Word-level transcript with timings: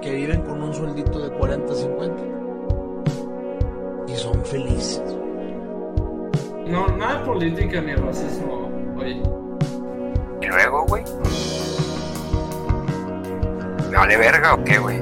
que 0.00 0.14
viven 0.14 0.42
con 0.42 0.62
un 0.62 0.72
sueldito 0.72 1.18
de 1.18 1.30
40, 1.30 1.74
50. 1.74 2.22
Y 4.08 4.14
son 4.16 4.44
felices. 4.44 5.02
No, 6.66 6.88
nada 6.96 7.18
de 7.20 7.26
política 7.26 7.80
ni 7.80 7.94
racismo, 7.94 8.70
oye. 8.98 9.22
¿Y 10.40 10.46
luego, 10.46 10.86
güey? 10.86 11.04
¿Me 13.90 13.96
vale 13.96 14.16
verga 14.16 14.54
o 14.54 14.64
qué, 14.64 14.78
güey? 14.78 14.98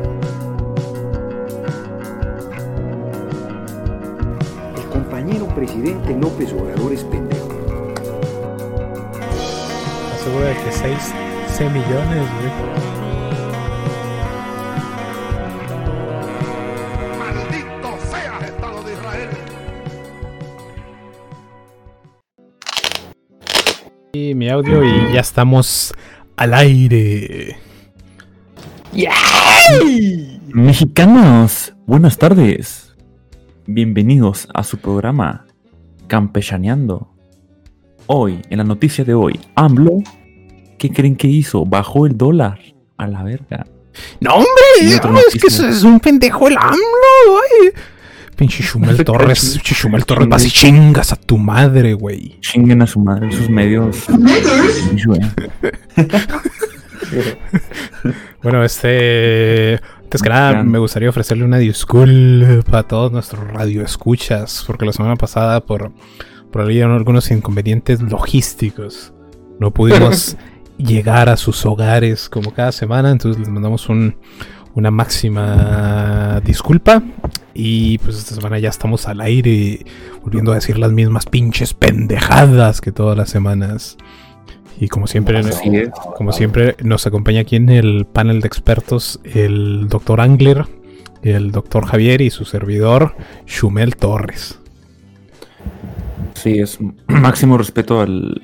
El 4.76 4.88
compañero 4.90 5.46
presidente 5.48 6.16
López 6.16 6.52
Obrador 6.52 6.92
es 6.92 7.04
pendejo. 7.04 7.48
Aseguro 10.14 10.44
de 10.44 10.54
que 10.54 10.72
6, 10.72 11.14
6 11.48 11.70
millones, 11.70 12.28
güey. 12.40 12.87
Y 24.20 24.34
mi 24.34 24.48
audio 24.48 24.82
y 24.82 25.12
ya 25.12 25.20
estamos 25.20 25.94
al 26.36 26.52
aire. 26.52 27.56
Mexicanos, 30.48 31.72
buenas 31.86 32.18
tardes. 32.18 32.96
Bienvenidos 33.66 34.48
a 34.52 34.64
su 34.64 34.78
programa 34.78 35.46
Campechaneando. 36.08 37.14
Hoy, 38.08 38.42
en 38.50 38.58
la 38.58 38.64
noticia 38.64 39.04
de 39.04 39.14
hoy, 39.14 39.38
AMLO, 39.54 40.02
¿qué 40.78 40.90
creen 40.90 41.14
que 41.14 41.28
hizo? 41.28 41.64
Bajó 41.64 42.04
el 42.04 42.18
dólar 42.18 42.58
a 42.96 43.06
la 43.06 43.22
verga. 43.22 43.66
No, 44.20 44.34
hombre, 44.34 45.00
no, 45.04 45.18
es 45.20 45.40
que 45.40 45.46
es 45.46 45.84
un 45.84 46.00
pendejo 46.00 46.48
el 46.48 46.56
AMLO, 46.56 47.30
güey. 47.30 47.72
Pinche 48.38 48.62
Chumel 48.62 49.04
Torres, 49.04 49.58
Chumel 49.64 50.06
Torres, 50.06 50.28
vas 50.28 50.46
y 50.46 50.50
chingas 50.50 51.12
a 51.12 51.16
tu 51.16 51.36
madre, 51.36 51.92
güey. 51.94 52.38
Chinguen 52.40 52.80
a 52.82 52.86
su 52.86 53.00
madre, 53.00 53.32
sus 53.32 53.50
medios. 53.50 54.06
Bueno, 58.40 58.62
este. 58.62 59.80
Antes 60.04 60.22
que 60.22 60.28
nada, 60.28 60.62
me 60.62 60.78
gustaría 60.78 61.10
ofrecerle 61.10 61.44
una 61.44 61.58
disculpa 61.58 62.78
a 62.78 62.82
todos 62.84 63.10
nuestros 63.10 63.44
radioescuchas, 63.48 64.62
porque 64.66 64.86
la 64.86 64.92
semana 64.92 65.16
pasada, 65.16 65.60
por, 65.60 65.92
por 66.52 66.62
ahí 66.62 66.80
algunos 66.80 67.30
inconvenientes 67.32 68.00
logísticos, 68.00 69.12
no 69.58 69.72
pudimos 69.72 70.36
llegar 70.78 71.28
a 71.28 71.36
sus 71.36 71.66
hogares 71.66 72.28
como 72.28 72.54
cada 72.54 72.70
semana, 72.70 73.10
entonces 73.10 73.40
les 73.40 73.48
mandamos 73.48 73.88
un, 73.88 74.16
una 74.78 74.92
máxima 74.92 76.40
disculpa. 76.44 77.02
Y 77.52 77.98
pues 77.98 78.16
esta 78.16 78.36
semana 78.36 78.60
ya 78.60 78.68
estamos 78.68 79.08
al 79.08 79.20
aire, 79.20 79.84
volviendo 80.22 80.52
a 80.52 80.54
decir 80.54 80.78
las 80.78 80.92
mismas 80.92 81.26
pinches 81.26 81.74
pendejadas 81.74 82.80
que 82.80 82.92
todas 82.92 83.16
las 83.16 83.28
semanas. 83.28 83.98
Y 84.78 84.86
como 84.86 85.08
siempre, 85.08 85.42
como 86.16 86.30
siempre, 86.30 86.76
nos 86.84 87.04
acompaña 87.08 87.40
aquí 87.40 87.56
en 87.56 87.68
el 87.68 88.06
panel 88.06 88.40
de 88.40 88.46
expertos 88.46 89.18
el 89.24 89.88
doctor 89.88 90.20
Angler, 90.20 90.66
el 91.22 91.50
doctor 91.50 91.84
Javier 91.86 92.20
y 92.20 92.30
su 92.30 92.44
servidor 92.44 93.16
Shumel 93.46 93.96
Torres. 93.96 94.60
Sí, 96.34 96.60
es 96.60 96.78
máximo 97.08 97.58
respeto 97.58 98.00
al, 98.00 98.40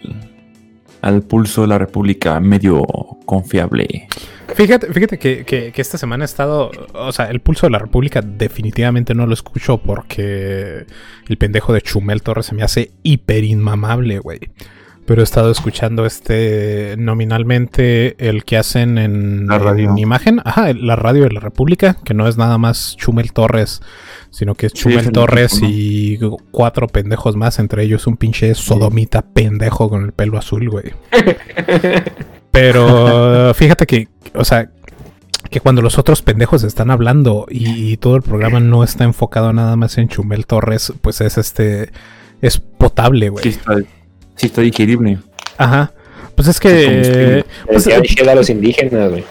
al 1.03 1.23
pulso 1.23 1.63
de 1.63 1.69
la 1.69 1.79
República, 1.79 2.41
medio 2.41 2.83
confiable. 3.25 4.09
Fíjate, 4.55 4.93
fíjate 4.93 5.19
que, 5.19 5.45
que- 5.45 5.73
que 5.73 5.81
esta 5.83 5.99
semana 5.99 6.25
he 6.25 6.27
estado. 6.27 6.71
O 6.95 7.13
sea, 7.13 7.31
el 7.31 7.41
pulso 7.41 7.67
de 7.67 7.71
la 7.71 7.79
República 7.79 8.21
definitivamente 8.23 9.15
no 9.15 9.27
lo 9.27 9.35
escucho 9.35 9.79
porque 9.79 10.87
el 11.29 11.37
pendejo 11.39 11.73
de 11.73 11.81
Chumel 11.81 12.23
Torres 12.23 12.47
se 12.47 12.55
me 12.55 12.63
hace 12.63 12.93
hiper 13.03 13.45
inmamable, 13.45 14.19
güey. 14.19 14.41
Pero 15.07 15.21
he 15.21 15.25
estado 15.25 15.51
escuchando 15.51 16.07
este 16.07 16.95
nominalmente 16.97 18.15
el 18.27 18.45
que 18.45 18.57
hacen 18.57 18.97
en, 18.97 19.47
La 19.47 19.59
radio. 19.59 19.91
en 19.91 19.99
imagen. 19.99 20.41
Ajá, 20.47 20.73
la 20.73 20.97
radio 20.97 21.25
de 21.25 21.31
la 21.33 21.41
República, 21.41 21.99
que 22.07 22.15
no 22.15 22.27
es 22.27 22.39
nada 22.39 22.57
más 22.57 22.97
Chumel 22.97 23.33
Torres, 23.35 23.83
sino 24.31 24.55
que 24.55 24.67
es 24.67 24.73
Chumel 24.73 25.01
es 25.01 25.07
el 25.09 25.13
Torres 25.13 25.61
y 25.63 26.19
cuatro 26.51 26.87
pendejos 26.87 27.37
más, 27.37 27.59
entre 27.59 27.83
ellos 27.83 28.07
un 28.07 28.17
pinche 28.17 28.55
sodomita 28.55 29.21
pendejo 29.21 29.91
con 29.91 30.05
el 30.05 30.13
pelo 30.13 30.39
azul, 30.39 30.71
güey. 30.71 30.93
Pero 32.55 33.53
fíjate 33.55 33.85
que, 33.87 34.09
o 34.35 34.45
sea, 34.45 34.71
que 35.51 35.61
cuando 35.61 35.83
los 35.83 35.99
otros 35.99 36.23
pendejos 36.23 36.63
están 36.65 36.91
hablando 36.91 37.47
y, 37.51 37.93
y 37.93 37.97
todo 37.99 38.17
el 38.17 38.23
programa 38.23 38.61
no 38.61 38.83
está 38.83 39.05
enfocado 39.05 39.53
nada 39.53 39.77
más 39.77 39.99
en 39.99 40.09
Chumel 40.09 40.47
Torres, 40.47 40.93
pues 41.03 41.21
es 41.21 41.37
este, 41.37 41.91
es 42.41 42.59
potable, 42.59 43.27
Sí 43.27 43.31
güey. 43.31 43.49
está, 43.49 43.77
sí 44.37 44.47
está 44.47 44.63
digerible. 44.63 45.19
Ajá. 45.59 45.93
Pues 46.35 46.49
es 46.49 46.57
Sí, 46.57 46.63
que, 46.63 47.45
pues, 47.67 47.85
shit 47.87 48.27
a 48.27 48.35
los 48.35 48.49
indígenas, 48.49 49.11
güey. 49.11 49.25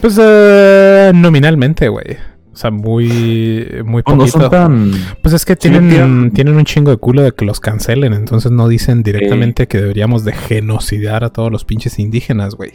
pues 0.00 0.16
eh, 0.20 1.10
nominalmente, 1.14 1.88
güey. 1.88 2.16
O 2.54 2.56
sea, 2.56 2.70
muy, 2.70 3.66
muy 3.84 4.02
no 4.06 4.16
poquito. 4.16 4.40
son 4.40 4.50
tan... 4.50 4.92
Pues 5.20 5.34
es 5.34 5.44
que 5.44 5.56
tienen, 5.56 6.30
tienen 6.30 6.54
un 6.54 6.64
chingo 6.64 6.90
de 6.92 6.96
culo 6.96 7.22
de 7.22 7.32
que 7.32 7.44
los 7.44 7.58
cancelen, 7.58 8.12
entonces 8.12 8.52
no 8.52 8.68
dicen 8.68 9.02
directamente 9.02 9.66
que 9.66 9.78
deberíamos 9.80 10.24
de 10.24 10.32
genocidar 10.32 11.24
a 11.24 11.30
todos 11.30 11.50
los 11.50 11.64
pinches 11.64 11.98
indígenas, 11.98 12.54
güey. 12.54 12.72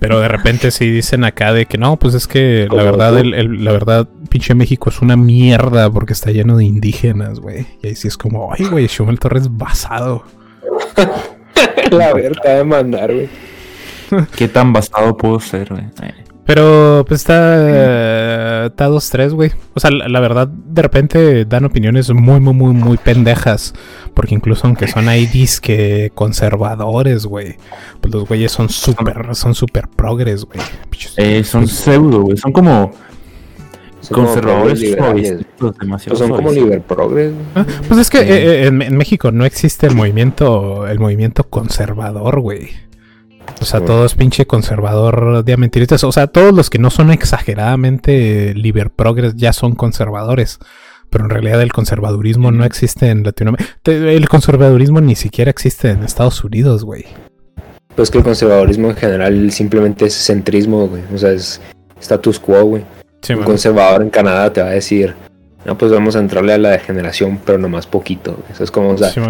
Pero 0.00 0.20
de 0.20 0.28
repente 0.28 0.70
sí 0.70 0.88
dicen 0.90 1.24
acá 1.24 1.52
de 1.52 1.66
que 1.66 1.76
no, 1.78 1.96
pues 1.98 2.14
es 2.14 2.28
que 2.28 2.68
la 2.70 2.82
verdad, 2.84 3.18
el- 3.18 3.64
la 3.64 3.72
verdad, 3.72 4.08
pinche 4.28 4.54
México 4.54 4.90
es 4.90 5.00
una 5.02 5.16
mierda 5.16 5.90
porque 5.90 6.12
está 6.12 6.30
lleno 6.30 6.56
de 6.56 6.64
indígenas, 6.66 7.40
güey. 7.40 7.66
Y 7.82 7.88
ahí 7.88 7.96
sí 7.96 8.06
es 8.06 8.16
como, 8.16 8.52
ay, 8.56 8.66
güey, 8.66 8.86
Shumel 8.86 9.18
Torres 9.18 9.48
basado. 9.50 10.22
La 11.90 12.12
verdad 12.12 12.58
de 12.58 12.64
mandar, 12.64 13.12
güey. 13.12 13.28
¿Qué 14.36 14.46
tan 14.48 14.72
basado 14.72 15.16
puedo 15.16 15.40
ser, 15.40 15.68
güey? 15.70 15.84
Pero 16.48 17.04
pues 17.06 17.20
está, 17.20 18.64
está 18.64 18.88
2-3, 18.88 19.32
güey. 19.34 19.52
O 19.74 19.80
sea, 19.80 19.90
la, 19.90 20.08
la 20.08 20.18
verdad, 20.18 20.48
de 20.48 20.80
repente 20.80 21.44
dan 21.44 21.66
opiniones 21.66 22.10
muy, 22.10 22.40
muy, 22.40 22.54
muy, 22.54 22.72
muy 22.72 22.96
pendejas. 22.96 23.74
Porque 24.14 24.34
incluso 24.34 24.66
aunque 24.66 24.88
son 24.88 25.10
ahí 25.10 25.26
disque 25.26 26.10
conservadores, 26.14 27.26
güey. 27.26 27.56
Pues 28.00 28.14
los 28.14 28.26
güeyes 28.26 28.50
son 28.50 28.70
súper, 28.70 29.34
son 29.34 29.54
súper 29.54 29.88
progres, 29.88 30.46
güey. 30.46 30.58
Eh, 31.18 31.44
son 31.44 31.68
pseudo, 31.68 32.22
güey. 32.22 32.38
Son 32.38 32.50
como 32.50 32.92
Son 34.00 34.14
como 34.14 34.26
conservadores 34.28 34.80
liberales, 34.80 35.28
suavecitos, 35.28 35.78
demasiado 35.78 36.16
Pues 36.16 36.18
son 36.18 36.28
como 36.30 36.40
suavecitos. 36.48 36.64
liber 36.64 36.82
progres, 36.82 37.32
güey. 37.34 37.44
Ah, 37.56 37.66
Pues 37.88 38.00
es 38.00 38.08
que 38.08 38.20
eh, 38.20 38.24
eh, 38.62 38.66
en, 38.68 38.80
en 38.80 38.96
México 38.96 39.30
no 39.32 39.44
existe 39.44 39.86
el 39.86 39.94
movimiento, 39.94 40.86
el 40.88 40.98
movimiento 40.98 41.44
conservador, 41.44 42.40
güey. 42.40 42.87
O 43.60 43.64
sea, 43.64 43.80
todo 43.84 44.04
es 44.04 44.14
pinche 44.14 44.46
conservador 44.46 45.44
de. 45.44 45.54
O 46.02 46.12
sea, 46.12 46.26
todos 46.26 46.54
los 46.54 46.70
que 46.70 46.78
no 46.78 46.90
son 46.90 47.10
exageradamente 47.10 48.54
liber 48.54 48.90
progres 48.90 49.34
ya 49.36 49.52
son 49.52 49.74
conservadores. 49.74 50.58
Pero 51.10 51.24
en 51.24 51.30
realidad 51.30 51.62
el 51.62 51.72
conservadurismo 51.72 52.52
no 52.52 52.64
existe 52.64 53.08
en 53.08 53.24
Latinoamérica. 53.24 53.70
El 53.84 54.28
conservadurismo 54.28 55.00
ni 55.00 55.16
siquiera 55.16 55.50
existe 55.50 55.90
en 55.90 56.02
Estados 56.02 56.44
Unidos, 56.44 56.84
güey. 56.84 57.06
Pues 57.96 58.10
que 58.10 58.18
el 58.18 58.24
conservadurismo 58.24 58.90
en 58.90 58.96
general 58.96 59.50
simplemente 59.50 60.06
es 60.06 60.14
centrismo, 60.14 60.86
güey. 60.86 61.02
O 61.12 61.18
sea, 61.18 61.32
es 61.32 61.60
status 62.00 62.38
quo, 62.38 62.62
güey. 62.64 62.84
Sí, 63.22 63.32
Un 63.32 63.42
conservador 63.42 64.02
en 64.02 64.10
Canadá 64.10 64.52
te 64.52 64.62
va 64.62 64.68
a 64.68 64.72
decir, 64.72 65.14
no, 65.64 65.76
pues 65.76 65.90
vamos 65.90 66.14
a 66.14 66.20
entrarle 66.20 66.52
a 66.52 66.58
la 66.58 66.70
degeneración, 66.70 67.40
pero 67.44 67.58
nomás 67.58 67.86
poquito. 67.86 68.38
Eso 68.50 68.62
es 68.62 68.70
como, 68.70 68.90
o 68.90 68.98
sea, 68.98 69.10
Sí, 69.10 69.20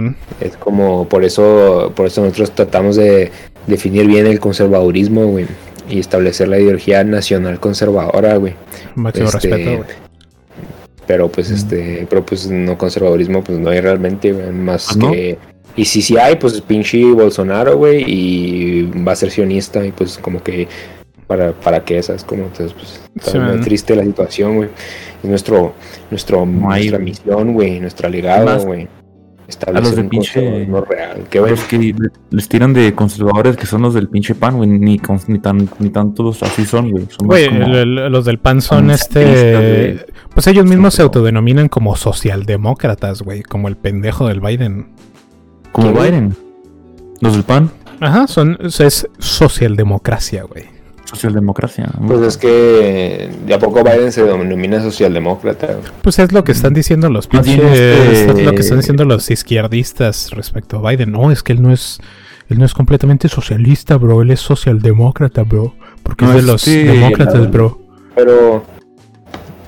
es 0.40 0.56
como, 0.56 1.08
por 1.08 1.24
eso, 1.24 1.92
por 1.96 2.06
eso 2.06 2.22
nosotros 2.22 2.50
tratamos 2.52 2.96
de 2.96 3.32
definir 3.68 4.06
bien 4.06 4.26
el 4.26 4.40
conservadurismo, 4.40 5.26
güey. 5.26 5.46
Y 5.88 6.00
establecer 6.00 6.48
la 6.48 6.58
ideología 6.58 7.04
nacional 7.04 7.60
conservadora, 7.60 8.36
güey. 8.36 8.54
Máximo 8.94 9.28
Este, 9.28 9.48
respeto, 9.48 9.76
güey. 9.76 10.08
Pero 11.06 11.28
pues 11.30 11.50
este, 11.50 12.06
pero 12.10 12.26
pues 12.26 12.50
no 12.50 12.76
conservadurismo, 12.76 13.42
pues 13.42 13.58
no 13.58 13.70
hay 13.70 13.80
realmente, 13.80 14.32
güey, 14.32 14.50
más 14.50 14.94
¿no? 14.96 15.12
que. 15.12 15.38
Y 15.76 15.84
si 15.84 16.02
sí 16.02 16.18
hay, 16.18 16.36
pues 16.36 16.60
pinche 16.60 17.02
Bolsonaro, 17.12 17.76
güey, 17.78 18.04
y 18.06 18.82
va 19.06 19.12
a 19.12 19.16
ser 19.16 19.30
sionista, 19.30 19.86
y 19.86 19.92
pues 19.92 20.18
como 20.18 20.42
que 20.42 20.66
para, 21.28 21.52
para 21.52 21.84
qué 21.84 21.98
esas, 21.98 22.24
como 22.24 22.44
entonces 22.44 22.74
pues 22.74 23.00
está 23.14 23.30
Sí, 23.30 23.38
muy 23.38 23.60
triste 23.60 23.94
la 23.94 24.02
situación, 24.02 24.56
güey. 24.56 24.70
Es 25.22 25.30
nuestro, 25.30 25.74
nuestro, 26.10 26.44
nuestra 26.44 26.98
misión, 26.98 27.54
güey, 27.54 27.80
nuestro 27.80 28.08
legado, 28.08 28.64
güey. 28.64 28.88
A 29.66 29.70
los 29.80 29.92
Establecer 29.92 29.94
de 29.94 30.00
un 30.02 30.08
pinche- 30.10 30.34
conservadurismo 30.34 30.80
real. 30.82 31.24
Que 31.30 31.40
los 31.40 31.60
que 31.64 31.78
le- 31.78 32.10
les 32.30 32.48
tiran 32.48 32.74
de 32.74 32.94
conservadores 32.94 33.56
que 33.56 33.64
son 33.64 33.80
los 33.80 33.94
del 33.94 34.08
pinche 34.08 34.34
pan, 34.34 34.56
güey. 34.58 34.68
Ni, 34.68 34.98
con- 34.98 35.18
ni, 35.26 35.38
tan, 35.38 35.68
ni 35.78 35.88
tantos 35.88 36.42
así 36.42 36.66
son, 36.66 36.90
güey. 36.90 37.06
Güey, 37.24 37.48
los 38.10 38.24
del 38.26 38.38
PAN 38.38 38.60
son 38.60 38.90
este. 38.90 40.04
Pues 40.34 40.46
ellos 40.48 40.66
mismos 40.66 40.94
se 40.94 41.02
autodenominan 41.02 41.68
como 41.68 41.96
socialdemócratas, 41.96 43.22
güey. 43.22 43.42
Como 43.42 43.68
el 43.68 43.76
pendejo 43.76 44.28
del 44.28 44.40
Biden. 44.40 44.88
como. 45.72 45.92
Biden. 45.92 46.36
Los 47.20 47.32
del 47.32 47.42
pan. 47.44 47.70
Ajá, 48.00 48.26
son, 48.28 48.58
es 48.60 49.08
socialdemocracia, 49.18 50.44
güey. 50.44 50.64
Socialdemocracia. 51.08 51.88
Pues 52.06 52.20
es 52.20 52.36
que 52.36 53.30
de 53.46 53.54
a 53.54 53.58
poco 53.58 53.82
Biden 53.82 54.12
se 54.12 54.22
denomina 54.22 54.80
socialdemócrata. 54.82 55.78
Pues 56.02 56.18
es 56.18 56.32
lo 56.32 56.44
que 56.44 56.52
están 56.52 56.74
diciendo 56.74 57.08
los 57.08 57.26
pinches. 57.26 57.54
este- 57.58 58.34
es 58.34 58.44
lo 58.44 58.52
que 58.52 58.60
están 58.60 58.78
diciendo 58.78 59.04
los 59.04 59.30
izquierdistas 59.30 60.30
respecto 60.32 60.78
a 60.84 60.90
Biden. 60.90 61.12
No, 61.12 61.30
es 61.30 61.42
que 61.42 61.52
él 61.52 61.62
no 61.62 61.72
es. 61.72 61.98
Él 62.48 62.58
no 62.58 62.64
es 62.64 62.72
completamente 62.72 63.28
socialista, 63.28 63.96
bro. 63.96 64.22
Él 64.22 64.30
es 64.30 64.40
socialdemócrata, 64.40 65.42
bro. 65.42 65.74
Porque 66.02 66.24
No, 66.24 66.30
es 66.32 66.36
de 66.36 66.42
los 66.52 66.64
que 66.64 66.84
demócratas, 66.84 67.40
la- 67.40 67.46
bro. 67.48 67.78
Pero. 68.14 68.64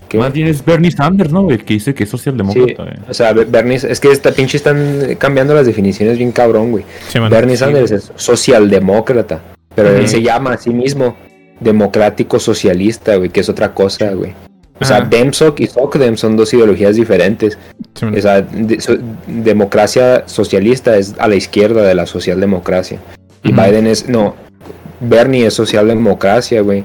¿qué? 0.08 0.18
Más 0.18 0.32
bien 0.32 0.48
es 0.48 0.64
Bernie 0.64 0.90
Sanders, 0.90 1.30
¿no? 1.30 1.48
El 1.50 1.62
que 1.64 1.74
dice 1.74 1.94
que 1.94 2.04
es 2.04 2.10
Sí, 2.10 2.16
socialdemócrata. 2.16 2.82
güey. 2.84 2.94
o 3.08 3.14
sea, 3.14 3.32
Bernie, 3.32 3.76
es 3.76 4.00
que 4.00 4.10
esta 4.10 4.32
pinche 4.32 4.56
están 4.56 5.14
cambiando 5.18 5.54
las 5.54 5.66
definiciones 5.66 6.16
bien 6.18 6.32
cabrón, 6.32 6.70
güey. 6.72 6.84
Sí. 7.08 7.18
Bernie 7.18 7.56
Sanders 7.56 7.90
es 7.92 8.12
socialdemócrata, 8.16 9.40
pero 9.74 9.90
él 9.90 10.08
se 10.08 10.20
llama 10.22 10.54
a 10.54 10.56
sí 10.58 10.70
mismo 10.70 11.16
democrático 11.60 12.38
socialista, 12.40 13.16
güey, 13.16 13.30
que 13.30 13.40
es 13.40 13.48
otra 13.48 13.72
cosa, 13.74 14.10
güey. 14.12 14.32
O 14.80 14.84
sea. 14.84 15.02
DEMSOC 15.02 15.60
y 15.60 15.66
SOCDEM 15.66 16.16
son 16.16 16.36
dos 16.36 16.52
ideologías 16.54 16.96
diferentes. 16.96 17.58
Sí. 17.94 18.06
O 18.06 18.20
sea, 18.20 18.40
de- 18.40 18.80
so- 18.80 18.96
democracia 19.26 20.22
socialista 20.26 20.96
es 20.96 21.14
a 21.18 21.28
la 21.28 21.34
izquierda 21.36 21.82
de 21.82 21.94
la 21.94 22.06
socialdemocracia. 22.06 22.98
Y. 23.42 23.52
Biden 23.52 23.86
es, 23.86 24.08
no, 24.08 24.34
Bernie 25.00 25.46
es 25.46 25.54
socialdemocracia, 25.54 26.62
güey. 26.62 26.84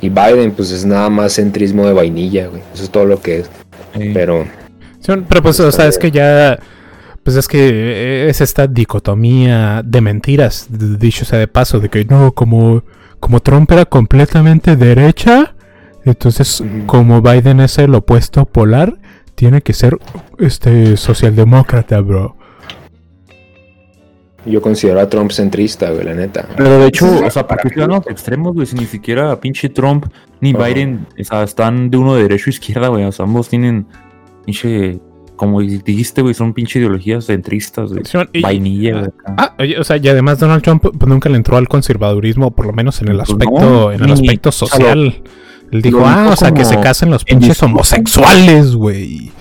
Y 0.00 0.08
Biden, 0.08 0.52
pues 0.52 0.70
es 0.70 0.84
nada 0.84 1.08
más 1.10 1.34
centrismo 1.34 1.86
de 1.86 1.92
vainilla, 1.92 2.46
güey. 2.48 2.62
Eso 2.72 2.84
es 2.84 2.90
todo 2.90 3.04
lo 3.04 3.20
que 3.20 3.40
es. 3.40 3.50
Sí. 3.98 4.10
Pero, 4.14 4.44
Sí, 5.00 5.12
pero 5.28 5.42
pues, 5.42 5.60
o 5.60 5.70
sea, 5.70 5.86
es 5.86 5.98
que 5.98 6.10
ya. 6.10 6.58
Pues 7.22 7.36
es 7.36 7.46
que 7.48 8.28
es 8.28 8.40
esta 8.42 8.66
dicotomía 8.66 9.82
de 9.84 10.00
mentiras, 10.02 10.66
dicho 10.70 11.24
sea 11.24 11.38
de 11.38 11.48
paso, 11.48 11.78
de 11.80 11.88
que 11.88 12.04
no, 12.06 12.32
como, 12.32 12.82
como 13.24 13.40
Trump 13.40 13.72
era 13.72 13.86
completamente 13.86 14.76
derecha, 14.76 15.54
entonces 16.04 16.60
Ujú. 16.60 16.84
como 16.84 17.22
Biden 17.22 17.60
es 17.60 17.78
el 17.78 17.94
opuesto 17.94 18.44
polar, 18.44 18.98
tiene 19.34 19.62
que 19.62 19.72
ser 19.72 19.96
este 20.38 20.98
socialdemócrata, 20.98 22.02
bro. 22.02 22.36
yo 24.44 24.60
considero 24.60 25.00
a 25.00 25.08
Trump 25.08 25.30
centrista, 25.30 25.90
güey, 25.90 26.04
la 26.04 26.12
neta. 26.12 26.46
Pero 26.54 26.78
de 26.78 26.86
hecho, 26.88 27.06
o 27.24 27.30
sea, 27.30 27.46
¿por 27.46 27.62
qué 27.62 27.70
se 27.70 27.80
van 27.80 27.92
a 27.92 27.96
los 27.96 28.06
extremos, 28.08 28.52
güey? 28.52 28.66
Si 28.66 28.76
ni 28.76 28.84
siquiera 28.84 29.40
pinche 29.40 29.70
Trump 29.70 30.04
ni. 30.42 30.52
Biden, 30.52 31.06
o 31.18 31.24
sea, 31.24 31.44
están 31.44 31.88
de 31.88 31.96
uno 31.96 32.14
de 32.16 32.24
derecho 32.24 32.44
a 32.48 32.50
izquierda, 32.50 32.88
güey. 32.88 33.04
O 33.04 33.12
sea, 33.12 33.24
ambos 33.24 33.48
tienen 33.48 33.86
pinche, 34.44 35.00
como 35.36 35.60
dijiste, 35.60 36.22
güey, 36.22 36.34
son 36.34 36.52
pinche 36.54 36.78
ideologías 36.78 37.26
centristas, 37.26 37.90
güey. 37.92 38.04
Sí, 38.04 38.18
Vainilla, 38.40 38.92
güey. 38.92 39.04
acá. 39.04 39.34
Ah, 39.36 39.54
oye, 39.58 39.78
o 39.78 39.84
sea, 39.84 39.96
y 39.96 40.08
además 40.08 40.38
Donald 40.38 40.62
Trump 40.62 40.82
pues, 40.82 41.08
nunca 41.08 41.28
le 41.28 41.36
entró 41.36 41.56
al 41.56 41.68
conservadurismo, 41.68 42.50
por 42.52 42.66
lo 42.66 42.72
menos 42.72 43.00
en 43.02 43.08
el 43.08 43.16
Pues 43.18 43.30
aspecto, 43.30 43.60
no, 43.60 43.92
en 43.92 44.00
el 44.00 44.06
ni- 44.06 44.12
aspecto 44.12 44.48
o 44.50 44.52
sea, 44.52 44.68
social. 44.68 45.22
Él 45.72 45.82
dijo, 45.82 46.02
ah, 46.06 46.28
o 46.32 46.36
sea, 46.36 46.52
que 46.52 46.64
se 46.64 46.78
casen 46.78 47.10
los 47.10 47.24
pinches 47.24 47.60
homosexuales, 47.62 48.76
güey. 48.76 49.32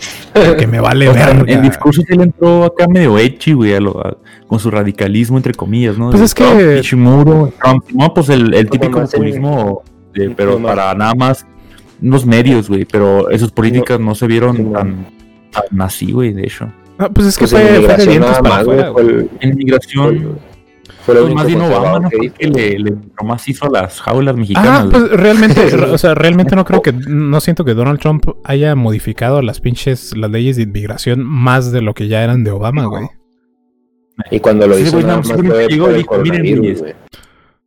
Que 0.57 0.66
me 0.66 0.80
vale 0.80 1.07
O 1.10 1.13
sea, 1.13 1.28
verga. 1.28 1.54
en 1.54 1.62
discurso 1.62 2.01
sí 2.07 2.16
le 2.18 2.24
entró 2.24 2.63
acá 2.63 2.88
medio 2.88 3.19
edgy, 3.19 3.54
güey, 3.54 3.75
a 3.75 3.80
lo- 3.80 4.00
a- 4.00 4.18
con 4.48 4.60
su 4.60 4.72
radicalismo, 4.72 5.38
entre 5.38 5.54
comillas, 5.54 5.98
¿no? 5.98 6.10
Pues 6.10 6.19
De 6.22 6.25
es 6.25 6.34
que- 6.34 6.81
Trump, 6.90 7.84
no, 7.94 8.13
pues 8.16 8.30
el, 8.30 8.54
el 8.56 8.69
típico 8.69 9.01
populismo, 9.01 9.84
de- 10.16 10.30
pero 10.31 10.60
para 10.60 10.94
nada 10.95 11.13
más 11.13 11.45
los 12.01 12.25
medios, 12.25 12.68
güey, 12.68 12.86
pero 12.86 13.30
esas 13.30 13.51
políticas 13.51 14.00
no, 14.00 14.16
se 14.16 14.25
vieron 14.28 14.57
Sí, 14.57 14.63
tan, 14.74 15.06
tan 15.53 15.81
así, 15.81 16.11
güey, 16.11 16.33
de 16.33 16.44
hecho. 16.44 16.71
Ah, 16.97 17.09
pues 17.09 17.27
es 17.27 17.38
que 17.38 17.45
Pues 17.47 17.53
en 17.53 17.83
fue, 17.83 17.88
fue 17.88 17.97
de 17.97 18.05
dientes 18.05 18.38
para 18.39 18.41
más, 18.41 18.65
güey, 18.65 18.79
afuera, 18.79 19.25
En 19.39 19.55
migración, 19.55 20.39
fue 21.05 21.15
lo 21.15 21.21
pues 21.23 21.33
más 21.35 21.47
bien 21.47 21.61
Obama, 21.61 22.09
que 22.09 22.47
le, 22.47 22.79
le 22.79 22.91
a 22.91 23.69
las 23.69 24.00
jaulas 24.00 24.38
mexicanas. 24.38 24.85
Ah, 24.85 24.89
pues 24.89 25.11
realmente, 25.11 25.75
o 25.91 25.97
sea, 25.97 26.15
realmente 26.15 26.55
no 26.55 26.63
creo 26.63 26.81
que, 26.81 26.94
no 26.94 27.41
siento 27.41 27.65
que 27.65 27.73
Donald 27.73 28.00
Trump 28.00 28.25
haya 28.45 28.75
modificado 28.75 29.41
las 29.41 29.59
pinches, 29.59 30.15
las 30.15 30.31
leyes 30.31 30.55
de 30.55 30.63
inmigración 30.63 31.23
más 31.23 31.71
de 31.71 31.81
lo 31.81 31.94
que 31.94 32.07
ya 32.07 32.23
eran 32.23 32.44
de 32.44 32.51
Obama, 32.51 32.85
güey. 32.85 33.07
Y 34.31 34.39
cuando 34.39 34.67
lo 34.67 34.75
Sí, 34.75 34.83
hizo 34.83 34.94
güey, 34.94 35.03
nada 35.03 35.15
no, 35.15 35.19
más 35.19 35.27
simplemente 35.27 35.65
fue 35.65 35.73
llegó 35.73 35.91
y 35.91 35.95
dijo, 35.95 36.17
miren. 36.19 36.95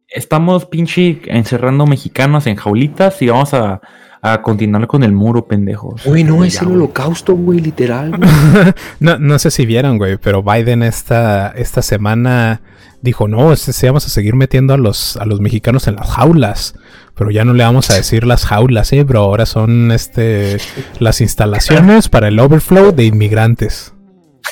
Estamos 0.08 0.64
pinche 0.66 1.20
encerrando 1.26 1.86
mexicanos 1.86 2.46
en 2.46 2.56
jaulitas 2.56 3.20
y 3.20 3.28
vamos 3.28 3.52
a, 3.52 3.82
a 4.22 4.42
continuar 4.42 4.86
con 4.86 5.02
el 5.02 5.12
muro, 5.12 5.46
pendejos. 5.46 6.04
Uy, 6.06 6.24
no, 6.24 6.42
Ya, 6.42 6.48
es 6.48 6.60
el 6.60 6.66
güey. 6.68 6.76
holocausto, 6.76 7.34
güey, 7.34 7.60
literal, 7.60 8.10
güey. 8.16 8.30
No, 9.00 9.18
no 9.18 9.38
sé 9.38 9.50
si 9.50 9.66
vieron, 9.66 9.98
güey, 9.98 10.16
pero 10.16 10.42
Biden 10.42 10.82
esta, 10.82 11.48
esta 11.50 11.82
semana 11.82 12.60
dijo, 13.02 13.28
no, 13.28 13.54
sí 13.54 13.86
vamos 13.86 14.06
a 14.06 14.08
seguir 14.08 14.34
metiendo 14.34 14.74
a 14.74 14.76
los, 14.78 15.16
a 15.16 15.26
los 15.26 15.40
mexicanos 15.40 15.86
en 15.86 15.96
las 15.96 16.08
jaulas. 16.10 16.74
Pero 17.14 17.30
ya 17.30 17.44
no 17.46 17.54
le 17.54 17.64
vamos 17.64 17.88
a 17.90 17.94
decir 17.94 18.26
las 18.26 18.44
jaulas, 18.44 18.92
eh, 18.92 19.02
bro. 19.02 19.20
Ahora 19.20 19.46
son 19.46 19.90
este 19.90 20.58
las 20.98 21.22
instalaciones 21.22 22.10
para 22.10 22.28
el 22.28 22.38
overflow 22.38 22.92
de 22.94 23.04
inmigrantes. 23.04 23.94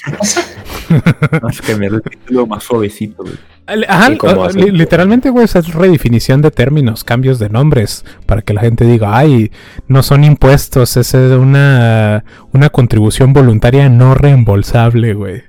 Vamos 1.42 1.60
a 1.60 1.66
cambiar 1.66 1.94
el 1.94 2.02
título 2.02 2.46
más 2.46 2.62
suavecito, 2.64 3.22
güey. 3.22 3.34
Ale- 3.66 3.86
Ajá, 3.88 4.12
¿Y 4.12 4.19
cómo 4.19 4.44
hacen? 4.44 4.64
li- 4.64 4.70
literalmente, 4.72 5.31
güey, 5.31 5.46
esa 5.46 5.58
es 5.60 5.72
redefinición 5.72 6.42
de 6.42 6.50
términos, 6.50 7.02
cambios 7.02 7.38
de 7.38 7.48
nombres, 7.48 8.04
para 8.26 8.42
que 8.42 8.52
la 8.52 8.60
gente 8.60 8.84
diga, 8.84 9.16
ay, 9.16 9.50
no 9.88 10.02
son 10.02 10.22
impuestos, 10.25 10.96
es 10.98 11.14
una, 11.14 12.25
una 12.52 12.69
contribución 12.69 13.32
voluntaria 13.32 13.88
no 13.88 14.14
reembolsable, 14.14 15.14
güey. 15.14 15.42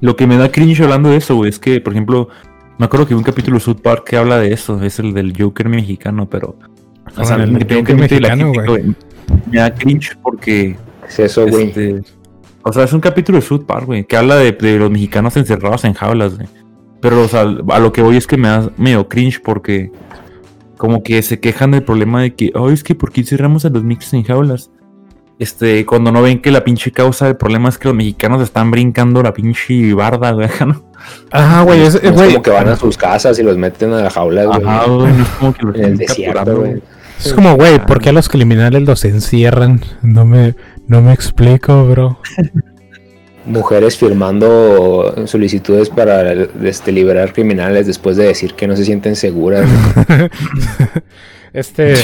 Lo 0.00 0.14
que 0.16 0.26
me 0.26 0.36
da 0.36 0.50
cringe 0.50 0.82
hablando 0.82 1.08
de 1.10 1.16
eso, 1.16 1.34
güey, 1.36 1.48
es 1.50 1.58
que, 1.58 1.80
por 1.80 1.94
ejemplo, 1.94 2.28
me 2.78 2.84
acuerdo 2.84 3.06
que 3.08 3.14
un 3.14 3.22
capítulo 3.22 3.56
de 3.56 3.64
South 3.64 3.80
Park 3.82 4.04
que 4.04 4.16
habla 4.18 4.38
de 4.38 4.52
eso, 4.52 4.82
es 4.82 4.98
el 4.98 5.14
del 5.14 5.32
Joker 5.38 5.68
mexicano, 5.68 6.28
pero... 6.28 6.56
O 7.16 7.24
sea, 7.24 7.36
el 7.36 7.52
Joker 7.62 7.96
mexicano, 7.96 8.52
güey, 8.52 8.94
me 9.50 9.58
da 9.58 9.72
cringe 9.74 10.16
porque... 10.22 10.76
Es 11.08 11.18
eso, 11.20 11.46
güey. 11.46 11.68
este, 11.68 12.02
o 12.68 12.72
sea, 12.72 12.82
es 12.82 12.92
un 12.92 13.00
capítulo 13.00 13.38
de 13.38 13.42
South 13.42 13.64
Park, 13.64 13.86
güey, 13.86 14.04
que 14.04 14.16
habla 14.16 14.34
de, 14.36 14.50
de 14.50 14.78
los 14.78 14.90
mexicanos 14.90 15.36
encerrados 15.36 15.84
en 15.84 15.94
jaulas, 15.94 16.34
güey. 16.34 16.48
Pero, 17.00 17.22
o 17.22 17.28
sea, 17.28 17.42
a 17.42 17.78
lo 17.78 17.92
que 17.92 18.02
voy 18.02 18.16
es 18.16 18.26
que 18.26 18.36
me 18.36 18.48
da 18.48 18.70
medio 18.76 19.08
cringe 19.08 19.40
porque... 19.40 19.90
Como 20.76 21.02
que 21.02 21.22
se 21.22 21.40
quejan 21.40 21.70
del 21.70 21.84
problema 21.84 22.20
de 22.20 22.34
que, 22.34 22.52
oh, 22.54 22.68
es 22.68 22.84
que 22.84 22.94
¿por 22.94 23.10
qué 23.10 23.24
cerramos 23.24 23.64
a 23.64 23.70
los 23.70 23.82
mixtos 23.82 24.12
en 24.12 24.24
jaulas? 24.24 24.70
Este, 25.38 25.86
cuando 25.86 26.12
no 26.12 26.20
ven 26.20 26.40
que 26.42 26.50
la 26.50 26.64
pinche 26.64 26.92
causa 26.92 27.26
del 27.26 27.36
problema 27.36 27.68
es 27.68 27.78
que 27.78 27.88
los 27.88 27.96
mexicanos 27.96 28.42
están 28.42 28.70
brincando 28.70 29.22
la 29.22 29.32
pinche 29.32 29.94
barda, 29.94 30.32
güey. 30.32 30.48
¿no? 30.66 30.84
Ajá, 31.30 31.62
güey, 31.62 31.82
es, 31.82 31.94
es 31.94 32.12
güey, 32.12 32.32
como 32.32 32.42
que 32.42 32.50
van 32.50 32.68
a 32.68 32.76
sus 32.76 32.96
casas 32.98 33.38
y 33.38 33.42
los 33.42 33.56
meten 33.56 33.92
a 33.92 34.02
la 34.02 34.10
jaula, 34.10 34.44
güey. 34.44 34.64
Ajá, 34.64 34.86
güey, 34.86 35.12
no 35.12 35.22
es 35.22 35.28
como 35.28 35.54
que 35.54 35.66
los 35.66 35.76
En 35.76 35.84
el 35.84 35.96
desierto, 35.96 36.56
güey. 36.56 36.82
es 37.18 37.32
como, 37.32 37.54
güey, 37.54 37.78
¿por 37.86 38.00
qué 38.00 38.08
a 38.08 38.12
los 38.12 38.28
criminales 38.28 38.82
los 38.82 39.04
encierran? 39.04 39.80
No 40.02 40.24
me, 40.24 40.54
no 40.88 41.02
me 41.02 41.12
explico, 41.12 41.86
bro. 41.86 42.18
Mujeres 43.44 43.96
firmando 43.96 45.26
solicitudes 45.26 45.88
para 45.88 46.32
este, 46.32 46.90
liberar 46.90 47.32
criminales 47.32 47.86
después 47.86 48.16
de 48.16 48.24
decir 48.24 48.54
que 48.54 48.66
no 48.66 48.76
se 48.76 48.84
sienten 48.84 49.16
seguras. 49.16 49.68
Este, 51.52 51.94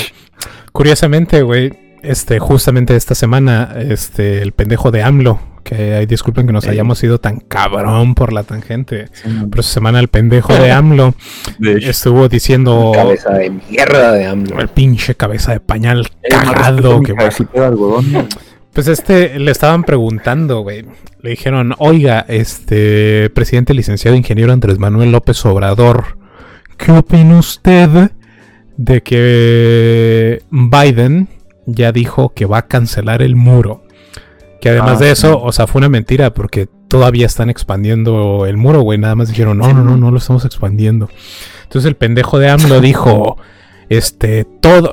curiosamente, 0.72 1.42
güey, 1.42 1.98
este, 2.02 2.38
justamente 2.38 2.96
esta 2.96 3.14
semana, 3.14 3.74
este, 3.76 4.40
el 4.40 4.52
pendejo 4.52 4.90
de 4.90 5.02
AMLO, 5.02 5.40
que 5.62 5.94
ay, 5.94 6.06
disculpen 6.06 6.46
que 6.46 6.52
nos 6.52 6.66
hayamos 6.66 7.02
ido 7.04 7.18
tan 7.18 7.38
cabrón 7.38 8.14
por 8.14 8.32
la 8.32 8.42
tangente, 8.42 9.08
pero 9.22 9.60
esta 9.60 9.74
semana 9.74 10.00
el 10.00 10.08
pendejo 10.08 10.54
de 10.54 10.72
AMLO 10.72 11.14
De 11.58 11.88
estuvo 11.88 12.28
diciendo 12.28 12.92
Cabeza 12.94 13.34
de 13.34 13.50
mierda 13.50 14.12
de 14.12 14.26
AMLO. 14.26 14.58
el 14.58 14.68
pinche 14.68 15.14
cabeza 15.14 15.52
de 15.52 15.60
pañal 15.60 16.08
cagado 16.28 17.00
que 17.02 17.12
algodón. 17.60 18.28
Pues 18.72 18.88
este, 18.88 19.38
le 19.38 19.50
estaban 19.50 19.84
preguntando, 19.84 20.60
güey. 20.60 20.84
Le 21.20 21.30
dijeron, 21.30 21.74
oiga, 21.78 22.24
este, 22.28 23.28
presidente 23.30 23.74
licenciado 23.74 24.16
ingeniero 24.16 24.52
Andrés 24.52 24.78
Manuel 24.78 25.12
López 25.12 25.44
Obrador, 25.44 26.16
¿qué 26.78 26.92
opina 26.92 27.38
usted 27.38 28.10
de 28.78 29.02
que 29.02 30.42
Biden 30.50 31.28
ya 31.66 31.92
dijo 31.92 32.32
que 32.34 32.46
va 32.46 32.58
a 32.58 32.66
cancelar 32.66 33.20
el 33.22 33.36
muro? 33.36 33.84
Que 34.60 34.70
además 34.70 34.98
Ah, 35.00 35.04
de 35.04 35.10
eso, 35.10 35.32
sí. 35.32 35.38
o 35.42 35.52
sea, 35.52 35.66
fue 35.66 35.80
una 35.80 35.88
mentira 35.90 36.32
porque 36.32 36.66
todavía 36.88 37.26
están 37.26 37.50
expandiendo 37.50 38.46
el 38.46 38.56
muro, 38.56 38.80
güey. 38.80 38.98
Nada 38.98 39.14
más 39.16 39.28
dijeron, 39.28 39.58
no, 39.58 39.72
no, 39.72 39.84
no, 39.84 39.96
no 39.96 40.10
lo 40.10 40.16
estamos 40.18 40.44
expandiendo. 40.46 41.10
Entonces 41.64 41.88
el 41.88 41.96
pendejo 41.96 42.38
de 42.38 42.48
AMLO 42.48 42.80
dijo, 42.80 43.36
este, 43.90 44.44
todo... 44.44 44.92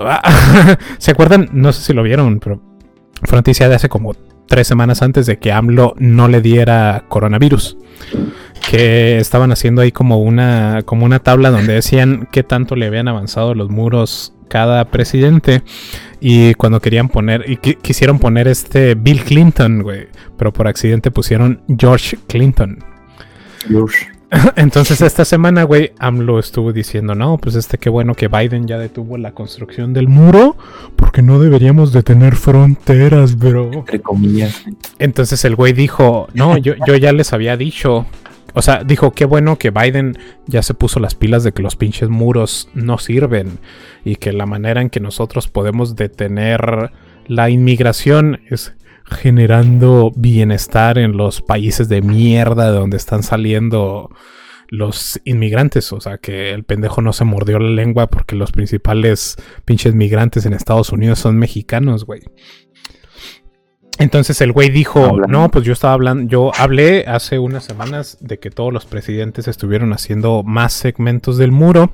¿Se 0.97 1.11
acuerdan? 1.11 1.49
No 1.53 1.71
sé 1.71 1.81
si 1.81 1.93
lo 1.93 2.03
vieron, 2.03 2.39
pero 2.39 2.61
fue 3.23 3.37
noticia 3.37 3.67
de 3.69 3.75
hace 3.75 3.89
como 3.89 4.13
tres 4.47 4.67
semanas 4.67 5.01
antes 5.01 5.25
de 5.25 5.37
que 5.37 5.51
AMLO 5.51 5.93
no 5.97 6.27
le 6.27 6.41
diera 6.41 7.05
coronavirus. 7.07 7.77
Que 8.69 9.17
estaban 9.17 9.51
haciendo 9.51 9.81
ahí 9.81 9.91
como 9.91 10.19
una, 10.19 10.81
como 10.85 11.05
una 11.05 11.19
tabla 11.19 11.49
donde 11.49 11.73
decían 11.73 12.27
qué 12.31 12.43
tanto 12.43 12.75
le 12.75 12.87
habían 12.87 13.07
avanzado 13.07 13.53
los 13.55 13.69
muros 13.69 14.33
cada 14.47 14.85
presidente. 14.85 15.63
Y 16.19 16.53
cuando 16.55 16.81
querían 16.81 17.09
poner, 17.09 17.45
y 17.49 17.57
qui- 17.57 17.77
quisieron 17.77 18.19
poner 18.19 18.47
este 18.47 18.95
Bill 18.95 19.21
Clinton, 19.23 19.81
güey. 19.83 20.07
Pero 20.37 20.51
por 20.51 20.67
accidente 20.67 21.11
pusieron 21.11 21.61
George 21.77 22.17
Clinton. 22.27 22.79
Entonces 24.55 25.01
esta 25.01 25.25
semana, 25.25 25.63
güey, 25.63 25.93
AMLO 25.99 26.39
estuvo 26.39 26.71
diciendo, 26.73 27.15
no, 27.15 27.37
pues 27.37 27.55
este 27.55 27.77
qué 27.77 27.89
bueno 27.89 28.13
que 28.15 28.27
Biden 28.27 28.67
ya 28.67 28.77
detuvo 28.77 29.17
la 29.17 29.31
construcción 29.31 29.93
del 29.93 30.07
muro, 30.07 30.48
porque 31.19 31.33
no 31.33 31.39
deberíamos 31.39 31.91
de 31.91 32.01
tener 32.01 32.37
fronteras, 32.37 33.37
bro. 33.37 33.73
Entre 33.73 33.99
comillas. 33.99 34.63
Entonces 34.99 35.43
el 35.43 35.55
güey 35.55 35.73
dijo, 35.73 36.29
no, 36.33 36.57
yo, 36.57 36.75
yo 36.87 36.95
ya 36.95 37.11
les 37.11 37.33
había 37.33 37.57
dicho, 37.57 38.05
o 38.53 38.61
sea, 38.61 38.85
dijo, 38.85 39.11
qué 39.11 39.25
bueno 39.25 39.57
que 39.57 39.69
Biden 39.69 40.17
ya 40.47 40.63
se 40.63 40.73
puso 40.73 41.01
las 41.01 41.15
pilas 41.15 41.43
de 41.43 41.51
que 41.51 41.61
los 41.61 41.75
pinches 41.75 42.07
muros 42.07 42.69
no 42.73 42.97
sirven 42.97 43.59
y 44.05 44.15
que 44.15 44.31
la 44.31 44.45
manera 44.45 44.81
en 44.81 44.89
que 44.89 45.01
nosotros 45.01 45.49
podemos 45.49 45.97
detener 45.97 46.91
la 47.27 47.49
inmigración 47.49 48.39
es 48.49 48.73
generando 49.05 50.13
bienestar 50.15 50.97
en 50.97 51.17
los 51.17 51.41
países 51.41 51.89
de 51.89 52.01
mierda 52.01 52.71
de 52.71 52.77
donde 52.77 52.95
están 52.95 53.23
saliendo 53.23 54.09
los 54.69 55.19
inmigrantes. 55.25 55.91
O 55.93 56.01
sea, 56.01 56.17
que 56.17 56.51
el 56.51 56.63
pendejo 56.63 57.01
no 57.01 57.13
se 57.13 57.25
mordió 57.25 57.59
la 57.59 57.69
lengua 57.69 58.07
porque 58.07 58.35
los 58.35 58.51
principales 58.51 59.35
pinches 59.65 59.93
migrantes 59.93 60.45
en 60.45 60.53
Estados 60.53 60.91
Unidos 60.91 61.19
son 61.19 61.37
mexicanos, 61.37 62.05
güey. 62.05 62.21
Entonces 63.99 64.39
el 64.39 64.53
güey 64.53 64.69
dijo, 64.69 65.17
no, 65.27 65.51
pues 65.51 65.65
yo 65.65 65.73
estaba 65.73 65.93
hablando, 65.93 66.31
yo 66.31 66.51
hablé 66.57 67.03
hace 67.05 67.37
unas 67.37 67.65
semanas 67.65 68.17
de 68.21 68.39
que 68.39 68.49
todos 68.49 68.71
los 68.71 68.85
presidentes 68.85 69.49
estuvieron 69.49 69.91
haciendo 69.91 70.41
más 70.41 70.71
segmentos 70.71 71.37
del 71.37 71.51
muro 71.51 71.93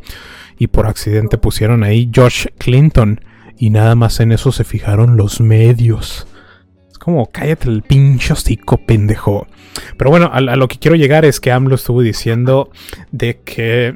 y 0.59 0.67
por 0.67 0.85
accidente 0.85 1.39
pusieron 1.39 1.83
ahí 1.83 2.07
George 2.13 2.53
Clinton 2.59 3.21
y 3.57 3.71
nada 3.71 3.95
más 3.95 4.19
en 4.19 4.31
eso 4.31 4.51
se 4.51 4.63
fijaron 4.63 5.17
los 5.17 5.41
medios. 5.41 6.27
Es 6.91 6.99
como, 6.99 7.25
cállate 7.31 7.69
el 7.69 7.81
pinche 7.81 8.33
hocico, 8.33 8.77
pendejo. 8.77 9.47
Pero 9.97 10.09
bueno, 10.09 10.27
a, 10.33 10.37
a 10.37 10.55
lo 10.55 10.67
que 10.67 10.77
quiero 10.79 10.95
llegar 10.95 11.25
es 11.25 11.39
que 11.39 11.51
AMLO 11.51 11.75
estuvo 11.75 12.01
diciendo 12.01 12.69
de 13.11 13.39
que 13.43 13.95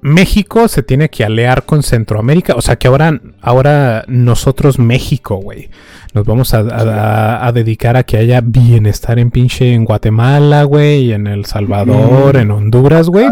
México 0.00 0.66
se 0.66 0.82
tiene 0.82 1.10
que 1.10 1.24
aliar 1.24 1.64
con 1.64 1.82
Centroamérica. 1.82 2.54
O 2.56 2.60
sea 2.62 2.76
que 2.76 2.88
ahora, 2.88 3.20
ahora 3.40 4.04
nosotros, 4.08 4.78
México, 4.80 5.36
güey, 5.36 5.70
nos 6.12 6.24
vamos 6.26 6.54
a, 6.54 6.60
a- 6.60 7.46
a 7.46 7.52
dedicar 7.52 7.96
a 7.96 8.02
que 8.02 8.16
haya 8.16 8.40
bienestar 8.40 9.18
en 9.20 9.30
pinche 9.30 9.72
en 9.72 9.84
Guatemala, 9.84 10.64
güey, 10.64 11.12
en 11.12 11.26
El 11.28 11.44
Salvador, 11.44 12.36
en 12.36 12.50
Honduras, 12.50 13.08
güey. 13.08 13.26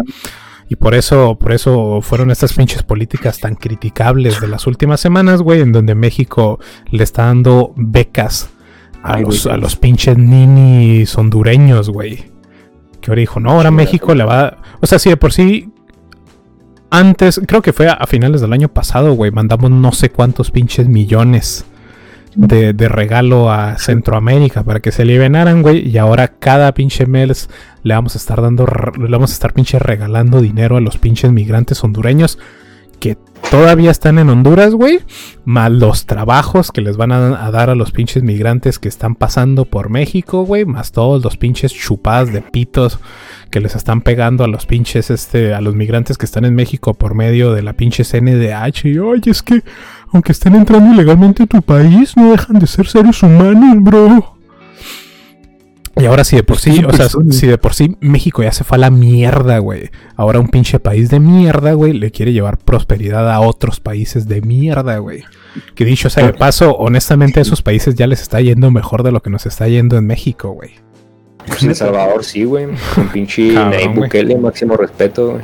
Y 0.69 0.77
por 0.77 0.95
eso, 0.95 1.37
por 1.37 1.51
eso 1.51 1.99
fueron 2.01 2.31
estas 2.31 2.53
pinches 2.53 2.83
políticas 2.83 3.41
tan 3.41 3.55
criticables 3.55 4.39
de 4.39 4.47
las 4.47 4.65
últimas 4.67 5.01
semanas, 5.01 5.41
güey, 5.41 5.59
en 5.59 5.73
donde 5.73 5.95
México 5.95 6.59
le 6.89 7.03
está 7.03 7.25
dando 7.25 7.73
becas 7.75 8.49
a, 9.03 9.15
Ay, 9.15 9.23
los, 9.23 9.45
a 9.47 9.57
los 9.57 9.75
pinches 9.75 10.17
ninis 10.17 11.15
hondureños, 11.17 11.89
güey. 11.89 12.25
Que 13.01 13.11
ahora 13.11 13.19
dijo, 13.19 13.39
no, 13.39 13.51
ahora 13.51 13.71
México 13.71 14.13
le 14.13 14.23
va. 14.23 14.57
O 14.79 14.87
sea, 14.87 14.99
si 14.99 15.09
de 15.09 15.17
por 15.17 15.33
sí. 15.33 15.69
Antes, 16.93 17.39
creo 17.47 17.61
que 17.61 17.71
fue 17.71 17.87
a, 17.87 17.93
a 17.93 18.05
finales 18.05 18.41
del 18.41 18.53
año 18.53 18.67
pasado, 18.67 19.13
güey. 19.13 19.31
Mandamos 19.31 19.71
no 19.71 19.91
sé 19.91 20.09
cuántos 20.11 20.51
pinches 20.51 20.87
millones 20.87 21.65
de, 22.35 22.73
de 22.73 22.89
regalo 22.89 23.51
a 23.51 23.77
Centroamérica 23.77 24.63
para 24.63 24.79
que 24.79 24.91
se 24.91 25.05
liberaran, 25.05 25.61
güey. 25.61 25.87
Y 25.87 25.97
ahora 25.97 26.27
cada 26.27 26.73
pinche 26.73 27.05
mes 27.05 27.49
le 27.83 27.93
vamos 27.93 28.15
a 28.15 28.17
estar 28.17 28.41
dando, 28.41 28.65
le 28.65 29.09
vamos 29.09 29.31
a 29.31 29.33
estar 29.33 29.53
pinche 29.53 29.79
regalando 29.79 30.41
dinero 30.41 30.77
a 30.77 30.81
los 30.81 30.97
pinches 30.97 31.31
migrantes 31.31 31.83
hondureños 31.83 32.37
que 33.01 33.17
todavía 33.49 33.89
están 33.89 34.19
en 34.19 34.29
Honduras, 34.29 34.75
güey. 34.75 34.99
Más 35.43 35.71
los 35.71 36.05
trabajos 36.05 36.71
que 36.71 36.81
les 36.81 36.95
van 36.97 37.11
a, 37.11 37.51
dar 37.51 37.71
a 37.71 37.75
los 37.75 37.91
pinches 37.91 38.21
migrantes 38.21 38.77
que 38.77 38.87
están 38.87 39.15
pasando 39.15 39.65
por 39.65 39.89
México, 39.89 40.45
güey. 40.45 40.65
Más 40.65 40.91
todos 40.91 41.21
los 41.23 41.35
pinches 41.35 41.73
chupadas 41.73 42.31
de 42.31 42.41
pitos 42.41 42.99
que 43.49 43.59
les 43.59 43.75
están 43.75 44.01
pegando 44.01 44.43
a 44.43 44.47
los 44.47 44.67
pinches, 44.67 45.09
este, 45.09 45.53
a 45.53 45.61
los 45.61 45.75
migrantes 45.75 46.17
que 46.17 46.25
están 46.25 46.45
en 46.45 46.53
México 46.53 46.93
por 46.93 47.15
medio 47.15 47.51
de 47.53 47.63
la 47.63 47.73
pinche 47.73 48.05
CNDH. 48.05 48.85
Y 48.85 48.99
oye, 48.99 49.31
es 49.31 49.41
que 49.41 49.63
aunque 50.13 50.31
estén 50.31 50.55
entrando 50.55 50.93
ilegalmente 50.93 51.43
a 51.43 51.47
tu 51.47 51.61
país, 51.61 52.15
no 52.15 52.31
dejan 52.31 52.59
de 52.59 52.67
ser 52.67 52.87
seres 52.87 53.23
humanos, 53.23 53.77
bro. 53.81 54.40
Y 56.01 56.05
ahora 56.05 56.23
sí 56.23 56.35
de 56.35 56.43
por 56.43 56.57
sí, 56.57 56.83
o 56.83 56.91
sea, 56.93 57.07
si 57.29 57.45
de 57.45 57.59
por 57.59 57.75
sí 57.75 57.95
México 57.99 58.41
ya 58.41 58.51
se 58.51 58.63
fue 58.63 58.77
a 58.77 58.79
la 58.79 58.89
mierda, 58.89 59.59
güey. 59.59 59.91
Ahora 60.15 60.39
un 60.39 60.47
pinche 60.47 60.79
país 60.79 61.09
de 61.09 61.19
mierda, 61.19 61.73
güey, 61.73 61.93
le 61.93 62.09
quiere 62.09 62.33
llevar 62.33 62.57
prosperidad 62.57 63.31
a 63.31 63.39
otros 63.39 63.79
países 63.79 64.27
de 64.27 64.41
mierda, 64.41 64.97
güey. 64.97 65.23
Que 65.75 65.85
dicho 65.85 66.09
sea 66.09 66.25
de 66.25 66.33
paso, 66.33 66.75
honestamente 66.75 67.39
a 67.39 67.43
esos 67.43 67.61
países 67.61 67.93
ya 67.95 68.07
les 68.07 68.21
está 68.21 68.41
yendo 68.41 68.71
mejor 68.71 69.03
de 69.03 69.11
lo 69.11 69.21
que 69.21 69.29
nos 69.29 69.45
está 69.45 69.67
yendo 69.67 69.97
en 69.97 70.07
México, 70.07 70.51
güey. 70.51 70.71
Pues 71.45 71.61
en 71.61 71.69
El 71.69 71.75
Salvador 71.75 72.23
sí, 72.23 72.45
güey. 72.45 72.67
Con 72.95 73.09
pinche 73.09 73.53
Cabrón. 73.53 73.95
Bukele, 73.95 74.37
máximo 74.37 74.75
respeto, 74.77 75.33
güey. 75.33 75.43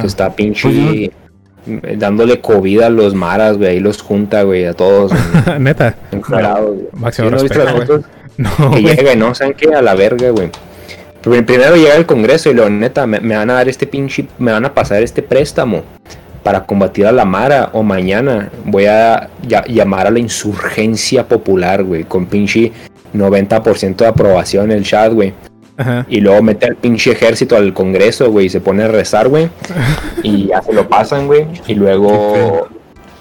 Que 0.00 0.06
está 0.06 0.34
pinche 0.34 1.10
Pues 1.64 1.98
dándole 1.98 2.40
COVID 2.40 2.82
a 2.82 2.90
los 2.90 3.14
maras, 3.14 3.56
güey. 3.56 3.70
Ahí 3.70 3.80
los 3.80 4.00
junta, 4.00 4.42
güey, 4.44 4.64
a 4.64 4.74
todos. 4.74 5.12
Neta. 5.58 5.96
encuerados, 6.12 6.76
güey. 6.76 6.88
Máximo 6.92 7.28
¿Sí 7.30 7.34
no 7.34 7.42
viste 7.42 7.64
respeto? 7.64 8.02
No, 8.36 8.50
Que 8.72 8.80
güey. 8.80 8.96
llega 8.96 9.12
y 9.12 9.16
no, 9.16 9.34
¿saben 9.34 9.54
qué? 9.54 9.74
A 9.74 9.82
la 9.82 9.94
verga, 9.94 10.30
güey. 10.30 10.50
Prim- 11.22 11.44
Primero 11.44 11.76
llega 11.76 11.96
el 11.96 12.06
Congreso 12.06 12.50
y 12.50 12.54
lo 12.54 12.70
neta, 12.70 13.06
me, 13.06 13.20
me 13.20 13.36
van 13.36 13.50
a 13.50 13.54
dar 13.54 13.68
este 13.68 13.86
pinche, 13.86 14.26
me 14.38 14.52
van 14.52 14.64
a 14.64 14.72
pasar 14.74 15.02
este 15.02 15.22
préstamo 15.22 15.82
para 16.42 16.64
combatir 16.64 17.06
a 17.06 17.12
la 17.12 17.26
Mara 17.26 17.68
o 17.74 17.82
mañana 17.82 18.48
voy 18.64 18.86
a 18.86 19.28
ya- 19.46 19.64
llamar 19.66 20.06
a 20.06 20.10
la 20.10 20.18
insurgencia 20.18 21.28
popular, 21.28 21.84
güey, 21.84 22.04
con 22.04 22.24
pinche 22.26 22.72
90% 23.12 23.96
de 23.96 24.06
aprobación 24.06 24.70
en 24.70 24.78
el 24.78 24.84
chat, 24.84 25.12
güey. 25.12 25.34
Ajá. 25.76 26.06
Y 26.08 26.20
luego 26.20 26.42
mete 26.42 26.66
al 26.66 26.76
pinche 26.76 27.12
ejército 27.12 27.56
al 27.56 27.72
Congreso, 27.74 28.30
güey, 28.30 28.46
y 28.46 28.48
se 28.50 28.60
pone 28.60 28.82
a 28.84 28.88
rezar, 28.88 29.28
güey. 29.28 29.48
Y 30.22 30.46
ya 30.48 30.60
se 30.62 30.72
lo 30.72 30.88
pasan, 30.88 31.26
güey. 31.26 31.46
Y 31.66 31.74
luego. 31.74 32.68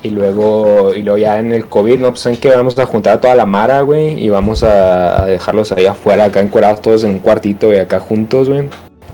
Y 0.02 0.12
luego. 0.12 0.94
Y 0.96 1.02
luego 1.04 1.18
ya 1.18 1.40
en 1.40 1.52
el 1.52 1.66
COVID, 1.66 2.00
¿no? 2.00 2.10
Pues 2.10 2.22
saben 2.22 2.38
que 2.40 2.50
vamos 2.50 2.78
a 2.80 2.86
juntar 2.86 3.14
a 3.18 3.22
toda 3.22 3.36
la 3.36 3.46
mara, 3.46 3.82
güey. 3.82 4.18
Y 4.24 4.30
vamos 4.30 4.64
a, 4.64 5.24
a 5.24 5.26
dejarlos 5.26 5.72
ahí 5.72 5.86
afuera, 5.86 6.26
acá 6.26 6.40
encuerados 6.40 6.82
todos 6.82 7.04
en 7.04 7.12
un 7.12 7.20
cuartito, 7.20 7.68
güey, 7.68 7.80
acá 7.80 8.00
juntos, 8.00 8.48
güey. 8.50 8.70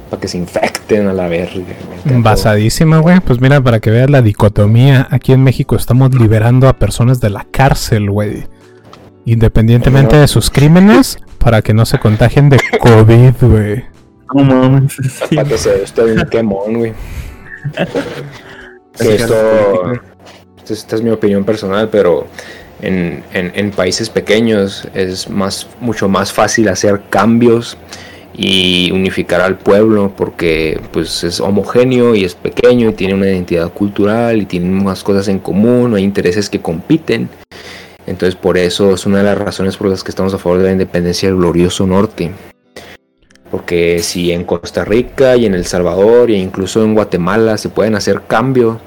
Para 0.10 0.22
que 0.22 0.27
se 0.27 0.38
infecten 0.38 1.08
a 1.08 1.13
la 1.13 1.27
verga. 1.27 1.63
Basadísima, 2.06 3.00
güey. 3.00 3.20
Pues 3.22 3.42
mira, 3.42 3.60
para 3.62 3.80
que 3.80 3.89
veas 3.89 4.10
la 4.12 4.22
dicotomía, 4.22 5.08
aquí 5.10 5.34
en 5.34 5.44
México 5.44 5.75
estamos 5.75 6.13
liberando 6.13 6.68
a 6.68 6.74
personas 6.74 7.20
de 7.20 7.32
la 7.32 7.48
cárcel, 7.50 8.12
güey. 8.12 8.46
Independientemente 9.25 10.15
de 10.18 10.27
sus 10.27 10.51
crímenes, 10.51 11.18
para 11.39 11.63
que 11.63 11.74
no 11.74 11.88
se 11.88 11.98
contagien 11.98 12.50
de 12.50 12.60
COVID, 12.80 13.34
güey. 13.42 13.84
No 14.36 14.44
mames. 14.44 14.96
Para 15.34 15.48
que 15.50 15.58
se 15.58 15.82
esto 15.82 16.04
un 16.06 16.24
quemón, 16.30 16.74
güey. 16.75 16.94
Esto- 19.00 19.94
esta 20.74 20.95
es 20.95 21.01
mi 21.01 21.10
opinión 21.10 21.43
personal, 21.43 21.89
pero 21.89 22.27
en, 22.81 23.24
en- 23.34 23.51
en 23.55 23.72
países 23.72 24.10
pequeños 24.10 24.88
es 24.93 25.29
más, 25.29 25.67
mucho 25.79 26.10
más 26.10 26.31
fácil 26.34 26.67
hacer 26.69 27.01
cambios 27.10 27.77
y 28.38 28.91
unificar 28.91 29.39
al 29.39 29.57
pueblo 29.57 30.12
porque 30.15 30.79
pues 30.91 31.24
es 31.24 31.39
homogéneo 31.39 32.15
y 32.15 32.25
es 32.25 32.36
pequeño 32.36 32.89
y 32.89 32.93
tiene 32.93 33.13
una 33.13 33.27
identidad 33.27 33.72
cultural 33.72 34.41
y 34.41 34.45
tiene 34.45 34.69
más 34.69 35.03
cosas 35.03 35.29
en 35.29 35.39
común, 35.39 35.91
no 35.91 35.95
hay 35.98 36.03
intereses 36.03 36.50
que 36.50 36.60
compiten. 36.60 37.29
Entonces 38.07 38.36
por 38.36 38.57
eso 38.57 38.93
es 38.93 39.05
una 39.05 39.19
de 39.19 39.24
las 39.24 39.38
razones 39.38 39.77
por 39.77 39.88
las 39.88 40.03
que 40.03 40.12
estamos 40.12 40.34
a 40.34 40.38
favor 40.38 40.57
de 40.60 40.65
la 40.65 40.72
independencia 40.74 41.29
del 41.29 41.38
glorioso 41.38 41.88
norte. 41.88 42.31
Porque 43.50 44.00
si 44.00 44.31
en 44.34 44.43
Costa 44.43 44.84
Rica 44.84 45.38
y 45.38 45.45
en 45.45 45.53
El 45.53 45.65
Salvador 45.65 46.29
e 46.29 46.34
incluso 46.38 46.84
en 46.84 46.93
Guatemala 46.93 47.57
se 47.57 47.69
pueden 47.69 47.95
hacer 47.95 48.24
cambios, 48.27 48.77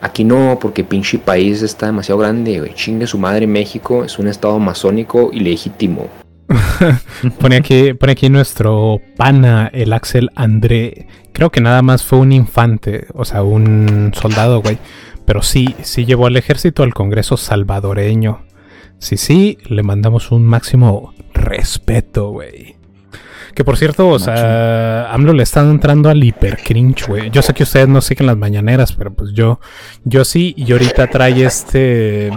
aquí 0.00 0.24
no, 0.24 0.58
porque 0.60 0.84
pinche 0.84 1.18
país 1.18 1.62
está 1.62 1.86
demasiado 1.86 2.20
grande, 2.20 2.60
güey. 2.60 2.74
Chingue 2.74 3.06
su 3.06 3.18
madre, 3.18 3.46
México 3.46 4.04
es 4.04 4.18
un 4.18 4.28
estado 4.28 4.58
masónico 4.58 5.30
y 5.32 5.40
legítimo. 5.40 6.08
Pone 7.40 7.56
aquí, 7.56 7.92
pone 7.94 8.12
aquí 8.12 8.28
nuestro 8.28 9.00
pana, 9.16 9.68
el 9.72 9.92
Axel 9.92 10.30
André. 10.36 11.08
Creo 11.32 11.50
que 11.50 11.60
nada 11.60 11.82
más 11.82 12.04
fue 12.04 12.18
un 12.18 12.32
infante, 12.32 13.06
o 13.14 13.24
sea, 13.24 13.42
un 13.42 14.12
soldado, 14.14 14.62
güey. 14.62 14.78
Pero 15.24 15.42
sí, 15.42 15.74
sí 15.82 16.04
llevó 16.04 16.26
al 16.26 16.36
ejército 16.36 16.82
al 16.82 16.94
Congreso 16.94 17.36
salvadoreño. 17.36 18.44
Sí, 18.98 19.16
sí, 19.16 19.58
le 19.68 19.82
mandamos 19.82 20.30
un 20.30 20.46
máximo 20.46 21.12
respeto, 21.34 22.30
güey. 22.30 22.75
Que 23.56 23.64
por 23.64 23.78
cierto, 23.78 24.10
o 24.10 24.18
sea, 24.18 25.10
AMLO 25.14 25.32
le 25.32 25.42
están 25.42 25.70
entrando 25.70 26.10
al 26.10 26.22
hiper 26.22 26.58
cringe, 26.58 27.06
güey. 27.08 27.30
Yo 27.30 27.40
sé 27.40 27.54
que 27.54 27.62
ustedes 27.62 27.88
no 27.88 28.02
siguen 28.02 28.26
las 28.26 28.36
mañaneras, 28.36 28.92
pero 28.92 29.14
pues 29.14 29.32
yo, 29.32 29.60
yo 30.04 30.26
sí, 30.26 30.52
y 30.58 30.70
ahorita 30.70 31.06
trae 31.06 31.42
este 31.42 32.30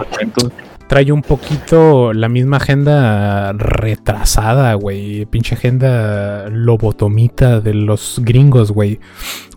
trae 0.88 1.12
un 1.12 1.20
poquito 1.20 2.14
la 2.14 2.30
misma 2.30 2.56
agenda 2.56 3.52
retrasada, 3.52 4.72
güey. 4.72 5.26
Pinche 5.26 5.56
agenda 5.56 6.48
lobotomita 6.48 7.60
de 7.60 7.74
los 7.74 8.20
gringos, 8.24 8.72
güey. 8.72 8.98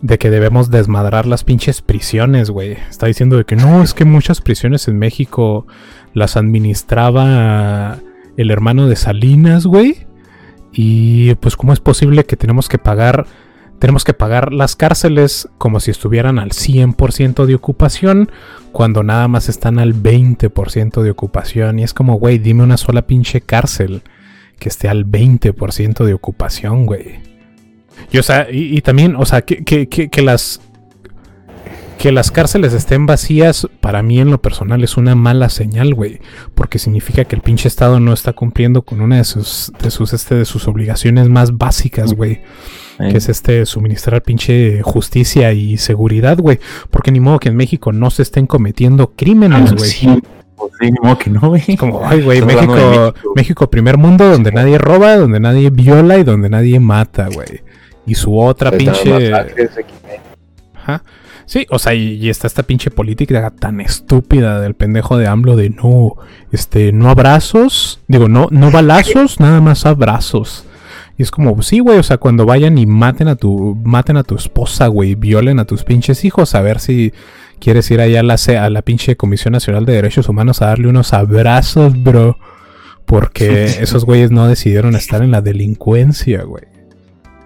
De 0.02 0.18
que 0.18 0.28
debemos 0.28 0.70
desmadrar 0.70 1.24
las 1.24 1.44
pinches 1.44 1.80
prisiones, 1.80 2.50
güey. 2.50 2.72
Está 2.90 3.06
diciendo 3.06 3.38
de 3.38 3.46
que 3.46 3.56
no, 3.56 3.82
es 3.82 3.94
que 3.94 4.04
muchas 4.04 4.42
prisiones 4.42 4.86
en 4.86 4.98
México 4.98 5.66
las 6.12 6.36
administraba 6.36 8.00
el 8.36 8.50
hermano 8.50 8.86
de 8.86 8.96
Salinas, 8.96 9.64
güey. 9.64 10.06
Y 10.74 11.34
pues 11.36 11.56
cómo 11.56 11.72
es 11.72 11.80
posible 11.80 12.24
que 12.24 12.36
tenemos 12.36 12.68
que 12.68 12.78
pagar 12.78 13.26
tenemos 13.78 14.04
que 14.04 14.14
pagar 14.14 14.54
las 14.54 14.76
cárceles 14.76 15.48
como 15.58 15.78
si 15.78 15.90
estuvieran 15.90 16.38
al 16.38 16.50
100% 16.50 17.44
de 17.44 17.54
ocupación 17.54 18.30
cuando 18.72 19.02
nada 19.02 19.28
más 19.28 19.48
están 19.50 19.78
al 19.78 19.94
20% 19.94 21.02
de 21.02 21.10
ocupación. 21.10 21.78
Y 21.78 21.82
es 21.82 21.92
como, 21.92 22.14
güey, 22.14 22.38
dime 22.38 22.62
una 22.62 22.78
sola 22.78 23.06
pinche 23.06 23.42
cárcel 23.42 24.02
que 24.58 24.70
esté 24.70 24.88
al 24.88 25.04
20% 25.04 26.04
de 26.04 26.14
ocupación, 26.14 26.86
güey. 26.86 27.20
Y, 28.10 28.18
o 28.18 28.22
sea, 28.22 28.46
y, 28.50 28.80
también, 28.80 29.16
o 29.16 29.26
sea, 29.26 29.42
que, 29.42 29.64
que, 29.64 29.86
que 29.86 30.22
las 30.22 30.60
que 32.04 32.12
las 32.12 32.30
cárceles 32.30 32.74
estén 32.74 33.06
vacías, 33.06 33.66
para 33.80 34.02
mí 34.02 34.20
en 34.20 34.30
lo 34.30 34.42
personal 34.42 34.84
es 34.84 34.98
una 34.98 35.14
mala 35.14 35.48
señal, 35.48 35.94
güey. 35.94 36.20
Porque 36.54 36.78
significa 36.78 37.24
que 37.24 37.34
el 37.34 37.40
pinche 37.40 37.66
Estado 37.66 37.98
no 37.98 38.12
está 38.12 38.34
cumpliendo 38.34 38.82
con 38.82 39.00
una 39.00 39.16
de 39.16 39.24
sus, 39.24 39.72
de 39.82 39.90
sus, 39.90 40.12
este, 40.12 40.34
de 40.34 40.44
sus 40.44 40.68
obligaciones 40.68 41.30
más 41.30 41.56
básicas, 41.56 42.12
güey. 42.12 42.42
Que 42.98 43.16
es 43.16 43.30
este, 43.30 43.64
suministrar 43.64 44.22
pinche 44.22 44.82
justicia 44.82 45.54
y 45.54 45.78
seguridad, 45.78 46.36
güey. 46.36 46.58
Porque 46.90 47.10
ni 47.10 47.20
modo 47.20 47.38
que 47.38 47.48
en 47.48 47.56
México 47.56 47.90
no 47.90 48.10
se 48.10 48.20
estén 48.20 48.46
cometiendo 48.46 49.12
crímenes, 49.16 49.72
güey. 49.72 49.88
Sí, 49.88 50.06
pues 50.56 50.72
sí, 50.78 50.90
ni 50.90 50.98
modo 51.02 51.16
que 51.18 51.30
no, 51.30 51.40
güey. 51.40 51.62
Como, 51.78 52.06
ay, 52.06 52.20
güey, 52.20 52.42
México, 52.42 52.74
México, 52.74 53.14
México. 53.34 53.70
primer 53.70 53.96
mundo 53.96 54.28
donde 54.28 54.52
nadie 54.52 54.76
roba, 54.76 55.16
donde 55.16 55.40
nadie 55.40 55.70
viola 55.70 56.18
y 56.18 56.22
donde 56.22 56.50
nadie 56.50 56.78
mata, 56.80 57.30
güey. 57.32 57.62
Y 58.04 58.14
su 58.14 58.38
otra 58.38 58.70
pinche... 58.72 59.32
Ajá. 60.74 61.02
Sí, 61.46 61.66
o 61.70 61.78
sea, 61.78 61.94
y, 61.94 62.14
y 62.14 62.30
está 62.30 62.46
esta 62.46 62.62
pinche 62.62 62.90
política 62.90 63.50
tan 63.50 63.80
estúpida 63.80 64.60
del 64.60 64.74
pendejo 64.74 65.18
de 65.18 65.26
AMLO 65.26 65.56
de 65.56 65.70
no, 65.70 66.16
este, 66.52 66.92
no 66.92 67.10
abrazos, 67.10 68.00
digo, 68.08 68.28
no, 68.28 68.48
no 68.50 68.70
balazos, 68.70 69.40
nada 69.40 69.60
más 69.60 69.86
abrazos. 69.86 70.64
Y 71.16 71.22
es 71.22 71.30
como, 71.30 71.60
sí, 71.62 71.78
güey, 71.78 71.98
o 71.98 72.02
sea, 72.02 72.18
cuando 72.18 72.44
vayan 72.44 72.76
y 72.76 72.86
maten 72.86 73.28
a 73.28 73.36
tu, 73.36 73.78
maten 73.84 74.16
a 74.16 74.24
tu 74.24 74.34
esposa, 74.34 74.88
güey, 74.88 75.14
violen 75.14 75.60
a 75.60 75.64
tus 75.64 75.84
pinches 75.84 76.24
hijos, 76.24 76.54
a 76.54 76.60
ver 76.60 76.80
si 76.80 77.12
quieres 77.60 77.90
ir 77.90 78.00
allá 78.00 78.20
a 78.20 78.22
la, 78.22 78.34
a 78.34 78.70
la 78.70 78.82
pinche 78.82 79.16
Comisión 79.16 79.52
Nacional 79.52 79.84
de 79.84 79.94
Derechos 79.94 80.28
Humanos 80.28 80.60
a 80.60 80.66
darle 80.66 80.88
unos 80.88 81.12
abrazos, 81.12 82.02
bro. 82.02 82.36
Porque 83.04 83.64
esos 83.80 84.04
güeyes 84.04 84.30
no 84.32 84.48
decidieron 84.48 84.96
estar 84.96 85.22
en 85.22 85.30
la 85.30 85.40
delincuencia, 85.40 86.42
güey. 86.42 86.64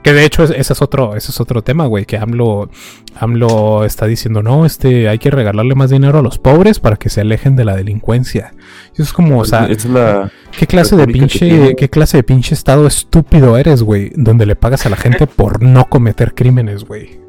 Que 0.02 0.12
de 0.12 0.24
hecho 0.24 0.44
es- 0.44 0.50
ese 0.50 0.72
es 0.72 0.80
otro, 0.80 1.16
ese 1.16 1.32
es 1.32 1.40
otro 1.40 1.62
tema, 1.62 1.86
güey, 1.86 2.04
que 2.06 2.16
AMLO, 2.16 2.70
AMLO 3.18 3.84
está 3.84 4.06
diciendo, 4.06 4.42
no, 4.42 4.64
este, 4.64 5.08
hay 5.08 5.18
que 5.18 5.30
regalarle 5.30 5.74
más 5.74 5.90
dinero 5.90 6.18
a 6.18 6.22
los 6.22 6.38
pobres 6.38 6.78
para 6.78 6.96
que 6.96 7.08
se 7.10 7.20
alejen 7.20 7.56
de 7.56 7.64
la 7.64 7.74
delincuencia. 7.76 8.52
Y 8.90 8.94
eso 8.94 9.02
es 9.02 9.12
como, 9.12 9.38
o 9.40 9.44
sea, 9.44 9.66
es 9.66 9.84
la. 9.84 10.30
¿qué 10.56 10.66
clase 10.66 10.96
de 10.96 11.06
pinche, 11.08 11.74
qué 11.76 11.88
clase 11.90 12.16
de 12.18 12.22
pinche 12.22 12.54
estado 12.54 12.86
estúpido 12.86 13.56
eres, 13.58 13.82
güey? 13.82 14.12
Donde 14.14 14.46
le 14.46 14.54
pagas 14.56 14.86
a 14.86 14.88
la 14.88 14.96
gente 14.96 15.26
por 15.36 15.62
no 15.62 15.86
cometer 15.88 16.32
crímenes, 16.34 16.84
güey. 16.84 17.20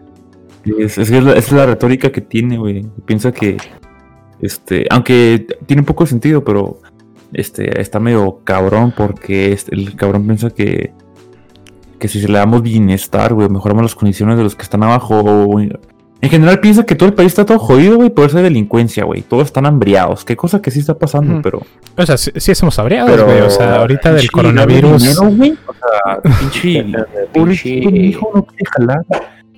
Es, 0.77 0.97
es, 0.97 1.09
la, 1.09 1.33
es 1.33 1.51
la 1.51 1.65
retórica 1.65 2.11
que 2.11 2.21
tiene, 2.21 2.57
güey. 2.57 2.85
Piensa 3.05 3.31
que. 3.31 3.57
Este. 4.41 4.85
Aunque 4.89 5.47
tiene 5.65 5.81
un 5.81 5.85
poco 5.85 6.03
de 6.03 6.09
sentido, 6.11 6.43
pero. 6.43 6.79
Este. 7.33 7.81
Está 7.81 7.99
medio 7.99 8.41
cabrón 8.43 8.93
porque 8.95 9.51
este- 9.53 9.73
el 9.75 9.95
cabrón 9.95 10.25
piensa 10.27 10.49
que. 10.51 10.91
Que 11.99 12.07
si 12.07 12.21
se 12.21 12.27
le 12.27 12.37
damos 12.37 12.61
bienestar, 12.61 13.33
güey, 13.33 13.49
mejoramos 13.49 13.83
las 13.83 13.95
condiciones 13.95 14.37
de 14.37 14.43
los 14.43 14.55
que 14.55 14.63
están 14.63 14.83
abajo. 14.83 15.59
En 16.21 16.29
general 16.29 16.59
piensa 16.59 16.85
que 16.85 16.95
todo 16.95 17.07
el 17.07 17.15
país 17.15 17.27
está 17.27 17.45
todo 17.45 17.59
jodido, 17.59 17.95
güey, 17.95 18.09
por 18.09 18.25
esa 18.25 18.41
delincuencia, 18.41 19.05
güey. 19.05 19.21
Todos 19.21 19.45
están 19.45 19.65
hambriados. 19.65 20.25
Qué 20.25 20.35
cosa 20.35 20.61
que 20.61 20.71
sí 20.71 20.79
está 20.79 20.97
pasando, 20.97 21.41
pero. 21.41 21.61
O 21.97 22.05
sea, 22.05 22.17
sí, 22.17 22.31
sí 22.35 22.51
estamos 22.51 22.77
abriados, 22.79 23.11
pero 23.11 23.25
güey. 23.25 23.41
O 23.41 23.49
sea, 23.49 23.77
ahorita 23.77 24.09
del 24.09 24.21
pinche 24.21 24.31
coronavirus. 24.31 25.01
dinero, 25.01 25.35
güey, 25.35 25.57
O 25.65 25.73
sea, 25.73 26.21
pinche. 26.39 26.83
Mi 27.91 28.09
hijo 28.09 28.31
no 28.33 28.43
quiere 28.43 28.65
jalar. 28.77 29.05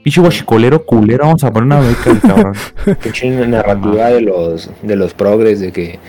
Pinche 0.03 0.19
guachicolero 0.19 0.83
culero, 0.83 1.25
vamos 1.25 1.43
a 1.43 1.51
poner 1.51 1.65
una 1.65 1.79
beca 1.79 2.19
cabrón. 2.21 2.53
pinche 3.03 3.29
narrativa 3.48 4.07
de 4.07 4.21
los 4.21 4.69
de 4.81 4.95
los 4.95 5.13
progres 5.13 5.60
de 5.60 5.71
que 5.71 6.00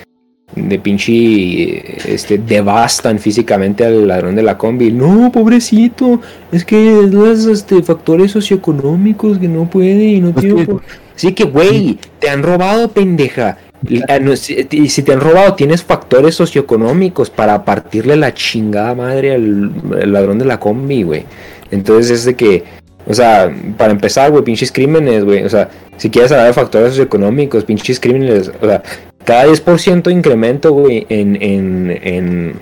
de 0.55 0.79
pinche 0.79 2.13
este 2.13 2.39
devastan 2.39 3.19
físicamente 3.19 3.85
al 3.85 4.07
ladrón 4.09 4.35
de 4.35 4.43
la 4.43 4.59
combi. 4.59 4.93
No, 4.93 5.31
pobrecito, 5.33 6.21
es 6.51 6.65
que 6.65 7.01
es 7.01 7.13
los 7.13 7.47
este, 7.47 7.83
factores 7.83 8.31
socioeconómicos 8.33 9.39
que 9.39 9.49
no 9.49 9.69
puede 9.69 10.05
y 10.05 10.21
no 10.21 10.33
tiene. 10.33 10.61
que- 10.67 10.73
por- 10.73 10.83
Sí 11.15 11.33
que 11.35 11.45
güey, 11.45 11.99
te 12.19 12.31
han 12.31 12.43
robado, 12.43 12.89
pendeja. 12.91 13.59
Y, 13.87 14.01
ah, 14.09 14.19
y 14.71 14.89
si 14.89 15.03
te 15.03 15.13
han 15.13 15.21
robado, 15.21 15.55
tienes 15.55 15.83
factores 15.85 16.35
socioeconómicos 16.35 17.29
para 17.31 17.65
partirle 17.65 18.17
la 18.17 18.33
chingada 18.33 18.95
madre 18.95 19.35
al, 19.35 19.71
al 20.01 20.13
ladrón 20.13 20.39
de 20.39 20.45
la 20.47 20.59
combi, 20.59 21.03
güey. 21.03 21.25
Entonces 21.71 22.11
es 22.11 22.25
de 22.25 22.35
que, 22.35 22.65
o 23.07 23.13
sea, 23.15 23.55
para 23.77 23.93
empezar, 23.93 24.31
güey, 24.31 24.43
pinches 24.43 24.73
crímenes, 24.73 25.25
güey. 25.25 25.45
O 25.45 25.49
sea, 25.49 25.69
si 25.97 26.09
quieres 26.11 26.33
hablar 26.33 26.47
de 26.49 26.55
factores 26.55 26.89
socioeconómicos, 26.91 27.65
pinches 27.65 28.01
crímenes, 28.01 28.51
o 28.61 28.67
sea, 28.67 28.83
cada 29.25 29.47
10% 29.47 30.11
incremento, 30.11 30.73
güey, 30.73 31.07
en, 31.09 31.37
en, 31.41 32.01
en, 32.03 32.55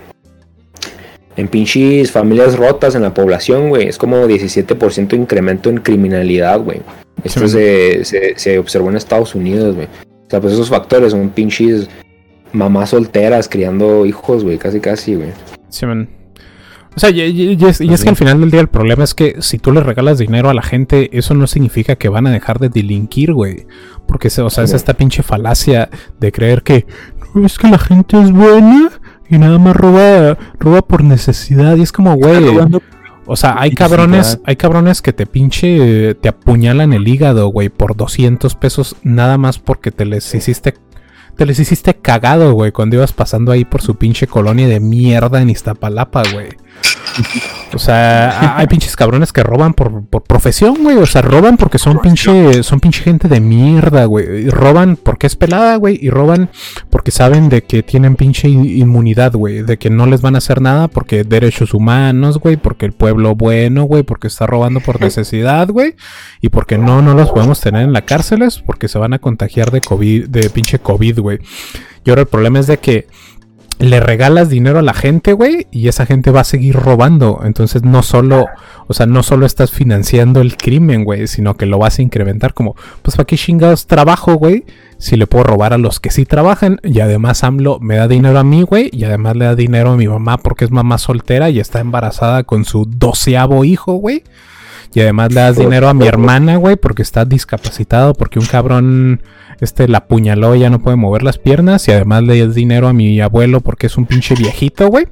en 1.37 1.49
pinches 1.49 2.11
familias 2.11 2.57
rotas 2.57 2.94
en 2.94 3.03
la 3.03 3.14
población, 3.14 3.68
güey, 3.68 3.88
es 3.88 3.99
como 3.99 4.27
17% 4.27 5.14
incremento 5.14 5.70
en 5.70 5.79
criminalidad, 5.79 6.61
güey. 6.61 6.81
Esto 7.25 7.46
Sí. 7.49 7.49
se, 7.49 8.05
se, 8.05 8.38
se 8.38 8.59
observó 8.59 8.90
en 8.90 8.96
Estados 8.96 9.35
Unidos, 9.35 9.75
güey. 9.75 9.87
O 9.87 10.31
sea, 10.31 10.40
pues 10.40 10.53
esos 10.55 10.68
factores 10.70 11.12
son 11.12 11.31
pinches 11.31 11.88
mamás 12.53 12.90
solteras 12.90 13.49
criando 13.49 14.07
hijos, 14.07 14.44
güey, 14.44 14.59
casi 14.59 14.81
casi, 14.81 15.14
güey. 15.14 15.31
Sí, 15.68 15.87
man. 15.87 16.09
O 16.96 17.00
sea, 17.00 17.11
y, 17.11 17.20
y- 17.20 17.57
y 17.59 17.64
es, 17.66 17.81
y 17.81 17.92
es 17.92 18.03
que 18.03 18.09
al 18.11 18.16
final 18.16 18.40
del 18.40 18.50
día 18.50 18.61
el 18.61 18.68
problema 18.68 19.05
es 19.05 19.14
que 19.14 19.37
si 19.40 19.59
tú 19.59 19.70
le 19.72 19.81
regalas 19.81 20.18
dinero 20.18 20.50
a 20.50 20.55
la 20.55 20.62
gente, 20.62 21.16
eso 21.16 21.35
no 21.35 21.46
significa 21.46 21.96
que 21.96 22.09
van 22.09 22.26
a 22.26 22.31
dejar 22.31 22.59
de 22.59 22.68
delinquir, 22.68 23.33
güey. 23.33 23.66
Porque, 24.07 24.29
o 24.29 24.50
sea, 24.50 24.64
es 24.64 24.72
esta 24.72 24.94
pinche 24.94 25.22
falacia 25.22 25.88
de 26.18 26.33
creer 26.33 26.62
que 26.62 26.87
no, 27.35 27.46
es 27.46 27.59
que 27.59 27.68
la 27.68 27.79
gente 27.79 28.20
es 28.20 28.33
buena 28.33 28.90
y 29.29 29.38
nada 29.38 29.59
más 29.59 29.76
roba, 29.76 30.37
roba 30.59 30.83
por 30.83 31.05
necesidad. 31.05 31.76
Y 31.76 31.83
es 31.83 31.92
como, 31.92 32.16
güey. 32.16 32.44
O 33.26 33.37
sea, 33.37 33.55
hay 33.61 33.70
cabrones, 33.76 34.40
hay 34.44 34.57
cabrones 34.57 35.00
que 35.03 35.12
te 35.12 35.26
pinche, 35.26 36.14
te 36.16 36.29
apuñalan 36.29 36.92
el 36.92 37.07
hígado, 37.07 37.46
güey, 37.48 37.68
por 37.68 37.96
200 37.96 38.57
pesos 38.57 38.96
nada 39.05 39.38
más 39.38 39.61
porque 39.61 39.92
te 39.92 40.05
les 40.05 40.35
hiciste, 40.35 40.74
te 41.37 41.46
les 41.46 41.61
hiciste 41.61 41.94
cagado, 41.94 42.53
güey, 42.55 42.72
cuando 42.72 42.96
ibas 42.96 43.12
pasando 43.12 43.53
ahí 43.53 43.64
por 43.64 43.83
su 43.83 43.94
pinche 43.94 44.26
colonia 44.26 44.66
de 44.66 44.81
mierda 44.81 45.40
en 45.40 45.50
Iztapalapa, 45.50 46.24
güey. 46.33 46.48
O 47.73 47.79
sea, 47.79 48.31
ha- 48.31 48.59
hay 48.59 48.66
pinches 48.66 48.96
cabrones 48.96 49.33
que 49.33 49.42
roban 49.42 49.75
por, 49.75 50.05
por 50.07 50.23
profesión, 50.25 50.77
güey. 50.83 50.96
O 50.96 51.07
sea, 51.07 51.23
roban 51.23 51.57
porque 51.57 51.79
son 51.79 51.99
pinche, 52.01 52.62
son 52.62 52.81
pinche 52.81 53.03
gente 53.03 53.29
de 53.29 53.40
mierda, 53.40 54.05
güey. 54.07 54.46
Y 54.46 54.51
roban 54.51 54.96
porque 54.96 55.27
es 55.27 55.37
pelada, 55.37 55.77
güey. 55.77 55.99
Y 56.01 56.11
roban 56.11 56.51
porque 56.90 57.11
saben 57.11 57.49
de 57.49 57.62
que 57.62 57.83
tienen 57.83 58.16
pinche 58.16 58.49
in- 58.49 58.64
inmunidad, 58.66 59.33
güey. 59.35 59.62
De 59.62 59.77
que 59.79 59.88
no 59.90 60.07
les 60.07 60.20
van 60.20 60.35
a 60.35 60.38
hacer 60.38 60.61
nada 60.61 60.88
porque 60.88 61.23
derechos 61.25 61.73
humanos, 61.75 62.38
güey. 62.38 62.57
Porque 62.57 62.87
el 62.87 62.92
pueblo 62.92 63.35
bueno, 63.37 63.85
güey. 63.85 64.03
Porque 64.03 64.27
está 64.27 64.46
robando 64.46 64.81
por 64.81 65.01
necesidad, 65.01 65.68
güey. 65.68 65.94
Y 66.40 66.49
porque 66.49 66.77
no, 66.79 67.03
no 67.03 67.14
los 67.14 67.31
podemos 67.31 67.61
tener 67.61 67.83
en 67.83 67.92
la 67.92 68.03
cárceles 68.03 68.59
porque 68.59 68.88
se 68.88 68.99
van 68.99 69.12
a 69.12 69.18
contagiar 69.20 69.70
de 69.70 69.81
COVID, 69.81 70.29
de 70.29 70.51
pinche 70.51 70.79
COVID, 70.81 71.20
güey. 71.20 71.38
Y 72.05 72.11
ahora 72.11 72.23
el 72.23 72.29
problema 72.29 72.59
es 72.59 72.66
de 72.66 72.79
que 72.79 73.07
le 73.80 73.98
regalas 73.98 74.50
dinero 74.50 74.78
a 74.78 74.82
la 74.82 74.92
gente, 74.92 75.32
güey, 75.32 75.66
y 75.70 75.88
esa 75.88 76.04
gente 76.04 76.30
va 76.30 76.42
a 76.42 76.44
seguir 76.44 76.76
robando. 76.76 77.40
Entonces 77.44 77.82
no 77.82 78.02
solo, 78.02 78.46
o 78.86 78.92
sea, 78.92 79.06
no 79.06 79.22
solo 79.22 79.46
estás 79.46 79.70
financiando 79.70 80.42
el 80.42 80.58
crimen, 80.58 81.04
güey, 81.04 81.26
sino 81.26 81.56
que 81.56 81.64
lo 81.64 81.78
vas 81.78 81.98
a 81.98 82.02
incrementar 82.02 82.52
como, 82.52 82.76
pues 83.00 83.16
para 83.16 83.26
qué 83.26 83.36
chingados 83.36 83.86
trabajo, 83.86 84.34
güey, 84.34 84.66
si 84.98 85.16
le 85.16 85.26
puedo 85.26 85.44
robar 85.44 85.72
a 85.72 85.78
los 85.78 85.98
que 85.98 86.10
sí 86.10 86.26
trabajan. 86.26 86.78
Y 86.84 87.00
además 87.00 87.42
AMLO 87.42 87.80
me 87.80 87.96
da 87.96 88.06
dinero 88.06 88.38
a 88.38 88.44
mí, 88.44 88.62
güey, 88.62 88.90
y 88.92 89.04
además 89.04 89.34
le 89.36 89.46
da 89.46 89.54
dinero 89.54 89.92
a 89.92 89.96
mi 89.96 90.06
mamá 90.06 90.36
porque 90.36 90.66
es 90.66 90.70
mamá 90.70 90.98
soltera 90.98 91.48
y 91.48 91.58
está 91.58 91.80
embarazada 91.80 92.44
con 92.44 92.66
su 92.66 92.84
doceavo 92.84 93.64
hijo, 93.64 93.94
güey. 93.94 94.24
Y 94.92 95.00
además 95.00 95.32
le 95.32 95.40
das 95.40 95.56
dinero 95.56 95.88
a 95.88 95.94
mi 95.94 96.06
hermana, 96.06 96.56
güey, 96.56 96.76
porque 96.76 97.02
está 97.02 97.24
discapacitado, 97.24 98.12
porque 98.12 98.40
un 98.40 98.46
cabrón 98.46 99.22
este 99.61 99.88
la 99.88 99.99
apuñaló 99.99 100.55
y 100.55 100.61
ya 100.61 100.70
no 100.70 100.81
puede 100.81 100.96
mover 100.96 101.23
las 101.23 101.38
piernas. 101.38 101.87
Y 101.88 101.92
además 101.92 102.23
le 102.23 102.44
das 102.44 102.55
dinero 102.55 102.88
a 102.88 102.92
mi 102.92 103.20
abuelo 103.20 103.61
porque 103.61 103.87
es 103.87 103.96
un 103.96 104.07
pinche 104.07 104.35
viejito, 104.35 104.88
güey. 104.88 105.07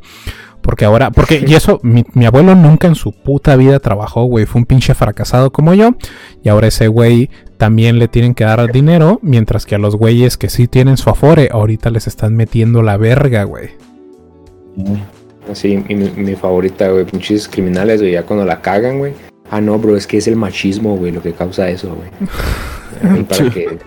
Porque 0.62 0.84
ahora, 0.84 1.10
porque, 1.10 1.44
y 1.46 1.54
eso, 1.54 1.80
mi, 1.82 2.04
mi 2.14 2.26
abuelo 2.26 2.54
nunca 2.54 2.88
en 2.88 2.94
su 2.94 3.12
puta 3.12 3.56
vida 3.56 3.78
trabajó, 3.80 4.24
güey. 4.24 4.44
Fue 4.44 4.60
un 4.60 4.66
pinche 4.66 4.94
fracasado 4.94 5.50
como 5.50 5.72
yo. 5.74 5.94
Y 6.42 6.48
ahora 6.48 6.66
ese 6.66 6.88
güey 6.88 7.30
también 7.56 7.98
le 7.98 8.08
tienen 8.08 8.34
que 8.34 8.44
dar 8.44 8.70
dinero. 8.70 9.18
Mientras 9.22 9.66
que 9.66 9.76
a 9.76 9.78
los 9.78 9.96
güeyes 9.96 10.36
que 10.36 10.48
sí 10.48 10.66
tienen 10.66 10.96
su 10.96 11.10
afore, 11.10 11.48
ahorita 11.52 11.90
les 11.90 12.06
están 12.06 12.34
metiendo 12.34 12.82
la 12.82 12.96
verga, 12.96 13.44
güey. 13.44 13.70
Así, 15.50 15.82
y 15.88 15.94
mi, 15.94 16.10
mi 16.10 16.34
favorita, 16.34 16.90
güey, 16.90 17.04
pinches 17.04 17.48
criminales, 17.48 18.00
güey, 18.00 18.12
ya 18.12 18.24
cuando 18.24 18.44
la 18.44 18.60
cagan, 18.60 18.98
güey. 18.98 19.14
Ah, 19.50 19.60
no, 19.60 19.78
bro, 19.78 19.96
es 19.96 20.06
que 20.06 20.18
es 20.18 20.28
el 20.28 20.36
machismo, 20.36 20.96
güey, 20.96 21.12
lo 21.12 21.22
que 21.22 21.32
causa 21.32 21.70
eso, 21.70 21.94
güey. 21.94 23.20
Y 23.20 23.22
para 23.24 23.50
que. 23.50 23.78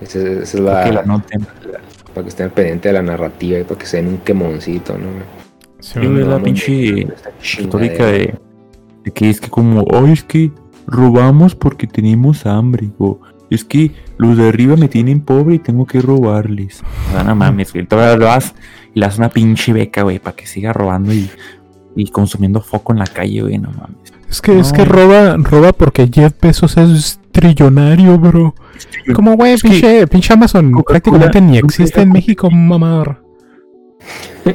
Esa, 0.00 0.18
esa 0.18 0.42
es 0.42 0.54
la. 0.60 0.84
Que 0.84 0.92
la 0.92 1.02
noten. 1.02 1.46
Para 2.14 2.22
que 2.24 2.28
estén 2.30 2.50
pendientes 2.50 2.90
de 2.90 2.92
la 2.94 3.02
narrativa 3.02 3.58
y 3.58 3.64
para 3.64 3.78
que 3.78 3.86
se 3.86 3.98
den 3.98 4.08
un 4.08 4.18
quemoncito, 4.18 4.96
¿no, 4.96 5.06
güey, 5.12 6.08
No, 6.08 6.26
la 6.26 6.42
pinche 6.42 7.06
chingadera. 7.40 8.06
de, 8.06 8.38
de 9.04 9.10
que 9.12 9.30
es 9.30 9.40
que 9.40 9.48
como, 9.50 9.84
ay, 9.92 10.12
es 10.12 10.24
que 10.24 10.50
robamos 10.86 11.54
porque 11.54 11.86
tenemos 11.86 12.46
hambre, 12.46 12.90
o 12.98 13.20
es 13.50 13.64
que 13.64 13.92
los 14.16 14.36
de 14.36 14.48
arriba 14.48 14.76
me 14.76 14.88
tienen 14.88 15.20
pobre 15.20 15.56
y 15.56 15.58
tengo 15.58 15.86
que 15.86 16.00
robarles. 16.00 16.82
O 17.10 17.12
sea, 17.12 17.22
no 17.24 17.36
mames, 17.36 17.72
güey. 17.72 17.86
Todavía 17.86 18.16
lo 18.16 18.26
vas 18.26 18.54
y 18.94 19.00
le 19.00 19.06
das 19.06 19.18
una 19.18 19.28
pinche 19.28 19.72
beca, 19.72 20.02
güey, 20.02 20.18
para 20.18 20.34
que 20.34 20.46
siga 20.46 20.72
robando 20.72 21.12
y, 21.12 21.30
y 21.94 22.10
consumiendo 22.10 22.60
foco 22.60 22.92
en 22.92 22.98
la 23.00 23.06
calle, 23.06 23.42
güey, 23.42 23.58
no 23.58 23.70
mames. 23.70 24.12
Es 24.28 24.42
que, 24.42 24.58
es 24.58 24.72
que 24.72 24.84
roba, 24.84 25.36
roba 25.38 25.72
porque 25.72 26.08
Jeff 26.12 26.34
Bezos 26.40 26.76
es 26.76 27.20
trillonario, 27.32 28.18
bro. 28.18 28.54
Como, 29.14 29.36
güey, 29.36 29.56
pinche, 29.58 30.06
pinche 30.06 30.32
Amazon 30.32 30.72
prácticamente 30.86 31.40
ni 31.40 31.58
existe 31.58 32.00
en 32.02 32.10
México, 32.10 32.50
mamador. 32.50 33.22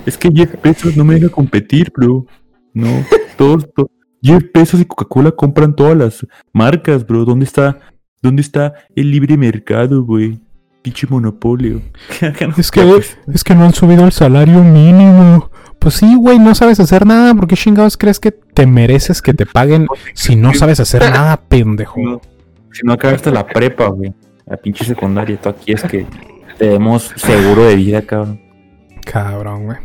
Es 0.05 0.17
que 0.17 0.29
Jeff 0.33 0.55
Bezos 0.63 0.95
no 0.97 1.03
me 1.03 1.15
deja 1.15 1.29
competir, 1.29 1.91
bro. 1.95 2.25
No, 2.73 2.88
todos, 3.38 3.67
to- 3.73 3.89
Jeff 4.21 4.43
Bezos 4.53 4.79
y 4.79 4.86
Coca-Cola 4.86 5.31
compran 5.31 5.75
todas 5.75 5.97
las 5.97 6.25
marcas, 6.53 7.05
bro. 7.05 7.25
¿Dónde 7.25 7.45
está, 7.45 7.77
dónde 8.21 8.41
está 8.41 8.73
el 8.95 9.12
libre 9.12 9.38
mercado, 9.38 10.03
güey? 10.03 10.39
Pinche 10.81 11.07
monopolio. 11.09 11.81
Es 12.57 12.71
que, 12.71 13.01
es 13.33 13.43
que 13.43 13.55
no 13.55 13.63
han 13.65 13.73
subido 13.73 14.05
el 14.05 14.12
salario 14.12 14.63
mínimo. 14.63 15.49
Pues 15.79 15.95
sí, 15.95 16.15
güey, 16.15 16.39
no 16.39 16.55
sabes 16.55 16.79
hacer 16.79 17.05
nada. 17.05 17.33
¿Por 17.36 17.47
qué 17.47 17.55
chingados 17.57 17.97
crees 17.97 18.19
que 18.19 18.31
te 18.31 18.65
mereces 18.65 19.21
que 19.21 19.33
te 19.33 19.45
paguen 19.45 19.88
si 20.13 20.36
no 20.38 20.53
sabes 20.53 20.79
hacer 20.79 21.01
nada, 21.12 21.38
pendejo? 21.38 21.99
No, 21.99 22.21
si 22.73 22.86
no 22.86 22.93
acabaste 22.93 23.31
la 23.31 23.45
prepa, 23.45 23.88
güey. 23.88 24.13
La 24.45 24.57
pinche 24.57 24.83
secundaria. 24.86 25.39
Tú 25.39 25.49
aquí 25.49 25.71
es 25.73 25.83
que 25.83 26.05
tenemos 26.57 27.13
seguro 27.15 27.63
de 27.65 27.75
vida, 27.75 28.01
cabrón. 28.01 28.41
Cabrón, 29.05 29.65
güey. 29.65 29.77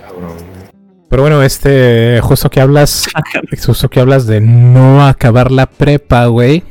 Cabrón. 0.00 0.36
Pero 1.08 1.22
bueno, 1.22 1.42
este, 1.42 2.20
justo 2.22 2.48
que 2.50 2.60
hablas, 2.60 3.06
justo 3.66 3.90
que 3.90 4.00
hablas 4.00 4.26
de 4.26 4.40
no 4.40 5.04
acabar 5.06 5.52
la 5.52 5.66
prepa, 5.66 6.24
güey. 6.26 6.62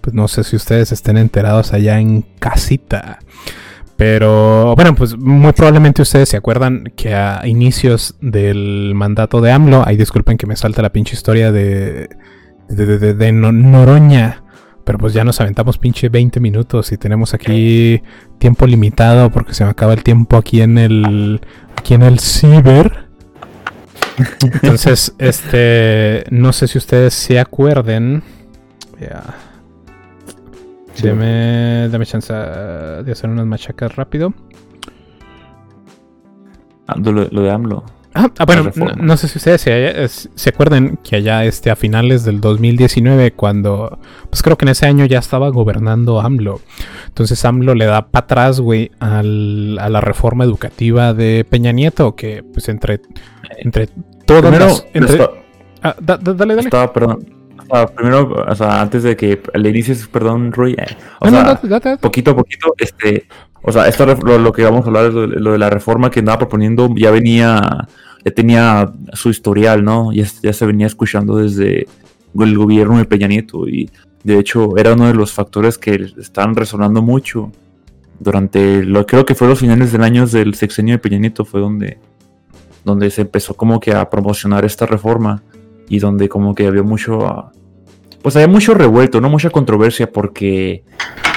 Pues 0.00 0.14
no 0.14 0.26
sé 0.28 0.42
si 0.44 0.56
ustedes 0.56 0.90
estén 0.92 1.16
enterados 1.16 1.72
allá 1.72 2.00
en 2.00 2.22
casita. 2.40 3.20
Pero 3.96 4.74
bueno, 4.74 4.94
pues 4.96 5.16
muy 5.16 5.52
probablemente 5.52 6.02
ustedes 6.02 6.28
se 6.28 6.36
acuerdan 6.36 6.92
que 6.96 7.14
a 7.14 7.42
inicios 7.46 8.16
del 8.20 8.92
mandato 8.96 9.40
de 9.40 9.52
AMLO, 9.52 9.84
ahí 9.86 9.96
disculpen 9.96 10.36
que 10.36 10.46
me 10.48 10.56
salta 10.56 10.82
la 10.82 10.90
pinche 10.90 11.14
historia 11.14 11.52
de, 11.52 12.08
de, 12.68 12.86
de- 12.86 12.98
de- 12.98 13.14
de 13.14 13.32
No- 13.32 13.52
Noroña. 13.52 14.42
Pero 14.84 14.98
pues 14.98 15.14
ya 15.14 15.24
nos 15.24 15.40
aventamos 15.40 15.78
pinche 15.78 16.08
20 16.08 16.40
minutos 16.40 16.92
y 16.92 16.98
tenemos 16.98 17.32
aquí 17.32 18.02
tiempo 18.38 18.66
limitado 18.66 19.30
porque 19.30 19.54
se 19.54 19.64
me 19.64 19.70
acaba 19.70 19.94
el 19.94 20.02
tiempo 20.02 20.36
aquí 20.36 20.60
en 20.60 20.76
el 20.76 21.40
aquí 21.76 21.94
en 21.94 22.02
el 22.02 22.18
ciber. 22.18 23.06
Entonces, 24.40 25.14
este, 25.18 26.24
no 26.30 26.52
sé 26.52 26.68
si 26.68 26.78
ustedes 26.78 27.14
se 27.14 27.40
acuerden. 27.40 28.22
Ya. 29.00 29.22
Sí. 30.94 31.08
Deme, 31.08 31.88
dame 31.88 32.06
chance 32.06 32.32
de 32.32 33.10
hacer 33.10 33.30
unas 33.30 33.46
machacas 33.46 33.96
rápido. 33.96 34.32
Ah, 36.86 36.94
lo, 36.98 37.12
lo 37.12 37.42
de 37.42 37.50
AMLO. 37.50 37.84
Ah, 38.16 38.30
ah, 38.38 38.44
bueno, 38.44 38.70
no, 38.76 38.86
no 38.94 39.16
sé 39.16 39.26
si 39.26 39.38
ustedes 39.38 39.60
se, 39.62 40.28
se 40.34 40.48
acuerdan 40.50 40.98
que 41.02 41.16
allá 41.16 41.44
este, 41.44 41.70
a 41.70 41.76
finales 41.76 42.24
del 42.24 42.40
2019, 42.40 43.32
cuando, 43.32 43.98
pues 44.30 44.40
creo 44.42 44.56
que 44.56 44.64
en 44.66 44.68
ese 44.68 44.86
año 44.86 45.04
ya 45.04 45.18
estaba 45.18 45.48
gobernando 45.48 46.20
AMLO. 46.20 46.60
Entonces 47.08 47.44
AMLO 47.44 47.74
le 47.74 47.86
da 47.86 48.06
para 48.06 48.24
atrás, 48.24 48.60
güey, 48.60 48.92
al- 49.00 49.78
a 49.80 49.88
la 49.88 50.00
reforma 50.00 50.44
educativa 50.44 51.12
de 51.12 51.44
Peña 51.48 51.72
Nieto, 51.72 52.14
que 52.14 52.44
pues 52.44 52.68
entre, 52.68 53.00
entre 53.58 53.88
todas 54.26 54.42
Primero, 54.42 54.66
las- 54.66 54.86
entre- 54.94 55.12
esta- 55.16 55.30
Ah, 55.82 55.96
da- 56.00 56.16
da- 56.16 56.32
dale, 56.34 56.54
dale. 56.54 56.66
estaba, 56.68 56.92
perdón. 56.92 57.26
estaba 57.60 57.86
primero, 57.88 58.44
o 58.48 58.54
sea, 58.54 58.80
antes 58.80 59.02
de 59.02 59.16
que 59.16 59.40
le 59.54 59.68
inicies, 59.70 60.06
perdón, 60.06 60.52
Roy. 60.52 60.72
eh, 60.78 60.86
o 61.20 61.26
No, 61.26 61.30
no, 61.32 61.36
sea, 61.38 61.44
date, 61.54 61.68
date. 61.68 61.96
poquito 61.98 62.30
a 62.30 62.36
poquito, 62.36 62.74
este, 62.78 63.26
o 63.62 63.72
sea, 63.72 63.86
esto 63.88 64.06
lo, 64.06 64.38
lo 64.38 64.52
que 64.52 64.62
vamos 64.64 64.84
a 64.84 64.88
hablar 64.88 65.06
es 65.06 65.12
lo, 65.14 65.26
lo 65.26 65.52
de 65.52 65.58
la 65.58 65.68
reforma 65.68 66.10
que 66.10 66.20
andaba 66.20 66.38
proponiendo, 66.38 66.88
ya 66.96 67.10
venía, 67.10 67.60
ya 68.24 68.30
tenía 68.32 68.92
su 69.12 69.30
historial, 69.30 69.84
¿no? 69.84 70.12
Ya, 70.12 70.24
ya 70.42 70.52
se 70.52 70.66
venía 70.66 70.86
escuchando 70.86 71.36
desde 71.36 71.86
el 72.38 72.58
gobierno 72.58 72.98
de 72.98 73.04
Peña 73.04 73.28
Nieto 73.28 73.68
y 73.68 73.90
de 74.24 74.38
hecho 74.38 74.76
era 74.76 74.94
uno 74.94 75.06
de 75.06 75.14
los 75.14 75.32
factores 75.32 75.78
que 75.78 76.12
estaban 76.18 76.56
resonando 76.56 77.02
mucho 77.02 77.52
durante, 78.18 78.82
lo 78.82 79.06
creo 79.06 79.24
que 79.24 79.34
fue 79.34 79.48
los 79.48 79.58
finales 79.58 79.92
del 79.92 80.02
año 80.02 80.26
del 80.26 80.54
sexenio 80.54 80.94
de 80.94 80.98
Peña 80.98 81.18
Nieto 81.18 81.44
fue 81.44 81.60
donde, 81.60 81.98
donde 82.84 83.10
se 83.10 83.22
empezó 83.22 83.54
como 83.54 83.80
que 83.80 83.92
a 83.92 84.08
promocionar 84.08 84.64
esta 84.64 84.86
reforma 84.86 85.42
y 85.88 85.98
donde 85.98 86.28
como 86.28 86.54
que 86.54 86.66
había 86.66 86.82
mucho, 86.82 87.52
pues 88.22 88.36
había 88.36 88.48
mucho 88.48 88.74
revuelto, 88.74 89.20
no 89.20 89.28
mucha 89.28 89.50
controversia 89.50 90.10
porque 90.10 90.84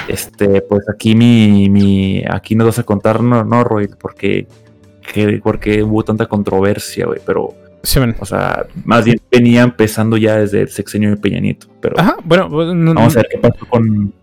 este, 0.07 0.61
pues 0.61 0.87
aquí 0.89 1.15
mi, 1.15 1.69
mi, 1.69 2.23
aquí 2.29 2.55
nos 2.55 2.67
vas 2.67 2.79
a 2.79 2.83
contar, 2.83 3.21
no, 3.21 3.43
no, 3.43 3.63
Roy, 3.63 3.89
porque, 3.99 4.47
que, 5.11 5.39
porque 5.43 5.81
hubo 5.83 6.03
tanta 6.03 6.25
controversia, 6.27 7.05
güey, 7.05 7.19
pero, 7.25 7.53
Sí, 7.83 7.99
o 8.19 8.25
sea, 8.25 8.65
más 8.85 9.05
bien 9.05 9.21
venía 9.31 9.61
empezando 9.61 10.17
ya 10.17 10.37
desde 10.37 10.61
el 10.61 10.69
sexenio 10.69 11.09
de 11.11 11.17
Peña 11.17 11.39
Nieto, 11.39 11.67
pero 11.79 11.97
Ajá, 11.99 12.17
bueno, 12.25 12.49
pues, 12.49 12.73
no- 12.73 12.93
vamos 12.93 13.15
a 13.15 13.19
ver 13.19 13.27
qué 13.31 13.37
pasó 13.37 13.65
con... 13.69 14.13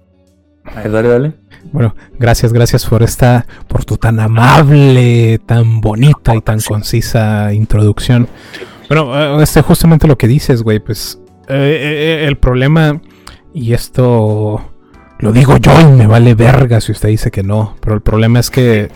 A 0.64 0.82
ver, 0.82 0.90
dale, 0.92 1.08
dale. 1.08 1.32
Bueno, 1.72 1.94
gracias, 2.18 2.52
gracias 2.52 2.84
por 2.84 3.02
esta, 3.02 3.46
por 3.68 3.84
tu 3.84 3.96
tan 3.96 4.20
amable, 4.20 5.40
tan 5.46 5.80
bonita 5.80 6.34
y 6.34 6.40
tan 6.42 6.60
concisa 6.60 7.52
introducción. 7.54 8.28
Bueno, 8.88 9.38
eh, 9.40 9.42
este 9.42 9.62
justamente 9.62 10.06
lo 10.06 10.18
que 10.18 10.28
dices, 10.28 10.62
güey, 10.62 10.78
pues 10.80 11.18
eh, 11.48 12.20
eh, 12.22 12.26
el 12.28 12.36
problema 12.36 13.00
y 13.54 13.72
esto 13.72 14.70
lo 15.20 15.32
digo 15.32 15.56
yo 15.56 15.72
y 15.80 15.84
me 15.86 16.06
vale 16.06 16.34
verga 16.34 16.80
si 16.82 16.92
usted 16.92 17.08
dice 17.08 17.30
que 17.30 17.42
no, 17.42 17.76
pero 17.80 17.94
el 17.94 18.02
problema 18.02 18.40
es 18.40 18.50
que 18.50 18.90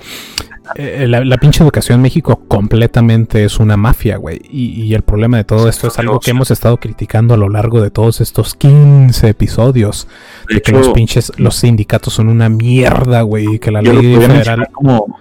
eh, 0.75 1.07
la, 1.09 1.25
la 1.25 1.37
pinche 1.39 1.63
educación 1.63 1.97
en 1.97 2.03
México 2.03 2.43
completamente 2.49 3.45
es 3.45 3.59
una 3.59 3.77
mafia, 3.77 4.17
güey. 4.17 4.41
Y, 4.51 4.83
y 4.83 4.95
el 4.95 5.03
problema 5.03 5.37
de 5.37 5.45
todo 5.45 5.69
esto 5.69 5.89
es 5.89 5.99
algo 5.99 6.21
que 6.21 6.31
hemos 6.31 6.51
estado 6.51 6.77
criticando 6.77 7.35
a 7.35 7.37
lo 7.37 7.49
largo 7.49 7.81
de 7.81 7.91
todos 7.91 8.21
estos 8.21 8.55
15 8.55 9.29
episodios. 9.29 10.09
De 10.49 10.57
De 10.57 10.63
que 10.63 10.73
los 10.73 10.89
pinches, 10.91 11.33
los 11.39 11.57
sindicatos 11.57 12.15
son 12.15 12.29
una 12.29 12.49
mierda, 12.49 13.23
güey. 13.23 13.55
y 13.55 13.59
Que 13.59 13.71
la 13.71 13.83
ley 13.83 14.17
federal. 14.17 14.69
como, 14.73 15.19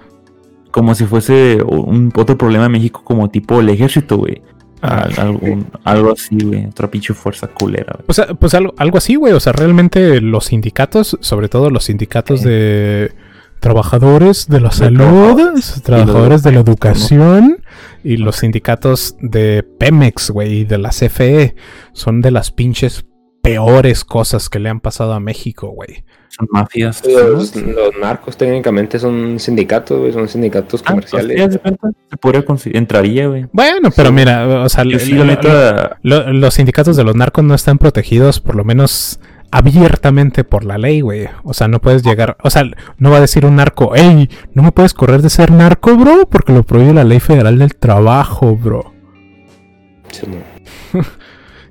como 0.71 0.95
si 0.95 1.05
fuese 1.05 1.61
un 1.63 2.11
otro 2.15 2.37
problema 2.37 2.65
en 2.65 2.71
México 2.73 3.01
como 3.03 3.29
tipo 3.29 3.59
el 3.59 3.69
ejército, 3.69 4.17
güey. 4.17 4.41
Al- 4.79 5.13
algo, 5.17 5.39
algo 5.85 6.11
así, 6.11 6.37
güey. 6.39 6.65
Otra 6.67 6.87
pinche 6.89 7.13
fuerza 7.15 7.47
culera, 7.47 7.93
güey. 7.93 8.05
O 8.07 8.13
sea, 8.13 8.27
pues 8.35 8.53
algo, 8.53 8.75
algo 8.77 8.99
así, 8.99 9.15
güey. 9.15 9.33
O 9.33 9.39
sea, 9.39 9.51
realmente 9.53 10.21
los 10.21 10.45
sindicatos, 10.45 11.17
sobre 11.19 11.49
todo 11.49 11.71
los 11.71 11.85
sindicatos 11.85 12.41
Sí. 12.41 12.47
de 12.49 13.11
trabajadores 13.59 14.47
de 14.47 14.59
la 14.61 14.71
salud, 14.71 14.97
trabajadores. 14.97 15.81
trabajadores 15.83 16.43
de 16.43 16.51
la 16.51 16.59
educación 16.59 17.57
y 18.03 18.17
los 18.17 18.37
sindicatos 18.37 19.15
de 19.19 19.63
Pemex, 19.63 20.29
güey, 20.31 20.59
y 20.59 20.63
de 20.65 20.77
la 20.77 20.89
CFE, 20.89 21.55
son 21.93 22.21
de 22.21 22.31
las 22.31 22.51
pinches 22.51 23.05
peores 23.41 24.03
cosas 24.03 24.49
que 24.49 24.59
le 24.59 24.69
han 24.69 24.79
pasado 24.79 25.13
a 25.13 25.19
México, 25.19 25.67
güey. 25.69 26.03
Son 26.29 26.47
mafias. 26.51 27.01
Los, 27.07 27.55
los 27.55 27.97
narcos 27.99 28.37
técnicamente 28.37 28.99
son 28.99 29.39
sindicatos, 29.39 29.97
güey, 29.99 30.11
son 30.13 30.27
sindicatos 30.27 30.81
Ah, 30.85 30.93
pues, 30.93 31.09
comerciales. 31.11 31.59
considerar, 32.45 32.77
entraría, 32.77 33.27
güey. 33.27 33.45
Bueno, 33.53 33.89
pero 33.95 34.09
Sí. 34.09 34.13
mira, 34.15 34.63
o 34.63 34.69
sea, 34.69 34.83
lo- 34.83 36.33
los 36.33 36.53
sindicatos 36.53 36.95
de 36.95 37.03
los 37.03 37.15
narcos 37.15 37.43
no 37.43 37.55
están 37.55 37.77
protegidos, 37.77 38.39
por 38.39 38.55
lo 38.55 38.63
menos 38.63 39.19
abiertamente 39.51 40.43
por 40.43 40.63
la 40.63 40.77
ley, 40.77 41.01
güey. 41.01 41.27
O 41.43 41.53
sea, 41.53 41.67
no 41.67 41.79
puedes 41.79 42.03
llegar, 42.03 42.37
o 42.43 42.49
sea, 42.49 42.63
no 42.97 43.11
va 43.11 43.17
a 43.17 43.21
decir 43.21 43.45
un 43.45 43.55
narco, 43.55 43.91
hey, 43.95 44.29
no 44.53 44.63
me 44.63 44.71
puedes 44.71 44.93
correr 44.93 45.21
de 45.21 45.29
ser 45.29 45.51
narco, 45.51 45.95
bro, 45.95 46.27
porque 46.29 46.53
lo 46.53 46.63
prohíbe 46.63 46.93
la 46.93 47.03
ley 47.03 47.19
federal 47.19 47.57
del 47.59 47.75
trabajo, 47.75 48.55
bro. 48.55 48.93
Sí, 50.11 50.27
no. 50.27 51.01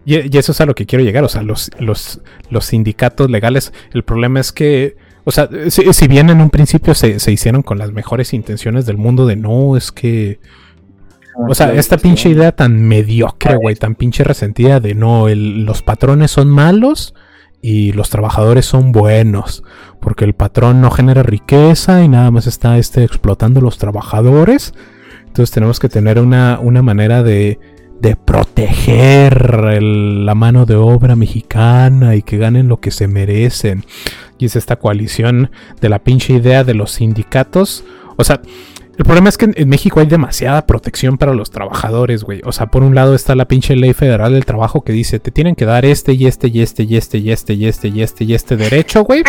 Y, 0.08 0.32
y 0.32 0.38
eso 0.38 0.52
es 0.52 0.60
a 0.60 0.66
lo 0.66 0.76
que 0.76 0.86
quiero 0.86 1.04
llegar, 1.04 1.24
o 1.24 1.28
sea, 1.28 1.42
los, 1.42 1.68
los, 1.80 2.20
los 2.48 2.64
sindicatos 2.66 3.28
legales, 3.28 3.72
el 3.92 4.04
problema 4.04 4.38
es 4.38 4.52
que, 4.52 4.96
o 5.24 5.32
sea, 5.32 5.48
si, 5.68 5.92
si 5.92 6.06
bien 6.06 6.30
en 6.30 6.40
un 6.40 6.48
principio 6.50 6.94
se, 6.94 7.18
se 7.18 7.32
hicieron 7.32 7.62
con 7.62 7.76
las 7.78 7.90
mejores 7.90 8.32
intenciones 8.32 8.86
del 8.86 8.98
mundo 8.98 9.26
de 9.26 9.34
no, 9.34 9.76
es 9.76 9.90
que... 9.90 10.38
O 11.48 11.56
sea, 11.56 11.72
esta 11.74 11.98
pinche 11.98 12.28
idea 12.28 12.52
tan 12.52 12.80
mediocre, 12.86 13.56
güey, 13.56 13.74
tan 13.74 13.96
pinche 13.96 14.22
resentida 14.22 14.78
de 14.78 14.94
no, 14.94 15.26
el- 15.26 15.64
los 15.64 15.82
patrones 15.82 16.30
son 16.30 16.50
malos 16.50 17.12
y 17.68 17.90
los 17.90 18.10
trabajadores 18.10 18.64
son 18.64 18.92
buenos, 18.92 19.64
porque 19.98 20.24
el 20.24 20.34
patrón 20.34 20.80
no 20.80 20.92
genera 20.92 21.24
riqueza 21.24 22.04
y 22.04 22.08
nada 22.08 22.30
más 22.30 22.46
está 22.46 22.78
este, 22.78 23.02
explotando 23.02 23.60
los 23.60 23.76
trabajadores. 23.76 24.72
Entonces 25.26 25.50
tenemos 25.50 25.80
que 25.80 25.88
tener 25.88 26.20
una, 26.20 26.60
una 26.62 26.82
manera 26.82 27.24
de, 27.24 27.58
de 28.00 28.14
proteger 28.14 29.82
la 29.82 30.34
mano 30.36 30.64
de 30.64 30.76
obra 30.76 31.16
mexicana 31.16 32.14
y 32.14 32.22
que 32.22 32.38
ganen 32.38 32.68
lo 32.68 32.76
que 32.76 32.92
se 32.92 33.08
merecen. 33.08 33.84
Y 34.38 34.44
es 34.44 34.54
esta 34.54 34.76
coalición 34.76 35.50
de 35.80 35.88
la 35.88 35.98
pinche 35.98 36.34
idea 36.34 36.62
de 36.62 36.74
los 36.74 36.92
sindicatos. 36.92 37.82
O 38.16 38.22
sea, 38.22 38.42
El 38.98 39.04
problema 39.04 39.28
es 39.28 39.36
que 39.36 39.50
en, 39.54 39.68
México 39.68 40.00
hay 40.00 40.06
demasiada 40.06 40.66
protección 40.66 41.18
para 41.18 41.34
los 41.34 41.50
trabajadores, 41.50 42.24
güey. 42.24 42.40
O 42.44 42.52
sea, 42.52 42.66
por 42.66 42.82
un 42.82 42.94
lado 42.94 43.14
está 43.14 43.34
la 43.34 43.46
pinche 43.46 43.76
ley 43.76 43.92
federal 43.92 44.32
del 44.32 44.46
trabajo 44.46 44.82
que 44.84 44.92
dice, 44.92 45.18
te 45.20 45.30
tienen 45.30 45.54
que 45.54 45.66
dar 45.66 45.84
este 45.84 46.14
y 46.14 46.26
este 46.26 46.48
y 46.48 46.60
este 46.62 46.84
y 46.84 46.96
este 46.96 47.18
y 47.18 47.30
este 47.30 47.54
y 47.54 47.66
este 47.66 47.88
y 47.88 48.02
este 48.02 48.24
y 48.24 48.34
este 48.34 48.56
derecho, 48.56 49.04
güey. 49.04 49.22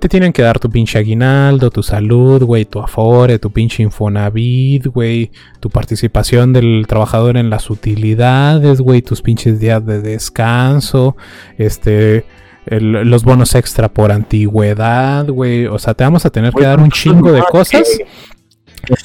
Te 0.00 0.08
tienen 0.08 0.32
que 0.32 0.42
dar 0.42 0.58
tu 0.58 0.70
pinche 0.70 0.98
aguinaldo, 0.98 1.70
tu 1.70 1.82
salud, 1.82 2.42
güey, 2.42 2.64
tu 2.64 2.80
afore, 2.80 3.38
tu 3.38 3.50
pinche 3.50 3.82
infonavit, 3.82 4.86
güey, 4.86 5.30
tu 5.60 5.68
participación 5.70 6.52
del 6.54 6.86
trabajador 6.88 7.36
en 7.36 7.50
las 7.50 7.68
utilidades, 7.70 8.80
güey, 8.80 9.02
tus 9.02 9.20
pinches 9.22 9.60
días 9.60 9.84
de 9.84 10.00
descanso, 10.00 11.16
este, 11.58 12.24
el- 12.66 12.92
los 13.10 13.24
bonos 13.24 13.54
extra 13.54 13.88
por 13.90 14.10
antigüedad, 14.10 15.28
güey. 15.28 15.66
O 15.66 15.78
sea, 15.78 15.92
te 15.94 16.02
vamos 16.02 16.24
a 16.24 16.30
tener 16.30 16.52
que 16.54 16.64
dar 16.64 16.80
un 16.80 16.90
chingo 16.90 17.30
de 17.30 17.42
cosas. 17.42 17.86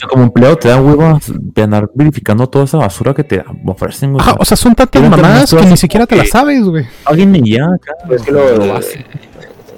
Como 0.10 0.24
empleado 0.24 0.58
te 0.58 0.70
da 0.70 0.82
huevos 0.82 1.32
de 1.36 1.62
andar 1.62 1.90
verificando 1.94 2.48
toda 2.48 2.66
esa 2.66 2.78
basura 2.78 3.14
que 3.14 3.24
te 3.24 3.44
ofrecen, 3.66 4.14
güey. 4.14 4.22
Ajá, 4.22 4.36
o 4.40 4.46
sea, 4.46 4.58
son 4.58 4.76
tantas 4.76 5.02
mamadas 5.10 5.54
que 5.54 5.66
ni 5.66 5.78
siquiera 5.78 6.06
te 6.06 6.16
las 6.16 6.30
sabes, 6.30 6.64
güey. 6.64 6.86
Alguien 7.06 7.32
me 7.32 7.42
ya. 7.42 7.68
Pues 8.08 8.22
que 8.24 8.32
lo, 8.32 8.56
lo 8.58 8.74
básico. 8.74 9.04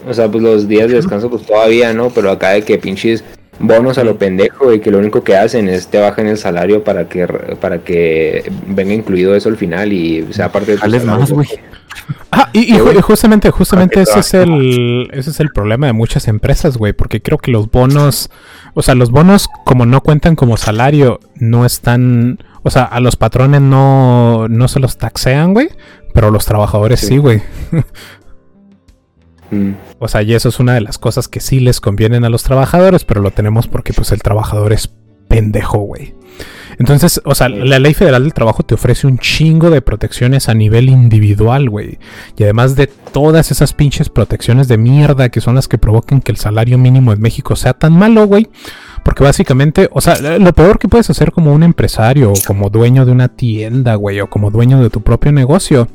o 0.08 0.14
sea, 0.14 0.30
pues 0.30 0.44
los 0.44 0.68
días 0.68 0.90
de 0.90 0.96
descanso, 0.96 1.30
pues 1.30 1.46
todavía, 1.46 1.94
¿no? 1.94 2.10
Pero 2.10 2.32
acá 2.32 2.52
de 2.52 2.64
que 2.64 2.78
pinches 2.78 3.24
bonos 3.60 3.98
a 3.98 4.04
lo 4.04 4.18
pendejo 4.18 4.74
y 4.74 4.80
que 4.80 4.92
lo 4.92 5.00
único 5.00 5.24
que 5.24 5.36
hacen 5.36 5.68
es 5.68 5.88
te 5.88 6.00
bajan 6.00 6.28
el 6.28 6.38
salario 6.38 6.84
para 6.84 7.10
que 7.10 7.26
para 7.60 7.80
que 7.80 8.52
venga 8.68 8.94
incluido 8.94 9.36
eso 9.36 9.50
al 9.50 9.58
final 9.58 9.92
y 9.94 10.28
sea 10.32 10.52
parte 10.52 10.74
de 10.74 10.78
tu 10.78 10.82
salario. 10.82 11.06
más, 11.08 11.32
güey. 11.32 11.48
Ah, 12.32 12.50
y, 12.54 12.74
y 12.74 12.76
y 12.76 13.02
justamente, 13.02 13.50
justamente 13.52 14.02
ese 14.02 14.20
es 14.20 14.34
el, 14.34 15.10
ese 15.12 15.30
es 15.30 15.40
el 15.40 15.50
problema 15.50 15.88
de 15.88 15.94
muchas 15.94 16.28
empresas, 16.28 16.78
güey, 16.78 16.94
porque 16.94 17.22
creo 17.22 17.38
que 17.38 17.52
los 17.52 17.72
bonos, 17.72 18.30
o 18.78 18.84
sea, 18.84 18.94
los 18.94 19.10
bonos 19.10 19.50
como 19.66 19.88
no 19.88 20.02
cuentan 20.02 20.36
como 20.36 20.56
salario, 20.56 21.20
no 21.34 21.66
están, 21.66 22.38
o 22.62 22.70
sea, 22.70 22.84
a 22.84 23.00
los 23.00 23.16
patrones 23.16 23.60
no, 23.60 24.48
no 24.50 24.68
se 24.68 24.80
los 24.80 25.00
taxean, 25.00 25.56
güey, 25.56 25.70
pero 26.14 26.30
los 26.30 26.46
trabajadores 26.46 27.00
Sí. 27.00 27.08
sí, 27.08 27.18
güey. 27.18 27.42
Mm. 29.50 29.76
O 30.00 30.10
sea, 30.10 30.24
y 30.24 30.34
eso 30.34 30.50
es 30.50 30.60
una 30.60 30.74
de 30.74 30.82
las 30.82 30.98
cosas 30.98 31.30
que 31.30 31.40
sí 31.40 31.62
les 31.62 31.80
convienen 31.80 32.26
a 32.26 32.30
los 32.30 32.44
trabajadores, 32.44 33.06
pero 33.06 33.22
lo 33.22 33.32
tenemos 33.32 33.70
porque 33.70 33.94
pues 33.94 34.12
el 34.12 34.22
trabajador 34.22 34.74
es 34.74 34.94
pendejo, 35.30 35.78
güey. 35.78 36.16
Entonces, 36.80 37.22
o 37.26 37.34
sea, 37.34 37.50
la 37.50 37.80
ley 37.80 37.94
federal 37.94 38.24
del 38.24 38.34
trabajo 38.34 38.64
te 38.64 38.76
ofrece 38.76 39.08
un 39.08 39.18
chingo 39.18 39.70
de 39.70 39.82
protecciones 39.82 40.48
a 40.48 40.54
nivel 40.54 40.90
individual, 40.90 41.70
güey. 41.70 41.98
Y 42.38 42.44
además 42.44 42.76
de 42.76 42.88
todas 42.88 43.52
esas 43.52 43.74
pinches 43.74 44.10
protecciones 44.10 44.68
de 44.68 44.78
mierda 44.78 45.30
que 45.30 45.42
son 45.42 45.56
las 45.56 45.68
que 45.68 45.78
provocan 45.78 46.22
que 46.22 46.32
el 46.32 46.38
salario 46.38 46.78
mínimo 46.78 47.14
en 47.14 47.22
México 47.22 47.56
sea 47.56 47.74
tan 47.74 47.94
malo, 47.94 48.28
güey. 48.28 48.48
Porque 49.04 49.24
básicamente, 49.24 49.90
o 49.92 50.02
sea, 50.02 50.20
lo 50.38 50.54
peor 50.54 50.78
que 50.80 50.88
puedes 50.88 51.10
hacer 51.10 51.32
como 51.32 51.54
un 51.54 51.64
empresario, 51.64 52.32
o 52.32 52.36
como 52.46 52.70
dueño 52.70 53.06
de 53.06 53.12
una 53.12 53.30
tienda, 53.30 53.96
güey, 53.96 54.20
o 54.20 54.30
como 54.30 54.52
dueño 54.52 54.82
de 54.82 54.90
tu 54.90 55.02
propio 55.02 55.32
negocio, 55.32 55.88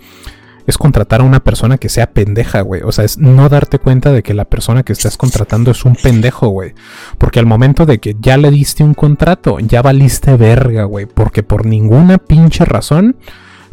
es 0.66 0.78
contratar 0.78 1.20
a 1.20 1.24
una 1.24 1.40
persona 1.40 1.78
que 1.78 1.88
sea 1.88 2.12
pendeja, 2.12 2.60
güey. 2.60 2.82
O 2.82 2.92
sea, 2.92 3.04
es 3.04 3.18
no 3.18 3.48
darte 3.48 3.78
cuenta 3.78 4.12
de 4.12 4.22
que 4.22 4.34
la 4.34 4.44
persona 4.44 4.82
que 4.82 4.92
estás 4.92 5.16
contratando 5.16 5.70
es 5.70 5.84
un 5.84 5.94
pendejo, 5.94 6.48
güey. 6.48 6.74
Porque 7.18 7.40
al 7.40 7.46
momento 7.46 7.86
de 7.86 7.98
que 7.98 8.16
ya 8.20 8.36
le 8.36 8.50
diste 8.50 8.84
un 8.84 8.94
contrato, 8.94 9.58
ya 9.58 9.82
valiste 9.82 10.36
verga, 10.36 10.84
güey. 10.84 11.06
Porque 11.06 11.42
por 11.42 11.66
ninguna 11.66 12.18
pinche 12.18 12.64
razón 12.64 13.16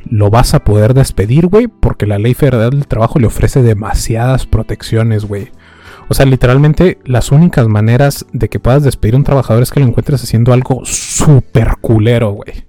lo 0.05 0.29
vas 0.29 0.53
a 0.53 0.63
poder 0.63 0.93
despedir, 0.93 1.47
güey. 1.47 1.67
Porque 1.67 2.05
la 2.05 2.19
ley 2.19 2.33
federal 2.33 2.71
del 2.71 2.87
trabajo 2.87 3.19
le 3.19 3.27
ofrece 3.27 3.61
demasiadas 3.61 4.45
protecciones, 4.45 5.25
güey. 5.25 5.51
O 6.09 6.15
sea, 6.15 6.25
literalmente 6.25 6.97
las 7.05 7.31
únicas 7.31 7.67
maneras 7.67 8.25
de 8.33 8.49
que 8.49 8.59
puedas 8.59 8.83
despedir 8.83 9.13
a 9.13 9.17
un 9.17 9.23
trabajador 9.23 9.61
es 9.61 9.71
que 9.71 9.79
lo 9.79 9.85
encuentres 9.85 10.23
haciendo 10.23 10.53
algo 10.53 10.81
súper 10.83 11.75
culero, 11.81 12.31
güey. 12.31 12.65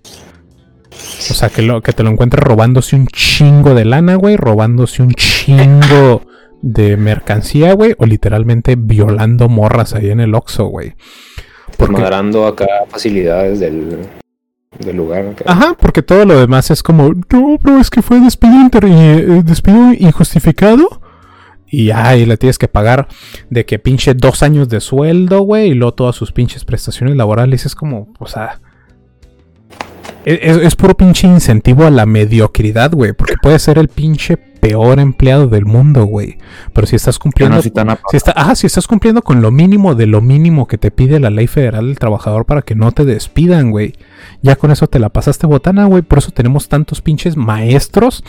O 1.30 1.34
sea, 1.34 1.48
que, 1.48 1.62
lo, 1.62 1.80
que 1.82 1.92
te 1.92 2.02
lo 2.02 2.10
encuentres 2.10 2.42
robándose 2.42 2.96
un 2.96 3.06
chingo 3.06 3.74
de 3.74 3.84
lana, 3.84 4.14
güey. 4.16 4.36
Robándose 4.36 5.02
un 5.02 5.12
chingo 5.12 6.22
de 6.62 6.96
mercancía, 6.96 7.72
güey. 7.74 7.94
O 7.98 8.06
literalmente 8.06 8.74
violando 8.76 9.48
morras 9.48 9.94
ahí 9.94 10.10
en 10.10 10.20
el 10.20 10.34
Oxxo, 10.34 10.66
güey. 10.66 10.94
Porque- 11.76 11.92
Desmadrando 11.94 12.46
acá 12.46 12.66
facilidades 12.88 13.60
del, 13.60 13.98
del 14.78 14.96
lugar. 14.96 15.26
acá. 15.28 15.44
Ajá, 15.46 15.76
porque 15.78 16.02
todo 16.02 16.24
lo 16.24 16.38
demás 16.40 16.70
es 16.70 16.82
como, 16.82 17.12
no, 17.32 17.58
bro, 17.58 17.78
es 17.78 17.90
que 17.90 18.02
fue 18.02 18.18
despido, 18.20 18.54
eh, 18.82 19.42
despido 19.44 19.92
injustificado. 19.98 21.00
Y 21.72 21.92
ay, 21.92 22.26
le 22.26 22.36
tienes 22.36 22.58
que 22.58 22.66
pagar 22.66 23.06
de 23.48 23.64
que 23.64 23.78
pinche 23.78 24.14
dos 24.14 24.42
años 24.42 24.68
de 24.68 24.80
sueldo, 24.80 25.42
güey, 25.42 25.68
y 25.68 25.74
luego 25.74 25.94
todas 25.94 26.16
sus 26.16 26.32
pinches 26.32 26.64
prestaciones 26.64 27.14
laborales. 27.16 27.64
Es 27.66 27.74
como, 27.76 28.12
o 28.18 28.26
sea. 28.26 28.60
Es, 30.24 30.56
es 30.56 30.76
puro 30.76 30.94
pinche 30.94 31.26
incentivo 31.26 31.84
a 31.84 31.90
la 31.90 32.06
mediocridad, 32.06 32.92
güey. 32.92 33.12
Porque 33.12 33.34
puede 33.40 33.58
ser 33.58 33.78
el 33.78 33.88
pinche 33.88 34.36
peor 34.36 35.00
empleado 35.00 35.48
del 35.48 35.64
mundo, 35.64 36.04
güey. 36.04 36.38
Pero 36.72 36.86
si 36.86 36.96
estás 36.96 37.18
cumpliendo. 37.18 37.56
no, 37.56 37.62
si 37.62 38.16
está, 38.16 38.32
ajá, 38.36 38.54
si 38.54 38.66
estás 38.66 38.86
cumpliendo 38.86 39.22
con 39.22 39.40
lo 39.40 39.50
mínimo 39.50 39.94
de 39.94 40.06
lo 40.06 40.20
mínimo 40.20 40.66
que 40.66 40.78
te 40.78 40.90
pide 40.90 41.18
la 41.18 41.30
ley 41.30 41.46
federal 41.46 41.86
del 41.86 41.98
trabajador 41.98 42.44
para 42.44 42.62
que 42.62 42.74
no 42.74 42.92
te 42.92 43.04
despidan, 43.04 43.70
güey. 43.70 43.94
Ya 44.42 44.56
con 44.56 44.70
eso 44.70 44.86
te 44.86 44.98
la 44.98 45.08
pasaste 45.08 45.46
botana, 45.46 45.86
güey. 45.86 46.02
Por 46.02 46.18
eso 46.18 46.30
tenemos 46.30 46.68
tantos 46.68 47.00
pinches 47.00 47.36
maestros 47.36 48.24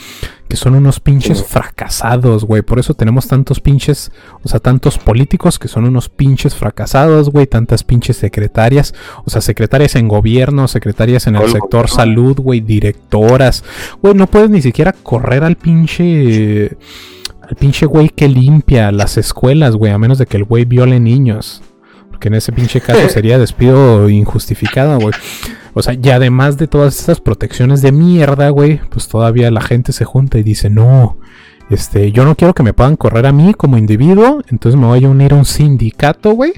que 0.50 0.58
son 0.58 0.76
unos 0.76 1.00
pinches 1.00 1.44
fracasados, 1.44 2.44
güey. 2.44 2.62
Por 2.62 2.80
eso 2.80 2.94
tenemos 2.94 3.28
tantos 3.28 3.60
pinches, 3.60 4.12
o 4.44 4.50
sea, 4.50 4.60
tantos 4.60 4.98
políticos 4.98 5.58
que 5.58 5.68
son 5.68 5.86
unos 5.86 6.10
pinches 6.10 6.56
fracasados, 6.56 7.30
güey. 7.30 7.48
Tantas 7.48 7.84
pinches 7.84 8.18
secretarias, 8.18 8.94
o 9.26 9.30
sea, 9.30 9.42
secretarias 9.42 9.96
en 9.96 10.08
gobierno, 10.08 10.68
secretarias 10.68 11.28
en 11.28 11.36
el 11.36 11.50
sector 11.50 11.90
salud, 11.90 12.38
güey, 12.38 12.60
directoras. 12.60 13.64
Güey, 14.02 14.14
no 14.14 14.28
puedes 14.28 14.50
ni 14.50 14.62
siquiera 14.62 14.92
correr 14.92 15.44
al 15.44 15.56
pinche 15.56 16.78
al 17.42 17.56
pinche 17.58 17.86
güey 17.86 18.10
que 18.10 18.28
limpia 18.30 18.92
las 18.92 19.18
escuelas, 19.18 19.76
güey, 19.76 19.92
a 19.92 19.98
menos 19.98 20.18
de 20.18 20.26
que 20.26 20.38
el 20.38 20.46
güey 20.46 20.66
viole 20.66 21.00
niños. 21.00 21.62
Porque 22.10 22.30
en 22.30 22.36
ese 22.36 22.52
pinche 22.52 22.82
caso 22.82 23.10
sería 23.10 23.38
despido 23.38 24.10
injustificado, 24.10 24.98
güey. 25.00 25.14
O 25.74 25.82
sea, 25.82 25.94
y 25.94 26.10
además 26.10 26.58
de 26.58 26.68
todas 26.68 27.00
estas 27.00 27.22
protecciones 27.22 27.82
de 27.82 27.92
mierda, 27.92 28.50
güey, 28.50 28.80
pues 28.90 29.08
todavía 29.08 29.52
la 29.52 29.62
gente 29.62 29.94
se 29.94 30.06
junta 30.06 30.38
y 30.38 30.44
dice, 30.44 30.70
no, 30.70 31.18
este, 31.70 32.12
yo 32.12 32.26
no 32.26 32.36
quiero 32.36 32.54
que 32.54 32.64
me 32.64 32.74
puedan 32.74 32.98
correr 32.98 33.26
a 33.26 33.32
mí 33.32 33.54
como 33.54 33.78
individuo, 33.78 34.42
entonces 34.50 34.80
me 34.80 34.88
voy 34.88 35.06
a 35.06 35.10
unir 35.10 35.34
a 35.34 35.38
un 35.38 35.46
sindicato, 35.46 36.32
güey. 36.32 36.54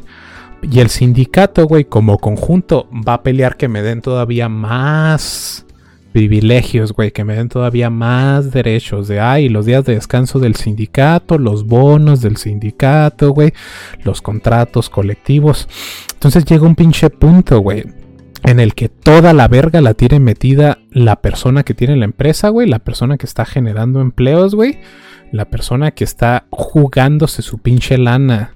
Y 0.64 0.80
el 0.80 0.90
sindicato, 0.90 1.68
güey, 1.68 1.86
como 1.86 2.18
conjunto, 2.18 2.88
va 3.08 3.16
a 3.16 3.24
pelear 3.24 3.58
que 3.58 3.68
me 3.68 3.82
den 3.82 4.02
todavía 4.02 4.50
más 4.50 5.66
privilegios, 6.14 6.94
güey, 6.94 7.12
que 7.12 7.24
me 7.24 7.36
den 7.36 7.50
todavía 7.50 7.90
más 7.90 8.52
derechos 8.52 9.08
de, 9.08 9.20
ay, 9.20 9.50
los 9.50 9.66
días 9.66 9.84
de 9.84 9.96
descanso 9.96 10.40
del 10.40 10.56
sindicato, 10.56 11.38
los 11.38 11.66
bonos 11.66 12.22
del 12.22 12.38
sindicato, 12.38 13.32
güey, 13.32 13.54
los 14.04 14.22
contratos 14.22 14.90
colectivos. 14.90 15.68
Entonces 16.14 16.46
llega 16.46 16.66
un 16.66 16.76
pinche 16.76 17.10
punto, 17.10 17.60
güey, 17.60 17.84
en 18.44 18.60
el 18.60 18.76
que 18.76 18.90
toda 18.90 19.34
la 19.34 19.48
verga 19.48 19.82
la 19.82 19.94
tiene 19.94 20.20
metida 20.20 20.80
la 20.92 21.22
persona 21.22 21.64
que 21.64 21.74
tiene 21.74 21.96
la 21.96 22.06
empresa, 22.06 22.50
güey, 22.50 22.68
la 22.68 22.80
persona 22.80 23.18
que 23.18 23.26
está 23.26 23.46
generando 23.46 24.02
empleos, 24.02 24.54
güey, 24.54 24.80
la 25.32 25.46
persona 25.46 25.92
que 25.92 26.04
está 26.04 26.46
jugándose 26.50 27.42
su 27.42 27.58
pinche 27.60 27.98
lana 27.98 28.56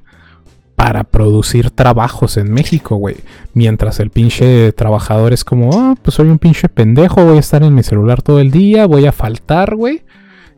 para 0.75 1.05
producir 1.05 1.71
trabajos 1.71 2.37
en 2.37 2.51
México, 2.51 2.97
güey. 2.97 3.15
Mientras 3.53 3.99
el 3.99 4.11
pinche 4.11 4.71
trabajador 4.73 5.33
es 5.33 5.43
como, 5.43 5.71
ah, 5.73 5.95
pues 6.01 6.15
soy 6.15 6.27
un 6.27 6.37
pinche 6.37 6.69
pendejo, 6.69 7.25
voy 7.25 7.37
a 7.37 7.39
estar 7.39 7.63
en 7.63 7.73
mi 7.73 7.81
celular 7.81 8.21
todo 8.21 8.39
el 8.39 8.51
día, 8.51 8.85
voy 8.85 9.07
a 9.07 9.11
faltar, 9.11 9.75
güey. 9.75 10.03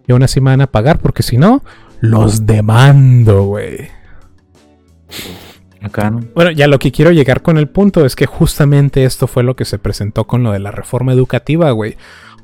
Y 0.08 0.12
aún 0.12 0.24
así 0.24 0.42
me 0.42 0.50
van 0.50 0.62
a 0.62 0.68
pagar 0.68 1.00
porque 1.00 1.24
si 1.24 1.38
no, 1.38 1.64
los 2.02 2.46
demando, 2.46 3.44
güey. 3.44 3.88
Acá, 5.82 6.10
¿no? 6.10 6.22
Bueno, 6.36 6.52
ya 6.52 6.68
lo 6.68 6.78
que 6.78 6.92
quiero 6.92 7.12
llegar 7.12 7.42
con 7.42 7.58
el 7.58 7.68
punto 7.68 8.06
es 8.06 8.16
que 8.16 8.26
justamente 8.26 9.06
esto 9.06 9.28
fue 9.28 9.44
lo 9.44 9.56
que 9.56 9.66
se 9.66 9.80
presentó 9.80 10.26
con 10.26 10.44
lo 10.44 10.52
de 10.52 10.60
la 10.60 10.72
reforma 10.72 11.14
educativa, 11.14 11.72
güey. 11.72 11.96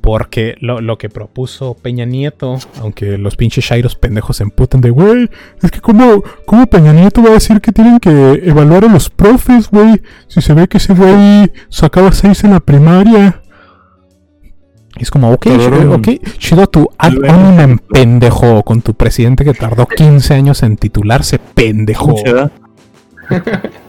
Porque 0.01 0.55
lo, 0.59 0.81
lo 0.81 0.97
que 0.97 1.09
propuso 1.09 1.73
Peña 1.73 2.05
Nieto, 2.05 2.59
aunque 2.79 3.17
los 3.17 3.35
pinches 3.35 3.65
shairos 3.65 3.95
pendejos 3.95 4.37
se 4.37 4.43
emputen 4.43 4.79
de, 4.79 4.91
güey, 4.91 5.29
es 5.63 5.71
que 5.71 5.81
cómo, 5.81 6.23
cómo 6.45 6.67
Peña 6.67 6.93
Nieto 6.93 7.23
va 7.23 7.29
a 7.29 7.33
decir 7.33 7.59
que 7.59 7.71
tienen 7.71 7.99
que 7.99 8.41
evaluar 8.43 8.85
a 8.85 8.87
los 8.87 9.09
profes, 9.09 9.69
güey, 9.69 10.01
si 10.27 10.41
se 10.41 10.53
ve 10.53 10.67
que 10.67 10.77
ese 10.77 10.93
güey 10.93 11.51
sacaba 11.69 12.11
seis 12.11 12.43
en 12.43 12.51
la 12.51 12.59
primaria. 12.59 13.41
Es 14.99 15.09
como, 15.09 15.31
ok, 15.31 15.47
chido, 15.47 15.95
ok, 15.95 16.07
chido 16.37 16.67
tu 16.67 16.87
ad 16.97 17.13
hominem, 17.17 17.79
pendejo, 17.79 18.63
con 18.63 18.81
tu 18.81 18.93
presidente 18.93 19.43
que 19.43 19.53
tardó 19.53 19.87
15 19.87 20.33
años 20.35 20.63
en 20.63 20.77
titularse, 20.77 21.39
pendejo. 21.39 22.15
¿Cómo 23.27 23.41
se? 23.43 23.85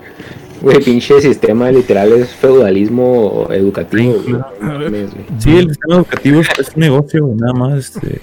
Güey, 0.62 0.82
pinche 0.82 1.20
sistema 1.20 1.70
literal 1.70 2.12
es 2.12 2.30
feudalismo 2.34 3.46
educativo. 3.50 4.14
güey. 4.22 5.06
Sí, 5.38 5.56
el 5.56 5.68
sistema 5.68 5.96
educativo 5.96 6.40
es, 6.40 6.48
un 6.74 6.80
negocio, 6.80 7.26
güey, 7.26 7.36
nada 7.36 7.52
más, 7.52 7.78
este, 7.78 8.20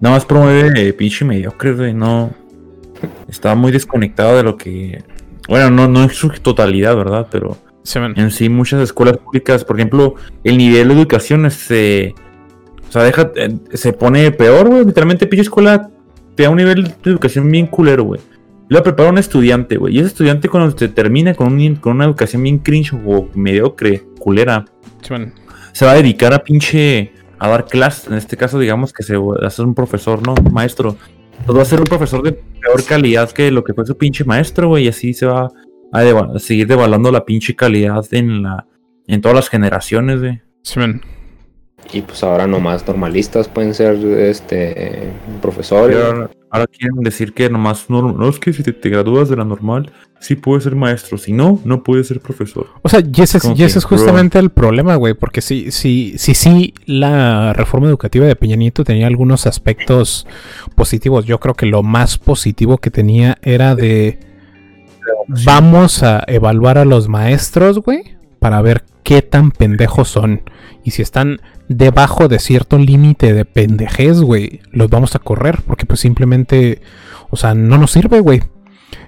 nada 0.00 0.16
más 0.16 0.24
promueve 0.24 0.88
eh, 0.88 0.92
pinche 0.92 1.24
mediocre, 1.24 1.74
güey, 1.74 1.94
no, 1.94 2.30
está 3.28 3.54
muy 3.54 3.70
desconectado 3.70 4.36
de 4.36 4.42
lo 4.42 4.56
que, 4.56 5.04
bueno, 5.46 5.70
no, 5.70 5.86
no 5.86 6.04
en 6.04 6.10
su 6.10 6.30
totalidad, 6.30 6.96
¿verdad? 6.96 7.28
Pero 7.30 7.58
Sí. 7.84 7.98
En 7.98 8.30
sí, 8.30 8.48
muchas 8.48 8.80
escuelas 8.80 9.18
públicas, 9.18 9.62
por 9.62 9.76
ejemplo, 9.76 10.14
el 10.42 10.56
nivel 10.56 10.88
de 10.88 10.94
educación 10.94 11.48
se. 11.50 12.14
O 12.88 12.92
sea, 12.92 13.02
deja, 13.02 13.30
eh, 13.36 13.54
se 13.74 13.92
pone 13.92 14.30
peor, 14.32 14.68
güey. 14.70 14.86
Literalmente, 14.86 15.26
pinche 15.26 15.42
escuela 15.42 15.90
te 16.34 16.44
da 16.44 16.50
un 16.50 16.56
nivel 16.56 16.84
de 16.84 16.94
educación 17.04 17.50
bien 17.50 17.66
culero, 17.66 18.04
güey. 18.04 18.20
Lo 18.68 18.82
prepara 18.82 19.10
un 19.10 19.18
estudiante, 19.18 19.76
güey. 19.76 19.94
Y 19.94 19.98
ese 19.98 20.08
estudiante, 20.08 20.48
cuando 20.48 20.76
se 20.76 20.88
termina 20.88 21.34
con, 21.34 21.52
un- 21.52 21.76
con 21.76 21.96
una 21.96 22.06
educación 22.06 22.42
bien 22.42 22.58
cringe 22.58 22.92
o 22.94 23.28
mediocre, 23.34 24.02
culera, 24.18 24.64
se 25.72 25.84
va 25.84 25.92
a 25.92 25.94
dedicar 25.96 26.32
a 26.32 26.38
pinche. 26.42 27.12
a 27.38 27.48
dar 27.48 27.66
clases. 27.66 28.06
En 28.08 28.14
este 28.14 28.36
caso, 28.36 28.58
digamos 28.58 28.92
que 28.92 29.02
se 29.02 29.16
va 29.16 29.36
a 29.46 29.50
ser 29.50 29.66
un 29.66 29.74
profesor, 29.74 30.24
¿no? 30.26 30.34
Maestro. 30.50 30.96
Pues 31.44 31.58
va 31.58 31.62
a 31.62 31.66
ser 31.66 31.80
un 31.80 31.86
profesor 31.86 32.22
de 32.22 32.32
peor 32.32 32.84
calidad 32.88 33.30
que 33.32 33.50
lo 33.50 33.64
que 33.64 33.74
fue 33.74 33.84
su 33.84 33.98
pinche 33.98 34.24
maestro, 34.24 34.68
güey. 34.68 34.84
Y 34.84 34.88
así 34.88 35.12
se 35.12 35.26
va 35.26 35.50
a, 35.92 36.38
seguir 36.38 36.66
devaluando 36.66 37.10
la 37.12 37.24
pinche 37.24 37.54
calidad 37.54 38.02
en 38.12 38.42
la. 38.44 38.66
en 39.06 39.20
todas 39.20 39.34
las 39.36 39.48
generaciones, 39.50 40.20
güey. 40.20 40.40
Sí, 40.62 40.78
man. 40.78 41.02
Y 41.92 42.02
pues 42.02 42.22
ahora 42.24 42.46
nomás 42.46 42.86
normalistas 42.86 43.46
pueden 43.48 43.74
ser 43.74 43.94
este 44.18 45.12
profesores. 45.40 45.96
Ahora, 45.96 46.30
ahora 46.50 46.66
quieren 46.66 47.00
decir 47.00 47.32
que 47.32 47.48
nomás 47.48 47.88
no, 47.88 48.12
no 48.12 48.28
es 48.28 48.38
que 48.38 48.52
si 48.52 48.62
te, 48.62 48.72
te 48.72 48.88
gradúas 48.88 49.28
de 49.28 49.36
la 49.36 49.44
normal, 49.44 49.92
sí 50.18 50.34
puedes 50.34 50.64
ser 50.64 50.74
maestro. 50.74 51.18
Si 51.18 51.32
no, 51.32 51.60
no 51.64 51.82
puedes 51.84 52.08
ser 52.08 52.20
profesor. 52.20 52.66
O 52.82 52.88
sea, 52.88 53.00
y 53.00 53.20
ese, 53.22 53.36
es- 53.38 53.42
Como 53.42 53.54
y 53.56 53.62
ese 53.62 53.74
que, 53.74 53.78
es 53.78 53.84
justamente 53.84 54.38
el 54.40 54.50
problema, 54.50 54.96
güey, 54.96 55.14
porque 55.14 55.40
sí, 55.40 55.70
sí, 55.70 56.14
sí, 56.16 56.34
sí, 56.34 56.74
la 56.86 57.52
reforma 57.52 57.86
educativa 57.88 58.26
de 58.26 58.34
Peña 58.34 58.56
Nieto 58.56 58.82
tenía 58.82 59.06
algunos 59.06 59.46
aspectos 59.46 60.26
positivos. 60.74 61.26
Yo 61.26 61.38
creo 61.38 61.54
que 61.54 61.66
lo 61.66 61.82
más 61.84 62.18
positivo 62.18 62.78
que 62.78 62.90
tenía 62.90 63.38
era 63.42 63.76
de 63.76 64.18
vamos 65.44 66.02
a 66.02 66.24
evaluar 66.26 66.78
a 66.78 66.84
los 66.84 67.08
maestros, 67.08 67.78
güey, 67.78 68.13
para 68.44 68.60
ver 68.60 68.84
qué 69.04 69.22
tan 69.22 69.52
pendejos 69.52 70.06
son. 70.08 70.42
Y 70.84 70.90
si 70.90 71.00
están 71.00 71.40
debajo 71.70 72.28
de 72.28 72.38
cierto 72.38 72.76
límite 72.76 73.32
de 73.32 73.46
pendejez, 73.46 74.20
güey, 74.20 74.60
los 74.70 74.90
vamos 74.90 75.14
a 75.14 75.18
correr, 75.18 75.62
porque 75.66 75.86
pues 75.86 76.00
simplemente, 76.00 76.82
o 77.30 77.36
sea, 77.38 77.54
no 77.54 77.78
nos 77.78 77.92
sirve, 77.92 78.20
güey. 78.20 78.42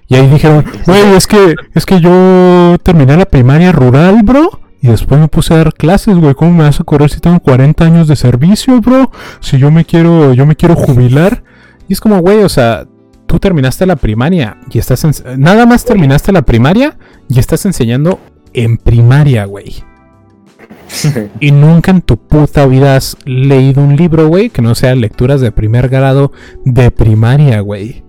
Y 0.09 0.15
ahí 0.15 0.27
dijeron, 0.29 0.65
güey, 0.87 1.03
es 1.15 1.27
que, 1.27 1.55
es 1.75 1.85
que 1.85 2.01
yo 2.01 2.79
terminé 2.83 3.15
la 3.15 3.27
primaria 3.27 3.73
rural, 3.73 4.21
bro. 4.25 4.59
Y 4.81 4.87
después 4.89 5.21
me 5.21 5.29
puse 5.29 5.53
a 5.53 5.59
dar 5.59 5.75
clases, 5.75 6.17
güey. 6.17 6.33
¿Cómo 6.35 6.53
me 6.53 6.65
vas 6.65 6.81
a 6.81 6.85
correr 6.85 7.11
si 7.11 7.21
tengo 7.21 7.39
40 7.41 7.85
años 7.85 8.09
de 8.09 8.17
servicio, 8.17 8.81
bro? 8.81 9.11
Si 9.41 9.59
yo 9.59 9.71
me 9.71 9.85
quiero, 9.85 10.33
yo 10.33 10.47
me 10.47 10.57
quiero 10.57 10.77
jubilar. 10.77 11.45
Y 11.89 11.93
es 11.93 12.01
como, 12.01 12.21
güey, 12.21 12.43
o 12.43 12.49
sea, 12.49 12.87
tú 13.27 13.39
terminaste 13.39 13.85
la 13.85 13.97
primaria 13.97 14.57
y 14.71 14.79
estás 14.79 15.05
en- 15.05 15.43
nada 15.43 15.67
más 15.67 15.85
terminaste 15.85 16.33
la 16.33 16.41
primaria 16.41 16.97
y 17.29 17.39
estás 17.39 17.67
enseñando 17.67 18.19
en 18.57 18.77
primaria, 18.79 19.45
güey. 19.45 19.75
Y 21.41 21.51
nunca 21.53 21.91
en 21.91 22.01
tu 22.01 22.17
puta 22.17 22.67
vida 22.67 22.97
has 22.97 23.17
leído 23.25 23.83
un 23.83 23.97
libro, 23.97 24.29
güey, 24.29 24.51
que 24.51 24.63
no 24.63 24.75
sea 24.75 24.95
lecturas 24.95 25.41
de 25.41 25.53
primer 25.53 25.89
grado 25.89 26.33
de 26.65 26.91
primaria, 26.91 27.61
güey. 27.61 28.05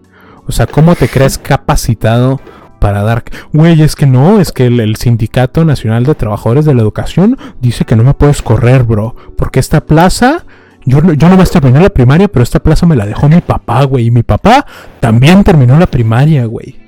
O 0.48 0.52
sea, 0.52 0.66
¿cómo 0.68 0.96
te 0.96 1.10
crees 1.10 1.38
capacitado 1.38 2.40
para 2.80 3.02
dar... 3.04 3.24
Güey, 3.52 3.82
es 3.82 3.96
que 3.96 4.06
no, 4.06 4.40
es 4.40 4.52
que 4.52 4.68
el, 4.68 4.80
el 4.80 4.96
Sindicato 4.96 5.66
Nacional 5.66 6.06
de 6.06 6.16
Trabajadores 6.16 6.64
de 6.66 6.74
la 6.74 6.82
Educación 6.82 7.38
dice 7.60 7.84
que 7.84 7.96
no 7.98 8.04
me 8.04 8.14
puedes 8.14 8.42
correr, 8.42 8.84
bro. 8.84 9.16
Porque 9.38 9.60
esta 9.60 9.82
plaza... 9.86 10.46
Yo, 10.86 11.02
no- 11.02 11.12
yo 11.14 11.28
nomás 11.28 11.52
terminé 11.52 11.82
la 11.82 11.90
primaria, 11.90 12.30
pero 12.30 12.44
esta 12.44 12.60
plaza 12.62 12.86
me 12.86 12.96
la 12.96 13.06
dejó 13.06 13.28
mi 13.28 13.42
papá, 13.42 13.84
güey. 13.84 14.06
Y 14.06 14.12
mi 14.12 14.24
papá 14.24 14.66
también 15.02 15.44
terminó 15.44 15.78
la 15.78 15.88
primaria, 15.88 16.46
güey. 16.46 16.80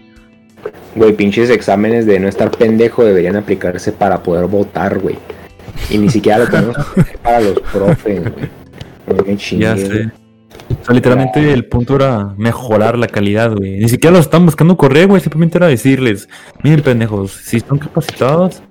Güey, 0.95 1.13
pinches 1.13 1.49
exámenes 1.49 2.05
de 2.05 2.19
no 2.19 2.27
estar 2.27 2.49
pendejo 2.51 3.03
deberían 3.03 3.35
aplicarse 3.35 3.91
para 3.91 4.23
poder 4.23 4.47
votar, 4.47 4.99
güey. 4.99 5.17
Y 5.89 5.97
ni 5.97 6.09
siquiera 6.09 6.39
lo 6.39 6.47
tenemos 6.47 6.75
que 6.77 7.01
hacer 7.01 7.17
para 7.19 7.41
los 7.41 7.59
profes, 7.59 8.21
güey. 8.21 8.49
Ya 9.59 9.77
sé. 9.77 10.11
O 10.81 10.85
sea, 10.85 10.93
literalmente 10.95 11.51
el 11.53 11.65
punto 11.65 11.95
era 11.95 12.33
mejorar 12.37 12.97
la 12.97 13.07
calidad, 13.07 13.55
güey. 13.55 13.79
Ni 13.79 13.89
siquiera 13.89 14.15
los 14.17 14.25
están 14.25 14.45
buscando 14.45 14.77
correr, 14.77 15.07
güey. 15.07 15.21
Simplemente 15.21 15.57
era 15.57 15.67
decirles, 15.67 16.27
miren, 16.63 16.81
pendejos, 16.81 17.31
si 17.31 17.57
están 17.57 17.77
capacitados, 17.79 18.61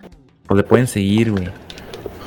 pues 0.47 0.57
le 0.59 0.63
pueden 0.65 0.87
seguir, 0.87 1.33
güey. 1.33 1.49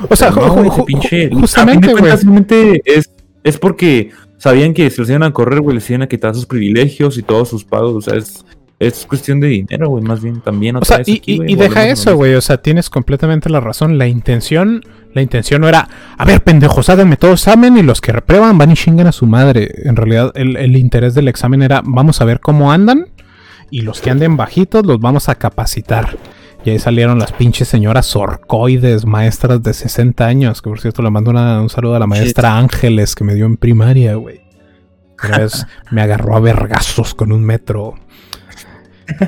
O 0.09 0.15
sea, 0.15 0.29
no, 0.31 0.55
ju- 0.65 0.85
pinche- 0.85 1.25
a 1.25 1.29
fin 1.29 1.29
de 1.29 1.35
justamente, 1.41 1.91
cuentas, 1.91 2.01
güey. 2.01 2.17
simplemente 2.17 2.81
es, 2.85 3.11
es 3.43 3.57
porque 3.57 4.11
sabían 4.37 4.73
que 4.73 4.89
si 4.89 4.99
los 4.99 5.09
iban 5.09 5.23
a 5.23 5.31
correr, 5.31 5.61
güey, 5.61 5.75
les 5.75 5.89
iban 5.89 6.01
a 6.01 6.07
quitar 6.07 6.33
sus 6.33 6.45
privilegios 6.45 7.17
y 7.17 7.21
todos 7.23 7.49
sus 7.49 7.63
pagos. 7.63 7.95
O 7.95 8.01
sea, 8.01 8.17
es, 8.17 8.43
es 8.81 9.05
cuestión 9.05 9.39
de 9.39 9.47
dinero, 9.47 9.89
güey, 9.89 10.03
más 10.03 10.21
bien 10.21 10.41
también. 10.41 10.75
O 10.75 10.79
otra 10.79 10.87
sea, 10.87 10.97
vez 10.99 11.07
y, 11.07 11.13
aquí, 11.17 11.55
deja 11.55 11.87
eso, 11.87 12.15
güey. 12.15 12.33
O 12.35 12.41
sea, 12.41 12.57
tienes 12.57 12.89
completamente 12.89 13.49
la 13.49 13.59
razón. 13.59 13.97
La 13.97 14.07
intención, 14.07 14.83
la 15.13 15.21
intención 15.21 15.61
no 15.61 15.69
era, 15.69 15.87
a 16.17 16.25
ver, 16.25 16.41
pendejos, 16.41 16.89
háganme 16.89 17.15
todo 17.15 17.33
examen 17.33 17.77
y 17.77 17.83
los 17.83 18.01
que 18.01 18.11
reprueban 18.11 18.57
van 18.57 18.71
y 18.71 18.73
chingan 18.75 19.07
a 19.07 19.11
su 19.11 19.27
madre. 19.27 19.69
En 19.85 19.95
realidad, 19.95 20.31
el, 20.35 20.57
el 20.57 20.75
interés 20.75 21.13
del 21.13 21.27
examen 21.27 21.61
era, 21.61 21.81
vamos 21.85 22.21
a 22.21 22.25
ver 22.25 22.39
cómo 22.39 22.71
andan 22.71 23.07
y 23.69 23.81
los 23.81 24.01
que 24.01 24.09
anden 24.09 24.35
bajitos 24.35 24.85
los 24.85 24.99
vamos 24.99 25.29
a 25.29 25.35
capacitar. 25.35 26.17
Y 26.65 26.69
ahí 26.71 26.79
salieron 26.79 27.17
las 27.17 27.31
pinches 27.31 27.67
señoras 27.67 28.05
sorcoides, 28.07 29.05
maestras 29.05 29.63
de 29.63 29.73
60 29.73 30.25
años. 30.25 30.61
Que 30.61 30.69
por 30.69 30.79
cierto, 30.79 31.01
le 31.01 31.09
mando 31.09 31.31
una- 31.31 31.61
un 31.61 31.69
saludo 31.69 31.95
a 31.95 31.99
la 31.99 32.07
maestra 32.07 32.57
Ángeles 32.57 33.15
que 33.15 33.23
me 33.23 33.33
dio 33.35 33.45
en 33.45 33.57
primaria, 33.57 34.15
güey. 34.15 34.41
Una 35.23 35.37
vez 35.39 35.67
me 35.91 36.01
agarró 36.01 36.35
a 36.35 36.39
vergazos 36.39 37.13
con 37.13 37.31
un 37.31 37.43
metro. 37.43 37.93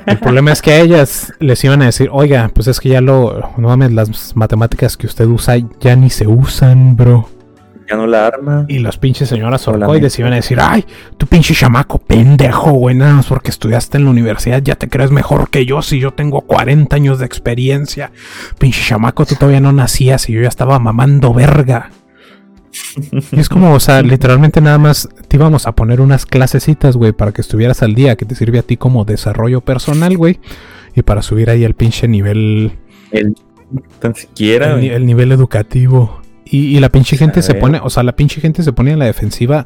El 0.05 0.19
problema 0.19 0.51
es 0.51 0.61
que 0.61 0.71
a 0.71 0.79
ellas 0.79 1.33
les 1.39 1.63
iban 1.63 1.81
a 1.81 1.85
decir, 1.85 2.09
oiga, 2.11 2.49
pues 2.53 2.67
es 2.67 2.79
que 2.79 2.89
ya 2.89 3.01
lo, 3.01 3.53
no 3.57 3.67
mames, 3.67 3.91
las 3.91 4.35
matemáticas 4.35 4.97
que 4.97 5.07
usted 5.07 5.25
usa 5.25 5.55
ya 5.79 5.95
ni 5.95 6.09
se 6.09 6.27
usan, 6.27 6.95
bro. 6.95 7.29
Ya 7.89 7.97
no 7.97 8.07
la 8.07 8.25
arma. 8.25 8.65
Y 8.69 8.79
las 8.79 8.97
pinches 8.97 9.29
señoras 9.29 9.67
orcoides 9.67 10.17
iban 10.17 10.33
a 10.33 10.37
decir, 10.37 10.57
ay, 10.61 10.85
tu 11.17 11.27
pinche 11.27 11.53
chamaco 11.53 11.97
pendejo, 11.97 12.71
güey, 12.71 12.95
nada 12.95 13.13
más 13.15 13.27
porque 13.27 13.51
estudiaste 13.51 13.97
en 13.97 14.05
la 14.05 14.11
universidad 14.11 14.61
ya 14.61 14.75
te 14.75 14.87
crees 14.87 15.11
mejor 15.11 15.49
que 15.49 15.65
yo 15.65 15.81
si 15.81 15.99
yo 15.99 16.11
tengo 16.11 16.41
40 16.41 16.95
años 16.95 17.19
de 17.19 17.25
experiencia. 17.25 18.11
Pinche 18.57 18.81
chamaco, 18.81 19.25
tú 19.25 19.35
todavía 19.35 19.59
no 19.59 19.73
nacías 19.73 20.29
y 20.29 20.33
yo 20.33 20.41
ya 20.41 20.47
estaba 20.47 20.79
mamando 20.79 21.33
verga. 21.33 21.89
Y 23.31 23.39
es 23.39 23.49
como, 23.49 23.73
o 23.73 23.79
sea, 23.79 24.01
literalmente 24.01 24.61
nada 24.61 24.77
más 24.77 25.09
te 25.27 25.37
íbamos 25.37 25.67
a 25.67 25.73
poner 25.73 26.01
unas 26.01 26.25
clasecitas, 26.25 26.97
güey, 26.97 27.11
para 27.11 27.31
que 27.31 27.41
estuvieras 27.41 27.83
al 27.83 27.95
día, 27.95 28.15
que 28.15 28.25
te 28.25 28.35
sirve 28.35 28.59
a 28.59 28.63
ti 28.63 28.77
como 28.77 29.05
desarrollo 29.05 29.61
personal, 29.61 30.17
güey, 30.17 30.39
y 30.95 31.01
para 31.01 31.21
subir 31.21 31.49
ahí 31.49 31.63
el 31.63 31.75
pinche 31.75 32.07
nivel, 32.07 32.73
El, 33.11 33.35
tan 33.99 34.15
siquiera, 34.15 34.79
el, 34.79 35.05
nivel 35.05 35.31
educativo. 35.31 36.21
Y, 36.45 36.75
y 36.75 36.79
la 36.79 36.89
pinche 36.89 37.17
gente 37.17 37.41
se 37.41 37.55
pone, 37.55 37.79
o 37.81 37.89
sea, 37.89 38.03
la 38.03 38.15
pinche 38.15 38.41
gente 38.41 38.63
se 38.63 38.73
pone 38.73 38.91
en 38.91 38.99
la 38.99 39.05
defensiva 39.05 39.65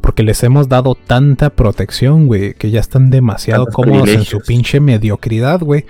porque 0.00 0.22
les 0.22 0.42
hemos 0.42 0.68
dado 0.68 0.94
tanta 0.94 1.50
protección, 1.50 2.26
güey, 2.26 2.54
que 2.54 2.70
ya 2.70 2.80
están 2.80 3.10
demasiado 3.10 3.66
cómodos 3.66 4.08
en 4.08 4.24
su 4.24 4.40
pinche 4.40 4.80
mediocridad, 4.80 5.60
güey. 5.60 5.86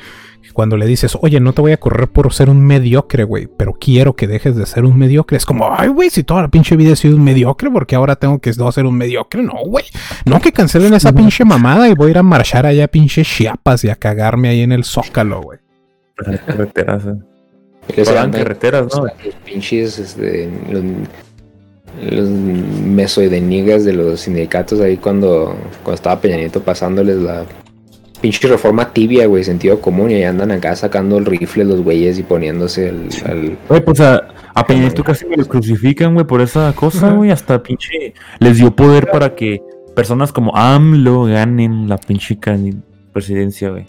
Cuando 0.56 0.78
le 0.78 0.86
dices, 0.86 1.18
oye, 1.20 1.38
no 1.38 1.52
te 1.52 1.60
voy 1.60 1.72
a 1.72 1.76
correr 1.76 2.08
por 2.08 2.32
ser 2.32 2.48
un 2.48 2.64
mediocre, 2.64 3.24
güey, 3.24 3.46
pero 3.46 3.74
quiero 3.74 4.16
que 4.16 4.26
dejes 4.26 4.56
de 4.56 4.64
ser 4.64 4.86
un 4.86 4.98
mediocre. 4.98 5.36
Es 5.36 5.44
como, 5.44 5.70
ay, 5.70 5.88
güey, 5.88 6.08
si 6.08 6.24
toda 6.24 6.40
la 6.40 6.48
pinche 6.48 6.76
vida 6.76 6.94
he 6.94 6.96
sido 6.96 7.14
un 7.14 7.24
mediocre, 7.24 7.70
porque 7.70 7.94
ahora 7.94 8.16
tengo 8.16 8.38
que 8.38 8.50
no 8.52 8.72
ser 8.72 8.86
un 8.86 8.96
mediocre. 8.96 9.42
No, 9.42 9.52
güey. 9.66 9.84
No 10.24 10.40
que 10.40 10.52
cancelen 10.52 10.94
esa 10.94 11.12
pinche 11.12 11.44
mamada 11.44 11.90
y 11.90 11.94
voy 11.94 12.06
a 12.06 12.10
ir 12.12 12.16
a 12.16 12.22
marchar 12.22 12.64
allá 12.64 12.86
a 12.86 12.88
pinche 12.88 13.22
Chiapas 13.22 13.84
y 13.84 13.90
a 13.90 13.96
cagarme 13.96 14.48
ahí 14.48 14.62
en 14.62 14.72
el 14.72 14.84
Zócalo, 14.84 15.42
güey. 15.42 15.58
Las 16.24 16.40
carreteras, 16.40 17.02
eh. 17.04 18.04
Carreteras, 18.32 18.86
¿no? 18.96 19.04
Los 19.04 19.34
pinches, 19.44 19.98
este, 19.98 20.50
los, 20.70 20.82
los 22.00 22.30
mesoidenigas 22.30 23.84
de 23.84 23.92
los 23.92 24.20
sindicatos 24.20 24.80
ahí 24.80 24.96
cuando, 24.96 25.54
cuando 25.82 25.96
estaba 25.96 26.18
Peña 26.18 26.38
Nieto 26.38 26.62
pasándoles 26.62 27.18
la 27.18 27.44
pinche 28.26 28.48
reforma 28.48 28.92
tibia, 28.92 29.26
güey, 29.26 29.44
sentido 29.44 29.80
común, 29.80 30.10
y 30.10 30.14
ahí 30.14 30.24
andan 30.24 30.50
acá 30.50 30.74
sacando 30.74 31.16
el 31.16 31.26
rifle 31.26 31.64
los 31.64 31.82
güeyes 31.82 32.18
y 32.18 32.24
poniéndose 32.24 32.88
el, 32.88 33.08
al- 33.24 33.56
Güey, 33.68 33.84
pues 33.84 34.00
a, 34.00 34.16
a 34.52 34.66
casi 35.04 35.26
me 35.26 35.36
los 35.36 35.46
crucifican, 35.46 36.12
güey, 36.14 36.26
por 36.26 36.40
esa 36.40 36.72
cosa, 36.72 37.12
güey. 37.12 37.30
Hasta 37.30 37.62
pinche 37.62 38.14
les 38.40 38.56
dio 38.58 38.74
poder 38.74 39.12
para 39.12 39.36
que 39.36 39.62
personas 39.94 40.32
como 40.32 40.56
AMLO 40.56 41.26
ganen 41.26 41.88
la 41.88 41.98
pinche 41.98 42.36
presidencia, 43.12 43.70
güey. 43.70 43.84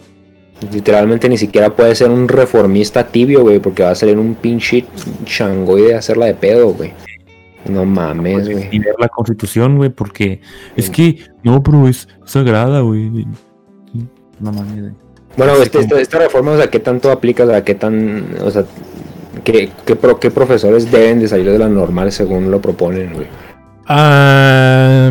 Literalmente 0.72 1.28
ni 1.28 1.36
siquiera 1.36 1.70
puede 1.74 1.96
ser 1.96 2.08
un 2.08 2.28
reformista 2.28 3.08
tibio, 3.08 3.40
güey, 3.42 3.58
porque 3.58 3.82
va 3.82 3.90
a 3.90 3.94
salir 3.96 4.18
un 4.18 4.36
pinche 4.36 4.84
changoide 5.24 5.96
a 5.96 5.98
hacerla 5.98 6.26
de 6.26 6.34
pedo, 6.34 6.74
güey. 6.74 6.92
No 7.68 7.84
mames, 7.84 8.48
güey. 8.48 8.68
Y 8.70 8.78
ver 8.78 8.94
la 9.00 9.08
constitución, 9.08 9.78
güey, 9.78 9.90
porque 9.90 10.40
es 10.76 10.90
que, 10.90 11.24
no, 11.42 11.60
pero 11.60 11.88
es 11.88 12.06
sagrada, 12.24 12.82
güey. 12.82 13.26
No 14.40 14.52
mames, 14.52 14.80
güey. 14.80 14.92
Bueno, 15.36 15.52
este- 15.62 15.80
esta, 15.80 16.00
esta 16.00 16.18
reforma, 16.18 16.52
o 16.52 16.56
sea, 16.56 16.68
¿qué 16.68 16.80
tanto 16.80 17.10
aplica? 17.10 17.44
O 17.44 17.48
sea, 17.48 17.64
¿qué 17.64 17.74
tan, 17.74 18.26
o 18.42 18.50
sea, 18.50 18.64
qué, 19.44 19.70
qué, 19.86 19.96
pro- 19.96 20.18
qué 20.18 20.30
profesores 20.30 20.90
deben 20.90 21.20
de 21.20 21.28
salir 21.28 21.50
de 21.50 21.58
la 21.58 21.68
normal 21.68 22.10
según 22.12 22.50
lo 22.50 22.60
proponen, 22.60 23.12
güey? 23.14 23.26
Ah, 23.90 25.08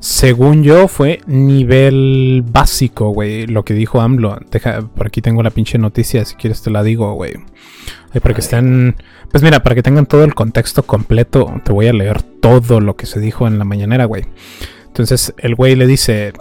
según 0.00 0.64
yo, 0.64 0.88
fue 0.88 1.20
nivel 1.26 2.42
básico, 2.50 3.10
güey. 3.10 3.46
Lo 3.46 3.64
que 3.64 3.74
dijo 3.74 4.00
AMLO. 4.00 4.38
Deja, 4.50 4.82
por 4.82 5.06
aquí 5.06 5.22
tengo 5.22 5.42
la 5.42 5.50
pinche 5.50 5.78
noticia, 5.78 6.24
si 6.24 6.34
quieres 6.34 6.62
te 6.62 6.70
la 6.70 6.82
digo, 6.82 7.12
güey. 7.14 7.34
Ay, 8.12 8.20
para 8.20 8.34
que 8.34 8.40
estén. 8.40 8.96
Pues 9.30 9.42
mira, 9.42 9.62
para 9.62 9.74
que 9.74 9.82
tengan 9.82 10.06
todo 10.06 10.24
el 10.24 10.34
contexto 10.34 10.82
completo, 10.82 11.60
te 11.64 11.72
voy 11.72 11.86
a 11.86 11.92
leer 11.92 12.22
todo 12.22 12.80
lo 12.80 12.96
que 12.96 13.06
se 13.06 13.20
dijo 13.20 13.46
en 13.46 13.58
la 13.58 13.64
mañanera, 13.64 14.04
güey. 14.06 14.24
Entonces, 14.92 15.32
el 15.38 15.54
güey 15.54 15.74
le 15.74 15.86
dice. 15.86 16.34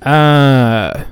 Ah. 0.00 1.06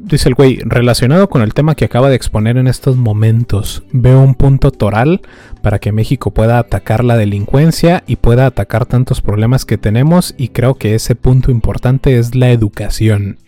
Dice 0.00 0.28
el 0.28 0.36
güey, 0.36 0.60
relacionado 0.64 1.28
con 1.28 1.42
el 1.42 1.54
tema 1.54 1.74
que 1.74 1.84
acaba 1.84 2.08
de 2.08 2.14
exponer 2.14 2.56
en 2.56 2.68
estos 2.68 2.96
momentos, 2.96 3.82
veo 3.92 4.20
un 4.20 4.36
punto 4.36 4.70
toral 4.70 5.22
para 5.60 5.80
que 5.80 5.90
México 5.90 6.30
pueda 6.30 6.60
atacar 6.60 7.02
la 7.02 7.16
delincuencia 7.16 8.04
y 8.06 8.14
pueda 8.14 8.46
atacar 8.46 8.86
tantos 8.86 9.20
problemas 9.20 9.64
que 9.64 9.76
tenemos 9.76 10.36
y 10.38 10.48
creo 10.48 10.76
que 10.76 10.94
ese 10.94 11.16
punto 11.16 11.50
importante 11.50 12.16
es 12.16 12.36
la 12.36 12.50
educación. 12.52 13.38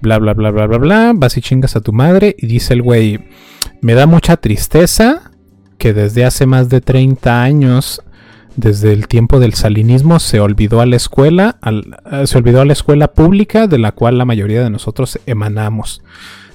Bla, 0.00 0.18
bla, 0.18 0.32
bla, 0.32 0.52
bla, 0.52 0.66
bla, 0.66 0.78
bla, 0.78 1.12
vas 1.14 1.36
y 1.36 1.40
chingas 1.40 1.74
a 1.74 1.80
tu 1.80 1.92
madre 1.92 2.36
y 2.38 2.46
dice 2.46 2.72
el 2.72 2.82
güey, 2.82 3.28
me 3.80 3.94
da 3.94 4.06
mucha 4.06 4.36
tristeza 4.36 5.32
que 5.76 5.92
desde 5.92 6.24
hace 6.24 6.46
más 6.46 6.68
de 6.68 6.80
30 6.80 7.42
años 7.42 8.00
desde 8.56 8.92
el 8.92 9.08
tiempo 9.08 9.40
del 9.40 9.54
salinismo 9.54 10.20
se 10.20 10.40
olvidó 10.40 10.80
a 10.80 10.86
la 10.86 10.96
escuela, 10.96 11.56
eh, 12.12 12.26
se 12.26 12.38
olvidó 12.38 12.60
a 12.60 12.64
la 12.64 12.72
escuela 12.72 13.12
pública 13.12 13.66
de 13.66 13.78
la 13.78 13.92
cual 13.92 14.18
la 14.18 14.24
mayoría 14.24 14.62
de 14.62 14.70
nosotros 14.70 15.18
emanamos. 15.26 16.02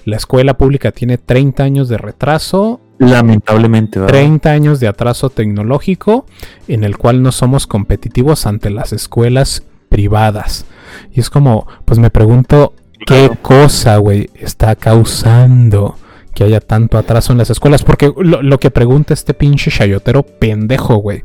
La 0.06 0.18
escuela 0.18 0.56
pública 0.56 0.92
tiene 0.92 1.18
30 1.18 1.64
años 1.64 1.90
de 1.90 1.98
retraso. 1.98 2.82
Lamentablemente, 2.98 4.00
30 4.00 4.50
años 4.50 4.80
de 4.80 4.88
atraso 4.88 5.30
tecnológico 5.30 6.26
en 6.68 6.84
el 6.84 6.98
cual 6.98 7.22
no 7.22 7.32
somos 7.32 7.68
competitivos 7.68 8.46
ante 8.46 8.70
las 8.70 8.92
escuelas 8.92 9.64
privadas. 9.90 10.66
Y 11.14 11.20
es 11.20 11.30
como, 11.30 11.68
pues 11.86 12.00
me 12.00 12.10
pregunto, 12.10 12.74
¿qué 13.06 13.30
cosa, 13.42 13.98
güey, 13.98 14.30
está 14.36 14.76
causando 14.76 15.96
que 16.34 16.44
haya 16.44 16.60
tanto 16.60 16.98
atraso 16.98 17.32
en 17.32 17.38
las 17.38 17.50
escuelas? 17.50 17.84
Porque 17.84 18.12
lo, 18.18 18.42
lo 18.42 18.60
que 18.60 18.72
pregunta 18.72 19.14
este 19.14 19.34
pinche 19.34 19.72
chayotero 19.72 20.24
pendejo, 20.24 20.96
güey. 20.96 21.24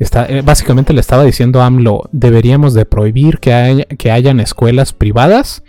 Eh, 0.00 0.42
básicamente 0.44 0.92
le 0.92 1.00
estaba 1.00 1.24
diciendo 1.24 1.60
a 1.60 1.66
AMLO, 1.66 2.08
deberíamos 2.12 2.72
de 2.74 2.86
prohibir 2.86 3.38
que, 3.40 3.86
que 3.98 4.12
hayan 4.12 4.38
escuelas 4.38 4.92
privadas 4.92 5.64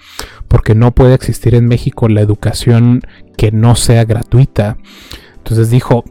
porque 0.48 0.76
no 0.76 0.92
puede 0.92 1.16
existir 1.16 1.56
en 1.56 1.68
México 1.68 2.08
la 2.08 2.22
educación 2.22 3.02
que 3.38 3.52
no 3.52 3.76
sea 3.76 4.06
gratuita. 4.06 4.78
Entonces 5.38 5.70
dijo, 5.70 6.04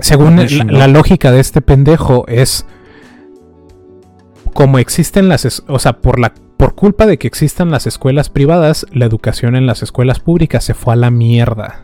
según 0.00 0.36
la, 0.66 0.88
lógica 0.88 1.30
de 1.30 1.40
este 1.40 1.60
pendejo 1.60 2.24
es 2.28 2.66
como 4.52 4.78
existen 4.78 5.28
las, 5.28 5.62
o 5.66 5.78
sea, 5.78 6.00
por 6.00 6.18
la 6.18 6.34
por 6.56 6.74
culpa 6.74 7.06
de 7.06 7.18
que 7.18 7.26
existan 7.26 7.70
las 7.70 7.86
escuelas 7.86 8.30
privadas, 8.30 8.86
la 8.92 9.06
educación 9.06 9.56
en 9.56 9.66
las 9.66 9.82
escuelas 9.82 10.20
públicas 10.20 10.64
se 10.64 10.74
fue 10.74 10.92
a 10.94 10.96
la 10.96 11.10
mierda. 11.10 11.82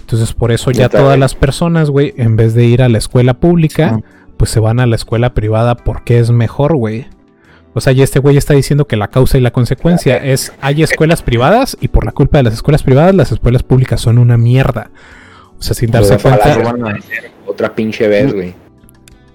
Entonces 0.00 0.32
por 0.32 0.52
eso 0.52 0.70
ya 0.70 0.88
todas 0.88 1.18
las 1.18 1.34
personas, 1.34 1.90
güey, 1.90 2.14
en 2.16 2.36
vez 2.36 2.54
de 2.54 2.66
ir 2.66 2.82
a 2.82 2.88
la 2.88 2.98
escuela 2.98 3.34
pública, 3.34 4.00
pues 4.36 4.50
se 4.50 4.60
van 4.60 4.80
a 4.80 4.86
la 4.86 4.96
escuela 4.96 5.34
privada 5.34 5.76
porque 5.76 6.18
es 6.18 6.30
mejor, 6.30 6.76
güey. 6.76 7.06
O 7.74 7.80
sea, 7.80 7.92
y 7.92 8.00
este 8.00 8.20
güey 8.20 8.36
está 8.36 8.54
diciendo 8.54 8.86
que 8.86 8.96
la 8.96 9.08
causa 9.08 9.36
y 9.36 9.42
la 9.42 9.50
consecuencia 9.50 10.16
es 10.16 10.52
hay 10.62 10.82
escuelas 10.82 11.22
privadas 11.22 11.76
y 11.80 11.88
por 11.88 12.06
la 12.06 12.12
culpa 12.12 12.38
de 12.38 12.44
las 12.44 12.54
escuelas 12.54 12.82
privadas 12.82 13.14
las 13.14 13.32
escuelas 13.32 13.62
públicas 13.62 14.00
son 14.00 14.18
una 14.18 14.38
mierda. 14.38 14.90
O 15.58 15.62
sea, 15.62 15.74
sin 15.74 15.90
darse 15.90 16.18
cuenta. 16.18 16.56
Otra 17.46 17.74
pinche 17.74 18.08
vez, 18.08 18.32
güey. 18.32 18.54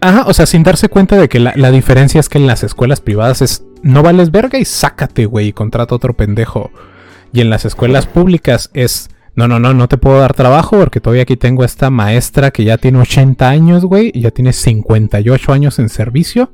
Ajá, 0.01 0.23
o 0.25 0.33
sea, 0.33 0.47
sin 0.47 0.63
darse 0.63 0.89
cuenta 0.89 1.17
de 1.17 1.29
que 1.29 1.39
la, 1.39 1.53
la, 1.55 1.69
diferencia 1.69 2.19
es 2.19 2.29
que 2.29 2.39
en 2.39 2.47
las 2.47 2.63
escuelas 2.63 3.01
privadas 3.01 3.43
es 3.43 3.63
no 3.83 4.01
vales 4.01 4.31
verga 4.31 4.57
y 4.57 4.65
sácate, 4.65 5.25
güey, 5.27 5.49
y 5.49 5.53
contrata 5.53 5.93
otro 5.93 6.15
pendejo. 6.15 6.71
Y 7.33 7.41
en 7.41 7.51
las 7.51 7.65
escuelas 7.65 8.07
públicas 8.07 8.71
es 8.73 9.09
no, 9.35 9.47
no, 9.47 9.59
no, 9.59 9.73
no 9.73 9.87
te 9.87 9.97
puedo 9.97 10.19
dar 10.19 10.33
trabajo 10.33 10.77
porque 10.77 10.99
todavía 10.99 11.23
aquí 11.23 11.37
tengo 11.37 11.63
esta 11.63 11.89
maestra 11.89 12.51
que 12.51 12.65
ya 12.65 12.77
tiene 12.77 12.99
80 12.99 13.47
años, 13.47 13.85
güey, 13.85 14.11
y 14.13 14.21
ya 14.21 14.31
tiene 14.31 14.51
58 14.51 15.53
años 15.53 15.79
en 15.79 15.89
servicio. 15.89 16.51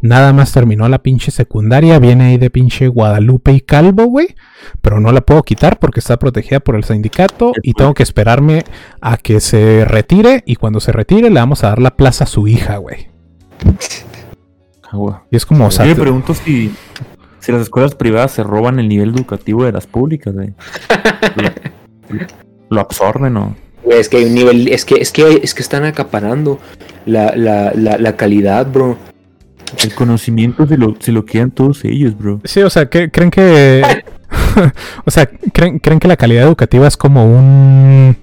Nada 0.00 0.32
más 0.32 0.52
terminó 0.52 0.86
la 0.88 1.02
pinche 1.02 1.30
secundaria, 1.30 1.98
viene 1.98 2.24
ahí 2.24 2.36
de 2.36 2.50
pinche 2.50 2.88
Guadalupe 2.88 3.52
y 3.52 3.60
Calvo, 3.60 4.04
güey. 4.04 4.34
Pero 4.82 5.00
no 5.00 5.12
la 5.12 5.22
puedo 5.22 5.42
quitar 5.42 5.78
porque 5.78 6.00
está 6.00 6.18
protegida 6.18 6.60
por 6.60 6.76
el 6.76 6.84
sindicato 6.84 7.52
y 7.62 7.72
tengo 7.72 7.94
que 7.94 8.02
esperarme 8.02 8.64
a 9.00 9.16
que 9.16 9.40
se 9.40 9.84
retire. 9.86 10.42
Y 10.46 10.56
cuando 10.56 10.80
se 10.80 10.92
retire 10.92 11.30
le 11.30 11.40
vamos 11.40 11.64
a 11.64 11.68
dar 11.68 11.78
la 11.78 11.96
plaza 11.96 12.24
a 12.24 12.26
su 12.26 12.46
hija, 12.48 12.76
güey. 12.76 13.08
Y 15.30 15.36
es 15.36 15.46
como, 15.46 15.66
o 15.66 15.70
sea, 15.70 15.86
Yo 15.86 15.94
me 15.94 16.02
pregunto 16.02 16.34
si, 16.34 16.72
si 17.40 17.52
las 17.52 17.62
escuelas 17.62 17.94
privadas 17.94 18.32
se 18.32 18.42
roban 18.42 18.78
el 18.78 18.88
nivel 18.88 19.10
educativo 19.10 19.64
de 19.64 19.72
las 19.72 19.86
públicas, 19.86 20.34
güey. 20.34 20.54
lo 22.70 22.80
absorben 22.80 23.36
o. 23.36 23.54
es 23.90 24.08
que 24.08 24.18
hay 24.18 24.24
un 24.24 24.34
nivel, 24.34 24.68
es 24.68 24.84
que, 24.84 24.96
es 24.96 25.12
que, 25.12 25.40
es 25.42 25.54
que 25.54 25.62
están 25.62 25.84
acaparando 25.84 26.58
la, 27.06 27.34
la, 27.36 27.72
la, 27.74 28.16
calidad, 28.16 28.66
bro. 28.66 28.96
El 29.82 29.94
conocimiento 29.94 30.66
se 30.66 30.76
lo, 30.76 30.94
se 30.98 31.12
lo 31.12 31.24
quedan 31.24 31.50
todos 31.50 31.84
ellos, 31.84 32.16
bro. 32.16 32.40
Sí, 32.44 32.62
o 32.62 32.70
sea, 32.70 32.88
¿creen 32.88 33.30
que. 33.30 33.82
o 35.04 35.10
sea, 35.10 35.26
¿creen, 35.52 35.78
¿creen 35.78 36.00
que 36.00 36.08
la 36.08 36.16
calidad 36.16 36.44
educativa 36.44 36.86
es 36.86 36.96
como 36.96 37.24
un. 37.24 38.16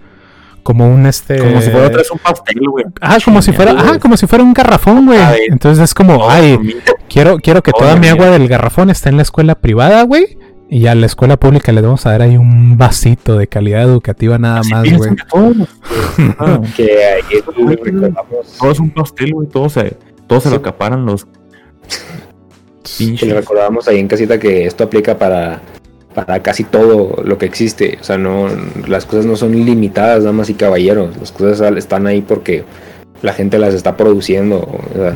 Como 0.63 0.87
un 0.87 1.07
este. 1.07 1.39
Como 1.39 1.59
si 1.61 1.71
fuera 1.71 1.87
un 1.87 2.19
pastel, 2.19 2.69
güey. 2.69 2.85
Ah, 3.01 3.17
como 3.23 3.41
si 3.41 3.51
fuera. 3.51 3.75
Ah, 3.77 3.97
como 3.99 4.15
si 4.15 4.27
fuera 4.27 4.43
un 4.43 4.53
garrafón, 4.53 5.07
güey. 5.07 5.19
Entonces 5.49 5.83
es 5.83 5.93
como, 5.93 6.29
ay, 6.29 6.59
quiero, 7.09 7.39
quiero 7.39 7.63
que 7.63 7.71
toda 7.71 7.95
mi 7.95 8.07
agua 8.07 8.27
del 8.27 8.47
garrafón 8.47 8.91
esté 8.91 9.09
en 9.09 9.17
la 9.17 9.23
escuela 9.23 9.55
privada, 9.55 10.03
güey. 10.03 10.37
Y 10.73 10.87
a 10.87 10.95
la 10.95 11.05
escuela 11.05 11.35
pública 11.35 11.73
le 11.73 11.81
vamos 11.81 12.05
a 12.05 12.11
dar 12.11 12.21
ahí 12.21 12.37
un 12.37 12.77
vasito 12.77 13.37
de 13.37 13.47
calidad 13.47 13.81
educativa 13.83 14.37
nada 14.37 14.61
más, 14.69 14.89
güey. 14.89 15.11
que 16.77 17.03
ahí 17.03 17.41
Todo 18.57 18.71
es 18.71 18.79
un 18.79 18.89
pastel, 18.91 19.33
güey. 19.33 19.49
Todo 19.49 19.67
se, 19.67 19.97
todo 20.27 20.39
se 20.39 20.49
lo 20.49 20.55
acaparan 20.55 21.05
los. 21.05 21.27
Que 22.97 23.25
le 23.25 23.33
recordamos 23.33 23.89
ahí 23.89 23.99
en 23.99 24.07
casita 24.07 24.39
que 24.39 24.65
esto 24.65 24.85
aplica 24.85 25.17
para, 25.17 25.59
para 26.15 26.41
casi 26.41 26.63
todo 26.63 27.21
lo 27.21 27.37
que 27.37 27.47
existe. 27.47 27.97
O 27.99 28.05
sea, 28.05 28.17
no, 28.17 28.47
las 28.87 29.05
cosas 29.05 29.25
no 29.25 29.35
son 29.35 29.53
ilimitadas, 29.53 30.23
damas 30.23 30.49
y 30.49 30.53
caballeros. 30.53 31.17
Las 31.17 31.33
cosas 31.33 31.75
están 31.75 32.07
ahí 32.07 32.21
porque 32.21 32.63
la 33.21 33.33
gente 33.33 33.59
las 33.59 33.73
está 33.73 33.97
produciendo. 33.97 34.59
O 34.59 34.95
sea, 34.95 35.15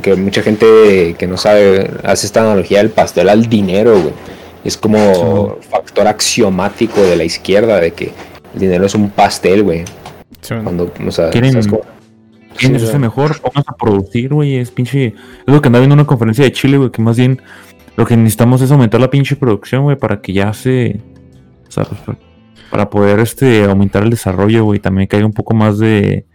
que 0.00 0.14
mucha 0.14 0.42
gente 0.42 1.16
que 1.18 1.26
no 1.26 1.38
sabe 1.38 1.90
hace 2.04 2.26
esta 2.26 2.42
analogía 2.42 2.78
del 2.78 2.90
pastel 2.90 3.28
al 3.28 3.48
dinero, 3.48 4.00
güey 4.00 4.35
es 4.66 4.76
como 4.76 5.58
factor 5.70 6.08
axiomático 6.08 7.00
de 7.00 7.16
la 7.16 7.24
izquierda, 7.24 7.80
de 7.80 7.92
que 7.92 8.12
el 8.54 8.60
dinero 8.60 8.86
es 8.86 8.94
un 8.94 9.10
pastel, 9.10 9.62
güey. 9.62 9.84
Cuando, 10.48 10.92
o 11.06 11.10
sea, 11.10 11.30
¿Quieren, 11.30 11.54
¿quieren 12.56 13.00
mejor? 13.00 13.40
Pónganse 13.40 13.70
a 13.70 13.76
producir, 13.76 14.32
güey. 14.32 14.56
Es 14.56 14.70
pinche. 14.70 15.06
Es 15.06 15.14
lo 15.46 15.60
que 15.60 15.68
andaba 15.68 15.80
viendo 15.80 15.94
en 15.94 16.00
una 16.00 16.06
conferencia 16.06 16.44
de 16.44 16.52
Chile, 16.52 16.78
güey, 16.78 16.90
que 16.90 17.02
más 17.02 17.16
bien 17.16 17.40
lo 17.96 18.06
que 18.06 18.16
necesitamos 18.16 18.60
es 18.60 18.70
aumentar 18.70 19.00
la 19.00 19.10
pinche 19.10 19.36
producción, 19.36 19.84
güey, 19.84 19.96
para 19.96 20.20
que 20.20 20.32
ya 20.32 20.52
se. 20.52 21.00
O 21.68 21.70
sea, 21.70 21.86
para 22.70 22.90
poder 22.90 23.20
este 23.20 23.64
aumentar 23.64 24.02
el 24.02 24.10
desarrollo, 24.10 24.64
güey. 24.64 24.80
También 24.80 25.06
que 25.06 25.16
haya 25.16 25.26
un 25.26 25.32
poco 25.32 25.54
más 25.54 25.78
de. 25.78 26.26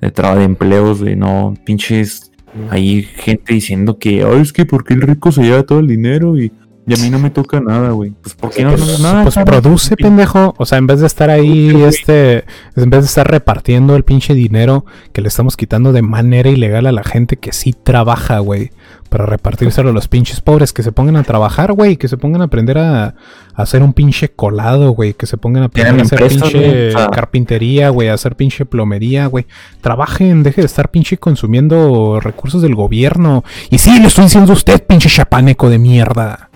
De, 0.00 0.10
de 0.10 0.44
empleos, 0.44 1.00
de 1.00 1.16
no 1.16 1.54
pinches. 1.64 2.32
Hay 2.68 3.02
gente 3.02 3.54
diciendo 3.54 3.98
que, 3.98 4.22
ay, 4.24 4.40
es 4.42 4.52
que 4.52 4.66
porque 4.66 4.92
el 4.92 5.00
rico 5.00 5.32
se 5.32 5.42
lleva 5.42 5.62
todo 5.62 5.78
el 5.78 5.86
dinero 5.86 6.36
y 6.36 6.52
y 6.84 6.94
a 6.94 6.96
mí 6.96 7.10
no 7.10 7.20
me 7.20 7.30
toca 7.30 7.60
nada, 7.60 7.90
güey. 7.90 8.12
Pues 8.22 8.34
¿por 8.34 8.50
qué 8.50 8.64
no 8.64 8.72
pues, 8.72 8.98
nada? 8.98 9.22
Pues 9.22 9.36
produce, 9.44 9.96
pendejo. 9.96 10.54
O 10.58 10.66
sea, 10.66 10.78
en 10.78 10.88
vez 10.88 10.98
de 10.98 11.06
estar 11.06 11.30
ahí, 11.30 11.80
este, 11.82 12.44
en 12.74 12.90
vez 12.90 13.02
de 13.02 13.06
estar 13.06 13.30
repartiendo 13.30 13.94
el 13.94 14.02
pinche 14.02 14.34
dinero 14.34 14.84
que 15.12 15.22
le 15.22 15.28
estamos 15.28 15.56
quitando 15.56 15.92
de 15.92 16.02
manera 16.02 16.50
ilegal 16.50 16.86
a 16.86 16.92
la 16.92 17.04
gente 17.04 17.36
que 17.36 17.52
sí 17.52 17.72
trabaja, 17.72 18.40
güey. 18.40 18.72
Para 19.08 19.26
repartírselo 19.26 19.90
a 19.90 19.92
los 19.92 20.08
pinches 20.08 20.40
pobres, 20.40 20.72
que 20.72 20.82
se 20.82 20.90
pongan 20.90 21.16
a 21.16 21.22
trabajar, 21.22 21.72
güey. 21.72 21.96
Que 21.96 22.08
se 22.08 22.16
pongan 22.16 22.40
a 22.40 22.46
aprender 22.46 22.78
a, 22.78 23.14
hacer 23.54 23.82
un 23.84 23.92
pinche 23.92 24.30
colado, 24.30 24.90
güey. 24.90 25.14
Que 25.14 25.26
se 25.26 25.36
pongan 25.36 25.62
a 25.62 25.66
aprender 25.66 26.00
a 26.00 26.02
hacer 26.02 26.26
pinche 26.26 26.92
carpintería, 27.12 27.90
güey. 27.90 28.08
A 28.08 28.14
hacer 28.14 28.34
pinche 28.34 28.64
plomería, 28.64 29.26
güey. 29.26 29.46
Trabajen, 29.82 30.42
deje 30.42 30.62
de 30.62 30.66
estar 30.66 30.90
pinche 30.90 31.16
consumiendo 31.16 32.18
recursos 32.18 32.60
del 32.60 32.74
gobierno. 32.74 33.44
Y 33.70 33.78
sí, 33.78 34.00
le 34.00 34.08
estoy 34.08 34.24
diciendo 34.24 34.52
a 34.52 34.56
usted, 34.56 34.84
pinche 34.84 35.08
chapaneco 35.08 35.70
de 35.70 35.78
mierda. 35.78 36.48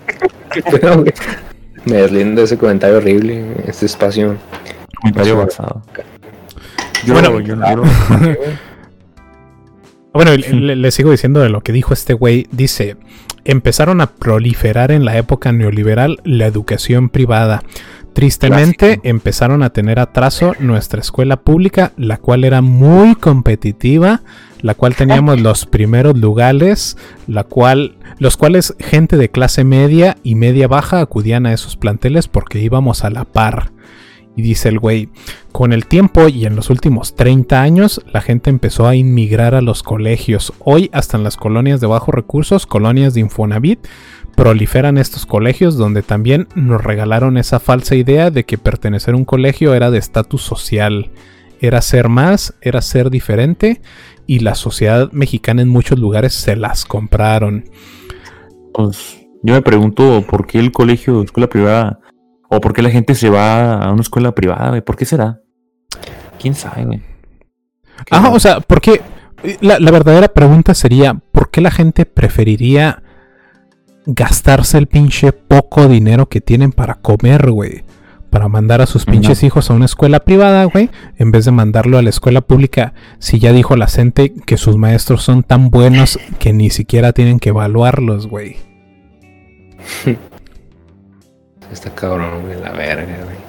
Me 1.85 1.97
deslindo 1.97 2.43
ese 2.43 2.57
comentario 2.57 2.97
horrible, 2.97 3.45
este 3.65 3.85
espacio. 3.85 4.37
Comentario 5.01 5.37
basado. 5.37 5.81
bueno, 7.07 7.39
yo 7.39 7.55
bueno 10.13 10.31
le, 10.35 10.91
sigo 10.91 11.11
diciendo 11.11 11.39
de 11.39 11.49
lo 11.49 11.61
que 11.61 11.71
dijo 11.71 11.93
este 11.93 12.13
güey. 12.13 12.47
Dice, 12.51 12.97
empezaron 13.45 14.01
a 14.01 14.07
proliferar 14.07 14.91
en 14.91 15.05
la 15.05 15.17
época 15.17 15.51
neoliberal 15.51 16.19
la 16.23 16.45
educación 16.47 17.09
privada. 17.09 17.63
Tristemente 18.13 18.99
empezaron 19.03 19.61
a 19.61 19.69
tener 19.69 19.99
atraso 19.99 20.55
nuestra 20.59 20.99
escuela 21.01 21.37
pública, 21.37 21.93
la 21.97 22.17
cual 22.17 22.43
era 22.43 22.61
muy 22.61 23.13
competitiva 23.15 24.23
la 24.61 24.73
cual 24.73 24.95
teníamos 24.95 25.39
los 25.41 25.65
primeros 25.65 26.17
lugares, 26.17 26.97
la 27.27 27.43
cual, 27.43 27.95
los 28.19 28.37
cuales 28.37 28.75
gente 28.79 29.17
de 29.17 29.29
clase 29.29 29.63
media 29.63 30.17
y 30.23 30.35
media 30.35 30.67
baja 30.67 31.01
acudían 31.01 31.45
a 31.45 31.53
esos 31.53 31.77
planteles 31.77 32.27
porque 32.27 32.59
íbamos 32.59 33.03
a 33.03 33.09
la 33.09 33.25
par. 33.25 33.71
Y 34.35 34.43
dice 34.43 34.69
el 34.69 34.77
güey, 34.77 35.09
con 35.51 35.73
el 35.73 35.87
tiempo 35.87 36.27
y 36.27 36.45
en 36.45 36.55
los 36.55 36.69
últimos 36.69 37.15
30 37.15 37.59
años, 37.59 38.01
la 38.13 38.21
gente 38.21 38.51
empezó 38.51 38.87
a 38.87 38.95
inmigrar 38.95 39.55
a 39.55 39.61
los 39.61 39.81
colegios. 39.81 40.53
Hoy, 40.59 40.91
hasta 40.93 41.17
en 41.17 41.23
las 41.23 41.37
colonias 41.37 41.81
de 41.81 41.87
bajos 41.87 42.13
recursos, 42.13 42.67
colonias 42.67 43.15
de 43.15 43.21
Infonavit, 43.21 43.79
proliferan 44.35 44.99
estos 44.99 45.25
colegios 45.25 45.77
donde 45.77 46.03
también 46.03 46.47
nos 46.53 46.83
regalaron 46.83 47.37
esa 47.37 47.59
falsa 47.59 47.95
idea 47.95 48.29
de 48.29 48.43
que 48.43 48.59
pertenecer 48.59 49.15
a 49.15 49.17
un 49.17 49.25
colegio 49.25 49.73
era 49.73 49.89
de 49.89 49.97
estatus 49.97 50.43
social. 50.43 51.09
Era 51.59 51.81
ser 51.81 52.09
más, 52.09 52.53
era 52.61 52.81
ser 52.81 53.09
diferente 53.09 53.81
y 54.27 54.39
la 54.39 54.55
sociedad 54.55 55.11
mexicana 55.11 55.61
en 55.61 55.69
muchos 55.69 55.97
lugares 55.97 56.33
se 56.33 56.55
las 56.55 56.85
compraron. 56.85 57.65
Pues 58.73 59.17
yo 59.41 59.53
me 59.53 59.61
pregunto 59.61 60.23
por 60.29 60.45
qué 60.45 60.59
el 60.59 60.71
colegio, 60.71 61.23
escuela 61.23 61.47
privada, 61.47 61.99
o 62.49 62.61
por 62.61 62.73
qué 62.73 62.81
la 62.81 62.89
gente 62.89 63.15
se 63.15 63.29
va 63.29 63.81
a 63.81 63.91
una 63.91 64.01
escuela 64.01 64.33
privada, 64.33 64.69
güey. 64.69 64.81
¿Por 64.81 64.95
qué 64.95 65.05
será? 65.05 65.41
¿Quién 66.39 66.53
sabe, 66.55 66.85
güey? 66.85 67.01
Ah, 68.11 68.29
o 68.31 68.39
sea, 68.39 68.59
¿por 68.59 68.81
qué? 68.81 69.01
La, 69.61 69.79
la 69.79 69.91
verdadera 69.91 70.27
pregunta 70.27 70.73
sería, 70.73 71.13
¿por 71.13 71.49
qué 71.49 71.61
la 71.61 71.71
gente 71.71 72.05
preferiría 72.05 73.03
gastarse 74.05 74.77
el 74.77 74.87
pinche 74.87 75.31
poco 75.33 75.87
dinero 75.87 76.27
que 76.27 76.41
tienen 76.41 76.71
para 76.71 76.95
comer, 76.95 77.51
güey? 77.51 77.83
Para 78.29 78.49
mandar 78.49 78.81
a 78.81 78.85
sus 78.85 79.05
pinches 79.05 79.41
hijos 79.43 79.69
a 79.69 79.73
una 79.73 79.85
escuela 79.85 80.19
privada, 80.19 80.65
güey, 80.65 80.89
en 81.17 81.31
vez 81.31 81.45
de 81.45 81.51
mandarlo 81.51 81.97
a 81.97 82.01
la 82.01 82.09
escuela 82.09 82.41
pública, 82.41 82.93
si 83.19 83.39
ya 83.39 83.53
dijo 83.53 83.75
la 83.75 83.87
gente 83.87 84.33
que 84.45 84.57
sus 84.57 84.75
maestros 84.75 85.23
son 85.23 85.43
tan 85.43 85.69
buenos 85.69 86.19
que 86.37 86.51
ni 86.51 86.69
siquiera 86.69 87.13
tienen 87.13 87.39
que 87.39 87.49
evaluarlos, 87.49 88.27
güey. 88.27 88.57
Está 91.71 91.93
cabrón, 91.95 92.43
güey, 92.43 92.59
la 92.59 92.71
verga, 92.71 93.23
güey. 93.23 93.46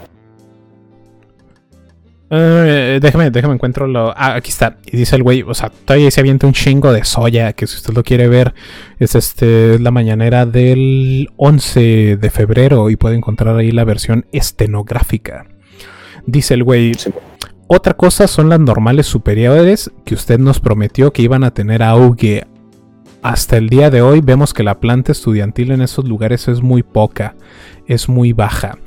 Eh, 2.30 2.98
déjame, 3.00 3.30
déjame 3.30 3.54
encuentro 3.54 3.86
lo. 3.86 4.10
Ah, 4.16 4.34
aquí 4.34 4.50
está. 4.50 4.76
Y 4.86 4.96
dice 4.96 5.16
el 5.16 5.22
güey, 5.22 5.42
o 5.42 5.54
sea, 5.54 5.70
todavía 5.70 6.10
se 6.10 6.20
avienta 6.20 6.46
un 6.46 6.52
chingo 6.52 6.92
de 6.92 7.04
soya, 7.04 7.52
que 7.54 7.66
si 7.66 7.76
usted 7.76 7.94
lo 7.94 8.02
quiere 8.02 8.28
ver, 8.28 8.54
es 8.98 9.14
este 9.14 9.74
es 9.74 9.80
la 9.80 9.90
mañanera 9.90 10.44
del 10.44 11.30
11 11.36 12.18
de 12.18 12.30
febrero 12.30 12.90
y 12.90 12.96
puede 12.96 13.16
encontrar 13.16 13.56
ahí 13.56 13.70
la 13.70 13.84
versión 13.84 14.26
estenográfica. 14.32 15.46
Dice 16.26 16.54
el 16.54 16.64
güey, 16.64 16.92
otra 17.66 17.94
cosa 17.94 18.26
son 18.26 18.48
las 18.50 18.60
normales 18.60 19.06
superiores 19.06 19.90
que 20.04 20.14
usted 20.14 20.38
nos 20.38 20.60
prometió 20.60 21.12
que 21.12 21.22
iban 21.22 21.44
a 21.44 21.52
tener 21.52 21.82
auge. 21.82 22.46
Hasta 23.22 23.56
el 23.56 23.68
día 23.68 23.90
de 23.90 24.02
hoy 24.02 24.20
vemos 24.20 24.54
que 24.54 24.62
la 24.62 24.80
planta 24.80 25.12
estudiantil 25.12 25.72
en 25.72 25.80
esos 25.80 26.06
lugares 26.06 26.46
es 26.48 26.62
muy 26.62 26.82
poca, 26.82 27.34
es 27.86 28.08
muy 28.08 28.32
baja. 28.32 28.78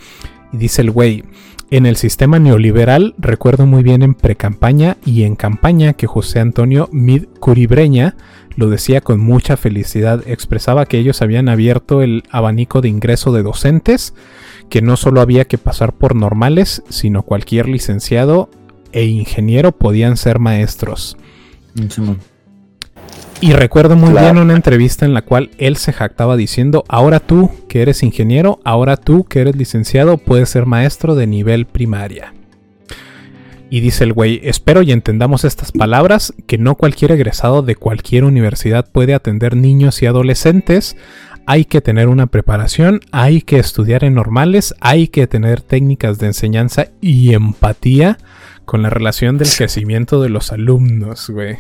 Y 0.54 0.58
dice 0.58 0.82
el 0.82 0.92
güey, 0.92 1.24
en 1.72 1.86
el 1.86 1.96
sistema 1.96 2.38
neoliberal 2.38 3.16
recuerdo 3.18 3.66
muy 3.66 3.82
bien 3.82 4.04
en 4.04 4.14
precampaña 4.14 4.98
y 5.06 5.24
en 5.24 5.38
campaña 5.38 5.94
que 5.94 6.06
José 6.06 6.40
Antonio 6.40 6.90
Mid 6.92 7.26
Curibreña 7.40 8.16
lo 8.58 8.70
decía 8.70 9.00
con 9.00 9.22
mucha 9.22 9.56
felicidad, 9.56 10.22
expresaba 10.28 10.86
que 10.86 11.00
ellos 11.00 11.22
habían 11.22 11.48
abierto 11.48 12.02
el 12.02 12.24
abanico 12.30 12.82
de 12.82 12.90
ingreso 12.90 13.32
de 13.32 13.44
docentes, 13.44 14.14
que 14.70 14.82
no 14.82 14.98
solo 14.98 15.22
había 15.22 15.46
que 15.46 15.58
pasar 15.58 15.94
por 15.94 16.14
normales, 16.14 16.84
sino 16.90 17.24
cualquier 17.24 17.70
licenciado 17.70 18.50
e 18.92 19.06
ingeniero 19.06 19.72
podían 19.72 20.18
ser 20.18 20.40
maestros. 20.40 21.16
Y 23.42 23.54
recuerdo 23.54 23.96
muy 23.96 24.14
bien 24.14 24.38
una 24.38 24.54
entrevista 24.56 25.04
en 25.04 25.16
la 25.16 25.24
cual 25.24 25.50
él 25.58 25.76
se 25.76 25.92
jactaba 25.92 26.38
diciendo, 26.38 26.84
ahora 26.88 27.20
tú 27.20 27.50
que 27.68 27.82
eres 27.82 28.04
ingeniero, 28.04 28.60
ahora 28.64 28.98
tú 28.98 29.24
que 29.26 29.42
eres 29.42 29.56
licenciado, 29.56 30.20
puedes 30.20 30.50
ser 30.50 30.68
maestro 30.68 31.16
de 31.16 31.26
nivel 31.26 31.66
primaria. 31.66 32.36
Y 33.72 33.80
dice 33.80 34.04
el 34.04 34.14
güey, 34.14 34.42
espero 34.44 34.84
y 34.84 34.92
entendamos 34.92 35.44
estas 35.44 35.72
palabras, 35.72 36.34
que 36.46 36.60
no 36.60 36.76
cualquier 36.76 37.14
egresado 37.14 37.64
de 37.64 37.76
cualquier 37.76 38.26
universidad 38.26 38.88
puede 38.92 39.16
atender 39.16 39.56
niños 39.56 40.04
y 40.04 40.06
adolescentes, 40.06 40.96
hay 41.48 41.66
que 41.66 41.82
tener 41.82 42.10
una 42.10 42.28
preparación, 42.28 43.00
hay 43.12 43.42
que 43.42 43.58
estudiar 43.58 44.04
en 44.04 44.14
normales, 44.14 44.76
hay 44.82 45.08
que 45.08 45.26
tener 45.26 45.62
técnicas 45.62 46.20
de 46.20 46.28
enseñanza 46.28 46.90
y 47.02 47.34
empatía 47.34 48.20
con 48.66 48.84
la 48.84 48.92
relación 48.92 49.40
del 49.40 49.50
crecimiento 49.58 50.22
de 50.22 50.30
los 50.30 50.52
alumnos, 50.52 51.28
güey. 51.32 51.58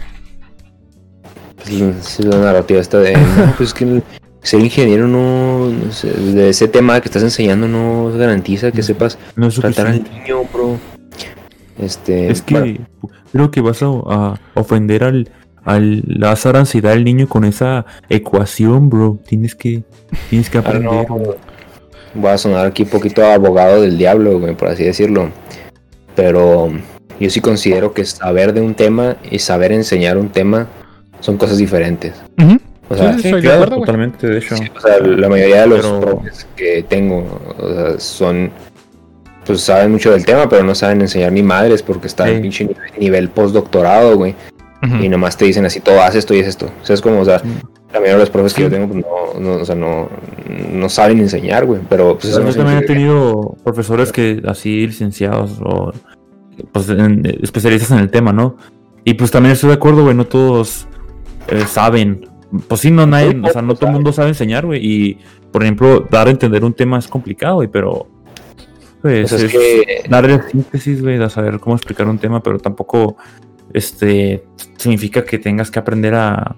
Pues, 1.63 2.19
la 2.19 2.37
narrativa 2.37 2.79
está 2.79 2.99
de, 2.99 3.13
no, 3.13 3.53
pues 3.57 3.73
que 3.73 4.01
ser 4.41 4.59
ingeniero 4.61 5.07
no, 5.07 5.67
no 5.67 5.91
sé, 5.91 6.11
de 6.11 6.49
ese 6.49 6.67
tema 6.67 6.99
que 6.99 7.07
estás 7.07 7.23
enseñando 7.23 7.67
no 7.67 8.11
garantiza 8.17 8.71
que 8.71 8.81
sepas 8.81 9.19
No 9.35 9.47
es 9.47 9.55
tratar 9.55 9.87
al 9.87 10.03
niño, 10.03 10.43
bro. 10.51 10.79
Este, 11.77 12.31
Es 12.31 12.41
que 12.41 12.81
creo 13.31 13.51
que 13.51 13.61
vas 13.61 13.81
a, 13.83 13.87
a 13.87 14.39
ofender 14.55 15.03
al, 15.03 15.29
al 15.63 16.03
dar 16.05 16.55
ansiedad 16.55 16.93
al 16.93 17.03
niño 17.03 17.27
con 17.27 17.43
esa 17.43 17.85
ecuación, 18.09 18.89
bro. 18.89 19.19
Tienes 19.27 19.55
que, 19.55 19.83
tienes 20.29 20.49
que 20.49 20.57
ah, 20.57 20.61
aprender. 20.61 21.07
voy 22.13 22.29
a 22.29 22.37
sonar 22.37 22.65
aquí 22.65 22.83
un 22.83 22.89
poquito 22.89 23.23
abogado 23.23 23.81
del 23.81 23.97
diablo, 23.97 24.39
güey, 24.39 24.55
por 24.55 24.69
así 24.69 24.83
decirlo. 24.83 25.29
Pero 26.15 26.71
yo 27.19 27.29
sí 27.29 27.41
considero 27.41 27.93
que 27.93 28.05
saber 28.05 28.53
de 28.53 28.61
un 28.61 28.75
tema 28.75 29.17
y 29.29 29.39
saber 29.39 29.71
enseñar 29.71 30.17
un 30.17 30.29
tema 30.29 30.67
son 31.21 31.37
cosas 31.37 31.57
diferentes. 31.57 32.13
O 32.89 32.95
sea, 32.95 33.17
Sí, 33.17 33.31
de 33.31 33.39
claro, 33.39 33.63
acuerdo, 33.63 33.75
totalmente, 33.79 34.27
de 34.27 34.37
hecho. 34.39 34.57
Sí, 34.57 34.65
o 34.75 34.79
sea, 34.81 34.99
la 34.99 35.29
mayoría 35.29 35.61
de 35.61 35.67
los 35.67 35.79
Pero- 35.85 35.99
profes 36.01 36.45
que 36.57 36.83
tengo 36.87 37.39
o 37.57 37.73
sea, 37.73 37.99
son. 37.99 38.51
Pues 39.45 39.61
saben 39.61 39.91
mucho 39.91 40.11
del 40.11 40.25
tema, 40.25 40.47
pero 40.49 40.63
no 40.63 40.75
saben 40.75 41.01
enseñar 41.01 41.31
ni 41.31 41.41
madres 41.41 41.81
porque 41.81 42.07
están 42.07 42.27
Sí. 42.27 42.33
en 42.35 42.41
pinche 42.43 42.63
nivel, 42.65 42.77
nivel 42.99 43.29
postdoctorado, 43.29 44.15
güey. 44.17 44.35
Y 45.01 45.09
nomás 45.09 45.37
te 45.37 45.45
dicen 45.45 45.63
así, 45.65 45.79
todo 45.79 46.01
haz 46.01 46.15
esto 46.15 46.33
y 46.33 46.39
es 46.39 46.47
esto. 46.47 46.65
O 46.81 46.85
sea, 46.85 46.93
es 46.95 47.01
como, 47.01 47.21
o 47.21 47.25
sea, 47.25 47.39
Sí. 47.39 47.47
la 47.93 47.99
mayoría 47.99 48.13
de 48.13 48.19
los 48.19 48.29
profes 48.31 48.53
que 48.53 48.63
yo 48.63 48.69
tengo, 48.69 48.87
pues 48.87 49.03
no, 49.05 49.39
no, 49.39 49.61
o 49.61 49.65
sea, 49.65 49.75
no, 49.75 50.09
no 50.73 50.89
saben 50.89 51.19
enseñar, 51.19 51.65
güey. 51.65 51.79
Pero 51.87 52.13
pues 52.17 52.25
eso 52.33 52.39
Yo 52.39 52.45
no 52.47 52.53
también 52.53 52.77
he 52.79 52.81
que- 52.81 52.87
tenido 52.87 53.55
profesores 53.63 54.11
que 54.11 54.41
así 54.47 54.85
licenciados 54.87 55.59
o 55.63 55.91
pues, 56.71 56.89
en- 56.89 57.25
especialistas 57.41 57.91
en 57.91 57.99
el 57.99 58.09
tema, 58.11 58.33
¿no? 58.33 58.57
Y 59.05 59.13
pues 59.15 59.31
también 59.31 59.53
estoy 59.53 59.69
de 59.69 59.75
acuerdo, 59.75 60.03
güey, 60.03 60.15
no 60.15 60.25
todos 60.25 60.87
eh, 61.47 61.65
saben. 61.67 62.27
Pues 62.67 62.81
sí, 62.81 62.91
no 62.91 63.05
nadie, 63.07 63.39
o 63.43 63.49
sea, 63.49 63.61
no 63.61 63.75
todo 63.75 63.87
el 63.87 63.93
mundo 63.93 64.11
sabe 64.11 64.29
enseñar, 64.29 64.65
güey. 64.65 64.85
Y 64.85 65.17
por 65.51 65.63
ejemplo, 65.63 66.05
dar 66.09 66.27
a 66.27 66.31
entender 66.31 66.63
un 66.65 66.73
tema 66.73 66.97
es 66.99 67.07
complicado, 67.07 67.55
güey, 67.55 67.67
pero 67.69 68.07
pues 69.01 69.29
Pues 69.29 69.31
es 69.31 69.43
es 69.43 69.51
que- 69.51 70.03
darle 70.09 70.41
síntesis, 70.49 71.01
güey, 71.01 71.17
de 71.17 71.29
saber 71.29 71.59
cómo 71.59 71.75
explicar 71.75 72.07
un 72.07 72.17
tema, 72.19 72.43
pero 72.43 72.59
tampoco 72.59 73.15
este 73.73 74.43
significa 74.77 75.23
que 75.23 75.37
tengas 75.39 75.71
que 75.71 75.79
aprender 75.79 76.13
a 76.15 76.55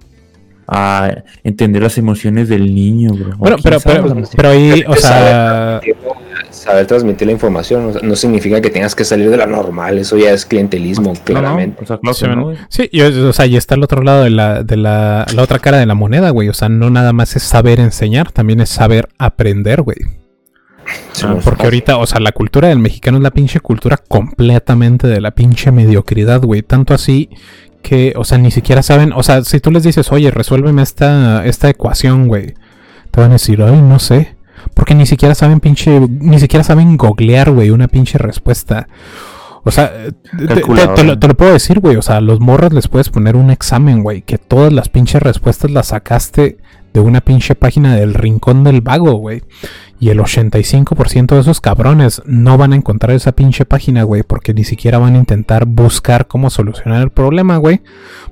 a 0.65 1.23
entender 1.43 1.83
las 1.83 1.97
emociones 1.97 2.47
del 2.47 2.73
niño, 2.73 3.11
bro. 3.13 3.35
Bueno, 3.37 3.57
pero, 3.61 3.79
pero, 3.83 4.15
pero 4.35 4.49
ahí, 4.49 4.83
o 4.87 4.93
que 4.93 4.99
sea, 4.99 5.81
saber, 6.53 6.85
transmitir 6.87 7.27
la 7.27 7.33
información 7.33 7.85
o 7.87 7.93
sea, 7.93 8.01
no 8.03 8.15
significa 8.15 8.61
que 8.61 8.69
tengas 8.69 8.95
que 8.95 9.03
salir 9.03 9.29
de 9.29 9.37
la 9.37 9.45
normal. 9.45 9.97
Eso 9.97 10.17
ya 10.17 10.31
es 10.31 10.45
clientelismo, 10.45 11.13
No, 11.13 11.19
no, 11.19 11.23
claramente. 11.25 11.83
o 11.83 11.85
sea, 11.85 11.97
claro 11.97 12.53
Sí, 12.69 12.89
y, 12.91 13.01
o 13.01 13.33
sea, 13.33 13.45
y 13.45 13.57
está 13.57 13.75
el 13.75 13.83
otro 13.83 14.03
lado 14.03 14.23
de 14.23 14.29
la, 14.29 14.63
de 14.63 14.77
la, 14.77 15.25
la 15.33 15.41
otra 15.41 15.59
cara 15.59 15.77
de 15.77 15.85
la 15.85 15.95
moneda, 15.95 16.29
güey. 16.29 16.49
O 16.49 16.53
sea, 16.53 16.69
no 16.69 16.89
nada 16.89 17.13
más 17.13 17.35
es 17.35 17.43
saber 17.43 17.79
enseñar, 17.79 18.31
también 18.31 18.61
es 18.61 18.69
saber 18.69 19.09
aprender, 19.17 19.81
güey. 19.81 19.97
Sí, 21.13 21.25
Ah, 21.27 21.37
porque 21.43 21.63
ahorita, 21.63 21.97
o 21.97 22.05
sea, 22.05 22.19
la 22.19 22.31
cultura 22.33 22.67
del 22.67 22.79
mexicano 22.79 23.17
es 23.17 23.23
la 23.23 23.31
pinche 23.31 23.59
cultura 23.59 23.97
completamente 23.97 25.07
de 25.07 25.21
la 25.21 25.31
pinche 25.31 25.71
mediocridad, 25.71 26.41
güey. 26.41 26.61
Tanto 26.61 26.93
así 26.93 27.29
que, 27.81 28.13
o 28.15 28.23
sea, 28.23 28.37
ni 28.37 28.51
siquiera 28.51 28.81
saben, 28.83 29.13
o 29.13 29.23
sea, 29.23 29.43
si 29.43 29.59
tú 29.59 29.71
les 29.71 29.83
dices, 29.83 30.11
oye, 30.11 30.31
resuélveme 30.31 30.81
esta, 30.81 31.45
esta 31.45 31.69
ecuación, 31.69 32.27
güey, 32.27 32.53
te 33.11 33.21
van 33.21 33.29
a 33.31 33.33
decir, 33.33 33.61
ay, 33.61 33.81
no 33.81 33.99
sé. 33.99 34.35
Porque 34.73 34.95
ni 34.95 35.05
siquiera 35.05 35.35
saben 35.35 35.59
pinche, 35.59 35.99
ni 35.99 36.39
siquiera 36.39 36.63
saben 36.63 36.97
googlear, 36.97 37.51
güey, 37.51 37.69
una 37.69 37.87
pinche 37.87 38.17
respuesta. 38.17 38.87
O 39.65 39.71
sea, 39.71 39.93
te, 39.93 40.11
te- 40.37 40.45
Calculadora. 40.47 40.95
te 40.95 41.03
lo, 41.03 41.19
te 41.19 41.27
lo 41.27 41.35
puedo 41.37 41.53
decir, 41.53 41.79
güey. 41.79 41.95
O 41.95 42.01
sea, 42.01 42.17
a 42.17 42.21
los 42.21 42.39
morros 42.41 42.73
les 42.73 42.87
puedes 42.87 43.09
poner 43.09 43.35
un 43.35 43.49
examen, 43.49 44.03
güey. 44.03 44.21
Que 44.21 44.37
todas 44.37 44.73
las 44.73 44.89
pinches 44.89 45.21
respuestas 45.21 45.71
las 45.71 45.87
sacaste 45.87 46.57
de 46.93 46.99
una 46.99 47.21
pinche 47.21 47.55
página 47.55 47.95
del 47.95 48.13
rincón 48.13 48.63
del 48.63 48.81
vago, 48.81 49.13
güey. 49.13 49.41
Y 49.99 50.09
el 50.09 50.19
85% 50.19 51.35
de 51.35 51.39
esos 51.39 51.61
cabrones 51.61 52.21
no 52.25 52.57
van 52.57 52.73
a 52.73 52.75
encontrar 52.75 53.15
esa 53.15 53.31
pinche 53.31 53.63
página, 53.63 54.03
güey. 54.03 54.23
Porque 54.23 54.53
ni 54.53 54.63
siquiera 54.63 54.97
van 54.97 55.15
a 55.15 55.19
intentar 55.19 55.65
buscar 55.65 56.27
cómo 56.27 56.49
solucionar 56.49 57.01
el 57.01 57.09
problema, 57.09 57.57
güey. 57.57 57.81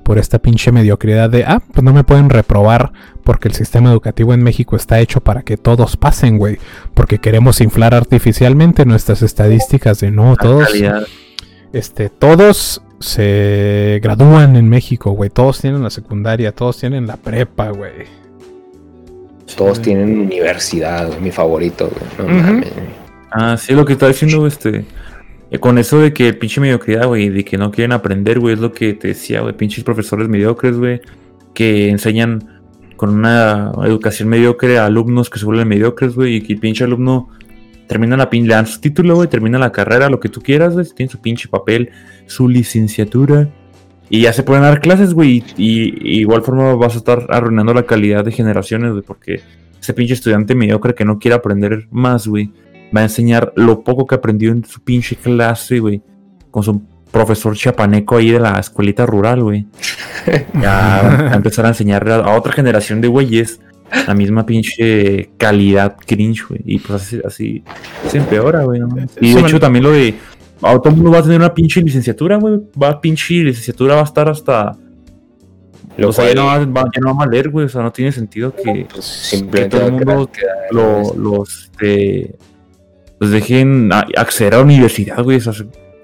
Por 0.03 0.18
esta 0.18 0.39
pinche 0.39 0.72
mediocridad 0.72 1.30
de, 1.30 1.45
ah, 1.45 1.62
pues 1.72 1.84
no 1.84 1.93
me 1.93 2.03
pueden 2.03 2.30
reprobar. 2.30 2.91
Porque 3.24 3.47
el 3.47 3.53
sistema 3.53 3.89
educativo 3.91 4.34
en 4.34 4.43
México 4.43 4.76
está 4.76 4.99
hecho 4.99 5.22
para 5.22 5.43
que 5.43 5.55
todos 5.55 5.95
pasen, 5.95 6.38
güey. 6.38 6.57
Porque 6.93 7.20
queremos 7.20 7.62
inflar 7.62 7.93
artificialmente 7.93 8.86
nuestras 8.86 9.22
estadísticas 9.22 9.99
de 9.99 10.12
no, 10.12 10.36
todos 10.36 10.68
este, 11.74 12.09
todos 12.09 12.82
se 12.99 13.99
gradúan 14.03 14.55
en 14.55 14.68
México, 14.70 15.12
güey. 15.12 15.30
Todos 15.30 15.62
tienen 15.62 15.84
la 15.84 15.89
secundaria, 15.89 16.51
todos 16.51 16.78
tienen 16.78 17.07
la 17.07 17.18
prepa, 17.18 17.70
güey. 17.70 18.20
Todos 19.55 19.81
tienen 19.81 20.19
universidad, 20.19 21.07
güey, 21.07 21.19
mi 21.19 21.31
favorito, 21.31 21.89
güey. 21.89 22.29
No 22.29 22.41
mames. 22.43 22.71
Ah, 23.31 23.55
sí, 23.57 23.73
lo 23.73 23.85
que 23.85 23.93
está 23.93 24.07
diciendo, 24.07 24.45
este. 24.45 24.85
eh, 25.51 25.59
Con 25.59 25.77
eso 25.77 25.99
de 25.99 26.13
que 26.13 26.33
pinche 26.33 26.59
mediocridad, 26.61 27.07
güey, 27.07 27.29
de 27.29 27.43
que 27.45 27.57
no 27.57 27.71
quieren 27.71 27.91
aprender, 27.93 28.39
güey, 28.39 28.55
es 28.55 28.59
lo 28.59 28.71
que 28.71 28.93
te 28.93 29.09
decía, 29.09 29.41
güey, 29.41 29.55
pinches 29.55 29.83
profesores 29.83 30.27
mediocres, 30.27 30.77
güey, 30.77 31.01
que 31.53 31.89
enseñan 31.89 32.61
con 32.97 33.09
una 33.09 33.71
educación 33.85 34.29
mediocre 34.29 34.77
a 34.77 34.85
alumnos 34.85 35.29
que 35.29 35.39
se 35.39 35.45
vuelven 35.45 35.67
mediocres, 35.67 36.15
güey, 36.15 36.35
y 36.35 36.41
que 36.41 36.53
el 36.53 36.59
pinche 36.59 36.83
alumno 36.83 37.29
termina 37.87 38.15
la 38.15 38.29
pin, 38.29 38.47
le 38.47 38.53
dan 38.53 38.67
su 38.67 38.79
título, 38.79 39.15
güey, 39.15 39.27
termina 39.27 39.57
la 39.57 39.71
carrera, 39.71 40.09
lo 40.09 40.19
que 40.19 40.29
tú 40.29 40.41
quieras, 40.41 40.73
güey, 40.73 40.85
tiene 40.95 41.11
su 41.11 41.19
pinche 41.19 41.47
papel, 41.49 41.89
su 42.27 42.47
licenciatura, 42.47 43.49
y 44.12 44.22
ya 44.22 44.34
se 44.34 44.43
pueden 44.43 44.64
dar 44.64 44.82
clases, 44.82 45.14
güey, 45.14 45.43
y, 45.55 45.95
y 46.03 46.20
igual 46.20 46.43
forma 46.43 46.76
vas 46.76 46.95
a 46.95 46.97
estar 46.97 47.28
arruinando 47.30 47.74
la 47.74 47.86
calidad 47.86 48.26
de 48.26 48.34
generaciones, 48.34 48.91
güey, 48.91 49.03
porque 49.03 49.41
ese 49.80 49.93
pinche 49.93 50.14
estudiante 50.14 50.53
mediocre 50.53 50.93
que 50.93 51.05
no 51.05 51.18
quiere 51.18 51.36
aprender 51.36 51.88
más, 51.91 52.28
güey, 52.28 52.51
va 52.95 52.99
a 52.99 53.03
enseñar 53.03 53.53
lo 53.55 53.86
poco 53.86 54.05
que 54.05 54.16
aprendió 54.16 54.51
en 54.51 54.66
su 54.66 54.82
pinche 54.82 55.16
clase, 55.16 55.80
güey, 55.80 56.01
con 56.51 56.62
su 56.62 56.82
profesor 57.12 57.55
chapaneco 57.55 58.18
ahí 58.18 58.32
de 58.32 58.39
la 58.39 58.59
escuelita 58.59 59.05
rural, 59.05 59.43
güey. 59.43 59.66
Ya 60.62 61.01
va 61.01 61.32
a 61.32 61.36
empezar 61.36 61.66
a 61.66 61.70
enseñar 61.70 62.07
a, 62.09 62.36
otra 62.36 62.51
generación 62.53 63.01
de 63.01 63.07
güeyes 63.07 63.59
la 64.07 64.14
misma 64.14 64.45
pinche 64.45 65.32
calidad 65.38 65.95
cringe, 66.05 66.47
güey. 66.47 66.62
Y 66.66 66.80
pues 66.80 67.01
así, 67.01 67.22
así 67.26 67.64
se 68.07 68.18
empeora, 68.18 68.64
güey. 68.64 68.82
¿no? 68.82 68.88
Y 69.20 69.34
de 69.34 69.41
hecho 69.41 69.59
también 69.59 69.84
lo 69.84 69.91
de... 69.91 70.16
ahora 70.62 70.80
Todo 70.80 70.89
el 70.89 70.95
mundo 70.95 71.12
va 71.12 71.20
a 71.20 71.24
tener 71.24 71.38
una 71.39 71.53
pinche 71.53 71.82
licenciatura, 71.82 72.38
güey. 72.38 72.59
Va 72.82 72.99
pinche 73.01 73.34
licenciatura 73.43 73.95
va 73.95 74.01
a 74.01 74.05
estar 74.05 74.30
hasta... 74.30 74.78
Lo 75.97 76.09
o 76.09 76.14
sea, 76.14 76.28
ya 76.30 76.36
no, 76.36 76.45
va, 76.45 76.59
va- 76.66 76.89
ya 76.95 77.01
no 77.01 77.07
va 77.16 77.24
a 77.24 77.26
valer, 77.26 77.49
güey. 77.49 77.66
O 77.66 77.70
sea, 77.70 77.82
no 77.82 77.91
tiene 77.91 78.12
sentido 78.12 78.55
que 78.55 78.88
pues, 78.91 79.03
simplemente 79.05 79.78
que 79.78 79.78
todo 79.78 79.88
el 79.88 79.93
a 79.93 79.97
mundo 79.97 80.30
quedar- 80.32 80.55
lo- 80.72 81.14
los, 81.16 81.64
este, 81.66 82.36
los 83.20 83.30
dejen 83.32 83.91
a- 83.91 84.05
acceder 84.16 84.53
a 84.53 84.57
la 84.57 84.64
universidad, 84.64 85.22
güey. 85.24 85.38
Esa 85.38 85.51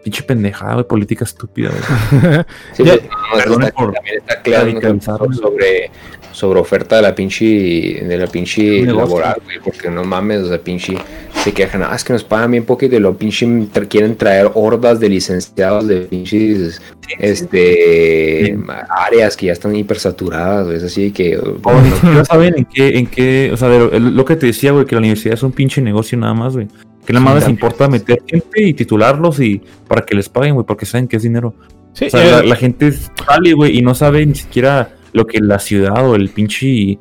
pinche 0.04 0.24
pendejada, 0.24 0.74
güey. 0.76 0.88
Política 0.88 1.26
estúpida, 1.26 1.70
güey. 1.70 2.44
Sí, 2.74 2.84
Ya- 2.84 2.98
Perdone 3.36 3.66
está- 3.68 3.78
por 3.80 3.94
también 3.94 4.16
está 4.18 4.60
radicalizarme. 4.60 5.36
sobre, 5.36 5.92
sobre 6.32 6.60
oferta 6.60 6.96
de 6.98 7.02
la 7.02 7.14
pinche 7.16 7.46
de 7.46 8.18
la 8.18 8.28
pinche 8.28 8.82
Negocio. 8.84 8.96
laboral, 8.96 9.42
güey, 9.44 9.58
porque 9.64 9.90
no 9.90 10.04
mames, 10.04 10.42
o 10.44 10.48
sea, 10.50 10.60
pinche 10.60 10.98
se 11.44 11.52
quejan, 11.54 11.84
ah, 11.84 11.94
es 11.96 12.04
que 12.04 12.14
nos 12.14 12.24
pagan 12.24 12.52
bien 12.52 12.64
poquito 12.66 12.96
y 12.96 13.00
lo 13.00 13.18
pinche 13.18 13.46
tra- 13.46 13.88
quieren 13.88 14.16
traer 14.16 14.50
hordas 14.54 15.00
de 15.00 15.10
licenciados 15.10 15.88
de 15.88 15.98
pinches 16.02 16.82
este 17.20 18.46
Sí. 18.48 18.56
áreas 18.90 19.36
que 19.38 19.48
ya 19.48 19.54
están 19.54 19.76
hipersaturadas, 19.76 20.66
güey, 20.66 20.78
es 20.78 20.84
así 20.84 21.12
que 21.12 21.38
O 21.38 21.82
ni 21.82 21.92
siquiera 21.92 22.26
saben 22.26 22.54
en 22.58 22.66
qué, 22.66 22.98
en 22.98 23.08
qué, 23.08 23.50
o 23.54 23.58
sea, 23.58 23.70
lo, 23.70 23.98
lo 24.00 24.26
que 24.26 24.36
te 24.36 24.46
decía, 24.48 24.72
güey, 24.72 24.86
que 24.86 24.96
la 24.96 25.00
universidad 25.00 25.34
es 25.36 25.44
un 25.44 25.52
pinche 25.52 25.82
negocio 25.82 26.18
nada 26.18 26.34
más, 26.34 26.54
güey. 26.54 26.68
Que 27.08 27.14
nada 27.14 27.24
más 27.24 27.36
les 27.36 27.48
importa 27.48 27.88
meter 27.88 28.22
gente 28.28 28.62
y 28.62 28.74
titularlos 28.74 29.40
y 29.40 29.62
para 29.88 30.02
que 30.02 30.14
les 30.14 30.28
paguen, 30.28 30.56
güey, 30.56 30.66
porque 30.66 30.86
saben 30.86 31.08
que 31.08 31.16
es 31.16 31.24
dinero. 31.24 31.56
Sí, 31.94 32.08
O 32.08 32.10
sea, 32.10 32.28
eh, 32.28 32.32
la, 32.32 32.44
la 32.44 32.56
gente 32.58 32.92
sale, 32.92 33.54
güey, 33.54 33.78
y 33.78 33.82
no 33.82 33.96
sabe 33.96 34.26
ni 34.26 34.36
siquiera 34.36 34.90
lo 35.14 35.26
que 35.26 35.40
la 35.40 35.58
ciudad 35.60 36.06
o 36.06 36.16
el 36.16 36.28
pinche 36.28 37.00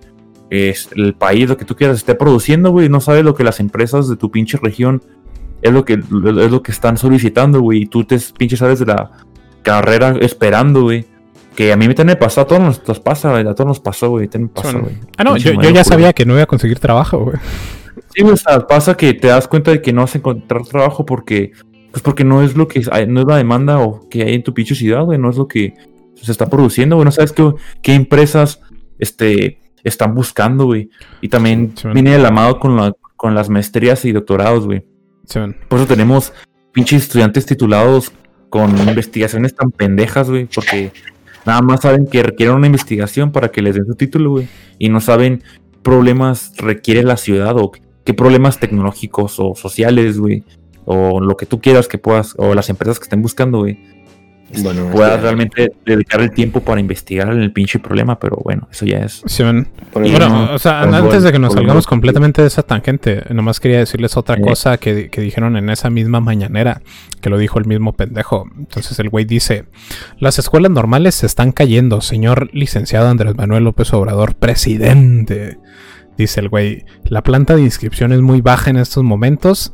es, 0.49 0.91
el 0.95 1.15
país, 1.15 1.49
lo 1.49 1.57
que 1.57 1.65
tú 1.65 1.75
quieras, 1.75 1.97
esté 1.97 2.15
produciendo, 2.15 2.71
güey. 2.71 2.89
No 2.89 3.01
sabe 3.01 3.25
lo 3.25 3.35
que 3.35 3.43
las 3.43 3.59
empresas 3.59 4.09
de 4.09 4.15
tu 4.15 4.31
pinche 4.31 4.59
región 4.63 5.03
es 5.61 5.73
lo 5.73 5.85
que, 5.85 5.95
es 5.95 6.51
lo 6.51 6.63
que 6.63 6.71
están 6.71 6.97
solicitando, 6.99 7.61
güey. 7.61 7.83
Y 7.83 7.87
tú 7.87 8.05
te 8.05 8.17
pinche 8.39 8.57
sales 8.57 8.79
de 8.79 8.87
la 8.87 9.11
carrera 9.63 10.17
esperando, 10.21 10.83
güey. 10.83 11.05
Que 11.57 11.73
a 11.73 11.77
mí 11.77 11.89
me 11.89 11.95
tiene 11.95 12.15
pasado, 12.15 12.45
a 12.45 12.49
todos 12.49 12.63
nos, 12.63 12.87
nos 12.87 13.01
pasa, 13.01 13.31
güey. 13.31 13.47
A 13.47 13.55
todos 13.55 13.67
nos 13.67 13.81
pasó, 13.81 14.11
güey. 14.11 14.29
Ah, 15.17 15.25
no, 15.25 15.37
yo, 15.37 15.53
ya 15.61 15.85
sabía 15.85 16.13
que 16.13 16.25
no 16.25 16.35
iba 16.35 16.43
a 16.43 16.47
conseguir 16.47 16.79
trabajo, 16.79 17.19
güey. 17.19 17.37
Sí, 18.17 18.23
o 18.23 18.37
sea, 18.37 18.67
pasa 18.67 18.97
que 18.97 19.13
te 19.15 19.29
das 19.29 19.47
cuenta 19.47 19.71
de 19.71 19.83
que 19.83 19.93
no 19.93 20.01
vas 20.01 20.15
a 20.15 20.19
encontrar 20.19 20.63
trabajo 20.65 21.05
porque, 21.05 21.53
pues 21.91 22.03
porque 22.03 22.25
no 22.25 22.43
es 22.43 22.57
lo 22.57 22.67
que 22.67 22.83
hay- 22.91 23.07
no 23.07 23.21
es 23.21 23.27
la 23.27 23.37
demanda 23.37 23.79
o 23.81 24.09
que 24.09 24.23
hay 24.23 24.35
en 24.35 24.43
tu 24.43 24.55
pinche 24.55 24.75
ciudad, 24.75 25.05
güey, 25.05 25.19
no 25.19 25.29
es 25.31 25.37
lo 25.37 25.47
que 25.47 25.75
se 26.15 26.33
está 26.33 26.49
produciendo, 26.49 26.97
güey, 26.97 27.05
no 27.05 27.13
sabes 27.13 27.33
qué, 27.33 27.53
qué 27.83 27.95
empresas, 27.95 28.61
este, 28.99 29.61
están 29.85 30.15
buscando, 30.15 30.65
güey, 30.65 30.89
y 31.21 31.29
también 31.29 31.73
Sí, 31.77 31.89
viene 31.93 32.13
de 32.13 32.19
la 32.19 32.31
mano 32.31 32.59
con 32.59 32.75
la, 32.77 32.93
con 33.17 33.35
las 33.35 33.51
maestrías 33.51 34.05
y 34.07 34.13
doctorados, 34.13 34.65
güey, 34.67 34.85
Sí, 35.27 35.41
por 35.69 35.79
eso 35.79 35.87
tenemos 35.89 36.33
pinches 36.73 37.03
estudiantes 37.03 37.45
titulados 37.47 38.13
con 38.49 38.77
investigaciones 38.89 39.55
tan 39.55 39.71
pendejas, 39.73 40.31
güey, 40.31 40.47
porque 40.47 40.91
nada 41.45 41.61
más 41.61 41.83
saben 41.83 42.07
que 42.07 42.23
requieren 42.23 42.55
una 42.57 42.67
investigación 42.67 43.31
para 43.31 43.49
que 43.51 43.61
les 43.61 43.75
den 43.75 43.85
su 43.87 43.95
título, 43.95 44.31
güey, 44.31 44.49
y 44.79 44.89
no 44.89 45.01
saben 45.01 45.43
problemas 45.83 46.53
requiere 46.57 47.03
la 47.03 47.17
ciudad 47.17 47.57
o 47.59 47.71
qué 48.07 48.15
problemas 48.15 48.59
tecnológicos 48.59 49.39
o 49.39 49.55
sociales, 49.55 50.19
güey, 50.19 50.43
o 50.87 51.21
lo 51.21 51.37
que 51.37 51.45
tú 51.45 51.61
quieras 51.61 51.89
que 51.89 51.99
puedas, 51.99 52.35
o 52.39 52.55
las 52.55 52.71
empresas 52.71 52.99
que 52.99 53.03
estén 53.03 53.21
buscando, 53.21 53.59
güey, 53.59 53.79
bueno, 54.63 54.89
puedas 54.93 55.21
realmente 55.21 55.73
dedicar 55.85 56.21
el 56.21 56.31
tiempo 56.31 56.61
para 56.61 56.81
investigar 56.81 57.29
el 57.31 57.53
pinche 57.53 57.81
problema, 57.81 58.17
pero 58.21 58.37
bueno, 58.45 58.69
eso 58.71 58.87
ya 58.87 58.99
es. 58.99 59.21
Sí, 59.27 59.43
Bueno, 59.43 60.29
no, 60.29 60.55
o 60.55 60.59
sea, 60.61 60.83
antes 60.83 61.03
gol, 61.03 61.23
de 61.25 61.33
que 61.33 61.39
nos 61.41 61.53
salgamos 61.55 61.85
gol. 61.85 61.91
completamente 61.91 62.43
de 62.43 62.47
esa 62.47 62.63
tangente, 62.63 63.25
nomás 63.35 63.59
quería 63.59 63.79
decirles 63.81 64.17
otra 64.17 64.37
Sí. 64.37 64.43
cosa 64.43 64.79
que, 64.79 65.11
que 65.11 65.21
dijeron 65.21 65.57
en 65.57 65.69
esa 65.69 65.91
misma 65.91 66.21
mañanera, 66.21 66.81
que 67.21 67.29
lo 67.29 67.39
dijo 67.39 67.59
el 67.59 67.65
mismo 67.65 67.95
pendejo. 67.95 68.49
Entonces 68.57 68.97
el 69.01 69.09
güey 69.11 69.25
dice, 69.25 69.65
las 70.21 70.39
escuelas 70.39 70.71
normales 70.71 71.17
se 71.17 71.27
están 71.27 71.51
cayendo, 71.51 72.01
señor 72.01 72.49
licenciado 72.53 73.09
Andrés 73.09 73.35
Manuel 73.35 73.65
López 73.65 73.93
Obrador, 73.95 74.37
presidente. 74.37 75.59
Dice 76.17 76.41
el 76.41 76.49
güey, 76.49 76.85
la 77.05 77.23
planta 77.23 77.57
de 77.57 77.63
inscripción 77.63 78.13
es 78.13 78.21
muy 78.21 78.41
baja 78.41 78.71
en 78.71 78.77
estos 78.77 79.05
momentos 79.05 79.73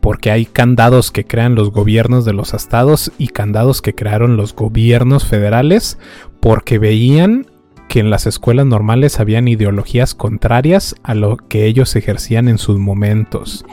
porque 0.00 0.30
hay 0.30 0.46
candados 0.46 1.10
que 1.10 1.24
crean 1.24 1.54
los 1.54 1.70
gobiernos 1.70 2.24
de 2.24 2.32
los 2.32 2.54
estados 2.54 3.12
y 3.18 3.28
candados 3.28 3.82
que 3.82 3.94
crearon 3.94 4.36
los 4.36 4.54
gobiernos 4.54 5.24
federales 5.24 5.98
porque 6.40 6.78
veían 6.78 7.46
que 7.88 8.00
en 8.00 8.10
las 8.10 8.26
escuelas 8.26 8.66
normales 8.66 9.20
habían 9.20 9.48
ideologías 9.48 10.14
contrarias 10.14 10.96
a 11.02 11.14
lo 11.14 11.36
que 11.36 11.66
ellos 11.66 11.94
ejercían 11.96 12.48
en 12.48 12.58
sus 12.58 12.78
momentos. 12.78 13.64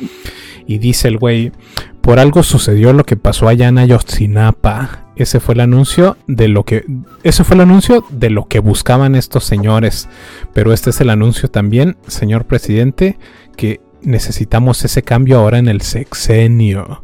Y 0.65 0.77
dice 0.77 1.07
el 1.07 1.17
güey, 1.17 1.51
por 2.03 2.19
algo 2.19 2.43
sucedió 2.43 2.91
lo 2.91 3.05
que 3.05 3.15
pasó 3.15 3.47
allá 3.47 3.69
en 3.69 3.77
Ayotzinapa. 3.77 5.05
Ese 5.15 5.39
fue 5.39 5.53
el 5.53 5.61
anuncio 5.61 6.17
de 6.27 6.49
lo 6.49 6.65
que 6.65 6.85
ese 7.23 7.45
fue 7.45 7.55
el 7.55 7.61
anuncio 7.61 8.03
de 8.09 8.29
lo 8.29 8.49
que 8.49 8.59
buscaban 8.59 9.15
estos 9.15 9.45
señores. 9.45 10.09
Pero 10.53 10.73
este 10.73 10.89
es 10.89 10.99
el 10.99 11.09
anuncio 11.09 11.49
también, 11.49 11.95
señor 12.07 12.43
presidente, 12.43 13.17
que 13.55 13.79
necesitamos 14.01 14.83
ese 14.83 15.01
cambio 15.01 15.39
ahora 15.39 15.59
en 15.59 15.69
el 15.69 15.79
sexenio. 15.79 17.01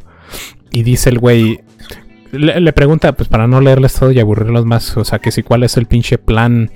Y 0.70 0.82
dice 0.82 1.08
el 1.08 1.18
güey, 1.18 1.60
le, 2.32 2.72
pregunta, 2.74 3.12
pues 3.12 3.30
para 3.30 3.46
no 3.46 3.62
leerles 3.62 3.94
todo 3.94 4.12
y 4.12 4.20
aburrirlos 4.20 4.66
más, 4.66 4.98
o 4.98 5.04
sea, 5.06 5.18
que 5.18 5.30
si 5.30 5.42
cuál 5.42 5.62
es 5.62 5.78
el 5.78 5.86
pinche 5.86 6.18
plan 6.18 6.70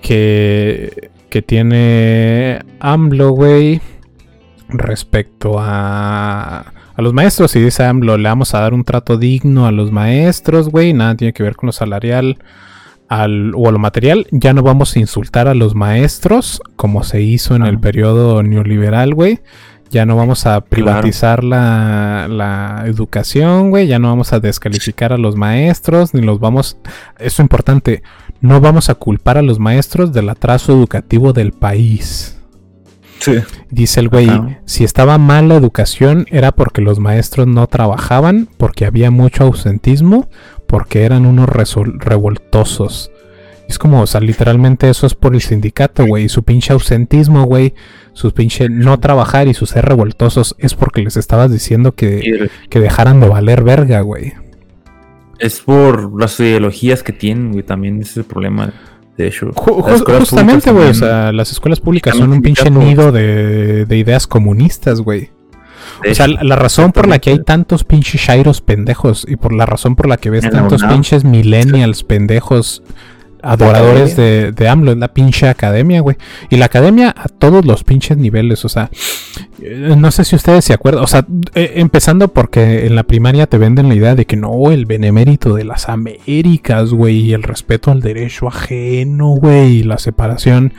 que, 0.00 1.10
que 1.28 1.42
tiene 1.42 2.60
AMLO, 2.80 3.32
güey, 3.32 3.82
respecto 4.70 5.56
a, 5.58 6.72
a 6.94 7.02
los 7.02 7.12
maestros. 7.12 7.54
Y 7.56 7.60
dice 7.60 7.84
AMLO, 7.84 8.16
le 8.16 8.28
vamos 8.28 8.54
a 8.54 8.60
dar 8.60 8.74
un 8.74 8.84
trato 8.84 9.16
digno 9.16 9.66
a 9.66 9.72
los 9.72 9.92
maestros, 9.92 10.68
güey, 10.68 10.92
nada 10.92 11.16
tiene 11.16 11.32
que 11.32 11.42
ver 11.42 11.56
con 11.56 11.68
lo 11.68 11.72
salarial 11.72 12.38
al, 13.08 13.52
o 13.54 13.68
a 13.68 13.72
lo 13.72 13.78
material. 13.78 14.26
Ya 14.30 14.52
no 14.52 14.62
vamos 14.62 14.96
a 14.96 14.98
insultar 14.98 15.48
a 15.48 15.54
los 15.54 15.74
maestros 15.74 16.62
como 16.76 17.04
se 17.04 17.20
hizo 17.22 17.54
en 17.54 17.62
el 17.62 17.78
periodo 17.78 18.42
neoliberal, 18.42 19.14
güey. 19.14 19.40
Ya 19.90 20.06
no 20.06 20.16
vamos 20.16 20.46
a 20.46 20.62
privatizar 20.62 21.44
la, 21.44 22.26
la 22.26 22.84
educación, 22.86 23.68
güey. 23.68 23.86
Ya 23.86 23.98
no 23.98 24.08
vamos 24.08 24.32
a 24.32 24.40
descalificar 24.40 25.12
a 25.12 25.18
los 25.18 25.36
maestros, 25.36 26.14
ni 26.14 26.22
los 26.22 26.40
vamos... 26.40 26.78
Eso 27.18 27.26
es 27.26 27.38
importante. 27.40 28.02
No 28.40 28.62
vamos 28.62 28.88
a 28.88 28.94
culpar 28.94 29.36
a 29.36 29.42
los 29.42 29.58
maestros 29.58 30.14
del 30.14 30.30
atraso 30.30 30.72
educativo 30.72 31.34
del 31.34 31.52
país. 31.52 32.41
Sí. 33.22 33.34
Dice 33.70 34.00
el 34.00 34.08
güey, 34.08 34.28
Ajá. 34.28 34.60
si 34.66 34.82
estaba 34.82 35.16
mal 35.16 35.48
la 35.48 35.54
educación 35.54 36.26
era 36.30 36.50
porque 36.52 36.82
los 36.82 36.98
maestros 36.98 37.46
no 37.46 37.66
trabajaban, 37.68 38.48
porque 38.56 38.84
había 38.84 39.10
mucho 39.12 39.44
ausentismo, 39.44 40.28
porque 40.66 41.04
eran 41.04 41.24
unos 41.24 41.48
revoltosos. 41.48 43.10
Es 43.68 43.78
como, 43.78 44.02
o 44.02 44.06
sea, 44.06 44.20
literalmente 44.20 44.90
eso 44.90 45.06
es 45.06 45.14
por 45.14 45.34
el 45.34 45.40
sindicato, 45.40 46.04
güey. 46.04 46.24
Y 46.24 46.28
su 46.28 46.42
pinche 46.42 46.72
ausentismo, 46.72 47.44
güey. 47.44 47.74
Su 48.12 48.32
pinche 48.32 48.68
no 48.68 48.98
trabajar 48.98 49.46
y 49.48 49.54
sus 49.54 49.70
ser 49.70 49.84
revoltosos 49.84 50.56
es 50.58 50.74
porque 50.74 51.00
les 51.02 51.16
estabas 51.16 51.50
diciendo 51.50 51.92
que, 51.92 52.50
que 52.68 52.80
dejaran 52.80 53.20
de 53.20 53.28
valer 53.28 53.62
verga, 53.62 54.00
güey. 54.00 54.34
es 55.38 55.60
por 55.60 56.20
las 56.20 56.38
ideologías 56.40 57.02
que 57.02 57.12
tienen, 57.12 57.52
güey, 57.52 57.62
también 57.62 58.00
ese 58.00 58.10
es 58.10 58.16
el 58.18 58.24
problema. 58.24 58.72
De 59.16 59.26
hecho, 59.26 59.50
justamente, 59.52 60.70
güey. 60.70 60.88
O 60.88 60.94
sea, 60.94 61.32
las 61.32 61.52
escuelas 61.52 61.80
públicas 61.80 62.16
son 62.16 62.32
un 62.32 62.42
pinche 62.42 62.70
nido 62.70 63.12
de, 63.12 63.84
de 63.84 63.96
ideas 63.98 64.26
comunistas, 64.26 65.00
güey. 65.00 65.30
O 66.10 66.14
sea, 66.14 66.26
la 66.26 66.56
razón 66.56 66.92
por 66.92 67.06
la 67.06 67.18
que 67.18 67.30
hay 67.30 67.42
tantos 67.42 67.84
pinches 67.84 68.20
shairos 68.20 68.60
pendejos 68.60 69.24
y 69.28 69.36
por 69.36 69.52
la 69.52 69.66
razón 69.66 69.94
por 69.96 70.08
la 70.08 70.16
que 70.16 70.30
ves 70.30 70.48
tantos 70.48 70.82
pinches 70.82 71.24
millennials 71.24 72.02
pendejos 72.02 72.82
adoradores 73.42 74.16
de, 74.16 74.52
de 74.52 74.68
AMLO 74.68 74.92
es 74.92 74.98
la 74.98 75.08
pinche 75.08 75.48
academia, 75.48 76.00
güey. 76.00 76.16
Y 76.50 76.56
la 76.56 76.66
academia 76.66 77.14
a 77.16 77.28
todos 77.28 77.64
los 77.64 77.84
pinches 77.84 78.16
niveles, 78.16 78.64
o 78.64 78.68
sea, 78.68 78.90
eh, 79.60 79.94
no 79.96 80.10
sé 80.10 80.24
si 80.24 80.36
ustedes 80.36 80.64
se 80.64 80.72
acuerdan, 80.72 81.04
o 81.04 81.06
sea, 81.06 81.26
eh, 81.54 81.72
empezando 81.76 82.28
porque 82.28 82.86
en 82.86 82.94
la 82.96 83.02
primaria 83.04 83.46
te 83.46 83.58
venden 83.58 83.88
la 83.88 83.94
idea 83.94 84.14
de 84.14 84.24
que 84.26 84.36
no, 84.36 84.70
el 84.70 84.86
benemérito 84.86 85.54
de 85.54 85.64
las 85.64 85.88
Américas, 85.88 86.90
güey, 86.90 87.18
y 87.20 87.32
el 87.32 87.42
respeto 87.42 87.90
al 87.90 88.00
derecho 88.00 88.48
ajeno, 88.48 89.28
güey, 89.30 89.78
y 89.78 89.82
la 89.82 89.98
separación 89.98 90.72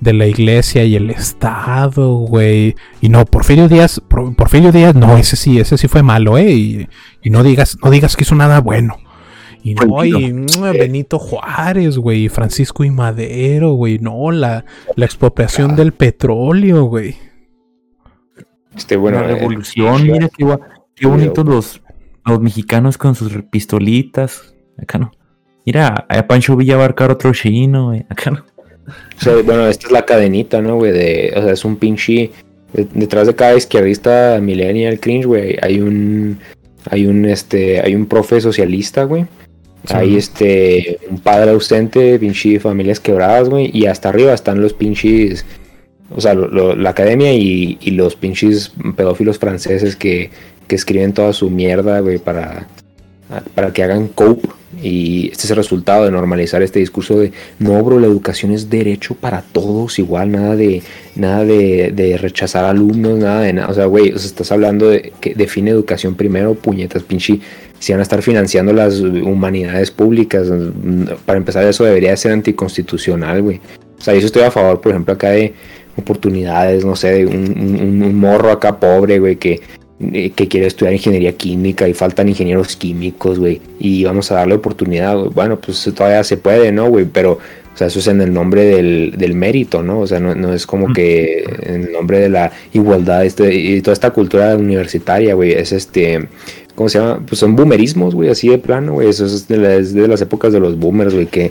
de 0.00 0.12
la 0.12 0.26
iglesia 0.26 0.84
y 0.84 0.94
el 0.94 1.08
Estado, 1.10 2.10
güey. 2.16 2.76
Y 3.00 3.08
no, 3.08 3.24
Porfirio 3.24 3.66
Díaz, 3.68 4.00
Por- 4.06 4.34
Porfirio 4.34 4.70
Díaz, 4.72 4.94
no, 4.94 5.16
ese 5.16 5.36
sí, 5.36 5.58
ese 5.58 5.78
sí 5.78 5.88
fue 5.88 6.02
malo, 6.02 6.36
eh. 6.36 6.50
Y, 6.52 6.88
y 7.22 7.30
no 7.30 7.42
digas, 7.42 7.78
no 7.82 7.90
digas 7.90 8.14
que 8.16 8.24
hizo 8.24 8.34
nada 8.34 8.60
bueno. 8.60 8.96
Y 9.70 9.74
no, 9.74 10.04
y 10.04 10.32
mm, 10.32 10.46
Benito 10.74 11.18
Juárez, 11.18 11.98
güey, 11.98 12.24
y 12.24 12.28
Francisco 12.28 12.84
y 12.84 12.90
Madero, 12.90 13.72
güey, 13.72 13.98
no, 13.98 14.30
la, 14.30 14.64
la 14.94 15.04
expropiación 15.04 15.74
del 15.74 15.92
petróleo, 15.92 16.84
güey. 16.84 17.16
Este, 18.76 18.96
bueno, 18.96 19.20
la 19.22 19.30
eh, 19.32 19.34
revolución, 19.34 20.02
mira 20.04 20.28
qué, 20.36 20.46
qué 20.94 21.06
bonitos 21.06 21.44
los, 21.46 21.82
los 22.24 22.40
mexicanos 22.40 22.98
con 22.98 23.14
sus 23.14 23.32
pistolitas. 23.50 24.54
Acá 24.80 24.98
no. 24.98 25.10
Mira, 25.64 26.06
a 26.08 26.26
Pancho 26.26 26.54
Villa 26.56 26.76
va 26.76 26.82
a 26.82 26.86
arcar 26.86 27.10
otro 27.10 27.32
chino, 27.32 27.86
güey. 27.88 28.04
Acá 28.08 28.30
no. 28.30 28.44
O 28.86 29.20
sea, 29.20 29.34
bueno, 29.42 29.66
esta 29.66 29.86
es 29.86 29.92
la 29.92 30.04
cadenita, 30.04 30.60
¿no, 30.60 30.76
güey? 30.76 30.92
De, 30.92 31.32
o 31.36 31.42
sea, 31.42 31.52
es 31.52 31.64
un 31.64 31.76
pinche. 31.76 32.30
de- 32.72 32.86
Detrás 32.94 33.26
de 33.26 33.34
cada 33.34 33.56
izquierdista 33.56 34.38
millennial 34.40 35.00
cringe, 35.00 35.26
güey, 35.26 35.56
hay 35.60 35.80
un. 35.80 36.38
Hay 36.88 37.06
un, 37.06 37.24
este. 37.24 37.80
Hay 37.80 37.96
un 37.96 38.06
profe 38.06 38.40
socialista, 38.40 39.02
güey. 39.04 39.26
Hay 39.94 40.16
este. 40.16 40.98
Un 41.10 41.18
padre 41.20 41.50
ausente, 41.50 42.18
pinche 42.18 42.58
familias 42.60 43.00
quebradas, 43.00 43.48
güey. 43.48 43.70
Y 43.72 43.86
hasta 43.86 44.08
arriba 44.08 44.32
están 44.34 44.60
los 44.60 44.72
pinches. 44.72 45.44
O 46.14 46.20
sea, 46.20 46.34
lo- 46.34 46.48
lo- 46.48 46.76
la 46.76 46.90
academia 46.90 47.32
y, 47.32 47.78
y 47.80 47.90
los 47.92 48.14
pinches 48.14 48.72
pedófilos 48.96 49.38
franceses 49.38 49.96
que, 49.96 50.30
que 50.68 50.76
escriben 50.76 51.12
toda 51.12 51.32
su 51.32 51.50
mierda, 51.50 51.98
güey, 52.00 52.18
para, 52.18 52.68
para 53.54 53.72
que 53.72 53.82
hagan 53.82 54.08
cope. 54.08 54.48
Y 54.82 55.30
este 55.32 55.44
es 55.44 55.50
el 55.50 55.56
resultado 55.56 56.04
de 56.04 56.10
normalizar 56.10 56.60
este 56.60 56.80
discurso 56.80 57.18
de 57.18 57.32
no, 57.58 57.82
bro, 57.82 57.98
la 57.98 58.06
educación 58.06 58.52
es 58.52 58.68
derecho 58.68 59.14
para 59.14 59.40
todos, 59.40 59.98
igual, 59.98 60.32
nada 60.32 60.54
de 60.54 60.82
nada 61.14 61.44
de, 61.46 62.18
rechazar 62.20 62.64
alumnos, 62.66 63.18
nada 63.18 63.40
de 63.40 63.54
nada. 63.54 63.68
O 63.68 63.74
sea, 63.74 63.86
güey, 63.86 64.08
estás 64.10 64.52
hablando 64.52 64.90
de 64.90 65.14
que 65.20 65.34
define 65.34 65.70
educación 65.70 66.14
primero, 66.14 66.54
puñetas, 66.54 67.02
pinche. 67.04 67.40
Si 67.78 67.92
van 67.92 68.00
a 68.00 68.02
estar 68.02 68.20
financiando 68.20 68.72
las 68.74 69.00
humanidades 69.00 69.90
públicas, 69.90 70.46
para 71.24 71.38
empezar, 71.38 71.64
eso 71.64 71.84
debería 71.84 72.14
ser 72.18 72.32
anticonstitucional, 72.32 73.40
güey. 73.42 73.60
O 73.98 74.02
sea, 74.02 74.14
yo 74.14 74.26
estoy 74.26 74.42
a 74.42 74.50
favor, 74.50 74.80
por 74.82 74.92
ejemplo, 74.92 75.14
acá 75.14 75.30
de 75.30 75.54
oportunidades, 75.96 76.84
no 76.84 76.96
sé, 76.96 77.12
de 77.12 77.26
un- 77.26 78.02
un 78.02 78.14
morro 78.14 78.50
acá 78.50 78.78
pobre, 78.78 79.18
güey, 79.18 79.36
que, 79.36 79.60
eh, 79.98 80.30
que 80.30 80.46
quiere 80.46 80.66
estudiar 80.66 80.92
ingeniería 80.92 81.32
química 81.32 81.88
y 81.88 81.94
faltan 81.94 82.28
ingenieros 82.28 82.76
químicos, 82.76 83.38
güey, 83.38 83.60
y 83.78 84.04
vamos 84.04 84.30
a 84.30 84.36
darle 84.36 84.54
oportunidad, 84.54 85.16
güey. 85.16 85.30
Bueno, 85.30 85.58
pues 85.58 85.90
todavía 85.94 86.22
se 86.22 86.36
puede, 86.36 86.70
¿no, 86.70 86.88
güey? 86.88 87.06
Pero, 87.06 87.32
o 87.32 87.76
sea, 87.76 87.86
eso 87.86 88.00
es 88.00 88.06
en 88.08 88.20
el 88.20 88.32
nombre 88.32 88.64
del, 88.64 89.14
del 89.16 89.34
mérito, 89.34 89.82
¿no? 89.82 90.00
O 90.00 90.06
sea, 90.06 90.20
no, 90.20 90.34
no 90.34 90.52
es 90.52 90.66
como 90.66 90.92
que 90.92 91.44
en 91.62 91.84
el 91.84 91.92
nombre 91.92 92.18
de 92.18 92.28
la 92.28 92.52
igualdad 92.72 93.24
este, 93.24 93.54
y 93.54 93.80
toda 93.80 93.94
esta 93.94 94.10
cultura 94.10 94.54
universitaria, 94.56 95.34
güey, 95.34 95.52
es 95.52 95.72
este... 95.72 96.28
¿Cómo 96.76 96.88
se 96.88 97.00
llama? 97.00 97.20
Pues 97.26 97.40
son 97.40 97.56
boomerismos, 97.56 98.14
güey, 98.14 98.28
así 98.28 98.48
de 98.48 98.58
plano, 98.58 98.92
güey. 98.92 99.08
Eso 99.08 99.26
es 99.26 99.48
de, 99.48 99.56
la- 99.56 99.74
es 99.74 99.92
de 99.94 100.06
las 100.06 100.20
épocas 100.20 100.52
de 100.52 100.60
los 100.60 100.78
boomers, 100.78 101.12
güey, 101.14 101.26
que, 101.26 101.50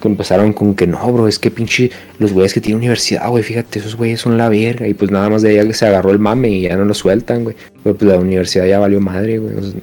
que 0.00 0.08
empezaron 0.08 0.52
con 0.52 0.74
que 0.76 0.86
no, 0.86 1.12
bro, 1.12 1.26
es 1.26 1.38
que 1.40 1.50
pinche 1.50 1.90
los 2.20 2.32
güeyes 2.32 2.54
que 2.54 2.60
tienen 2.60 2.78
universidad, 2.78 3.28
güey, 3.28 3.42
fíjate, 3.42 3.80
esos 3.80 3.96
güeyes 3.96 4.20
son 4.20 4.36
la 4.38 4.48
verga. 4.48 4.86
Y 4.86 4.94
pues 4.94 5.10
nada 5.10 5.28
más 5.28 5.42
de 5.42 5.58
ahí 5.58 5.72
se 5.72 5.86
agarró 5.86 6.10
el 6.12 6.20
mame 6.20 6.50
y 6.50 6.60
ya 6.62 6.76
no 6.76 6.84
lo 6.84 6.94
sueltan, 6.94 7.42
güey. 7.42 7.56
Pero 7.82 7.96
pues 7.96 8.08
la 8.12 8.18
universidad 8.18 8.66
ya 8.66 8.78
valió 8.78 9.00
madre, 9.00 9.38
güey. 9.38 9.54
sea, 9.60 9.80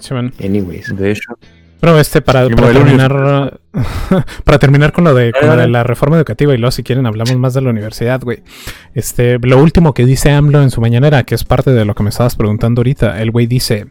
Sí, 0.00 0.12
anyways. 0.44 0.96
De 0.96 1.12
hecho, 1.12 1.38
Pero 1.84 2.00
este, 2.00 2.22
para, 2.22 2.48
terminar, 2.48 3.60
para 4.44 4.58
terminar 4.58 4.94
con 4.94 5.04
lo 5.04 5.12
de, 5.12 5.32
con 5.32 5.48
lo 5.48 5.50
de 5.50 5.58
Dale. 5.58 5.70
la 5.70 5.82
reforma 5.82 6.16
educativa 6.16 6.54
y 6.54 6.56
luego 6.56 6.70
si 6.70 6.82
quieren 6.82 7.04
hablamos 7.04 7.36
más 7.36 7.52
de 7.52 7.60
la 7.60 7.68
universidad, 7.68 8.22
güey. 8.22 8.42
Este, 8.94 9.38
lo 9.38 9.62
último 9.62 9.92
que 9.92 10.06
dice 10.06 10.30
AMLO 10.30 10.62
en 10.62 10.70
su 10.70 10.80
mañanera, 10.80 11.24
que 11.24 11.34
es 11.34 11.44
parte 11.44 11.72
de 11.72 11.84
lo 11.84 11.94
que 11.94 12.02
me 12.02 12.08
estabas 12.08 12.36
preguntando 12.36 12.80
ahorita, 12.80 13.20
el 13.20 13.30
güey 13.30 13.46
dice, 13.46 13.88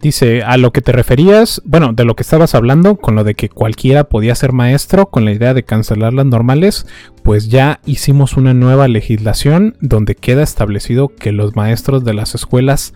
dice, 0.00 0.42
a 0.42 0.56
lo 0.56 0.72
que 0.72 0.80
te 0.80 0.90
referías, 0.90 1.62
bueno, 1.64 1.92
de 1.92 2.04
lo 2.04 2.16
que 2.16 2.24
estabas 2.24 2.56
hablando, 2.56 2.96
con 2.96 3.14
lo 3.14 3.22
de 3.22 3.36
que 3.36 3.48
cualquiera 3.48 4.02
podía 4.02 4.34
ser 4.34 4.50
maestro, 4.50 5.06
con 5.06 5.24
la 5.24 5.30
idea 5.30 5.54
de 5.54 5.62
cancelar 5.62 6.12
las 6.14 6.26
normales, 6.26 6.88
pues 7.22 7.50
ya 7.50 7.78
hicimos 7.86 8.36
una 8.36 8.52
nueva 8.52 8.88
legislación 8.88 9.76
donde 9.80 10.16
queda 10.16 10.42
establecido 10.42 11.14
que 11.14 11.30
los 11.30 11.54
maestros 11.54 12.02
de 12.02 12.14
las 12.14 12.34
escuelas 12.34 12.94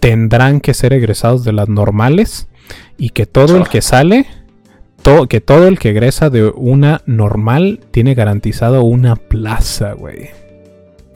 tendrán 0.00 0.60
que 0.60 0.74
ser 0.74 0.92
egresados 0.92 1.44
de 1.44 1.52
las 1.52 1.68
normales 1.68 2.48
y 2.98 3.10
que 3.10 3.26
todo 3.26 3.56
el 3.56 3.68
que 3.68 3.80
sale, 3.82 4.26
to- 5.02 5.26
que 5.26 5.40
todo 5.40 5.66
el 5.68 5.78
que 5.78 5.90
egresa 5.90 6.30
de 6.30 6.44
una 6.48 7.02
normal 7.06 7.80
tiene 7.90 8.14
garantizado 8.14 8.82
una 8.82 9.16
plaza, 9.16 9.92
güey. 9.92 10.30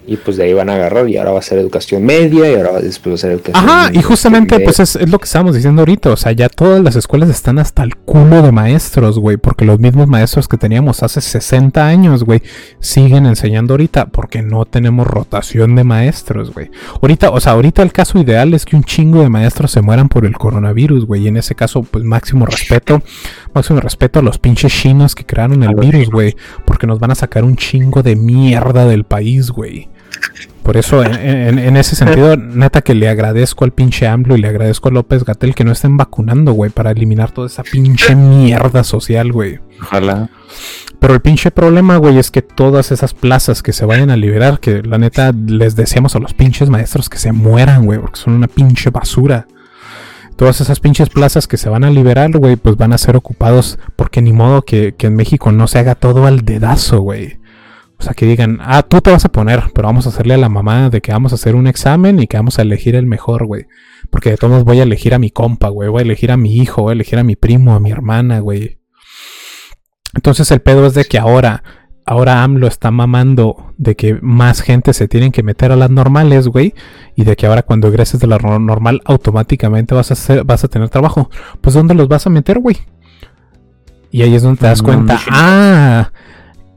Y 0.07 0.17
pues 0.19 0.37
de 0.37 0.45
ahí 0.45 0.53
van 0.53 0.69
a 0.69 0.75
agarrar 0.75 1.09
y 1.09 1.17
ahora 1.17 1.33
va 1.33 1.39
a 1.39 1.43
ser 1.43 1.59
educación 1.59 2.05
media 2.05 2.51
y 2.51 2.55
ahora 2.57 2.81
después 2.81 3.13
va 3.13 3.15
a 3.15 3.19
ser 3.19 3.31
educación 3.33 3.69
Ajá, 3.69 3.91
y 3.93 4.03
justamente 4.03 4.61
pues 4.61 4.79
es, 4.79 4.97
es 4.97 5.09
lo 5.09 5.19
que 5.19 5.25
estábamos 5.25 5.55
diciendo 5.55 5.81
ahorita, 5.81 6.11
o 6.11 6.17
sea, 6.17 6.33
ya 6.33 6.51
todas 6.51 6.83
las 6.83 6.95
escuelas 6.95 7.31
están 7.31 7.59
hasta 7.59 7.83
el 7.83 7.97
culo 7.97 8.43
de 8.43 8.53
maestros, 8.53 9.19
güey, 9.19 9.39
porque 9.39 9.65
los 9.65 9.79
mismos 9.81 10.07
maestros 10.07 10.47
que 10.47 10.59
teníamos 10.59 11.03
hace 11.03 11.23
60 11.23 11.87
años, 11.87 12.23
güey, 12.25 12.43
siguen 12.81 13.25
enseñando 13.25 13.75
ahorita 13.75 14.07
porque 14.07 14.43
no 14.43 14.67
tenemos 14.67 15.07
rotación 15.07 15.75
de 15.75 15.85
maestros, 15.85 16.53
güey. 16.53 16.71
Ahorita, 17.01 17.31
o 17.31 17.41
sea, 17.41 17.53
ahorita 17.53 17.83
el 17.83 17.93
caso 17.93 18.19
ideal 18.19 18.53
es 18.53 18.67
que 18.67 18.77
un 18.77 18.85
chingo 18.85 19.23
de 19.23 19.31
maestros 19.31 19.71
se 19.71 19.81
mueran 19.81 20.09
por 20.11 20.27
el 20.27 20.37
coronavirus, 20.37 21.07
güey, 21.07 21.23
y 21.23 21.29
en 21.29 21.39
ese 21.39 21.55
caso 21.55 21.83
pues 21.83 22.05
máximo 22.05 22.45
respeto, 22.45 23.03
máximo 23.55 23.81
respeto 23.81 24.19
a 24.19 24.23
los 24.23 24.39
pinches 24.39 24.73
chinos 24.73 25.15
que 25.15 25.25
crearon 25.25 25.63
el 25.63 25.75
virus, 25.75 26.11
güey, 26.11 26.37
porque 26.67 26.87
nos 26.87 26.99
van 26.99 27.13
a 27.13 27.15
sacar 27.15 27.45
un 27.45 27.57
chingo 27.57 28.03
de 28.03 28.17
mierda 28.17 28.85
del 28.85 29.05
país, 29.05 29.51
güey. 29.51 29.94
Por 30.62 30.77
eso, 30.79 31.03
en, 31.05 31.15
en- 31.15 31.59
en 31.59 31.77
ese 31.77 31.95
sentido, 31.95 32.37
neta 32.39 32.81
que 32.81 32.95
le 32.95 33.09
agradezco 33.09 33.65
al 33.65 33.73
pinche 33.73 34.07
AMLO 34.07 34.37
y 34.37 34.41
le 34.41 34.49
agradezco 34.49 34.89
a 34.89 34.93
López 34.93 35.25
Gatel 35.25 35.55
que 35.55 35.65
no 35.65 35.73
estén 35.73 35.97
vacunando, 35.97 36.53
güey, 36.53 36.71
para 36.71 36.91
eliminar 36.93 37.31
toda 37.33 37.49
esa 37.49 37.62
pinche 37.62 38.15
mierda 38.15 38.83
social, 38.85 39.31
güey. 39.33 39.59
ojalá. 39.83 40.31
Pero 41.01 41.12
el 41.12 41.21
pinche 41.21 41.51
problema, 41.51 41.99
güey, 41.99 42.17
es 42.19 42.31
que 42.31 42.41
todas 42.41 42.91
esas 42.93 43.12
plazas 43.12 43.62
que 43.62 43.75
se 43.75 43.85
vayan 43.85 44.09
a 44.09 44.17
liberar, 44.17 44.59
que 44.59 44.83
la 44.83 44.97
neta 44.97 45.33
les 45.33 45.77
deseamos 45.77 46.17
a 46.17 46.19
los 46.19 46.33
pinches 46.33 46.71
maestros 46.71 47.11
que 47.11 47.19
se 47.19 47.33
mueran, 47.33 47.85
güey, 47.85 47.99
porque 47.99 48.21
son 48.21 48.33
una 48.33 48.47
pinche 48.49 48.89
basura. 48.89 49.47
Todas 50.37 50.61
esas 50.62 50.81
pinches 50.81 51.11
plazas 51.11 51.47
que 51.47 51.59
se 51.59 51.69
van 51.69 51.85
a 51.85 51.91
liberar, 51.91 52.31
güey, 52.39 52.57
pues 52.57 52.77
van 52.77 52.93
a 52.95 52.99
ser 52.99 53.17
ocupados 53.17 53.79
porque 53.97 54.23
ni 54.23 54.33
modo 54.33 54.62
que, 54.62 54.95
que 54.97 55.07
en 55.09 55.15
México 55.17 55.53
no 55.53 55.69
se 55.69 55.79
haga 55.79 55.95
todo 55.95 56.27
al 56.27 56.41
dedazo, 56.45 57.01
güey. 57.03 57.39
O 58.05 58.07
sea, 58.07 58.13
que 58.13 58.27
digan, 58.27 58.59
ah, 58.61 58.83
tú 58.83 59.01
te 59.01 59.11
vas 59.11 59.25
a 59.25 59.31
poner, 59.31 59.63
pero 59.75 59.89
vamos 59.89 60.05
a 60.05 60.11
hacerle 60.11 60.35
a 60.35 60.37
la 60.37 60.51
mamá 60.51 60.91
de 60.91 61.01
que 61.01 61.11
vamos 61.11 61.33
a 61.33 61.37
hacer 61.37 61.55
un 61.55 61.67
examen 61.67 62.21
y 62.21 62.27
que 62.27 62.37
vamos 62.37 62.59
a 62.59 62.63
elegir 62.63 62.97
el 62.97 63.07
mejor, 63.07 63.47
güey. 63.47 63.65
Porque 64.11 64.29
de 64.29 64.37
todos 64.37 64.51
modos 64.51 64.65
voy 64.65 64.79
a 64.79 64.83
elegir 64.83 65.15
a 65.15 65.19
mi 65.19 65.31
compa, 65.31 65.71
güey. 65.71 65.89
Voy 65.89 66.01
a 66.01 66.03
elegir 66.03 66.31
a 66.31 66.37
mi 66.37 66.55
hijo, 66.59 66.83
voy 66.83 66.91
a 66.91 66.93
elegir 66.93 67.19
a 67.19 67.25
mi 67.25 67.35
primo, 67.35 67.75
a 67.75 67.81
mi 67.81 67.91
hermana, 67.91 68.41
güey. 68.41 68.79
Entonces 70.15 70.51
el 70.51 70.61
pedo 70.61 70.87
es 70.87 70.93
de 70.93 71.07
que 71.07 71.17
ahora, 71.17 71.65
ahora 72.05 72.43
AMLO 72.43 72.67
está 72.67 72.91
mamando 72.91 73.73
de 73.79 73.97
que 73.97 74.19
más 74.21 74.61
gente 74.61 74.93
se 74.93 75.09
tienen 75.09 75.33
que 75.33 75.43
meter 75.43 75.73
a 75.73 75.77
las 75.77 75.89
normales, 75.89 76.49
güey. 76.49 76.75
Y 77.17 77.25
de 77.25 77.37
que 77.37 77.47
ahora 77.47 77.63
cuando 77.63 77.89
egreses 77.89 78.21
de 78.21 78.27
la 78.27 78.37
normal 78.37 79.01
automáticamente 79.07 79.95
vas 79.95 80.11
a, 80.11 80.13
hacer, 80.13 80.45
vas 80.45 80.63
a 80.63 80.69
tener 80.69 80.91
trabajo. 80.91 81.31
Pues 81.63 81.75
¿dónde 81.75 81.95
los 81.95 82.09
vas 82.09 82.27
a 82.27 82.31
meter, 82.31 82.59
güey? 82.59 82.77
Y 84.11 84.21
ahí 84.21 84.35
es 84.35 84.43
donde 84.43 84.61
te 84.61 84.67
das 84.67 84.83
cuenta, 84.83 85.19
ah, 85.31 86.13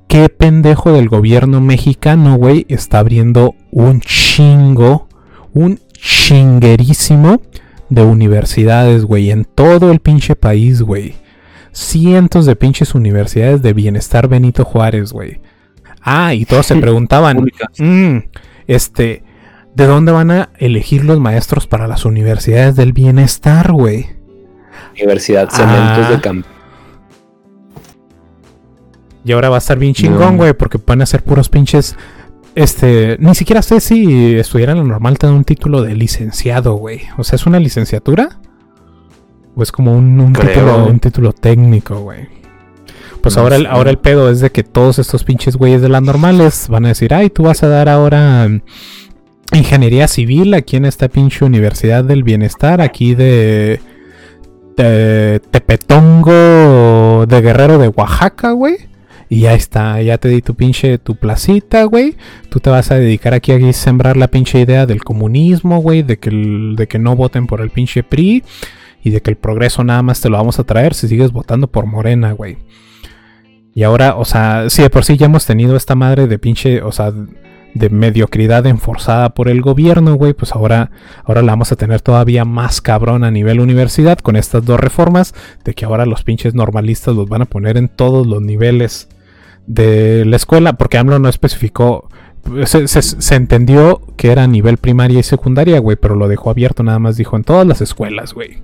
qué 0.08 0.30
pendejo 0.30 0.92
del 0.94 1.10
gobierno 1.10 1.62
mexicano, 1.62 2.36
güey, 2.38 2.66
está 2.70 3.00
abriendo 3.00 3.56
un 3.72 4.00
chingo, 4.02 5.08
un 5.54 5.80
chinguerísimo 5.94 7.42
de 7.90 8.04
universidades, 8.04 9.06
güey, 9.06 9.32
en 9.32 9.46
todo 9.46 9.92
el 9.92 10.00
pinche 10.00 10.36
país, 10.36 10.82
güey. 10.82 11.16
Cientos 11.72 12.46
de 12.46 12.56
pinches 12.56 12.96
universidades 12.96 13.62
de 13.62 13.74
bienestar 13.74 14.28
Benito 14.28 14.66
Juárez, 14.66 15.12
güey. 15.14 15.40
Ah, 16.02 16.34
y 16.34 16.46
todos 16.46 16.66
se 16.66 16.76
preguntaban, 16.82 17.46
mm, 17.78 18.18
este, 18.68 19.24
¿de 19.76 19.86
dónde 19.86 20.12
van 20.12 20.32
a 20.32 20.50
elegir 20.58 21.06
los 21.06 21.20
maestros 21.20 21.68
para 21.68 21.88
las 21.88 22.06
universidades 22.06 22.76
del 22.76 22.94
bienestar, 22.94 23.72
güey? 23.72 24.08
Universidad 25.00 25.50
Cementos 25.50 26.06
Ah. 26.08 26.10
de 26.12 26.22
Campo. 26.22 26.48
Y 29.28 29.34
ahora 29.34 29.50
va 29.50 29.56
a 29.56 29.60
estar 29.60 29.78
bien 29.78 29.94
chingón, 29.94 30.38
güey, 30.38 30.54
porque 30.54 30.80
van 30.86 31.02
a 31.02 31.06
ser 31.06 31.22
puros 31.22 31.50
pinches 31.50 31.98
este, 32.58 33.18
ni 33.20 33.36
siquiera 33.36 33.62
sé 33.62 33.80
si 33.80 34.34
estudiar 34.34 34.72
en 34.72 34.78
la 34.78 34.84
normal 34.84 35.20
te 35.20 35.28
da 35.28 35.34
un 35.34 35.44
título 35.44 35.84
de 35.84 35.94
licenciado, 35.94 36.74
güey. 36.74 37.02
O 37.20 37.24
sea, 37.24 37.36
¿es 37.36 37.46
una 37.46 37.60
licenciatura? 37.60 38.40
¿O 39.56 39.62
es 39.62 39.72
como 39.72 39.96
un, 39.96 40.20
un 40.20 40.34
título, 40.34 40.88
un 40.88 41.00
título 41.00 41.34
técnico, 41.34 42.00
güey? 42.00 42.28
Pues 43.22 43.36
No 43.36 43.44
ahora, 43.44 43.58
el, 43.58 43.68
ahora 43.68 43.92
el 43.92 44.00
pedo 44.00 44.32
es 44.32 44.40
de 44.40 44.50
que 44.50 44.64
todos 44.64 44.98
estos 44.98 45.24
pinches 45.24 45.56
güeyes 45.56 45.84
de 45.84 45.90
las 45.90 46.02
normales 46.02 46.68
van 46.68 46.86
a 46.86 46.88
decir, 46.88 47.14
ay, 47.14 47.30
tú 47.30 47.44
vas 47.44 47.62
a 47.62 47.68
dar 47.68 47.90
ahora 47.90 48.48
mm, 48.48 48.62
ingeniería 49.54 50.08
civil 50.08 50.56
aquí 50.56 50.78
en 50.78 50.86
esta 50.86 51.10
pinche 51.10 51.46
Universidad 51.46 52.04
del 52.04 52.24
Bienestar, 52.24 52.82
aquí 52.82 53.14
de, 53.14 53.80
de 54.76 55.42
Tepetongo 55.52 57.28
de 57.28 57.42
Guerrero 57.42 57.78
de 57.78 57.90
Oaxaca, 57.90 58.50
güey. 58.50 58.78
Y 59.30 59.42
ya 59.42 59.54
está, 59.54 60.02
ya 60.02 60.18
te 60.18 60.30
di 60.30 60.42
tu 60.42 60.56
pinche, 60.56 60.98
tu 61.00 61.16
placita, 61.16 61.84
güey. 61.84 62.16
Tú 62.50 62.60
te 62.60 62.70
vas 62.70 62.92
a 62.92 62.96
dedicar 62.96 63.34
aquí 63.34 63.52
a 63.52 63.74
sembrar 63.74 64.16
la 64.16 64.30
pinche 64.30 64.60
idea 64.62 64.86
del 64.86 65.04
comunismo, 65.04 65.80
güey. 65.80 66.02
De 66.02 66.18
que, 66.18 66.30
de 66.30 66.88
que 66.88 66.98
no 66.98 67.16
voten 67.16 67.46
por 67.46 67.60
el 67.60 67.70
pinche 67.70 68.04
PRI. 68.04 68.44
Y 69.04 69.10
de 69.10 69.22
que 69.22 69.30
el 69.30 69.38
progreso 69.38 69.84
nada 69.84 70.02
más 70.02 70.22
te 70.22 70.30
lo 70.30 70.38
vamos 70.38 70.60
a 70.60 70.64
traer 70.64 70.94
si 70.94 71.08
sigues 71.08 71.32
votando 71.32 71.68
por 71.68 71.86
Morena, 71.86 72.32
güey. 72.32 72.58
Y 73.74 73.84
ahora, 73.84 74.16
o 74.16 74.26
sea, 74.26 74.70
sí, 74.70 74.82
de 74.82 74.90
por 74.90 75.04
sí 75.04 75.18
ya 75.18 75.28
hemos 75.28 75.46
tenido 75.46 75.76
esta 75.76 75.94
madre 75.94 76.28
de 76.28 76.40
pinche, 76.40 76.82
o 76.82 76.92
sea, 76.92 77.12
de 77.74 77.90
mediocridad 77.90 78.66
enforzada 78.66 79.34
por 79.34 79.50
el 79.50 79.62
gobierno, 79.62 80.16
güey. 80.16 80.34
Pues 80.34 80.54
ahora, 80.56 80.90
ahora 81.26 81.42
la 81.42 81.52
vamos 81.52 81.72
a 81.74 81.76
tener 81.76 82.02
todavía 82.02 82.46
más 82.46 82.82
cabrón 82.82 83.26
a 83.26 83.32
nivel 83.32 83.60
universidad 83.60 84.20
con 84.20 84.38
estas 84.38 84.64
dos 84.64 84.80
reformas. 84.80 85.36
De 85.66 85.74
que 85.74 85.84
ahora 85.84 86.06
los 86.06 86.24
pinches 86.24 86.56
normalistas 86.56 87.14
los 87.14 87.28
van 87.28 87.42
a 87.42 87.46
poner 87.46 87.76
en 87.78 87.90
todos 87.90 88.26
los 88.26 88.42
niveles 88.42 89.10
de 89.68 90.26
la 90.26 90.36
escuela. 90.36 90.74
Porque 90.74 90.98
AMLO 90.98 91.20
no 91.20 91.30
especificó. 91.30 92.10
Se, 92.66 93.36
entendió 93.36 94.02
que 94.16 94.32
era 94.32 94.48
nivel 94.48 94.78
primaria 94.78 95.20
y 95.20 95.24
secundaria, 95.24 95.80
güey. 95.80 95.98
Pero 95.98 96.16
lo 96.16 96.28
dejó 96.28 96.50
abierto, 96.50 96.82
nada 96.82 96.98
más 97.00 97.18
dijo 97.18 97.36
en 97.36 97.44
todas 97.44 97.68
las 97.68 97.82
escuelas, 97.82 98.34
güey. 98.34 98.64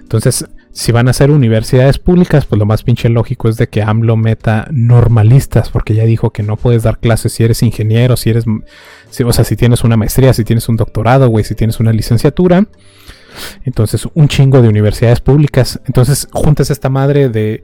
Entonces, 0.00 0.46
si 0.72 0.92
van 0.92 1.08
a 1.08 1.12
ser 1.12 1.30
universidades 1.30 1.98
públicas, 1.98 2.44
pues 2.46 2.58
lo 2.58 2.66
más 2.66 2.82
pinche 2.82 3.08
lógico 3.08 3.48
es 3.48 3.56
de 3.56 3.68
que 3.68 3.82
AMLO 3.82 4.16
meta 4.16 4.66
normalistas, 4.72 5.70
porque 5.70 5.94
ya 5.94 6.04
dijo 6.04 6.30
que 6.30 6.42
no 6.42 6.56
puedes 6.56 6.82
dar 6.84 6.98
clases 6.98 7.32
si 7.32 7.44
eres 7.44 7.62
ingeniero, 7.62 8.16
si 8.16 8.30
eres, 8.30 8.44
si- 9.10 9.22
o 9.24 9.32
sea, 9.32 9.44
si 9.44 9.56
tienes 9.56 9.84
una 9.84 9.96
maestría, 9.96 10.32
si 10.32 10.44
tienes 10.44 10.68
un 10.68 10.76
doctorado, 10.76 11.28
güey, 11.28 11.44
si 11.44 11.54
tienes 11.54 11.78
una 11.80 11.92
licenciatura. 11.92 12.66
Entonces, 13.64 14.06
un 14.14 14.28
chingo 14.28 14.62
de 14.62 14.68
universidades 14.68 15.20
públicas. 15.20 15.80
Entonces, 15.86 16.28
juntas 16.32 16.70
esta 16.70 16.88
madre 16.88 17.28
de 17.28 17.62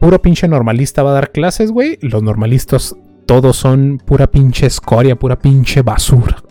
puro 0.00 0.20
pinche 0.20 0.48
normalista 0.48 1.02
va 1.02 1.10
a 1.10 1.14
dar 1.14 1.32
clases, 1.32 1.70
güey. 1.70 1.98
Los 2.00 2.22
normalistas 2.22 2.94
todos 3.26 3.56
son 3.56 4.00
pura 4.04 4.28
pinche 4.28 4.66
escoria, 4.66 5.16
pura 5.16 5.38
pinche 5.38 5.82
basura. 5.82 6.42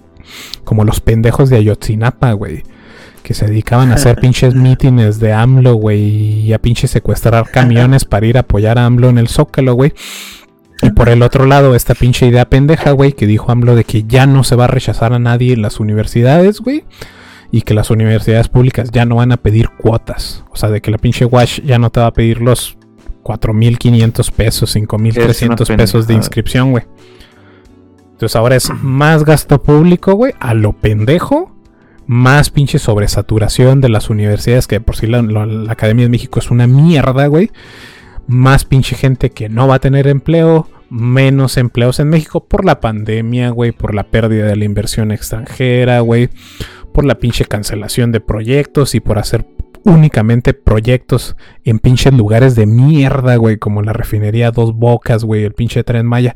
Como 0.64 0.84
los 0.84 1.00
pendejos 1.00 1.50
de 1.50 1.58
Ayotzinapa, 1.58 2.34
güey 2.34 2.64
que 3.26 3.34
se 3.34 3.48
dedicaban 3.48 3.92
a 3.92 3.96
hacer 3.96 4.16
pinches 4.22 4.56
mítines 4.56 5.20
de 5.20 5.34
AMLO, 5.34 5.74
güey, 5.74 6.44
y 6.44 6.54
a 6.54 6.60
pinche 6.60 6.88
secuestrar 6.88 7.50
camiones 7.50 8.06
para 8.10 8.26
ir 8.28 8.38
a 8.38 8.42
apoyar 8.42 8.78
a 8.78 8.86
AMLO 8.86 9.10
en 9.10 9.18
el 9.18 9.28
Zócalo, 9.28 9.74
güey. 9.74 9.94
Y 10.82 10.92
por 10.92 11.10
el 11.10 11.24
otro 11.24 11.46
lado, 11.46 11.74
esta 11.74 11.96
pinche 11.96 12.28
idea 12.28 12.46
pendeja, 12.46 12.92
güey, 12.92 13.14
que 13.14 13.26
dijo 13.26 13.52
AMLO 13.52 13.76
de 13.76 13.84
que 13.84 14.04
ya 14.04 14.28
no 14.28 14.44
se 14.44 14.56
va 14.56 14.66
a 14.66 14.68
rechazar 14.68 15.12
a 15.14 15.20
nadie 15.20 15.54
en 15.54 15.64
las 15.64 15.80
universidades, 15.80 16.60
güey. 16.62 16.86
Y 17.52 17.62
que 17.62 17.74
las 17.74 17.90
universidades 17.90 18.48
públicas 18.50 18.92
ya 18.92 19.06
no 19.06 19.16
van 19.16 19.32
a 19.32 19.38
pedir 19.38 19.70
cuotas. 19.70 20.44
O 20.52 20.58
sea, 20.58 20.70
de 20.70 20.82
que 20.82 20.92
la 20.92 20.98
pinche 20.98 21.26
Wash 21.26 21.62
ya 21.62 21.80
no 21.80 21.90
te 21.90 22.02
va 22.02 22.08
a 22.08 22.14
pedir 22.14 22.42
los 22.42 22.78
4.500 23.26 24.32
pesos, 24.32 24.76
5.300 24.76 25.68
una 25.70 25.78
pesos 25.78 26.08
de 26.08 26.14
inscripción, 26.14 26.72
güey. 26.72 26.84
Entonces 28.12 28.36
ahora 28.36 28.56
es 28.56 28.70
más 28.82 29.26
gasto 29.26 29.62
público, 29.62 30.14
güey, 30.14 30.34
a 30.40 30.54
lo 30.54 30.74
pendejo 30.74 31.52
más 32.08 32.52
pinche 32.52 32.78
sobresaturación 32.78 33.82
de 33.82 33.90
las 33.90 34.10
universidades, 34.12 34.68
que 34.68 34.80
por 34.80 34.96
sí 34.96 35.08
la, 35.08 35.24
la- 35.24 35.48
la 35.48 35.72
Academia 35.72 36.06
de 36.06 36.10
México 36.10 36.38
es 36.40 36.52
una 36.52 36.68
mierda, 36.68 37.26
güey. 37.28 37.50
Más 38.28 38.64
pinche 38.64 38.96
gente 38.96 39.32
que 39.32 39.50
no 39.50 39.68
va 39.68 39.76
a 39.76 39.80
tener 39.80 40.08
empleo, 40.08 40.70
menos 40.92 41.58
empleos 41.58 42.00
en 42.00 42.10
México 42.10 42.46
por 42.46 42.64
la 42.64 42.80
pandemia, 42.80 43.50
güey, 43.50 43.72
por 43.72 43.96
la 43.96 44.04
pérdida 44.04 44.46
de 44.46 44.56
la 44.56 44.66
inversión 44.66 45.12
extranjera, 45.12 46.00
güey, 46.02 46.30
por 46.94 47.06
la 47.06 47.16
pinche 47.16 47.46
cancelación 47.46 48.12
de 48.12 48.20
proyectos 48.22 48.94
y 48.96 49.00
por 49.00 49.18
hacer 49.18 49.46
únicamente 49.86 50.54
proyectos 50.54 51.38
en 51.64 51.80
pinches 51.80 52.14
lugares 52.14 52.56
de 52.56 52.66
mierda, 52.66 53.38
güey, 53.38 53.58
como 53.58 53.82
la 53.82 53.94
refinería 53.94 54.52
Dos 54.52 54.74
Bocas, 54.74 55.24
güey, 55.24 55.44
el 55.44 55.54
pinche 55.54 55.84
Tren 55.84 56.06
Maya. 56.06 56.36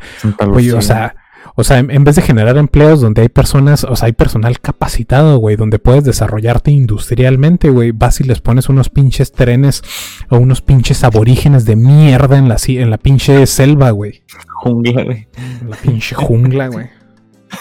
Oye, 0.54 0.74
o 0.74 0.82
sea, 0.82 1.16
o 1.56 1.64
sea, 1.64 1.80
en, 1.80 1.91
en 1.91 2.04
vez 2.04 2.16
de 2.16 2.22
generar 2.22 2.58
empleos 2.58 3.02
donde 3.02 3.24
hay 3.24 3.30
personas, 3.30 3.84
o 3.84 3.95
sea, 3.95 4.06
hay 4.06 4.14
personal 4.14 4.60
capacitado, 4.60 5.38
güey, 5.39 5.56
donde 5.56 5.80
puedes 5.80 6.04
desarrollarte 6.04 6.72
industrialmente, 6.72 7.70
güey, 7.70 7.91
vas 7.91 8.22
y 8.22 8.24
les 8.24 8.39
pones 8.39 8.70
unos 8.70 8.89
pinches 8.89 9.32
trenes 9.32 9.84
o 10.30 10.38
unos 10.38 10.62
pinches 10.62 11.04
aborígenes 11.04 11.66
de 11.66 11.76
mierda 11.76 12.38
en 12.38 12.50
la, 12.50 12.58
en 12.68 12.89
la 12.89 12.97
pinche 12.97 13.45
selva, 13.47 13.89
güey. 13.91 14.24
Jungla, 14.47 15.04
güey. 15.04 15.28
En 15.62 15.70
la 15.70 15.76
pinche 15.76 16.16
jungla, 16.16 16.68
güey. 16.68 16.88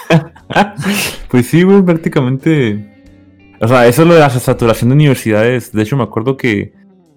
Pues 1.30 1.46
sí, 1.46 1.62
güey, 1.62 1.82
prácticamente. 1.82 2.87
O 3.60 3.66
sea, 3.68 3.86
eso 3.86 4.02
es 4.02 4.08
lo 4.08 4.14
de 4.14 4.20
la 4.20 4.30
saturación 4.30 4.90
de 4.90 4.94
universidades. 4.94 5.72
De 5.72 5.82
hecho, 5.82 5.96
me 5.96 6.04
acuerdo 6.04 6.36
que 6.36 6.72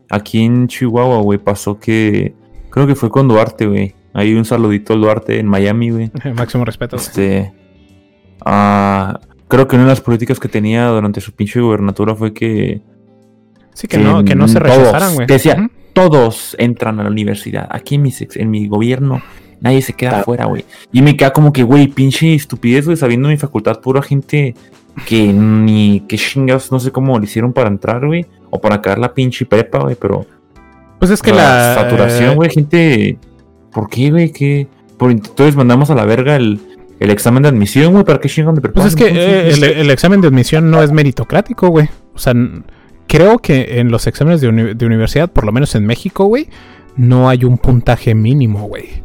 aquí 0.09 0.43
en 0.43 0.67
Chihuahua, 0.67 1.21
güey, 1.21 1.39
pasó 1.39 1.79
que. 1.79 2.33
Creo 2.69 2.87
que 2.87 2.95
fue 2.95 3.09
con 3.09 3.27
Duarte, 3.27 3.67
güey. 3.67 3.93
Ahí 4.13 4.33
un 4.33 4.45
saludito 4.45 4.93
al 4.93 5.01
Duarte 5.01 5.39
en 5.39 5.47
Miami, 5.47 5.89
güey. 5.91 6.11
Máximo 6.35 6.65
respeto. 6.65 6.97
güey. 6.97 7.07
Este. 7.07 7.53
ah, 8.45 9.19
creo 9.47 9.67
que 9.67 9.75
una 9.75 9.85
de 9.85 9.89
las 9.91 10.01
políticas 10.01 10.39
que 10.39 10.47
tenía 10.47 10.87
durante 10.87 11.21
su 11.21 11.33
pinche 11.33 11.59
gubernatura 11.61 12.15
fue 12.15 12.33
que 12.33 12.81
Sí, 13.73 13.87
que 13.87 13.97
no, 13.97 14.23
que 14.25 14.35
no 14.35 14.47
se 14.47 14.59
rechazaran, 14.59 15.13
güey. 15.15 15.27
que 15.27 15.33
decía, 15.33 15.69
todos 15.93 16.55
entran 16.59 16.99
a 16.99 17.03
la 17.03 17.09
universidad. 17.09 17.67
Aquí 17.71 17.95
en 17.95 18.01
mi, 18.01 18.11
sex- 18.11 18.35
en 18.37 18.51
mi 18.51 18.67
gobierno 18.67 19.21
nadie 19.61 19.81
se 19.81 19.93
queda 19.93 20.19
afuera, 20.21 20.45
güey. 20.45 20.65
Y 20.91 21.01
me 21.01 21.15
queda 21.15 21.31
como 21.31 21.53
que, 21.53 21.63
güey, 21.63 21.87
pinche 21.87 22.33
estupidez, 22.33 22.85
güey, 22.85 22.97
sabiendo 22.97 23.29
mi 23.29 23.37
facultad, 23.37 23.79
pura 23.79 24.01
gente 24.01 24.55
que 25.05 25.31
ni 25.33 26.01
que 26.01 26.17
chingados, 26.17 26.71
no 26.71 26.79
sé 26.79 26.91
cómo 26.91 27.17
le 27.19 27.25
hicieron 27.25 27.53
para 27.53 27.69
entrar, 27.69 28.05
güey. 28.05 28.25
O 28.49 28.59
para 28.59 28.75
acabar 28.75 28.99
la 28.99 29.13
pinche 29.13 29.45
prepa, 29.45 29.79
güey, 29.79 29.95
pero 29.95 30.25
Pues 30.99 31.11
es 31.11 31.21
que 31.21 31.31
la. 31.33 31.75
saturación, 31.75 32.35
güey, 32.35 32.49
gente. 32.49 33.17
¿Por 33.71 33.89
qué, 33.89 34.11
güey? 34.11 34.31
¿Qué? 34.31 34.67
Por, 34.97 35.11
entonces 35.11 35.55
mandamos 35.55 35.89
a 35.89 35.95
la 35.95 36.03
verga 36.05 36.35
el, 36.35 36.59
el 36.99 37.09
examen 37.09 37.43
de 37.43 37.49
admisión, 37.49 37.93
güey. 37.93 38.03
¿Para 38.03 38.19
qué 38.19 38.27
chingan 38.27 38.53
de 38.55 38.61
prepa? 38.61 38.81
Pues 38.81 38.93
es 38.93 38.95
que 38.95 39.07
eh, 39.07 39.49
el, 39.53 39.63
el 39.63 39.89
examen 39.89 40.19
de 40.21 40.27
admisión 40.27 40.69
no 40.69 40.83
es 40.83 40.91
meritocrático, 40.91 41.69
güey. 41.69 41.87
O 42.13 42.19
sea, 42.19 42.33
creo 43.07 43.39
que 43.39 43.79
en 43.79 43.89
los 43.89 44.05
exámenes 44.07 44.41
de, 44.41 44.49
uni- 44.49 44.73
de 44.73 44.85
universidad, 44.85 45.31
por 45.31 45.45
lo 45.45 45.51
menos 45.53 45.73
en 45.75 45.85
México, 45.85 46.25
güey, 46.25 46.49
no 46.97 47.29
hay 47.29 47.45
un 47.45 47.57
puntaje 47.57 48.13
mínimo, 48.13 48.67
güey. 48.67 49.01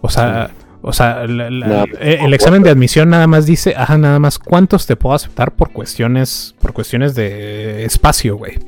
O 0.00 0.08
sea, 0.08 0.50
o 0.88 0.92
sea, 0.92 1.26
la- 1.26 1.50
la- 1.50 1.66
No, 1.66 1.84
eh, 2.00 2.18
el 2.22 2.32
examen 2.32 2.62
de 2.62 2.70
admisión 2.70 3.10
nada 3.10 3.26
más 3.26 3.44
dice, 3.44 3.74
ajá, 3.76 3.98
nada 3.98 4.18
más 4.20 4.38
cuántos 4.38 4.86
te 4.86 4.94
puedo 4.96 5.14
aceptar 5.16 5.54
por 5.56 5.72
cuestiones, 5.72 6.54
por 6.60 6.72
cuestiones 6.72 7.14
de 7.16 7.84
espacio, 7.84 8.36
güey. 8.36 8.58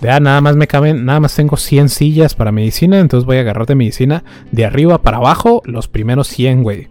De, 0.00 0.10
ah, 0.10 0.20
nada 0.20 0.42
más 0.42 0.54
me 0.56 0.66
caben, 0.66 1.06
nada 1.06 1.20
más 1.20 1.34
tengo 1.34 1.56
100 1.56 1.88
sillas 1.88 2.34
para 2.34 2.52
medicina, 2.52 2.98
entonces 3.00 3.24
voy 3.24 3.38
a 3.38 3.40
agarrar 3.40 3.64
de 3.64 3.74
medicina 3.74 4.22
de 4.52 4.66
arriba 4.66 5.00
para 5.00 5.16
abajo 5.16 5.62
los 5.64 5.88
primeros 5.88 6.28
100, 6.28 6.62
güey. 6.62 6.88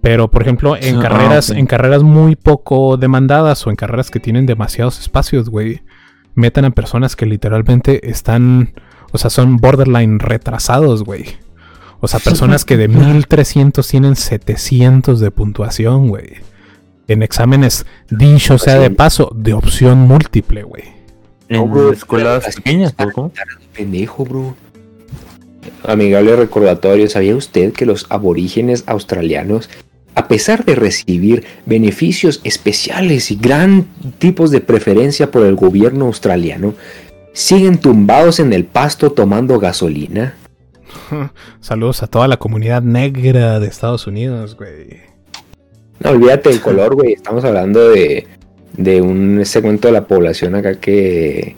Pero, 0.00 0.30
por 0.30 0.40
ejemplo, 0.40 0.76
en 0.80 0.96
Ah, 0.96 1.02
carreras, 1.02 1.50
en 1.50 1.66
carreras 1.66 2.02
muy 2.02 2.34
poco 2.36 2.96
demandadas 2.96 3.66
o 3.66 3.70
en 3.70 3.76
carreras 3.76 4.10
que 4.10 4.18
tienen 4.18 4.46
demasiados 4.46 4.98
espacios, 4.98 5.50
güey, 5.50 5.82
metan 6.34 6.64
a 6.64 6.70
personas 6.70 7.16
que 7.16 7.26
literalmente 7.26 8.08
están, 8.10 8.72
o 9.12 9.18
sea, 9.18 9.28
son 9.28 9.58
borderline 9.58 10.18
retrasados, 10.18 11.04
güey. 11.04 11.26
O 12.00 12.08
sea, 12.08 12.18
personas 12.18 12.64
que 12.64 12.76
de 12.76 12.88
1300 12.88 13.86
tienen 13.86 14.16
700 14.16 15.20
de 15.20 15.30
puntuación, 15.30 16.08
güey. 16.08 16.36
En 17.08 17.22
exámenes, 17.22 17.84
dicho 18.08 18.56
sea 18.58 18.78
de 18.78 18.90
paso, 18.90 19.30
de 19.34 19.52
opción 19.52 19.98
múltiple, 19.98 20.62
güey. 20.62 20.84
En 21.48 21.58
No, 21.58 21.66
bro, 21.66 21.92
escuelas 21.92 22.54
pequeñas, 22.54 22.90
está 22.90 23.04
¿o 23.04 23.12
cómo? 23.12 23.32
Pendejo, 23.74 24.24
bro. 24.24 24.54
Amigable 25.84 26.36
recordatorio, 26.36 27.08
¿sabía 27.08 27.36
usted 27.36 27.72
que 27.72 27.84
los 27.84 28.06
aborígenes 28.08 28.84
australianos, 28.86 29.68
a 30.14 30.26
pesar 30.26 30.64
de 30.64 30.74
recibir 30.74 31.44
beneficios 31.66 32.40
especiales 32.44 33.30
y 33.30 33.36
gran 33.36 33.86
tipos 34.18 34.50
de 34.50 34.60
preferencia 34.60 35.30
por 35.30 35.44
el 35.44 35.56
gobierno 35.56 36.06
australiano, 36.06 36.74
siguen 37.34 37.78
tumbados 37.78 38.40
en 38.40 38.52
el 38.52 38.64
pasto 38.64 39.12
tomando 39.12 39.58
gasolina? 39.58 40.34
Saludos 41.60 42.02
a 42.02 42.06
toda 42.06 42.28
la 42.28 42.36
comunidad 42.38 42.82
negra 42.82 43.60
de 43.60 43.66
Estados 43.68 44.06
Unidos, 44.06 44.56
güey. 44.56 45.00
No, 46.00 46.10
olvídate 46.10 46.48
del 46.50 46.60
color, 46.60 46.94
güey. 46.94 47.12
Estamos 47.12 47.44
hablando 47.44 47.90
de, 47.90 48.26
de 48.76 49.02
un 49.02 49.44
segmento 49.44 49.88
de 49.88 49.92
la 49.92 50.06
población 50.06 50.54
acá 50.54 50.74
que... 50.76 51.56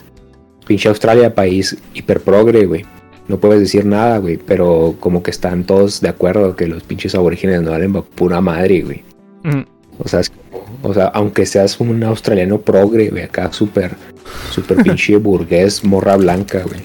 Pinche 0.66 0.88
Australia, 0.88 1.34
país 1.34 1.76
hiperprogre, 1.92 2.66
güey. 2.66 2.84
no 3.28 3.38
puedes 3.38 3.60
decir 3.60 3.84
nada, 3.84 4.18
güey, 4.18 4.36
pero 4.36 4.94
como 5.00 5.22
que 5.22 5.30
están 5.32 5.64
todos 5.64 6.00
de 6.00 6.08
acuerdo 6.08 6.54
que 6.54 6.68
los 6.68 6.82
pinches 6.84 7.14
aborígenes 7.16 7.62
no 7.62 7.72
valen 7.72 7.92
pura 7.92 8.40
madre, 8.40 8.82
güey. 8.82 9.02
Mm. 9.42 9.62
O 9.98 10.08
sea, 10.08 10.20
es 10.20 10.30
como- 10.30 10.62
o 10.82 10.94
sea, 10.94 11.06
aunque 11.06 11.46
seas 11.46 11.78
un 11.80 12.02
australiano 12.04 12.60
progre, 12.60 13.10
güey, 13.10 13.24
acá 13.24 13.52
súper, 13.52 13.92
súper 14.50 14.82
pinche 14.84 15.16
burgués, 15.18 15.84
morra 15.84 16.16
blanca, 16.16 16.62
güey. 16.64 16.80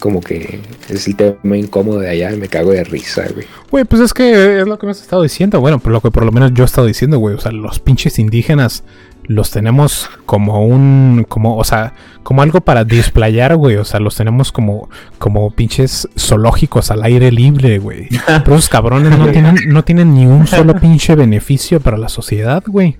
Como 0.00 0.20
que 0.20 0.60
es 0.88 1.06
el 1.06 1.14
tema 1.14 1.56
incómodo 1.56 2.00
de 2.00 2.10
allá, 2.10 2.30
me 2.36 2.48
cago 2.48 2.72
de 2.72 2.82
risa, 2.82 3.26
güey. 3.32 3.46
Güey, 3.70 3.84
pues 3.84 4.02
es 4.02 4.12
que 4.12 4.60
es 4.60 4.66
lo 4.66 4.78
que 4.78 4.86
me 4.86 4.92
has 4.92 5.00
estado 5.00 5.22
diciendo. 5.22 5.60
Bueno, 5.60 5.78
por 5.78 5.92
lo 5.92 6.00
que 6.00 6.10
por 6.10 6.24
lo 6.24 6.32
menos 6.32 6.52
yo 6.54 6.64
he 6.64 6.66
estado 6.66 6.86
diciendo, 6.86 7.18
güey. 7.18 7.36
O 7.36 7.40
sea, 7.40 7.52
los 7.52 7.78
pinches 7.78 8.18
indígenas 8.18 8.82
los 9.30 9.52
tenemos 9.52 10.10
como 10.26 10.64
un. 10.64 11.24
como, 11.28 11.56
o 11.56 11.62
sea, 11.62 11.94
como 12.24 12.42
algo 12.42 12.60
para 12.60 12.84
displayar, 12.84 13.54
güey. 13.54 13.76
O 13.76 13.84
sea, 13.84 14.00
los 14.00 14.16
tenemos 14.16 14.50
como, 14.50 14.88
como 15.18 15.50
pinches 15.52 16.08
zoológicos 16.18 16.90
al 16.90 17.04
aire 17.04 17.30
libre, 17.30 17.78
güey. 17.78 18.08
Pero 18.26 18.56
esos 18.56 18.68
cabrones 18.68 19.16
no 19.16 19.28
tienen, 19.28 19.56
no 19.68 19.84
tienen 19.84 20.14
ni 20.14 20.26
un 20.26 20.46
solo 20.46 20.74
pinche 20.80 21.14
beneficio 21.14 21.78
para 21.78 21.96
la 21.96 22.08
sociedad, 22.08 22.64
güey. 22.66 22.96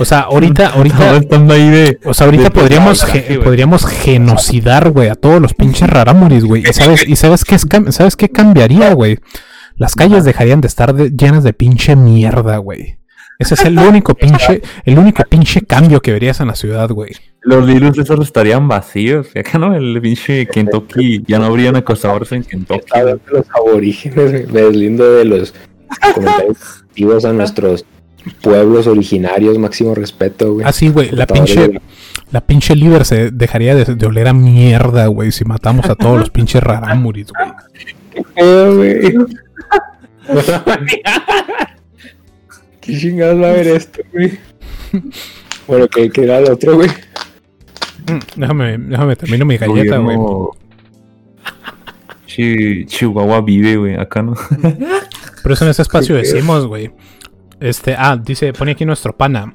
O 0.00 0.04
sea, 0.04 0.20
ahorita, 0.20 0.68
ahorita. 0.74 1.16
están 1.16 1.50
ahí 1.50 1.68
de. 1.70 1.98
O 2.04 2.14
sea, 2.14 2.26
ahorita 2.26 2.44
de 2.44 2.50
podríamos, 2.50 3.04
ge- 3.04 3.40
podríamos 3.42 3.84
genocidar, 3.86 4.90
güey, 4.90 5.08
a 5.08 5.14
todos 5.14 5.40
los 5.40 5.54
pinches 5.54 5.88
rarámuris, 5.88 6.44
güey. 6.44 6.62
¿Y 6.68 6.72
sabes, 6.72 7.06
y 7.08 7.16
sabes 7.16 7.44
qué 7.44 7.54
es 7.56 7.66
sabes 7.90 8.16
qué 8.16 8.28
cambiaría, 8.28 8.92
güey? 8.94 9.18
Las 9.76 9.94
calles 9.94 10.24
dejarían 10.24 10.60
de 10.60 10.68
estar 10.68 10.94
de- 10.94 11.10
llenas 11.10 11.44
de 11.44 11.52
pinche 11.52 11.96
mierda, 11.96 12.56
güey. 12.58 12.98
Ese 13.38 13.54
es 13.54 13.64
el 13.64 13.78
único 13.78 14.14
pinche, 14.14 14.62
el 14.84 14.98
único 14.98 15.22
pinche 15.28 15.62
cambio 15.62 16.00
que 16.00 16.12
verías 16.12 16.40
en 16.40 16.48
la 16.48 16.56
ciudad, 16.56 16.88
güey. 16.90 17.12
Los 17.42 17.64
libros 17.66 17.96
esos 17.96 18.20
estarían 18.20 18.66
vacíos. 18.66 19.28
Y 19.34 19.38
acá 19.38 19.58
no, 19.58 19.74
el 19.76 20.00
pinche 20.00 20.46
Kentucky. 20.46 21.22
Ya 21.26 21.38
no 21.38 21.46
habrían 21.46 21.76
acosadores 21.76 22.32
en 22.32 22.42
Kentucky. 22.42 22.90
Los 23.30 23.46
aborígenes, 23.54 24.50
me 24.52 24.62
deslindo 24.62 25.12
de 25.14 25.24
los 25.24 25.54
comentarios 26.14 27.24
a 27.24 27.32
nuestros 27.32 27.84
pueblos 28.42 28.86
originarios, 28.86 29.58
máximo 29.58 29.94
respeto, 29.94 30.54
güey. 30.54 30.66
Así, 30.66 30.88
güey, 30.88 31.10
la 31.10 31.26
pinche, 31.26 31.68
de- 31.68 31.80
la 32.30 32.40
pinche 32.42 32.74
liver 32.76 33.04
se 33.04 33.30
dejaría 33.30 33.74
de, 33.74 33.84
de 33.94 34.06
oler 34.06 34.28
a 34.28 34.32
mierda, 34.32 35.06
güey, 35.06 35.32
si 35.32 35.44
matamos 35.44 35.86
a 35.88 35.94
todos 35.94 36.18
los 36.18 36.30
pinches 36.30 36.62
rarámuris, 36.62 37.28
güey. 37.32 38.24
Eh, 38.36 38.72
güey. 38.74 39.14
¿Qué 42.80 42.98
chingados 42.98 43.42
va 43.42 43.48
a 43.48 43.52
ver 43.52 43.68
esto, 43.68 44.02
güey? 44.12 44.38
Bueno, 45.66 45.88
que 45.88 46.10
que 46.10 46.24
era 46.24 46.38
el 46.38 46.50
otro, 46.50 46.74
güey. 46.76 46.88
Mm, 46.88 48.18
Déjame, 48.40 48.78
déjame 48.78 49.16
termino 49.16 49.44
mi 49.44 49.56
galleta, 49.58 49.98
güey. 49.98 50.16
Chi- 52.26 52.86
Chihuahua 52.86 53.40
vive, 53.42 53.76
güey. 53.76 53.94
Acá 53.96 54.22
no. 54.22 54.34
Pero 55.42 55.54
eso 55.54 55.64
en 55.64 55.70
ese 55.70 55.82
espacio 55.82 56.14
decimos, 56.16 56.66
güey. 56.66 56.90
Este, 57.60 57.94
ah, 57.98 58.16
dice, 58.16 58.52
pone 58.52 58.72
aquí 58.72 58.84
nuestro 58.84 59.16
pana. 59.16 59.54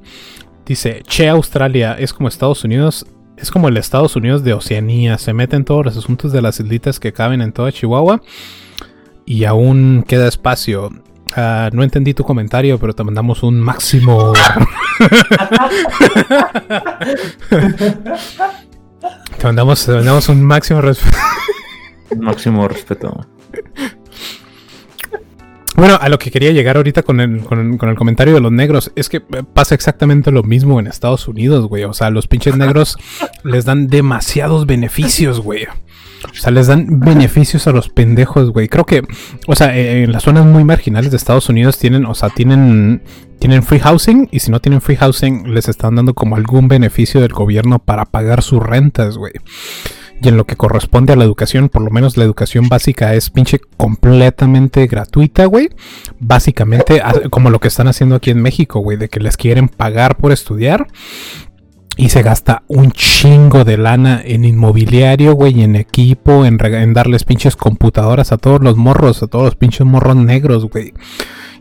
Dice, 0.66 1.04
che, 1.08 1.30
Australia 1.30 1.96
es 2.00 2.14
como 2.14 2.28
Estados 2.28 2.64
Unidos, 2.64 3.06
es 3.38 3.52
como 3.52 3.68
el 3.68 3.78
Estados 3.78 4.16
Unidos 4.16 4.44
de 4.44 4.54
Oceanía. 4.54 5.18
Se 5.18 5.34
mete 5.34 5.56
en 5.56 5.66
todos 5.66 5.86
los 5.86 5.98
asuntos 5.98 6.32
de 6.32 6.42
las 6.42 6.60
islitas 6.60 7.00
que 7.00 7.14
caben 7.14 7.42
en 7.42 7.52
toda 7.52 7.72
Chihuahua. 7.72 8.22
Y 9.26 9.46
aún 9.46 10.04
queda 10.08 10.28
espacio. 10.28 10.90
Ah, 11.36 11.70
no 11.74 11.84
entendí 11.84 12.14
tu 12.14 12.24
comentario, 12.24 12.78
pero 12.78 12.94
te 12.94 13.04
mandamos 13.04 13.42
un 13.44 13.60
máximo. 13.60 14.34
te, 19.38 19.44
mandamos, 19.44 19.86
te 19.86 19.94
mandamos 19.94 20.30
un 20.30 20.44
máximo 20.44 20.82
respeto. 20.82 21.18
Máximo 22.20 22.68
respeto. 22.68 23.26
Bueno, 25.76 25.98
a 26.00 26.08
lo 26.10 26.20
que 26.20 26.30
quería 26.30 26.52
llegar 26.52 26.78
ahorita 26.78 27.02
con 27.02 27.20
el, 27.20 27.44
con, 27.44 27.60
el, 27.60 27.78
con 27.78 27.90
el 27.90 27.96
comentario 27.96 28.36
de 28.36 28.42
los 28.42 28.52
negros 28.52 28.92
es 28.96 29.10
que 29.10 29.18
eh, 29.18 29.44
pasa 29.54 29.74
exactamente 29.74 30.32
lo 30.32 30.44
mismo 30.44 30.80
en 30.80 30.88
Estados 30.88 31.28
Unidos, 31.28 31.68
güey. 31.68 31.84
O 31.84 31.94
sea, 31.94 32.10
los 32.12 32.28
pinches 32.28 32.56
negros 32.56 32.98
les 33.44 33.66
dan 33.66 33.88
demasiados 33.88 34.66
beneficios, 34.66 35.40
güey. 35.40 35.66
O 35.66 36.36
sea, 36.36 36.52
les 36.52 36.68
dan 36.68 37.00
beneficios 37.00 37.68
a 37.68 37.72
los 37.72 37.90
pendejos, 37.90 38.52
güey. 38.52 38.70
Creo 38.70 38.86
que, 38.86 39.02
o 39.48 39.56
sea, 39.56 39.76
eh, 39.76 40.04
en 40.04 40.12
las 40.12 40.24
zonas 40.24 40.46
muy 40.46 40.64
marginales 40.64 41.12
de 41.12 41.18
Estados 41.18 41.50
Unidos 41.50 41.78
tienen, 41.78 42.06
o 42.06 42.16
sea, 42.16 42.30
tienen, 42.30 43.02
tienen 43.40 43.64
free 43.64 43.80
housing 43.80 44.30
y 44.32 44.40
si 44.40 44.52
no 44.52 44.62
tienen 44.62 44.80
free 44.80 44.96
housing 44.96 45.54
les 45.54 45.68
están 45.68 45.96
dando 45.96 46.14
como 46.14 46.36
algún 46.36 46.68
beneficio 46.68 47.20
del 47.20 47.34
gobierno 47.34 47.80
para 47.80 48.06
pagar 48.06 48.42
sus 48.42 48.62
rentas, 48.62 49.18
güey. 49.18 49.34
Y 50.24 50.30
en 50.30 50.38
lo 50.38 50.46
que 50.46 50.56
corresponde 50.56 51.12
a 51.14 51.16
la 51.18 51.26
educación, 51.26 51.68
por 51.70 51.82
lo 51.82 51.90
menos 51.92 52.16
la 52.18 52.24
educación 52.24 52.70
básica 52.70 53.14
es 53.14 53.30
pinche 53.30 53.60
completamente 53.78 54.88
gratuita, 54.88 55.46
güey. 55.46 55.70
Básicamente, 56.20 57.02
a- 57.02 57.14
como 57.30 57.50
lo 57.50 57.60
que 57.60 57.68
están 57.68 57.88
haciendo 57.90 58.16
aquí 58.16 58.32
en 58.32 58.42
México, 58.42 58.80
güey, 58.80 58.98
de 58.98 59.10
que 59.10 59.20
les 59.20 59.36
quieren 59.38 59.68
pagar 59.68 60.18
por 60.18 60.32
estudiar. 60.32 60.88
Y 61.96 62.10
se 62.10 62.24
gasta 62.24 62.64
un 62.68 62.92
chingo 62.92 63.66
de 63.66 63.78
lana 63.78 64.20
en 64.26 64.46
inmobiliario, 64.46 65.34
güey, 65.34 65.62
en 65.62 65.76
equipo, 65.76 66.44
en, 66.44 66.58
en 66.66 66.94
darles 66.96 67.24
pinches 67.24 67.56
computadoras 67.56 68.32
a 68.32 68.38
todos 68.38 68.62
los 68.64 68.78
morros, 68.78 69.22
a 69.22 69.28
todos 69.28 69.46
los 69.46 69.56
pinches 69.56 69.86
morros 69.86 70.16
negros, 70.16 70.66
güey. 70.70 70.94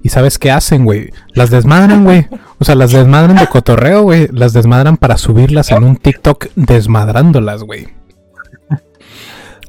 ¿Y 0.02 0.08
sabes 0.08 0.38
qué 0.38 0.50
hacen, 0.50 0.84
güey? 0.86 1.10
Las 1.34 1.50
desmadran, 1.50 2.04
güey. 2.04 2.28
O 2.58 2.64
sea, 2.64 2.74
las 2.76 2.92
desmadran 2.92 3.36
de 3.36 3.46
cotorreo, 3.46 4.02
güey. 4.02 4.26
Las 4.32 4.52
desmadran 4.54 4.96
para 4.96 5.18
subirlas 5.18 5.70
en 5.70 5.84
un 5.84 5.96
TikTok 5.96 6.46
desmadrándolas, 6.56 7.62
güey. 7.62 7.88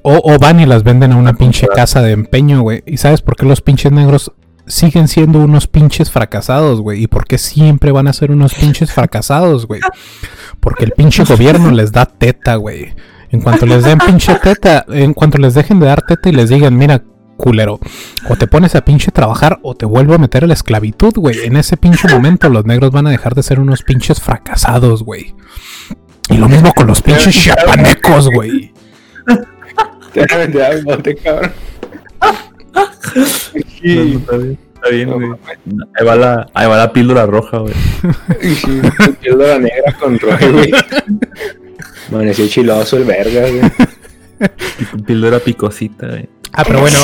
O, 0.04 0.20
o 0.24 0.38
van 0.38 0.60
y 0.60 0.66
las 0.66 0.84
venden 0.84 1.14
a 1.14 1.18
una 1.18 1.34
pinche 1.34 1.68
casa 1.68 2.02
de 2.02 2.12
empeño, 2.12 2.62
güey. 2.62 2.84
¿Y 2.86 2.98
sabes 2.98 3.22
por 3.22 3.36
qué 3.36 3.46
los 3.46 3.62
pinches 3.62 3.92
negros 3.92 4.32
siguen 4.68 5.08
siendo 5.08 5.40
unos 5.40 5.68
pinches 5.68 6.12
fracasados, 6.12 6.82
güey? 6.82 7.04
¿Y 7.04 7.08
por 7.08 7.26
qué 7.26 7.38
siempre 7.38 7.92
van 7.92 8.08
a 8.08 8.14
ser 8.14 8.32
unos 8.32 8.54
pinches 8.54 8.92
fracasados, 8.92 9.66
güey? 9.66 9.82
Porque 10.60 10.86
el 10.86 10.92
pinche 10.92 11.24
gobierno 11.28 11.72
les 11.72 11.92
da 11.92 12.06
teta, 12.06 12.56
güey. 12.56 12.94
En 13.30 13.42
cuanto 13.42 13.66
les 13.66 13.84
den 13.84 13.98
pinche 13.98 14.36
teta, 14.36 14.86
en 14.90 15.14
cuanto 15.14 15.40
les 15.40 15.56
dejen 15.56 15.80
de 15.80 15.88
dar 15.88 16.04
teta 16.04 16.30
y 16.30 16.34
les 16.34 16.50
digan, 16.50 16.78
mira, 16.78 17.04
culero, 17.36 17.80
o 18.30 18.36
te 18.36 18.46
pones 18.46 18.76
a 18.76 18.86
pinche 18.86 19.12
trabajar 19.12 19.60
o 19.64 19.76
te 19.76 19.86
vuelvo 19.86 20.14
a 20.14 20.18
meter 20.18 20.44
a 20.44 20.48
la 20.48 20.54
esclavitud, 20.54 21.14
güey. 21.16 21.40
En 21.44 21.58
ese 21.58 21.76
pinche 21.76 22.08
momento 22.08 22.50
los 22.50 22.66
negros 22.66 22.92
van 22.92 23.08
a 23.08 23.10
dejar 23.10 23.34
de 23.34 23.44
ser 23.44 23.60
unos 23.60 23.82
pinches 23.82 24.22
fracasados, 24.22 25.04
güey. 25.04 25.36
Y 26.30 26.38
lo 26.38 26.48
mismo 26.48 26.72
con 26.74 26.88
los 26.88 27.02
pinches 27.02 27.36
chiapanecos, 27.36 28.30
güey. 28.30 28.72
Te 30.14 30.20
voy 30.20 30.28
a 30.32 30.38
vender 30.38 30.62
al 30.62 30.84
bote, 30.84 31.16
cabrón. 31.16 31.52
No, 32.22 32.32
no, 32.76 32.90
está 33.24 34.38
bien, 34.38 34.58
está 34.76 34.90
bien, 34.90 35.12
güey. 35.12 35.32
Ahí 36.00 36.06
va 36.06 36.16
la, 36.16 36.48
ahí 36.54 36.68
va 36.68 36.78
la 36.78 36.94
píldora 36.94 37.26
roja, 37.26 37.58
güey. 37.60 37.74
Sí, 38.42 38.82
píldora 39.22 39.60
negra 39.60 39.94
con 40.00 40.20
Roy, 40.20 40.52
güey. 40.52 40.72
Amaneció 42.10 42.48
chiloso 42.48 42.98
el 42.98 43.06
verga, 43.06 43.42
güey. 43.50 43.62
Píldora 45.06 45.40
picosita, 45.40 46.08
güey. 46.08 46.30
Ah, 46.54 46.64
pero 46.66 46.82
bueno, 46.82 46.98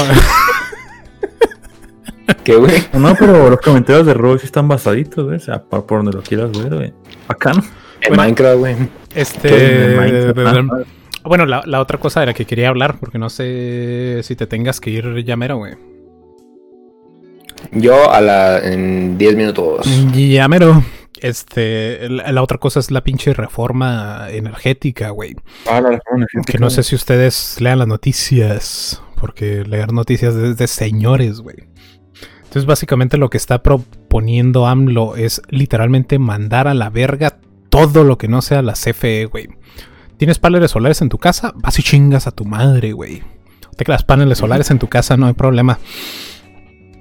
¿Qué, 2.44 2.56
güey? 2.56 2.84
No, 2.94 3.16
pero 3.16 3.50
los 3.50 3.60
comentarios 3.60 4.06
de 4.06 4.14
Roy 4.14 4.40
sí 4.40 4.46
están 4.46 4.68
basaditos, 4.68 5.26
güey. 5.26 5.38
O 5.38 5.40
sea, 5.40 5.62
por, 5.62 5.86
por 5.86 6.00
donde 6.00 6.14
lo 6.18 6.22
quieras 6.22 6.52
ver, 6.52 6.76
güey. 6.76 6.94
Acá 7.28 7.54
no. 7.54 7.64
En 8.02 8.16
Minecraft, 8.16 8.58
güey. 8.60 8.76
este. 9.16 9.98
Bueno, 11.24 11.46
la, 11.46 11.62
la 11.66 11.82
otra 11.82 11.98
cosa 11.98 12.22
de 12.22 12.28
la 12.28 12.34
que 12.34 12.46
quería 12.46 12.70
hablar, 12.70 12.98
porque 13.00 13.18
no 13.18 13.30
sé 13.30 14.22
si 14.24 14.36
te 14.36 14.48
tengas 14.48 14.80
que 14.80 14.90
ir 14.90 15.24
ya 15.26 15.36
mero, 15.36 15.58
güey. 15.58 15.76
Yo 17.72 18.12
a 18.12 18.22
la 18.22 18.60
en 18.60 19.18
10 19.18 19.36
minutos. 19.36 19.86
Ya 20.14 20.48
mero. 20.48 20.84
Este, 21.22 22.08
la, 22.08 22.32
la 22.32 22.42
otra 22.42 22.58
cosa 22.58 22.80
es 22.80 22.92
la 22.92 23.04
pinche 23.04 23.34
reforma 23.34 24.28
energética, 24.30 25.10
güey. 25.10 25.36
Ah, 25.66 25.82
la 25.82 25.90
reforma 25.90 26.20
energética, 26.20 26.52
Que 26.52 26.60
no 26.60 26.70
sé 26.70 26.84
si 26.84 26.96
ustedes 26.96 27.60
lean 27.60 27.80
las 27.80 27.88
noticias, 27.88 29.02
porque 29.20 29.66
leer 29.66 29.92
noticias 29.92 30.36
es 30.36 30.58
de 30.58 30.68
señores, 30.68 31.42
güey. 31.42 31.58
Entonces, 32.38 32.66
básicamente 32.66 33.18
lo 33.18 33.30
que 33.30 33.38
está 33.38 33.62
proponiendo 33.62 34.66
AMLO 34.66 35.18
es 35.18 35.42
literalmente 35.50 36.18
mandar 36.18 36.68
a 36.68 36.74
la 36.74 36.90
verga 36.90 37.38
todo 37.70 38.04
lo 38.04 38.18
que 38.18 38.28
no 38.28 38.42
sea 38.42 38.64
la 38.64 38.74
CFE, 38.74 39.26
güey. 39.26 39.50
¿Tienes 40.20 40.38
paneles 40.38 40.70
solares 40.72 41.02
en 41.02 41.10
tu 41.10 41.18
casa? 41.18 41.54
Vas 41.56 41.80
y 41.80 41.82
chingas 41.84 42.28
a 42.28 42.32
tu 42.32 42.46
madre, 42.46 42.92
güey. 42.92 43.24
Te 43.78 43.86
creas 43.86 44.04
paneles 44.04 44.38
solares 44.38 44.70
en 44.70 44.78
tu 44.78 44.88
casa, 44.88 45.16
no 45.18 45.26
hay 45.28 45.34
problema. 45.34 45.80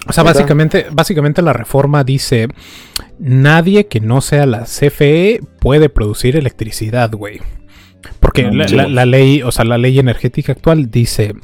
O 0.07 0.12
sea, 0.12 0.23
básicamente, 0.23 0.87
básicamente 0.93 1.43
la 1.43 1.53
reforma 1.53 2.05
dice, 2.05 2.49
nadie 3.19 3.89
que 3.89 4.01
no 4.01 4.21
sea 4.21 4.47
la 4.47 4.62
CFE 4.64 5.41
puede 5.61 5.89
producir 5.89 6.37
electricidad, 6.37 7.11
güey. 7.12 7.41
Porque 8.21 8.45
No, 8.45 8.53
la, 8.53 8.69
sí. 8.69 8.77
la- 8.77 8.89
la 8.89 9.05
ley, 9.05 9.43
o 9.43 9.51
sea, 9.51 9.64
la 9.64 9.77
ley 9.77 9.99
energética 9.99 10.53
actual 10.53 10.89
dice, 10.91 11.35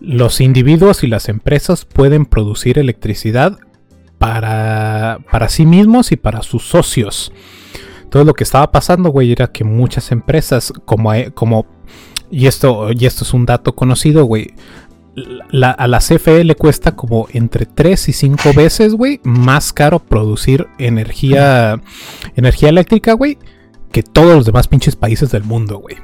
los 0.00 0.42
individuos 0.42 1.02
y 1.02 1.06
las 1.06 1.30
empresas 1.30 1.86
pueden 1.86 2.26
producir 2.26 2.78
electricidad 2.78 3.58
para, 4.18 5.18
para 5.32 5.48
sí 5.48 5.64
mismos 5.64 6.12
y 6.12 6.16
para 6.16 6.42
sus 6.42 6.62
socios. 6.68 7.32
Entonces 8.10 8.26
lo 8.26 8.34
que 8.34 8.42
estaba 8.42 8.72
pasando, 8.72 9.10
güey, 9.10 9.30
era 9.30 9.46
que 9.46 9.62
muchas 9.62 10.10
empresas, 10.10 10.72
como, 10.84 11.12
como 11.32 11.64
y 12.28 12.48
esto, 12.48 12.88
y 12.90 13.06
esto 13.06 13.22
es 13.22 13.32
un 13.32 13.46
dato 13.46 13.76
conocido, 13.76 14.24
güey. 14.24 14.48
La- 15.52 15.70
a 15.70 15.86
la 15.86 16.00
CFE 16.00 16.42
le 16.42 16.56
cuesta 16.56 16.96
como 16.96 17.28
entre 17.32 17.66
3 17.66 18.08
y 18.08 18.12
5 18.12 18.52
veces, 18.52 18.94
güey, 18.94 19.20
más 19.22 19.72
caro 19.72 20.00
producir 20.00 20.66
energía, 20.78 21.80
energía 22.34 22.70
eléctrica, 22.70 23.12
güey, 23.12 23.38
que 23.92 24.02
todos 24.02 24.34
los 24.34 24.44
demás 24.44 24.66
pinches 24.66 24.96
países 24.96 25.30
del 25.30 25.44
mundo, 25.44 25.78
güey. 25.78 25.94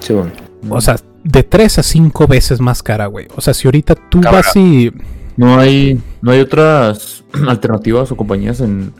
Sí, 0.00 0.14
bueno. 0.14 0.32
O 0.68 0.80
sea, 0.80 0.96
de 1.22 1.44
3 1.44 1.78
a 1.78 1.82
5 1.84 2.26
veces 2.26 2.60
más 2.60 2.82
cara, 2.82 3.06
güey. 3.06 3.28
O 3.36 3.40
sea, 3.40 3.54
si 3.54 3.68
ahorita 3.68 3.94
tú 3.94 4.20
vas 4.20 4.56
y... 4.56 4.90
No 5.36 5.60
hay, 5.60 6.00
no 6.22 6.32
hay 6.32 6.40
otras 6.40 7.22
alternativas 7.48 8.10
o 8.10 8.16
compañías 8.16 8.58
en, 8.60 8.92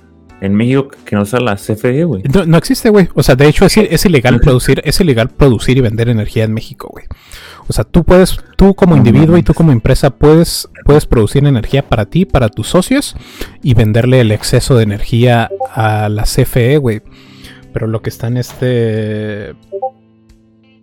en 0.42 0.56
México 0.56 0.88
que 1.04 1.14
no 1.14 1.24
sea 1.24 1.38
la 1.38 1.54
CFE, 1.54 2.02
güey. 2.02 2.24
No, 2.24 2.44
no 2.44 2.58
existe, 2.58 2.90
güey. 2.90 3.08
O 3.14 3.22
sea, 3.22 3.36
de 3.36 3.46
hecho 3.46 3.64
es, 3.64 3.76
es 3.76 4.04
ilegal 4.04 4.40
producir, 4.40 4.82
es 4.84 5.00
ilegal 5.00 5.28
producir 5.28 5.78
y 5.78 5.80
vender 5.80 6.08
energía 6.08 6.42
en 6.42 6.52
México, 6.52 6.88
güey. 6.90 7.04
O 7.68 7.72
sea, 7.72 7.84
tú 7.84 8.02
puedes, 8.02 8.40
tú 8.56 8.74
como 8.74 8.96
individuo 8.96 9.38
y 9.38 9.44
tú 9.44 9.54
como 9.54 9.70
empresa 9.70 10.10
puedes, 10.10 10.68
puedes 10.84 11.06
producir 11.06 11.46
energía 11.46 11.88
para 11.88 12.06
ti, 12.06 12.24
para 12.24 12.48
tus 12.48 12.66
socios 12.66 13.14
y 13.62 13.74
venderle 13.74 14.20
el 14.20 14.32
exceso 14.32 14.74
de 14.74 14.82
energía 14.82 15.48
a 15.72 16.08
la 16.08 16.24
CFE, 16.24 16.78
güey. 16.78 17.02
Pero 17.72 17.86
lo 17.86 18.02
que 18.02 18.10
están 18.10 18.36
este 18.36 19.54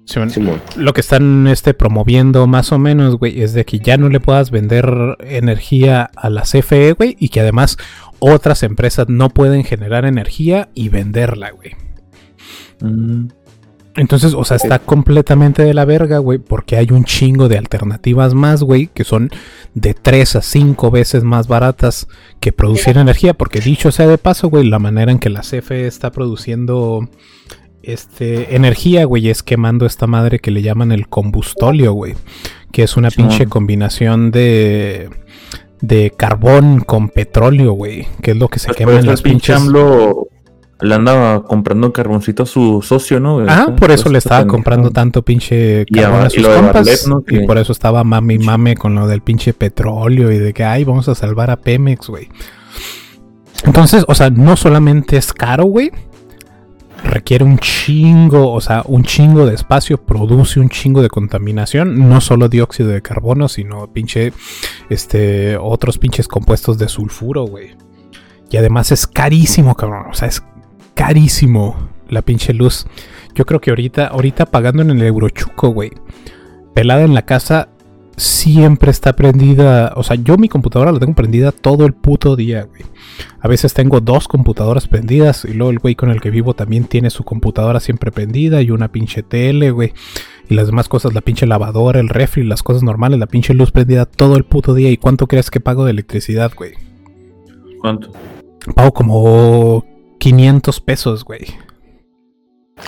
Simón, 0.05 0.29
Simón. 0.31 0.61
lo 0.75 0.93
que 0.93 1.01
están 1.01 1.45
este 1.47 1.73
promoviendo 1.75 2.47
más 2.47 2.71
o 2.71 2.79
menos, 2.79 3.17
güey, 3.17 3.41
es 3.43 3.53
de 3.53 3.65
que 3.65 3.79
ya 3.79 3.97
no 3.97 4.09
le 4.09 4.19
puedas 4.21 4.49
vender 4.49 5.17
energía 5.19 6.09
a 6.15 6.29
la 6.29 6.43
CFE, 6.43 6.93
güey, 6.93 7.17
y 7.19 7.29
que 7.29 7.41
además 7.41 7.77
otras 8.19 8.63
empresas 8.63 9.07
no 9.09 9.29
pueden 9.29 9.63
generar 9.63 10.05
energía 10.05 10.69
y 10.73 10.89
venderla, 10.89 11.51
güey. 11.51 11.75
Mm, 12.81 13.27
Entonces, 13.95 14.33
o 14.33 14.43
sea, 14.45 14.55
está 14.57 14.79
completamente 14.79 15.63
de 15.63 15.73
la 15.73 15.83
verga, 15.83 16.19
güey, 16.19 16.39
porque 16.39 16.77
hay 16.77 16.87
un 16.91 17.03
chingo 17.03 17.49
de 17.49 17.57
alternativas 17.57 18.33
más, 18.33 18.63
güey, 18.63 18.87
que 18.87 19.03
son 19.03 19.29
de 19.73 19.93
3 19.93 20.37
a 20.37 20.41
5 20.41 20.91
veces 20.91 21.23
más 21.23 21.47
baratas 21.47 22.07
que 22.39 22.53
producir 22.53 22.97
energía, 22.97 23.33
porque 23.33 23.59
dicho 23.59 23.91
sea 23.91 24.07
de 24.07 24.17
paso, 24.17 24.49
güey, 24.49 24.67
la 24.69 24.79
manera 24.79 25.11
en 25.11 25.19
que 25.19 25.29
la 25.29 25.41
CFE 25.41 25.87
está 25.87 26.11
produciendo 26.11 27.09
este 27.83 28.55
energía, 28.55 29.05
güey, 29.05 29.29
es 29.29 29.43
quemando 29.43 29.85
esta 29.85 30.07
madre 30.07 30.39
que 30.39 30.51
le 30.51 30.61
llaman 30.61 30.91
el 30.91 31.07
combustóleo, 31.07 31.93
güey, 31.93 32.15
que 32.71 32.83
es 32.83 32.95
una 32.95 33.09
pinche 33.09 33.47
combinación 33.47 34.31
de 34.31 35.09
de 35.81 36.11
carbón 36.15 36.81
con 36.81 37.09
petróleo, 37.09 37.73
güey, 37.73 38.07
que 38.21 38.31
es 38.31 38.37
lo 38.37 38.47
que 38.47 38.59
se 38.59 38.67
pues 38.67 38.77
quema 38.77 38.93
en 38.93 39.05
las 39.05 39.21
pinches 39.21 39.55
AMLO 39.55 40.27
le 40.81 40.95
andaba 40.95 41.43
comprando 41.43 41.91
carboncito 41.91 42.43
a 42.43 42.45
su 42.45 42.81
socio, 42.81 43.19
¿no? 43.19 43.39
Ah, 43.49 43.63
Ese- 43.67 43.71
por 43.73 43.91
eso 43.91 44.03
pues, 44.03 44.11
le 44.13 44.17
estaba 44.19 44.39
pendejo. 44.41 44.55
comprando 44.55 44.91
tanto 44.91 45.23
pinche 45.23 45.85
Y 45.89 45.99
a- 45.99 46.03
carbón 46.03 46.21
a 46.21 46.27
y 46.27 46.29
sus 46.29 46.43
lo 46.43 46.49
de 46.49 46.55
compas. 46.55 46.73
Barlet, 46.73 47.07
¿no? 47.07 47.23
Y 47.27 47.45
por 47.45 47.57
eso 47.57 47.73
estaba 47.73 48.03
mame 48.05 48.35
y 48.35 48.39
mame 48.39 48.77
con 48.77 48.95
lo 48.95 49.05
del 49.07 49.21
pinche 49.21 49.51
petróleo 49.53 50.31
y 50.31 50.37
de 50.39 50.53
que, 50.53 50.63
ay, 50.63 50.85
vamos 50.85 51.09
a 51.09 51.15
salvar 51.15 51.51
a 51.51 51.57
Pemex, 51.57 52.07
güey. 52.07 52.29
Entonces, 53.65 54.05
o 54.07 54.15
sea, 54.15 54.29
no 54.29 54.55
solamente 54.55 55.17
es 55.17 55.33
caro, 55.33 55.65
güey. 55.65 55.91
Requiere 57.03 57.43
un 57.43 57.57
chingo, 57.57 58.51
o 58.51 58.61
sea, 58.61 58.83
un 58.85 59.03
chingo 59.03 59.45
de 59.45 59.55
espacio, 59.55 60.03
produce 60.03 60.59
un 60.59 60.69
chingo 60.69 61.01
de 61.01 61.09
contaminación, 61.09 62.09
no 62.09 62.21
solo 62.21 62.49
dióxido 62.49 62.89
de 62.89 63.01
carbono, 63.01 63.47
sino 63.47 63.91
pinche, 63.91 64.33
este, 64.89 65.57
otros 65.57 65.97
pinches 65.97 66.27
compuestos 66.27 66.77
de 66.77 66.87
sulfuro, 66.87 67.45
güey. 67.45 67.75
Y 68.51 68.57
además 68.57 68.91
es 68.91 69.07
carísimo, 69.07 69.75
cabrón, 69.75 70.07
o 70.09 70.13
sea, 70.13 70.27
es 70.27 70.43
carísimo 70.93 71.89
la 72.09 72.21
pinche 72.21 72.53
luz. 72.53 72.85
Yo 73.35 73.45
creo 73.45 73.61
que 73.61 73.69
ahorita, 73.69 74.07
ahorita 74.07 74.47
pagando 74.47 74.81
en 74.81 74.89
el 74.91 75.01
Eurochuco, 75.01 75.69
güey. 75.69 75.91
Pelada 76.73 77.03
en 77.03 77.13
la 77.13 77.25
casa 77.25 77.69
siempre 78.19 78.91
está 78.91 79.15
prendida. 79.15 79.93
O 79.95 80.03
sea, 80.03 80.15
yo 80.17 80.37
mi 80.37 80.49
computadora 80.49 80.91
la 80.91 80.99
tengo 80.99 81.15
prendida 81.15 81.51
todo 81.51 81.85
el 81.85 81.93
puto 81.93 82.35
día, 82.35 82.63
güey. 82.63 82.83
A 83.39 83.47
veces 83.47 83.73
tengo 83.73 84.01
dos 84.01 84.27
computadoras 84.27 84.87
prendidas 84.87 85.45
y 85.45 85.53
luego 85.53 85.71
el 85.71 85.79
güey 85.79 85.95
con 85.95 86.11
el 86.11 86.21
que 86.21 86.29
vivo 86.29 86.53
también 86.53 86.85
tiene 86.85 87.09
su 87.09 87.23
computadora 87.23 87.79
siempre 87.79 88.11
prendida 88.11 88.61
y 88.61 88.71
una 88.71 88.91
pinche 88.91 89.23
tele, 89.23 89.71
güey. 89.71 89.93
Y 90.49 90.55
las 90.55 90.67
demás 90.67 90.89
cosas, 90.89 91.13
la 91.13 91.21
pinche 91.21 91.45
lavadora, 91.45 91.99
el 91.99 92.09
refri, 92.09 92.43
las 92.43 92.63
cosas 92.63 92.83
normales, 92.83 93.19
la 93.19 93.27
pinche 93.27 93.53
luz 93.53 93.71
prendida 93.71 94.05
todo 94.05 94.35
el 94.35 94.43
puto 94.43 94.73
día. 94.73 94.91
¿Y 94.91 94.97
cuánto 94.97 95.27
crees 95.27 95.49
que 95.49 95.59
pago 95.59 95.85
de 95.85 95.91
electricidad, 95.91 96.51
güey? 96.55 96.73
¿Cuánto? 97.81 98.11
Pago 98.75 98.93
como 98.93 99.85
500 100.19 100.81
pesos, 100.81 101.23
güey. 101.23 101.45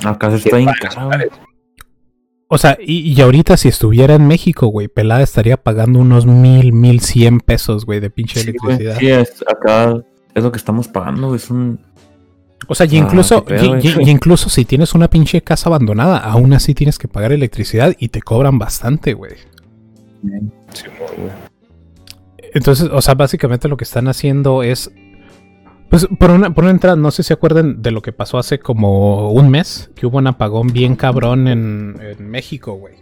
Acá 0.04 0.30
se 0.32 0.38
está 0.38 0.58
bien 0.58 0.72
caro. 0.80 1.10
O 2.54 2.58
sea, 2.58 2.78
y, 2.86 3.14
y 3.14 3.22
ahorita 3.22 3.56
si 3.56 3.70
estuviera 3.70 4.16
en 4.16 4.28
México, 4.28 4.68
güey, 4.68 4.90
pelada 4.90 5.22
estaría 5.22 5.56
pagando 5.56 6.00
unos 6.00 6.26
mil, 6.26 6.74
mil 6.74 7.00
cien 7.00 7.40
pesos, 7.40 7.86
güey, 7.86 8.02
de 8.02 8.10
pinche 8.10 8.42
Sí, 8.42 8.50
electricidad. 8.50 8.98
sí, 9.00 9.08
es- 9.08 9.42
acá 9.48 9.96
es 10.36 10.44
lo 10.44 10.52
que 10.52 10.58
estamos 10.58 10.90
pagando, 10.90 11.34
es 11.34 11.50
un... 11.50 11.80
O 12.68 12.76
sea, 12.76 12.86
y 12.86 12.96
Ah, 12.98 13.00
incluso, 13.00 13.46
y- 13.50 14.10
incluso 14.10 14.50
si 14.50 14.66
tienes 14.66 14.94
una 14.94 15.10
pinche 15.10 15.42
casa 15.42 15.70
abandonada, 15.70 16.18
aún 16.18 16.52
así 16.54 16.74
tienes 16.76 17.00
que 17.00 17.08
pagar 17.08 17.32
electricidad 17.32 17.96
y 17.98 18.10
te 18.10 18.22
cobran 18.22 18.60
bastante, 18.60 19.14
güey. 19.14 19.32
Simón, 20.22 20.98
güey. 21.18 21.32
Entonces, 22.54 22.90
o 22.92 23.02
sea, 23.02 23.14
básicamente 23.16 23.68
lo 23.70 23.78
que 23.78 23.86
están 23.86 24.08
haciendo 24.10 24.62
es. 24.62 24.92
Pues 25.92 26.08
por 26.18 26.32
una, 26.32 26.54
por 26.54 26.64
una 26.64 26.72
entrada, 26.72 26.96
no 26.96 27.12
sé 27.12 27.22
si 27.22 27.28
se 27.28 27.34
acuerdan 27.34 27.82
de 27.82 27.92
lo 27.92 28.02
que 28.02 28.14
pasó 28.14 28.38
hace 28.38 28.60
como 28.60 29.34
un 29.34 29.50
mes, 29.50 29.92
que 29.94 30.08
hubo 30.08 30.20
un 30.20 30.28
apagón 30.28 30.68
bien 30.68 30.96
cabrón 30.96 31.50
en, 31.50 31.98
en 32.00 32.30
México, 32.30 32.76
güey. 32.76 32.94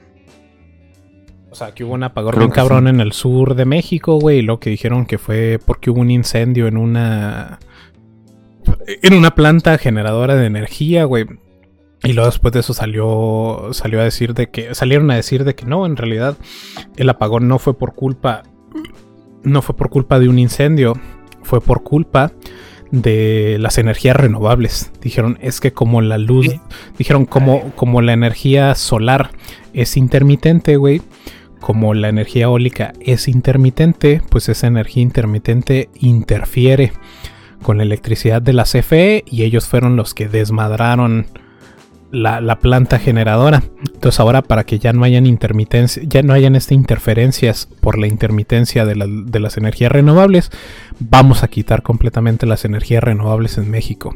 O 1.51 1.55
sea, 1.55 1.71
que 1.75 1.83
hubo 1.83 1.93
un 1.93 2.01
apagón 2.01 2.31
Creo 2.31 2.47
bien 2.47 2.51
cabrón 2.51 2.85
sí. 2.85 2.89
en 2.89 2.99
el 2.99 3.11
sur 3.11 3.53
de 3.53 3.65
México, 3.65 4.19
güey, 4.19 4.39
y 4.39 4.41
lo 4.41 4.59
que 4.59 4.71
dijeron 4.71 5.05
que 5.05 5.19
fue 5.19 5.59
porque 5.63 5.91
hubo 5.91 6.01
un 6.01 6.09
incendio 6.09 6.65
en 6.65 6.77
una. 6.77 7.59
En 8.87 9.13
una 9.13 9.35
planta 9.35 9.77
generadora 9.77 10.33
de 10.33 10.47
energía, 10.47 11.05
güey. 11.05 11.27
Y 12.03 12.13
luego 12.13 12.25
después 12.31 12.53
de 12.53 12.61
eso 12.61 12.73
salió, 12.73 13.69
salió 13.71 14.01
a 14.01 14.03
decir 14.03 14.33
de 14.33 14.49
que, 14.49 14.73
salieron 14.73 15.11
a 15.11 15.15
decir 15.15 15.43
de 15.43 15.53
que 15.53 15.65
no, 15.65 15.85
en 15.85 15.95
realidad 15.95 16.37
el 16.97 17.07
apagón 17.09 17.47
no 17.47 17.59
fue 17.59 17.77
por 17.77 17.93
culpa, 17.93 18.41
no 19.43 19.61
fue 19.61 19.75
por 19.75 19.89
culpa 19.89 20.17
de 20.17 20.27
un 20.27 20.39
incendio, 20.39 20.93
fue 21.43 21.61
por 21.61 21.83
culpa 21.83 22.31
de 22.91 23.57
las 23.59 23.77
energías 23.77 24.15
renovables. 24.15 24.91
Dijeron, 25.01 25.37
es 25.41 25.59
que 25.59 25.73
como 25.73 26.01
la 26.01 26.17
luz, 26.17 26.47
dijeron 26.97 27.25
como, 27.25 27.71
como 27.75 28.01
la 28.01 28.13
energía 28.13 28.75
solar 28.75 29.31
es 29.73 29.97
intermitente, 29.97 30.77
güey, 30.77 31.01
como 31.59 31.93
la 31.93 32.09
energía 32.09 32.45
eólica 32.45 32.93
es 32.99 33.27
intermitente, 33.27 34.21
pues 34.29 34.49
esa 34.49 34.67
energía 34.67 35.03
intermitente 35.03 35.89
interfiere 35.99 36.93
con 37.61 37.77
la 37.77 37.83
electricidad 37.83 38.41
de 38.41 38.53
la 38.53 38.63
CFE 38.63 39.25
y 39.27 39.43
ellos 39.43 39.67
fueron 39.67 39.95
los 39.95 40.13
que 40.13 40.29
desmadraron 40.29 41.27
la, 42.11 42.41
la 42.41 42.59
planta 42.59 42.99
generadora. 42.99 43.63
Entonces 43.93 44.19
ahora 44.19 44.41
para 44.41 44.63
que 44.63 44.79
ya 44.79 44.93
no 44.93 45.03
hayan 45.03 45.25
intermitencia, 45.25 46.01
ya 46.05 46.21
no 46.23 46.33
hayan 46.33 46.55
este 46.55 46.73
interferencias 46.75 47.67
por 47.81 47.97
la 47.97 48.07
intermitencia 48.07 48.85
de, 48.85 49.23
de 49.25 49.39
las 49.39 49.57
energías 49.57 49.91
renovables, 49.91 50.51
vamos 50.99 51.43
a 51.43 51.47
quitar 51.47 51.81
completamente 51.81 52.45
las 52.45 52.65
energías 52.65 53.03
renovables 53.03 53.57
en 53.57 53.69
México. 53.69 54.15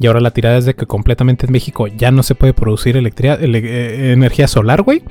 Y 0.00 0.06
ahora 0.06 0.20
la 0.20 0.30
tirada 0.32 0.58
es 0.58 0.64
de 0.64 0.74
que 0.74 0.86
completamente 0.86 1.46
en 1.46 1.52
México 1.52 1.86
ya 1.86 2.10
no 2.10 2.22
se 2.22 2.34
puede 2.34 2.54
producir 2.54 2.96
electri- 2.96 3.38
ele- 3.40 3.62
eh, 3.64 4.12
energía 4.12 4.48
solar, 4.48 4.82
güey. 4.82 5.02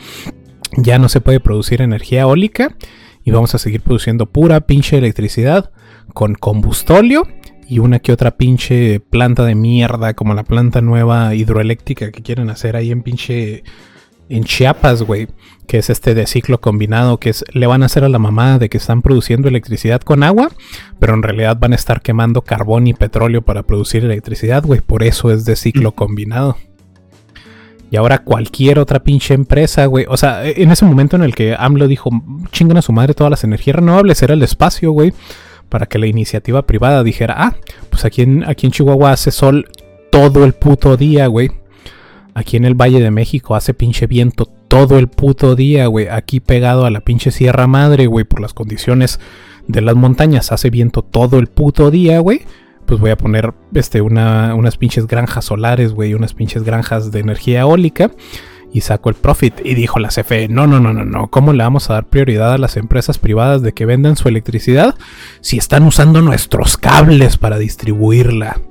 Ya 0.75 0.99
no 0.99 1.09
se 1.09 1.21
puede 1.21 1.39
producir 1.39 1.81
energía 1.81 2.21
eólica. 2.21 2.75
Y 3.23 3.31
vamos 3.31 3.53
a 3.53 3.57
seguir 3.57 3.81
produciendo 3.81 4.25
pura 4.27 4.61
pinche 4.61 4.97
electricidad 4.97 5.71
con 6.13 6.33
combustóleo 6.35 7.27
y 7.67 7.79
una 7.79 7.99
que 7.99 8.11
otra 8.11 8.37
pinche 8.37 8.99
planta 8.99 9.43
de 9.43 9.55
mierda, 9.55 10.13
como 10.13 10.33
la 10.33 10.43
planta 10.43 10.81
nueva 10.81 11.35
hidroeléctrica 11.35 12.11
que 12.11 12.21
quieren 12.21 12.49
hacer 12.49 12.75
ahí 12.75 12.91
en 12.91 13.03
pinche. 13.03 13.63
En 14.29 14.43
Chiapas, 14.43 15.03
güey. 15.03 15.27
Que 15.67 15.77
es 15.77 15.89
este 15.89 16.13
de 16.13 16.27
ciclo 16.27 16.59
combinado. 16.59 17.17
Que 17.17 17.29
es. 17.29 17.45
Le 17.53 17.65
van 17.65 17.83
a 17.83 17.85
hacer 17.85 18.03
a 18.03 18.09
la 18.09 18.19
mamá 18.19 18.59
de 18.59 18.67
que 18.67 18.77
están 18.77 19.01
produciendo 19.01 19.47
electricidad 19.47 20.01
con 20.01 20.21
agua. 20.21 20.49
Pero 20.99 21.13
en 21.13 21.23
realidad 21.23 21.57
van 21.57 21.71
a 21.71 21.77
estar 21.77 22.01
quemando 22.01 22.41
carbón 22.41 22.87
y 22.87 22.93
petróleo 22.93 23.41
para 23.41 23.63
producir 23.63 24.03
electricidad, 24.03 24.65
güey. 24.65 24.81
Por 24.81 25.03
eso 25.03 25.31
es 25.31 25.45
de 25.45 25.55
ciclo 25.55 25.93
combinado. 25.93 26.57
Y 27.89 27.95
ahora 27.95 28.19
cualquier 28.19 28.79
otra 28.79 29.01
pinche 29.01 29.33
empresa, 29.33 29.85
güey. 29.85 30.05
O 30.09 30.17
sea, 30.17 30.45
en 30.45 30.71
ese 30.71 30.83
momento 30.83 31.15
en 31.15 31.23
el 31.23 31.33
que 31.33 31.55
AMLO 31.57 31.87
dijo, 31.87 32.09
chingan 32.51 32.77
a 32.77 32.81
su 32.81 32.91
madre 32.91 33.13
todas 33.13 33.31
las 33.31 33.45
energías 33.45 33.77
renovables, 33.77 34.21
era 34.21 34.33
el 34.33 34.43
espacio, 34.43 34.91
güey. 34.91 35.13
Para 35.69 35.85
que 35.85 35.99
la 35.99 36.07
iniciativa 36.07 36.65
privada 36.65 37.03
dijera, 37.03 37.35
ah, 37.37 37.55
pues 37.89 38.05
aquí 38.05 38.21
en, 38.21 38.43
aquí 38.47 38.65
en 38.67 38.71
Chihuahua 38.71 39.11
hace 39.11 39.31
sol 39.31 39.67
todo 40.11 40.45
el 40.45 40.53
puto 40.53 40.97
día, 40.97 41.27
güey. 41.27 41.51
Aquí 42.33 42.55
en 42.57 42.65
el 42.65 42.75
Valle 42.75 43.01
de 43.01 43.11
México 43.11 43.55
hace 43.55 43.73
pinche 43.73 44.05
viento 44.07 44.45
todo 44.45 44.99
el 44.99 45.07
puto 45.07 45.55
día, 45.55 45.87
güey. 45.87 46.07
Aquí 46.07 46.39
pegado 46.39 46.85
a 46.85 46.91
la 46.91 47.01
pinche 47.01 47.31
Sierra 47.31 47.67
Madre, 47.67 48.07
güey, 48.07 48.25
por 48.25 48.41
las 48.41 48.53
condiciones 48.53 49.19
de 49.67 49.81
las 49.81 49.95
montañas 49.95 50.51
hace 50.51 50.69
viento 50.69 51.01
todo 51.01 51.39
el 51.39 51.47
puto 51.47 51.91
día, 51.91 52.19
güey. 52.19 52.41
Pues 52.85 52.99
voy 52.99 53.11
a 53.11 53.17
poner 53.17 53.53
este, 53.73 54.01
una, 54.01 54.55
unas 54.55 54.77
pinches 54.77 55.07
granjas 55.07 55.45
solares, 55.45 55.93
güey, 55.93 56.13
unas 56.13 56.33
pinches 56.33 56.63
granjas 56.63 57.11
de 57.11 57.19
energía 57.19 57.61
eólica. 57.61 58.11
Y 58.77 58.81
saco 58.81 59.09
el 59.09 59.15
profit. 59.15 59.53
Y 59.63 59.75
dijo 59.75 59.99
la 59.99 60.09
CFE, 60.09 60.47
no, 60.47 60.67
no, 60.67 60.79
no, 60.79 60.93
no, 60.93 61.03
no, 61.03 61.27
¿cómo 61.27 61.53
le 61.53 61.63
vamos 61.63 61.89
a 61.89 61.93
dar 61.93 62.05
prioridad 62.05 62.53
a 62.53 62.57
las 62.57 62.77
empresas 62.77 63.17
privadas 63.17 63.61
de 63.61 63.73
que 63.73 63.85
vendan 63.85 64.15
su 64.15 64.29
electricidad 64.29 64.95
si 65.41 65.57
están 65.57 65.83
usando 65.83 66.21
nuestros 66.21 66.77
cables 66.77 67.37
para 67.37 67.57
distribuirla? 67.57 68.61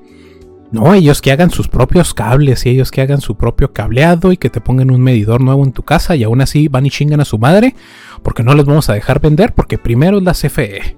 No, 0.72 0.94
ellos 0.94 1.22
que 1.22 1.30
hagan 1.30 1.50
sus 1.50 1.68
propios 1.68 2.12
cables 2.12 2.66
y 2.66 2.70
ellos 2.70 2.90
que 2.90 3.00
hagan 3.00 3.20
su 3.20 3.36
propio 3.36 3.72
cableado 3.72 4.32
y 4.32 4.36
que 4.36 4.50
te 4.50 4.60
pongan 4.60 4.90
un 4.90 5.00
medidor 5.00 5.40
nuevo 5.40 5.64
en 5.64 5.72
tu 5.72 5.82
casa 5.82 6.16
y 6.16 6.24
aún 6.24 6.40
así 6.40 6.68
van 6.68 6.86
y 6.86 6.90
chingan 6.90 7.20
a 7.20 7.24
su 7.24 7.38
madre 7.38 7.74
porque 8.22 8.42
no 8.42 8.54
les 8.54 8.64
vamos 8.64 8.90
a 8.90 8.94
dejar 8.94 9.20
vender 9.20 9.52
porque 9.54 9.78
primero 9.78 10.18
es 10.18 10.24
la 10.24 10.32
CFE. 10.32 10.96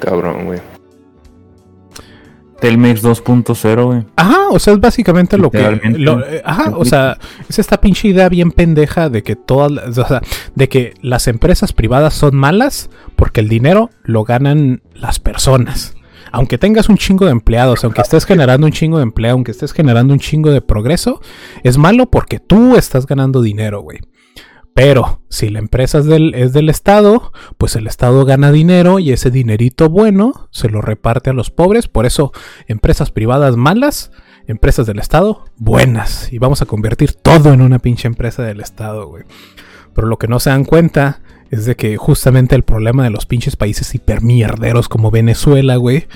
Cabrón, 0.00 0.46
güey. 0.46 0.75
Telmex 2.60 3.02
2.0, 3.02 3.84
güey. 3.84 4.04
Ajá, 4.16 4.48
o 4.50 4.58
sea, 4.58 4.72
es 4.74 4.80
básicamente 4.80 5.36
lo 5.38 5.50
que. 5.50 5.58
Lo- 5.98 6.26
eh, 6.26 6.42
ajá, 6.44 6.72
o 6.76 6.84
sea, 6.84 7.18
es 7.48 7.58
esta 7.58 7.80
pinche 7.80 8.08
idea 8.08 8.28
bien 8.28 8.50
pendeja 8.50 9.08
de 9.10 9.22
que 9.22 9.36
todas. 9.36 9.70
las- 9.70 9.98
O 9.98 10.06
sea, 10.06 10.22
de 10.54 10.68
que 10.68 10.94
las 11.02 11.28
empresas 11.28 11.72
privadas 11.72 12.14
son 12.14 12.34
malas 12.36 12.88
porque 13.14 13.40
el 13.40 13.48
dinero 13.48 13.90
lo 14.04 14.24
ganan 14.24 14.82
las 14.94 15.18
personas. 15.20 15.94
Aunque 16.32 16.58
tengas 16.58 16.88
un 16.88 16.96
chingo 16.98 17.24
de 17.24 17.30
empleados, 17.30 17.84
aunque 17.84 18.00
estés 18.02 18.24
generando 18.24 18.66
un 18.66 18.72
chingo 18.72 18.96
de 18.98 19.04
empleo, 19.04 19.32
aunque 19.32 19.52
estés 19.52 19.72
generando 19.72 20.12
un 20.12 20.18
chingo 20.20 20.50
de 20.50 20.60
progreso, 20.60 21.20
es 21.62 21.78
malo 21.78 22.06
porque 22.10 22.40
tú 22.40 22.76
estás 22.76 23.06
ganando 23.06 23.42
dinero, 23.42 23.80
güey. 23.80 24.00
Pero 24.76 25.22
si 25.30 25.48
la 25.48 25.58
empresa 25.58 26.00
es 26.00 26.04
del, 26.04 26.34
es 26.34 26.52
del 26.52 26.68
Estado, 26.68 27.32
pues 27.56 27.76
el 27.76 27.86
Estado 27.86 28.26
gana 28.26 28.52
dinero 28.52 28.98
y 28.98 29.10
ese 29.10 29.30
dinerito 29.30 29.88
bueno 29.88 30.48
se 30.50 30.68
lo 30.68 30.82
reparte 30.82 31.30
a 31.30 31.32
los 31.32 31.50
pobres. 31.50 31.88
Por 31.88 32.04
eso, 32.04 32.30
empresas 32.68 33.10
privadas 33.10 33.56
malas, 33.56 34.12
empresas 34.46 34.86
del 34.86 34.98
Estado 34.98 35.46
buenas. 35.56 36.30
Y 36.30 36.38
vamos 36.38 36.60
a 36.60 36.66
convertir 36.66 37.14
todo 37.14 37.54
en 37.54 37.62
una 37.62 37.78
pinche 37.78 38.06
empresa 38.06 38.42
del 38.42 38.60
Estado, 38.60 39.08
güey. 39.08 39.24
Pero 39.94 40.08
lo 40.08 40.18
que 40.18 40.28
no 40.28 40.40
se 40.40 40.50
dan 40.50 40.66
cuenta 40.66 41.22
es 41.50 41.64
de 41.64 41.74
que 41.74 41.96
justamente 41.96 42.54
el 42.54 42.62
problema 42.62 43.02
de 43.02 43.08
los 43.08 43.24
pinches 43.24 43.56
países 43.56 43.94
hipermierderos 43.94 44.90
como 44.90 45.10
Venezuela, 45.10 45.76
güey, 45.76 46.06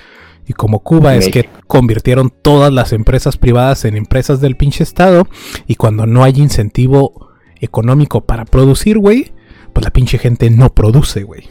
y 0.46 0.52
como 0.52 0.80
Cuba 0.80 1.14
es 1.14 1.30
que 1.30 1.48
convirtieron 1.66 2.30
todas 2.30 2.70
las 2.70 2.92
empresas 2.92 3.38
privadas 3.38 3.86
en 3.86 3.96
empresas 3.96 4.42
del 4.42 4.58
pinche 4.58 4.84
Estado. 4.84 5.26
Y 5.66 5.76
cuando 5.76 6.04
no 6.04 6.24
hay 6.24 6.34
incentivo 6.36 7.29
económico 7.60 8.22
para 8.22 8.44
producir, 8.44 8.98
güey, 8.98 9.32
pues 9.72 9.84
la 9.84 9.90
pinche 9.90 10.18
gente 10.18 10.50
no 10.50 10.72
produce, 10.74 11.22
güey. 11.22 11.44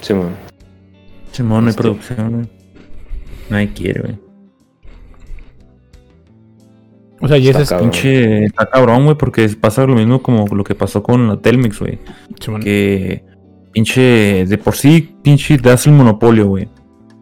Simón. 0.00 0.34
Simón, 1.32 1.64
no 1.64 1.70
hay 1.70 1.76
producción, 1.76 2.32
güey. 2.32 2.48
Nadie 3.50 3.72
quiere, 3.72 4.00
güey. 4.00 4.30
O 7.20 7.28
sea, 7.28 7.36
y 7.36 7.48
Está 7.48 7.58
ese 7.58 7.62
es 7.64 7.68
cabrón. 7.68 7.90
Pinche, 7.90 8.44
está 8.46 8.66
cabrón, 8.66 9.04
güey, 9.04 9.16
porque 9.16 9.48
pasa 9.60 9.86
lo 9.86 9.94
mismo 9.94 10.22
como 10.22 10.46
lo 10.46 10.64
que 10.64 10.74
pasó 10.74 11.02
con 11.02 11.28
la 11.28 11.36
Telmex, 11.36 11.78
güey. 11.78 11.98
Que 12.62 13.22
pinche, 13.72 14.46
de 14.46 14.58
por 14.58 14.74
sí, 14.74 15.16
pinche, 15.22 15.58
das 15.58 15.86
el 15.86 15.92
monopolio, 15.92 16.46
güey. 16.48 16.68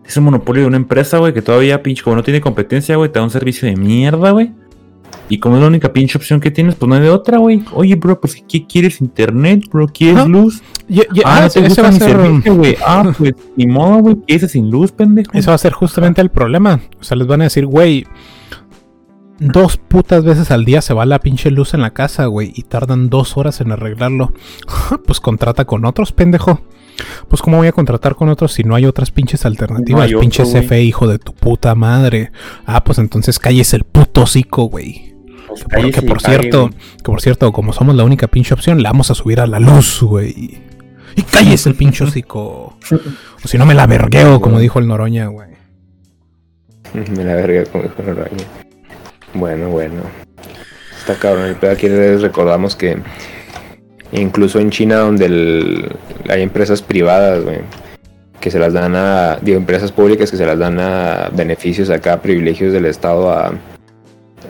Es 0.07 0.17
el 0.17 0.23
monopolio 0.23 0.63
de 0.63 0.69
una 0.69 0.77
empresa, 0.77 1.19
güey, 1.19 1.35
que 1.35 1.43
todavía, 1.43 1.83
pinche, 1.83 2.03
como 2.03 2.17
no 2.17 2.23
tiene 2.23 2.41
competencia, 2.41 2.97
güey, 2.97 3.11
te 3.11 3.19
da 3.19 3.25
un 3.25 3.31
servicio 3.31 3.69
de 3.69 3.77
mierda, 3.77 4.31
güey. 4.31 4.53
Y 5.29 5.39
como 5.39 5.57
es 5.57 5.63
la 5.63 5.69
única 5.69 5.93
pinche 5.93 6.17
opción 6.19 6.41
que 6.41 6.51
tienes, 6.51 6.75
pues 6.75 6.89
no 6.89 6.95
hay 6.95 7.03
de 7.03 7.11
otra, 7.11 7.39
güey. 7.39 7.63
Oye, 7.75 7.95
bro, 7.97 8.21
pues 8.21 8.43
¿qué 8.49 8.67
quieres? 8.67 9.01
¿Internet, 9.01 9.65
bro? 9.71 9.87
¿Quieres 9.89 10.27
luz? 10.27 10.63
Ah, 10.91 11.03
ah, 11.25 11.41
no 11.43 11.51
te 11.51 11.59
ese 11.61 11.69
gusta 11.69 11.91
mi 11.93 11.99
ser- 11.99 12.11
servicio, 12.11 12.55
güey. 12.57 12.77
Ah, 12.87 13.13
pues, 13.17 13.33
ni 13.57 13.67
modo, 13.67 13.99
güey. 13.99 14.17
¿Qué 14.27 14.35
dices 14.35 14.53
sin 14.53 14.71
luz, 14.71 14.93
pendejo? 14.93 15.31
Eso 15.35 15.51
va 15.51 15.55
a 15.57 15.59
ser 15.59 15.73
justamente 15.73 16.21
el 16.21 16.31
problema. 16.31 16.81
O 17.01 17.05
sea, 17.05 17.17
les 17.17 17.27
van 17.27 17.43
a 17.43 17.45
decir, 17.45 17.67
güey, 17.67 18.07
dos 19.41 19.77
putas 19.77 20.25
veces 20.25 20.51
al 20.51 20.65
día 20.65 20.83
se 20.83 20.95
va 20.95 21.07
la 21.07 21.21
pinche 21.21 21.51
luz 21.51 21.75
en 21.75 21.81
la 21.83 21.91
casa, 21.93 22.27
güey, 22.27 22.53
y 22.55 22.63
tardan 22.63 23.09
dos 23.09 23.37
horas 23.37 23.61
en 23.61 23.71
arreglarlo. 23.73 24.33
pues 25.07 25.21
contrata 25.21 25.65
con 25.65 25.85
otros, 25.85 26.13
pendejo. 26.13 26.61
Pues 27.29 27.43
cómo 27.43 27.59
voy 27.59 27.69
a 27.69 27.73
contratar 27.73 28.17
con 28.17 28.29
otros 28.29 28.53
si 28.53 28.65
no 28.65 28.75
hay 28.75 28.85
otras 28.85 29.13
pinches 29.13 29.47
alternativas, 29.47 30.11
No 30.11 30.19
pinche. 30.19 30.43
CFE, 30.43 30.83
hijo 30.83 31.07
de 31.07 31.21
tu 31.21 31.33
puta 31.33 31.77
madre. 31.77 32.33
Ah, 32.67 32.83
pues 32.83 32.99
entonces 32.99 33.39
calles 33.39 33.73
el 33.73 33.85
puto 33.85 34.23
hocico, 34.23 34.65
güey. 34.65 35.15
Pues 35.67 35.95
Que 35.95 36.03
por, 36.03 36.21
cierto, 36.21 36.71
que 36.71 37.03
por 37.03 37.21
cierto, 37.21 37.53
como 37.53 37.73
somos 37.73 37.95
la 37.97 38.05
única 38.05 38.27
pinche 38.29 38.55
opción, 38.55 38.79
le 38.79 38.85
vamos 38.89 39.11
a 39.11 39.15
subir 39.15 39.41
a 39.41 39.47
la 39.47 39.59
luz, 39.61 40.01
güey. 40.03 40.61
Y 41.17 41.23
calles 41.23 41.67
el 41.67 41.75
pinche 41.75 42.05
hocico. 42.05 42.79
O 43.45 43.49
si 43.49 43.57
no 43.59 43.67
me 43.67 43.75
la 43.75 43.87
vergueo, 43.87 44.41
como 44.41 44.59
dijo 44.59 44.79
el 44.79 44.87
Noroña, 44.89 45.27
güey. 45.27 45.49
Me 46.95 47.25
la 47.25 47.35
verga 47.35 47.65
como 47.71 47.85
dijo 47.85 48.03
Noroña. 48.03 48.45
Bueno, 49.35 49.69
bueno. 49.69 50.03
Está 50.99 51.15
cabrón. 51.15 51.47
El 51.47 51.55
pedo 51.57 51.73
aquí 51.73 51.89
les 51.89 52.23
recordamos 52.23 52.75
que 52.75 52.99
incluso 54.13 54.59
en 54.59 54.71
China 54.71 54.97
donde 54.97 55.27
el- 55.27 55.97
hay 56.29 56.43
empresas 56.43 56.81
privadas, 56.83 57.45
güey, 57.45 57.59
que 58.41 58.51
se 58.51 58.59
las 58.59 58.73
dan 58.73 58.95
a, 58.97 59.37
digo, 59.43 59.59
empresas 59.59 59.93
públicas 59.93 60.31
que 60.31 60.37
se 60.37 60.47
las 60.47 60.59
dan 60.59 60.79
a 60.81 61.29
beneficios 61.33 61.91
acá, 61.91 62.21
privilegios 62.23 62.73
del 62.73 62.87
Estado 62.87 63.31
a, 63.31 63.53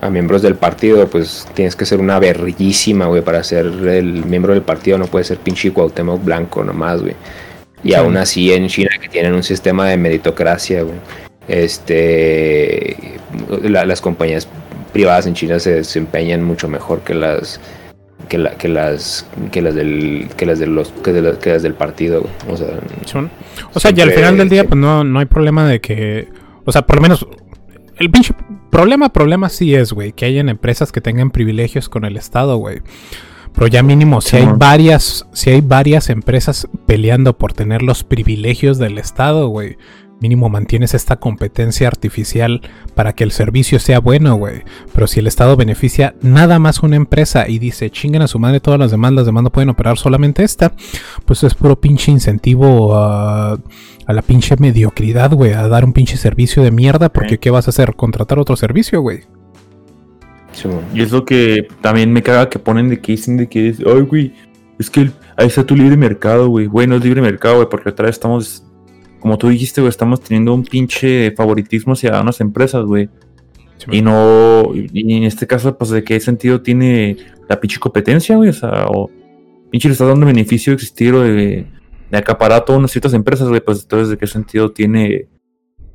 a 0.01 0.11
miembros 0.11 0.43
del 0.43 0.55
partido, 0.55 1.07
pues 1.09 1.47
tienes 1.55 1.75
que 1.77 1.85
ser 1.87 2.01
una 2.01 2.19
verguísima, 2.19 3.07
güey, 3.07 3.23
para 3.23 3.43
ser 3.45 3.67
el 3.67 4.25
miembro 4.25 4.53
del 4.53 4.63
partido, 4.63 4.99
no 4.99 5.07
puede 5.07 5.25
ser 5.25 5.39
pinche 5.39 5.73
Cuauhtémoc 5.73 6.25
Blanco 6.25 6.63
nomás, 6.65 7.01
güey. 7.03 7.15
Y 7.85 7.91
Sí. 7.91 7.95
aún 7.95 8.17
así 8.17 8.53
en 8.53 8.67
China 8.69 8.91
que 9.01 9.09
tienen 9.09 9.35
un 9.35 9.43
sistema 9.43 9.89
de 9.89 9.97
meritocracia, 9.97 10.83
güey. 10.83 10.97
Este 11.47 12.97
la- 13.63 13.85
las 13.87 14.01
compañías 14.01 14.49
privadas 14.93 15.27
en 15.27 15.35
China 15.35 15.59
se 15.59 15.75
desempeñan 15.75 16.43
mucho 16.43 16.69
mejor 16.69 17.01
que 17.01 17.15
las 17.15 17.61
que, 18.29 18.37
la- 18.39 18.51
que 18.53 18.69
las 18.69 19.27
que 19.53 19.63
las 19.63 19.75
del 19.75 20.29
que 20.37 20.45
las 20.47 20.59
de 20.59 20.67
los 20.67 20.91
que, 21.05 21.13
de 21.13 21.23
las- 21.23 21.39
que 21.39 21.51
las 21.51 21.63
del 21.63 21.75
partido, 21.75 22.21
güey. 22.23 22.33
o 22.53 22.57
sea, 22.57 22.69
Son- 23.07 23.31
O 23.75 23.81
sea, 23.81 23.93
y 23.95 24.01
al 24.01 24.11
final 24.13 24.37
del 24.37 24.49
día, 24.49 24.65
pues 24.65 24.79
no, 24.79 25.05
no 25.05 25.19
hay 25.19 25.27
problema 25.27 25.69
de 25.69 25.81
que. 25.81 26.29
O 26.65 26.73
sea, 26.73 26.83
por 26.83 26.97
lo 26.97 27.03
menos. 27.03 27.27
El 27.99 28.11
pinche 28.11 28.35
problema, 28.71 29.13
problema 29.13 29.49
sí 29.49 29.75
es, 29.75 29.93
güey, 29.93 30.13
que 30.13 30.25
hayan 30.25 30.49
empresas 30.49 30.93
que 30.93 31.01
tengan 31.01 31.31
privilegios 31.31 31.89
con 31.89 32.05
el 32.05 32.17
Estado, 32.17 32.57
güey. 32.57 32.81
Pero 33.55 33.67
ya 33.67 33.83
mínimo, 33.83 34.21
si 34.21 34.37
hay 34.37 34.49
varias, 34.57 35.27
si 35.33 35.51
hay 35.51 35.61
varias 35.61 36.11
empresas 36.11 36.69
peleando 36.87 37.37
por 37.37 37.53
tener 37.53 37.83
los 37.83 38.05
privilegios 38.05 38.79
del 38.79 38.99
Estado, 38.99 39.49
güey. 39.49 39.79
Mínimo 40.21 40.49
mantienes 40.49 40.95
esta 40.95 41.17
competencia 41.17 41.87
artificial 41.87 42.61
para 42.95 43.15
que 43.15 43.25
el 43.25 43.31
servicio 43.31 43.79
sea 43.79 44.01
bueno, 44.01 44.35
güey. 44.35 44.63
Pero 44.93 45.07
si 45.07 45.21
el 45.21 45.27
Estado 45.27 45.57
beneficia 45.57 46.15
nada 46.23 46.59
más 46.59 46.83
una 46.83 46.97
empresa 46.97 47.49
y 47.49 47.59
dice 47.59 47.91
chinguen 47.91 48.23
a 48.23 48.29
su 48.29 48.39
madre 48.39 48.61
todas 48.61 48.81
las 48.81 48.91
demás, 48.91 49.13
las 49.13 49.27
demás 49.27 49.45
no 49.45 49.53
pueden 49.53 49.69
operar 49.69 49.97
solamente 49.97 50.43
esta, 50.43 50.73
pues 51.25 51.45
es 51.45 51.55
puro 51.55 51.81
pinche 51.81 52.11
incentivo 52.11 52.97
a, 52.97 53.53
a 53.53 54.13
la 54.13 54.23
pinche 54.23 54.57
mediocridad, 54.59 55.33
güey, 55.33 55.53
a 55.53 55.69
dar 55.69 55.85
un 55.85 55.93
pinche 55.93 56.17
servicio 56.17 56.63
de 56.63 56.71
mierda, 56.71 57.13
porque 57.13 57.39
¿qué 57.39 57.51
vas 57.51 57.67
a 57.67 57.71
hacer? 57.71 57.95
¿Contratar 57.95 58.39
otro 58.39 58.57
servicio, 58.57 59.01
güey? 59.01 59.21
Simón. 60.53 60.81
Y 60.95 61.03
es 61.03 61.13
lo 61.13 61.25
que 61.25 61.69
también 61.81 62.13
me 62.13 62.23
caga 62.23 62.49
que 62.49 62.59
ponen 62.59 62.89
de 62.89 63.01
que 63.01 63.13
dicen 63.13 63.37
de 63.37 63.49
que 63.49 63.69
es, 63.69 63.81
ay, 63.81 64.01
güey, 64.03 64.33
es 64.79 64.91
que 64.91 65.11
ahí 65.37 65.47
está 65.47 65.65
tu 65.65 65.77
libre 65.77 65.97
mercado, 65.97 66.49
güey. 66.49 66.67
Güey, 66.67 66.87
no 66.87 66.97
es 66.97 67.05
libre 67.05 67.21
mercado, 67.21 67.57
güey, 67.57 67.69
porque 67.69 67.91
otra 67.91 68.07
vez 68.07 68.17
estamos, 68.17 68.65
como 69.21 69.39
tú 69.39 69.49
dijiste, 69.49 69.81
güey, 69.81 69.91
estamos 69.91 70.21
teniendo 70.21 70.55
un 70.55 70.65
pinche 70.65 71.33
favoritismo 71.33 71.95
hacia 71.95 72.21
unas 72.21 72.41
empresas, 72.41 72.85
güey. 72.85 73.09
Y 73.91 74.03
no, 74.03 74.73
y 74.75 75.17
en 75.17 75.25
este 75.25 75.47
caso, 75.47 75.77
pues, 75.79 75.91
¿de 75.91 76.03
qué 76.03 76.19
sentido 76.21 76.61
tiene 76.61 77.17
la 77.49 77.61
pinche 77.61 77.79
competencia, 77.79 78.37
güey? 78.37 78.51
O 78.51 78.53
sea, 78.53 78.87
o 78.89 79.11
pinche 79.71 79.89
le 79.89 79.93
está 79.93 80.05
dando 80.05 80.27
beneficio 80.27 80.73
de 80.73 80.75
existir 80.75 81.15
o 81.15 81.23
de, 81.23 81.67
de 82.11 82.19
acaparar 82.19 82.59
a 82.59 82.65
todas 82.65 82.79
unas 82.79 82.91
ciertas 82.91 83.15
empresas, 83.15 83.49
güey, 83.49 83.61
pues 83.61 83.83
entonces, 83.83 84.09
¿de 84.11 84.19
qué 84.19 84.27
sentido 84.27 84.73
tiene 84.73 85.29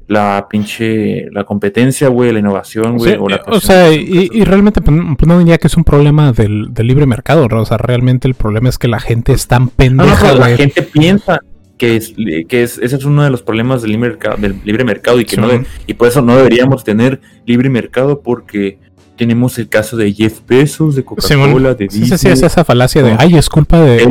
la 0.08 0.48
pinche, 0.50 1.30
la 1.32 1.44
competencia, 1.44 2.08
güey, 2.08 2.32
la 2.32 2.40
innovación, 2.40 2.98
güey? 2.98 3.14
Sí, 3.14 3.18
o 3.20 3.30
la 3.30 3.41
o 3.48 3.60
sea, 3.60 3.91
y, 3.91 4.44
realmente 4.44 4.82
pues, 4.82 4.95
no 4.95 5.16
pues, 5.18 5.28
no 5.28 5.40
diría 5.40 5.58
que 5.58 5.68
es 5.68 5.78
un 5.78 5.84
problema 5.84 6.32
del, 6.32 6.74
del 6.74 6.88
libre 6.88 7.06
mercado, 7.06 7.48
¿no? 7.48 7.62
o 7.62 7.66
sea, 7.66 7.78
realmente 7.78 8.28
el 8.28 8.36
problema 8.36 8.70
es 8.70 8.78
que 8.78 8.88
la 8.88 9.00
gente 9.00 9.34
es 9.34 9.48
tan 9.48 9.64
No, 9.64 9.68
no, 9.68 9.76
pendeja, 9.76 10.18
pero 10.22 10.40
la 10.40 10.58
gente 10.58 10.82
piensa 10.84 11.40
que 11.84 11.97
es, 11.97 12.14
que 12.47 12.64
es 12.64 12.77
ese 12.77 12.95
es 12.95 13.03
uno 13.03 13.23
de 13.26 13.30
los 13.30 13.41
problemas 13.41 13.81
del 13.81 13.91
libre 13.91 14.10
mercado, 14.11 14.38
del 14.38 14.55
libre 14.64 14.85
mercado 14.85 15.19
y 15.19 15.26
que 15.26 15.35
Sí. 15.35 15.41
no 15.41 15.49
de- 15.49 15.65
y 15.85 15.93
por 15.95 16.07
eso 16.07 16.22
no 16.22 16.35
deberíamos 16.38 16.85
tener 16.85 17.19
libre 17.45 17.69
mercado 17.69 18.22
porque 18.22 18.80
tenemos 19.18 19.60
el 19.60 19.68
caso 19.68 19.97
de 19.97 20.14
Jeff 20.14 20.39
Bezos, 20.47 20.95
de. 20.95 21.03
Coca-Cola, 21.03 21.73
de 21.73 21.89
Sí, 21.89 21.99
sí, 21.99 22.05
sí, 22.05 22.11
Disney, 22.11 22.34
es 22.34 22.41
esa 22.43 22.64
falacia 22.64 23.03
de, 23.03 23.15
ay, 23.19 23.35
es 23.35 23.49
culpa 23.49 23.81
de... 23.81 24.07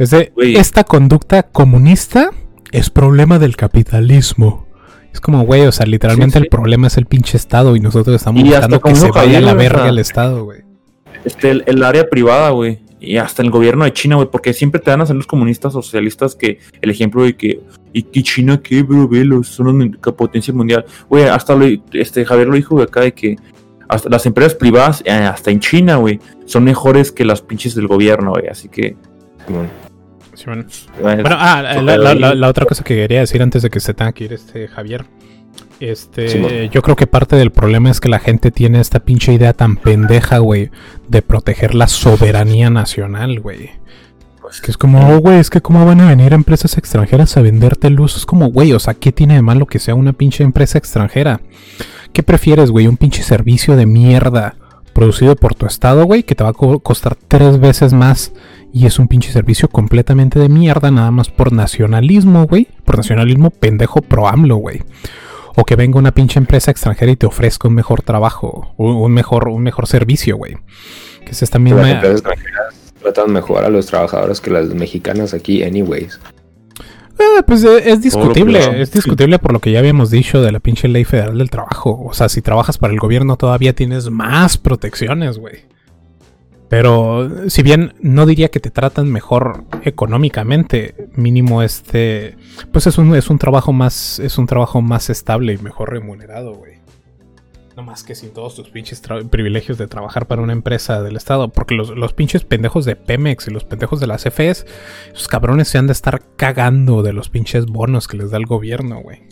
Es 0.00 0.12
esta 0.38 0.82
conducta 0.82 1.44
comunista 1.44 2.30
es 2.72 2.90
problema 2.90 3.38
del 3.38 3.56
capitalismo. 3.56 4.66
Es 5.12 5.20
como, 5.20 5.42
güey, 5.44 5.62
o 5.62 5.72
sea, 5.72 5.86
literalmente 5.86 6.34
Sí, 6.34 6.38
sí. 6.40 6.44
el 6.44 6.48
problema 6.50 6.88
es 6.88 6.96
el 6.96 7.06
pinche 7.06 7.36
Estado 7.36 7.76
y 7.76 7.80
nosotros 7.80 8.16
estamos 8.16 8.40
Y 8.42 8.44
buscando 8.48 8.80
que 8.80 8.94
se 8.96 9.10
vaya 9.12 9.38
a 9.38 9.40
la 9.42 9.52
o 9.52 9.56
verga 9.56 9.82
sea, 9.82 9.88
el 9.90 9.98
Estado, 10.00 10.44
güey. 10.44 10.60
este, 11.24 11.50
el, 11.52 11.62
el 11.66 11.82
área 11.84 12.10
privada, 12.10 12.50
güey, 12.50 12.80
y 13.00 13.16
hasta 13.18 13.42
el 13.42 13.50
gobierno 13.50 13.84
de 13.84 13.92
China, 13.92 14.16
güey, 14.16 14.28
porque 14.30 14.52
siempre 14.52 14.80
te 14.80 14.90
dan 14.90 15.00
a 15.02 15.06
ser 15.06 15.16
los 15.16 15.26
comunistas 15.26 15.74
o 15.74 15.82
socialistas 15.82 16.34
que 16.34 16.58
el 16.80 16.90
ejemplo 16.90 17.22
de 17.24 17.36
que, 17.36 17.60
y 17.92 18.02
que 18.02 18.22
China, 18.22 18.60
qué, 18.62 18.82
bro, 18.82 19.06
velos, 19.08 19.48
son 19.48 19.66
una 19.68 19.90
potencia 20.16 20.52
mundial. 20.54 20.84
Güey, 21.08 21.24
hasta 21.24 21.54
lo, 21.54 21.66
este, 21.92 22.24
Javier 22.24 22.48
lo 22.48 22.54
dijo 22.54 22.78
de 22.78 22.84
acá 22.84 23.00
de 23.02 23.12
que 23.12 23.36
hasta 23.88 24.08
las 24.08 24.24
empresas 24.26 24.54
privadas, 24.54 25.02
eh, 25.04 25.10
hasta 25.12 25.50
en 25.50 25.60
China, 25.60 25.96
güey, 25.96 26.18
son 26.46 26.64
mejores 26.64 27.12
que 27.12 27.24
las 27.24 27.40
pinches 27.42 27.74
del 27.74 27.86
gobierno, 27.86 28.30
güey. 28.32 28.48
Así 28.48 28.68
que. 28.68 28.96
Sí, 30.34 30.44
bueno, 30.46 30.64
Bueno, 31.00 31.28
ah, 31.30 31.62
la, 31.82 31.96
la- 31.96 32.14
la- 32.14 32.34
la 32.34 32.48
otra 32.48 32.66
cosa 32.66 32.82
que 32.84 32.94
quería 32.94 33.20
decir 33.20 33.40
antes 33.42 33.62
de 33.62 33.70
que 33.70 33.80
se 33.80 33.94
tenga 33.94 34.12
que 34.12 34.24
ir 34.24 34.32
este 34.32 34.68
Javier. 34.68 35.04
Este, 35.80 36.28
Sí, 36.28 36.38
bueno. 36.38 36.70
yo 36.72 36.80
creo 36.82 36.96
que 36.96 37.06
parte 37.06 37.36
del 37.36 37.50
problema 37.52 37.90
es 37.90 38.00
que 38.00 38.08
la 38.08 38.18
gente 38.18 38.50
tiene 38.50 38.80
esta 38.80 39.00
pinche 39.00 39.32
idea 39.32 39.52
tan 39.52 39.76
pendeja, 39.76 40.38
güey, 40.38 40.70
de 41.08 41.22
proteger 41.22 41.74
la 41.74 41.86
soberanía 41.88 42.70
nacional, 42.70 43.40
güey. 43.40 43.70
pues, 44.40 44.60
Que 44.60 44.70
es 44.70 44.78
como, 44.78 45.08
oh, 45.14 45.18
güey, 45.18 45.38
es 45.38 45.50
que 45.50 45.60
cómo 45.60 45.84
van 45.84 46.00
a 46.00 46.08
venir 46.08 46.32
empresas 46.32 46.78
extranjeras 46.78 47.36
a 47.36 47.42
venderte 47.42 47.90
luz. 47.90 48.16
Es 48.16 48.24
como, 48.24 48.48
güey, 48.50 48.72
o 48.72 48.78
sea, 48.78 48.94
¿qué 48.94 49.10
tiene 49.12 49.34
de 49.34 49.42
malo 49.42 49.66
que 49.66 49.78
sea 49.80 49.94
una 49.96 50.12
pinche 50.12 50.44
empresa 50.44 50.78
extranjera? 50.78 51.40
¿Qué 52.12 52.22
prefieres, 52.22 52.70
güey? 52.70 52.86
Un 52.86 52.96
pinche 52.96 53.22
servicio 53.24 53.74
de 53.76 53.86
mierda 53.86 54.54
producido 54.94 55.36
por 55.36 55.54
tu 55.54 55.66
estado, 55.66 56.04
güey, 56.06 56.22
que 56.22 56.34
te 56.34 56.42
va 56.44 56.50
a 56.50 56.54
co- 56.54 56.78
costar 56.78 57.16
tres 57.28 57.58
veces 57.60 57.92
más 57.92 58.32
y 58.72 58.86
es 58.86 58.98
un 58.98 59.08
pinche 59.08 59.30
servicio 59.32 59.68
completamente 59.68 60.38
de 60.38 60.48
mierda, 60.48 60.90
nada 60.90 61.10
más 61.10 61.28
por 61.28 61.52
nacionalismo, 61.52 62.46
güey. 62.46 62.68
Por 62.84 62.96
nacionalismo 62.96 63.50
pendejo 63.50 64.00
pro 64.00 64.26
AMLO, 64.28 64.56
güey. 64.56 64.82
O 65.56 65.64
que 65.64 65.74
venga 65.74 65.98
una 65.98 66.12
pinche 66.12 66.38
empresa 66.38 66.70
extranjera 66.70 67.10
y 67.10 67.16
te 67.16 67.26
ofrezca 67.26 67.66
un 67.66 67.74
mejor 67.74 68.02
trabajo, 68.02 68.74
un, 68.76 69.12
mejor, 69.12 69.48
un 69.48 69.62
mejor 69.62 69.86
servicio, 69.86 70.36
güey. 70.36 70.56
Que 71.24 71.32
es 71.32 71.42
esta 71.42 71.58
Las 71.58 71.64
misma... 71.64 71.90
empresas 71.90 72.20
extranjeras 72.20 72.74
tratan 73.02 73.32
mejor 73.32 73.64
a 73.64 73.70
los 73.70 73.86
trabajadores 73.86 74.40
que 74.40 74.50
las 74.50 74.66
mexicanas 74.68 75.32
aquí, 75.34 75.62
anyways. 75.62 76.20
Eh, 77.18 77.42
pues 77.46 77.64
eh, 77.64 77.90
es 77.90 78.02
discutible, 78.02 78.82
es 78.82 78.92
discutible 78.92 79.38
por 79.38 79.52
lo 79.52 79.60
que 79.60 79.70
ya 79.70 79.78
habíamos 79.78 80.10
dicho 80.10 80.42
de 80.42 80.52
la 80.52 80.60
pinche 80.60 80.86
ley 80.88 81.04
federal 81.04 81.38
del 81.38 81.48
trabajo. 81.48 82.02
O 82.04 82.12
sea, 82.12 82.28
si 82.28 82.42
trabajas 82.42 82.76
para 82.78 82.92
el 82.92 82.98
gobierno 82.98 83.36
todavía 83.36 83.74
tienes 83.74 84.10
más 84.10 84.58
protecciones, 84.58 85.38
güey. 85.38 85.64
Pero 86.68 87.48
si 87.48 87.62
bien 87.62 87.94
no 88.00 88.26
diría 88.26 88.48
que 88.48 88.58
te 88.60 88.70
tratan 88.70 89.10
mejor 89.10 89.64
económicamente, 89.84 91.08
mínimo 91.14 91.62
este, 91.62 92.36
pues 92.72 92.86
es 92.86 92.98
un, 92.98 93.14
es 93.14 93.30
un 93.30 93.38
trabajo 93.38 93.72
más, 93.72 94.18
es 94.18 94.36
un 94.38 94.46
trabajo 94.46 94.82
más 94.82 95.08
estable 95.10 95.52
y 95.52 95.58
mejor 95.58 95.90
remunerado, 95.90 96.54
güey. 96.54 96.76
No 97.76 97.82
más 97.82 98.02
que 98.04 98.14
sin 98.14 98.30
todos 98.30 98.54
tus 98.54 98.70
pinches 98.70 99.02
privilegios 99.30 99.76
de 99.76 99.86
trabajar 99.86 100.26
para 100.26 100.40
una 100.40 100.54
empresa 100.54 101.02
del 101.02 101.14
Estado. 101.14 101.50
Porque 101.50 101.74
los, 101.74 101.90
los 101.90 102.14
pinches 102.14 102.42
pendejos 102.42 102.86
de 102.86 102.96
Pemex 102.96 103.48
y 103.48 103.50
los 103.50 103.64
pendejos 103.64 104.00
de 104.00 104.06
las 104.06 104.24
CFEs, 104.24 104.66
esos 105.12 105.28
cabrones 105.28 105.68
se 105.68 105.76
han 105.76 105.86
de 105.86 105.92
estar 105.92 106.22
cagando 106.36 107.02
de 107.02 107.12
los 107.12 107.28
pinches 107.28 107.66
bonos 107.66 108.08
que 108.08 108.16
les 108.16 108.30
da 108.30 108.38
el 108.38 108.46
gobierno, 108.46 109.00
güey. 109.02 109.24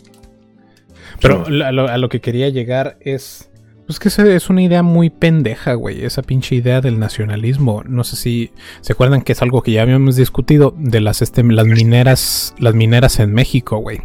Pero 1.21 1.43
Sí. 1.45 1.51
la- 1.53 1.69
a 1.69 1.71
lo, 1.71 1.87
a 1.89 1.97
lo 1.97 2.07
que 2.07 2.21
quería 2.21 2.47
llegar 2.49 2.97
es. 3.01 3.49
Pues 3.85 3.99
que 3.99 4.09
es 4.09 4.49
una 4.49 4.63
idea 4.63 4.81
muy 4.81 5.11
pendeja, 5.11 5.75
güey. 5.75 6.05
Esa 6.05 6.23
pinche 6.23 6.55
idea 6.55 6.81
del 6.81 6.97
nacionalismo. 6.97 7.83
No 7.85 8.03
sé 8.03 8.15
si 8.15 8.51
se 8.81 8.93
acuerdan 8.93 9.21
que 9.21 9.33
es 9.33 9.43
algo 9.43 9.61
que 9.61 9.73
ya 9.73 9.83
habíamos 9.83 10.15
discutido 10.15 10.73
de 10.75 11.01
las, 11.01 11.21
este, 11.21 11.43
las 11.43 11.67
mineras. 11.67 12.55
Las 12.57 12.73
mineras 12.73 13.19
en 13.19 13.31
México, 13.31 13.77
güey. 13.77 14.01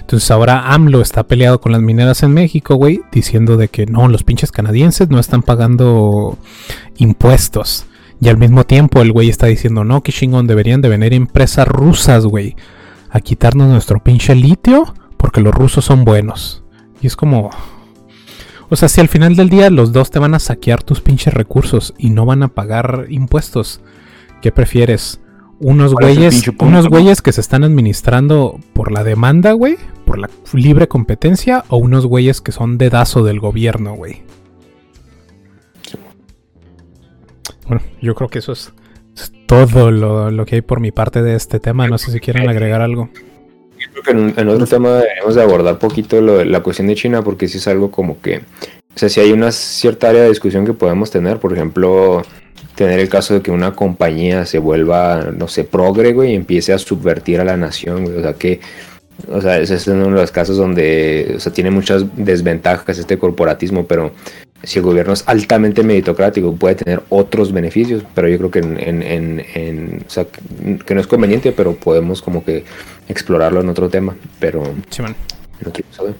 Entonces 0.00 0.30
ahora 0.30 0.74
AMLO 0.74 1.00
está 1.00 1.22
peleado 1.22 1.58
con 1.58 1.72
las 1.72 1.80
mineras 1.80 2.22
en 2.22 2.32
México, 2.32 2.74
güey. 2.74 3.00
Diciendo 3.12 3.56
de 3.56 3.68
que 3.68 3.86
no, 3.86 4.08
los 4.08 4.24
pinches 4.24 4.52
canadienses 4.52 5.08
no 5.08 5.18
están 5.18 5.42
pagando 5.42 6.36
impuestos. 6.98 7.86
Y 8.20 8.28
al 8.28 8.36
mismo 8.36 8.64
tiempo 8.64 9.00
el 9.00 9.12
güey 9.12 9.30
está 9.30 9.46
diciendo, 9.46 9.84
no, 9.84 10.02
qué 10.02 10.12
chingón, 10.12 10.46
deberían 10.46 10.82
de 10.82 10.90
venir 10.90 11.14
empresas 11.14 11.66
rusas, 11.66 12.26
güey. 12.26 12.56
A 13.08 13.20
quitarnos 13.20 13.68
nuestro 13.68 14.04
pinche 14.04 14.34
litio 14.34 14.92
porque 15.16 15.40
los 15.40 15.54
rusos 15.54 15.86
son 15.86 16.04
buenos. 16.04 16.62
Y 17.00 17.06
es 17.06 17.16
como... 17.16 17.48
O 18.70 18.76
sea, 18.76 18.88
si 18.88 19.00
al 19.00 19.08
final 19.08 19.36
del 19.36 19.48
día 19.48 19.70
los 19.70 19.92
dos 19.92 20.10
te 20.10 20.18
van 20.18 20.34
a 20.34 20.38
saquear 20.38 20.82
tus 20.82 21.00
pinches 21.00 21.34
recursos 21.34 21.94
y 21.98 22.10
no 22.10 22.26
van 22.26 22.42
a 22.42 22.48
pagar 22.48 23.06
impuestos, 23.08 23.80
¿qué 24.42 24.52
prefieres? 24.52 25.20
Unos 25.60 25.92
¿Cuál 25.92 26.04
es 26.04 26.10
el 26.10 26.16
güeyes, 26.16 26.48
unos 26.58 26.84
no? 26.84 26.90
güeyes 26.90 27.22
que 27.22 27.32
se 27.32 27.40
están 27.40 27.64
administrando 27.64 28.58
por 28.72 28.90
la 28.90 29.04
demanda, 29.04 29.52
güey, 29.52 29.76
por 30.04 30.18
la 30.18 30.28
libre 30.52 30.88
competencia, 30.88 31.64
o 31.68 31.76
unos 31.76 32.06
güeyes 32.06 32.40
que 32.40 32.52
son 32.52 32.76
dedazo 32.76 33.22
del 33.22 33.40
gobierno, 33.40 33.94
güey. 33.94 34.22
Bueno, 37.66 37.82
yo 38.00 38.14
creo 38.14 38.28
que 38.28 38.40
eso 38.40 38.52
es, 38.52 38.72
es 39.16 39.32
todo 39.46 39.90
lo, 39.90 40.30
lo 40.30 40.44
que 40.44 40.56
hay 40.56 40.60
por 40.62 40.80
mi 40.80 40.90
parte 40.90 41.22
de 41.22 41.34
este 41.34 41.60
tema. 41.60 41.86
No 41.88 41.98
sé 41.98 42.10
si 42.12 42.20
quieren 42.20 42.48
agregar 42.48 42.82
algo. 42.82 43.08
Creo 43.94 44.02
que 44.02 44.40
en, 44.40 44.48
otro 44.48 44.66
tema 44.66 44.98
deberíamos 44.98 45.36
de 45.36 45.42
abordar 45.42 45.78
poquito 45.78 46.20
lo 46.20 46.44
la 46.44 46.64
cuestión 46.64 46.88
de 46.88 46.96
China, 46.96 47.22
porque 47.22 47.46
sí 47.46 47.58
es 47.58 47.68
algo 47.68 47.92
como 47.92 48.20
que, 48.20 48.38
o 48.38 48.98
sea, 48.98 49.08
si 49.08 49.20
hay 49.20 49.30
una 49.30 49.52
cierta 49.52 50.08
área 50.08 50.22
de 50.22 50.30
discusión 50.30 50.66
que 50.66 50.72
podemos 50.72 51.12
tener, 51.12 51.38
por 51.38 51.52
ejemplo, 51.52 52.22
tener 52.74 52.98
el 52.98 53.08
caso 53.08 53.34
de 53.34 53.40
que 53.40 53.52
una 53.52 53.76
compañía 53.76 54.46
se 54.46 54.58
vuelva, 54.58 55.30
no 55.36 55.46
sé, 55.46 55.62
progre, 55.62 56.12
y 56.28 56.34
empiece 56.34 56.72
a 56.72 56.78
subvertir 56.78 57.38
a 57.38 57.44
la 57.44 57.56
nación, 57.56 58.04
güey, 58.04 58.16
o 58.16 58.22
sea, 58.22 58.32
que, 58.32 58.58
o 59.28 59.40
sea, 59.40 59.60
ese 59.60 59.76
es 59.76 59.86
uno 59.86 60.06
de 60.06 60.10
los 60.10 60.32
casos 60.32 60.56
donde, 60.56 61.34
o 61.36 61.38
sea, 61.38 61.52
tiene 61.52 61.70
muchas 61.70 62.04
desventajas 62.16 62.98
este 62.98 63.16
corporatismo, 63.16 63.86
pero 63.86 64.10
si 64.66 64.78
el 64.78 64.84
gobierno 64.84 65.12
es 65.12 65.24
altamente 65.26 65.82
meritocrático, 65.82 66.54
puede 66.54 66.76
tener 66.76 67.02
otros 67.08 67.52
beneficios, 67.52 68.02
pero 68.14 68.28
yo 68.28 68.38
creo 68.38 68.50
que 68.50 68.58
en, 68.60 68.78
en, 68.80 69.02
en, 69.02 69.44
en- 69.54 70.04
o 70.06 70.10
sea, 70.10 70.26
que 70.86 70.94
no 70.94 71.00
es 71.00 71.06
conveniente, 71.06 71.52
pero 71.52 71.74
podemos 71.74 72.20
como 72.22 72.44
que 72.44 72.64
explorarlo 73.08 73.60
en 73.60 73.68
otro 73.68 73.88
tema, 73.88 74.16
pero 74.38 74.62
Simón. 74.90 75.14
no 75.64 75.72
quiero 75.72 75.92
saber. 75.92 76.14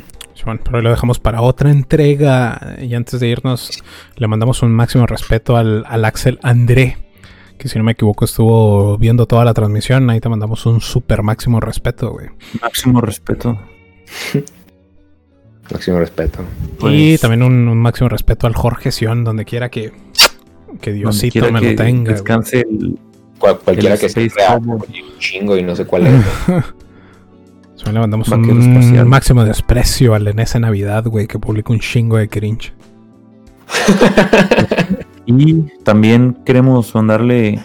Pero 0.64 0.82
lo 0.82 0.90
dejamos 0.90 1.18
para 1.18 1.40
otra 1.40 1.70
entrega. 1.70 2.76
Y 2.78 2.94
antes 2.94 3.18
de 3.18 3.28
irnos, 3.28 3.82
le 4.16 4.26
mandamos 4.28 4.62
un 4.62 4.72
máximo 4.72 5.06
respeto 5.06 5.56
al, 5.56 5.84
al 5.88 6.04
Axel 6.04 6.38
André, 6.42 6.98
que 7.56 7.68
si 7.68 7.78
no 7.78 7.84
me 7.84 7.92
equivoco 7.92 8.26
estuvo 8.26 8.98
viendo 8.98 9.24
toda 9.24 9.46
la 9.46 9.54
transmisión. 9.54 10.10
Ahí 10.10 10.20
te 10.20 10.28
mandamos 10.28 10.66
un 10.66 10.82
super 10.82 11.22
máximo 11.22 11.60
respeto, 11.60 12.10
güey. 12.10 12.26
máximo 12.60 13.00
respeto. 13.00 13.58
Máximo 15.72 15.98
respeto. 15.98 16.40
y 16.42 16.76
Pues, 16.80 17.20
también 17.20 17.42
un, 17.42 17.68
un 17.68 17.78
máximo 17.78 18.08
respeto 18.08 18.46
al 18.46 18.54
Jorge 18.54 18.92
Sion, 18.92 19.24
donde 19.24 19.44
quiera 19.44 19.70
que, 19.70 19.92
que 20.80 20.92
Diosito 20.92 21.50
me 21.50 21.60
que 21.60 21.70
lo 21.70 21.76
tenga. 21.76 22.12
Descanse 22.12 22.60
el, 22.68 22.98
Cual- 23.38 23.58
cualquiera 23.64 23.94
El 23.94 24.00
que 24.00 24.08
sea 24.08 24.56
un 24.56 24.82
chingo 25.18 25.56
y 25.56 25.62
no 25.62 25.74
sé 25.76 25.84
cuál 25.86 26.06
es. 26.06 26.14
So, 27.76 27.90
le 27.90 27.98
mandamos 27.98 28.28
un 28.28 29.08
máximo 29.08 29.44
desprecio 29.44 30.14
al 30.14 30.28
Enes 30.28 30.54
Navidad, 30.60 31.04
güey, 31.06 31.26
que 31.26 31.40
publica 31.40 31.72
un 31.72 31.80
chingo 31.80 32.16
de 32.18 32.28
cringe. 32.28 32.72
Y 35.26 35.62
también 35.82 36.36
queremos 36.44 36.94
mandarle 36.94 37.58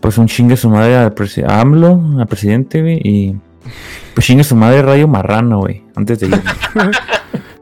pues 0.00 0.16
un 0.18 0.26
chingue 0.26 0.56
su 0.56 0.70
madre 0.70 0.96
al 0.96 1.14
presi- 1.14 1.44
a 1.46 1.60
AMLO, 1.60 2.18
al 2.18 2.26
presidente, 2.26 2.80
güey, 2.80 3.00
y 3.04 3.36
pues 4.14 4.26
chingue 4.26 4.44
su 4.44 4.56
madre 4.56 4.82
Rayo 4.82 5.08
Marrano, 5.08 5.60
güey, 5.60 5.82
antes 5.94 6.20
de 6.20 6.26
ir. 6.28 6.42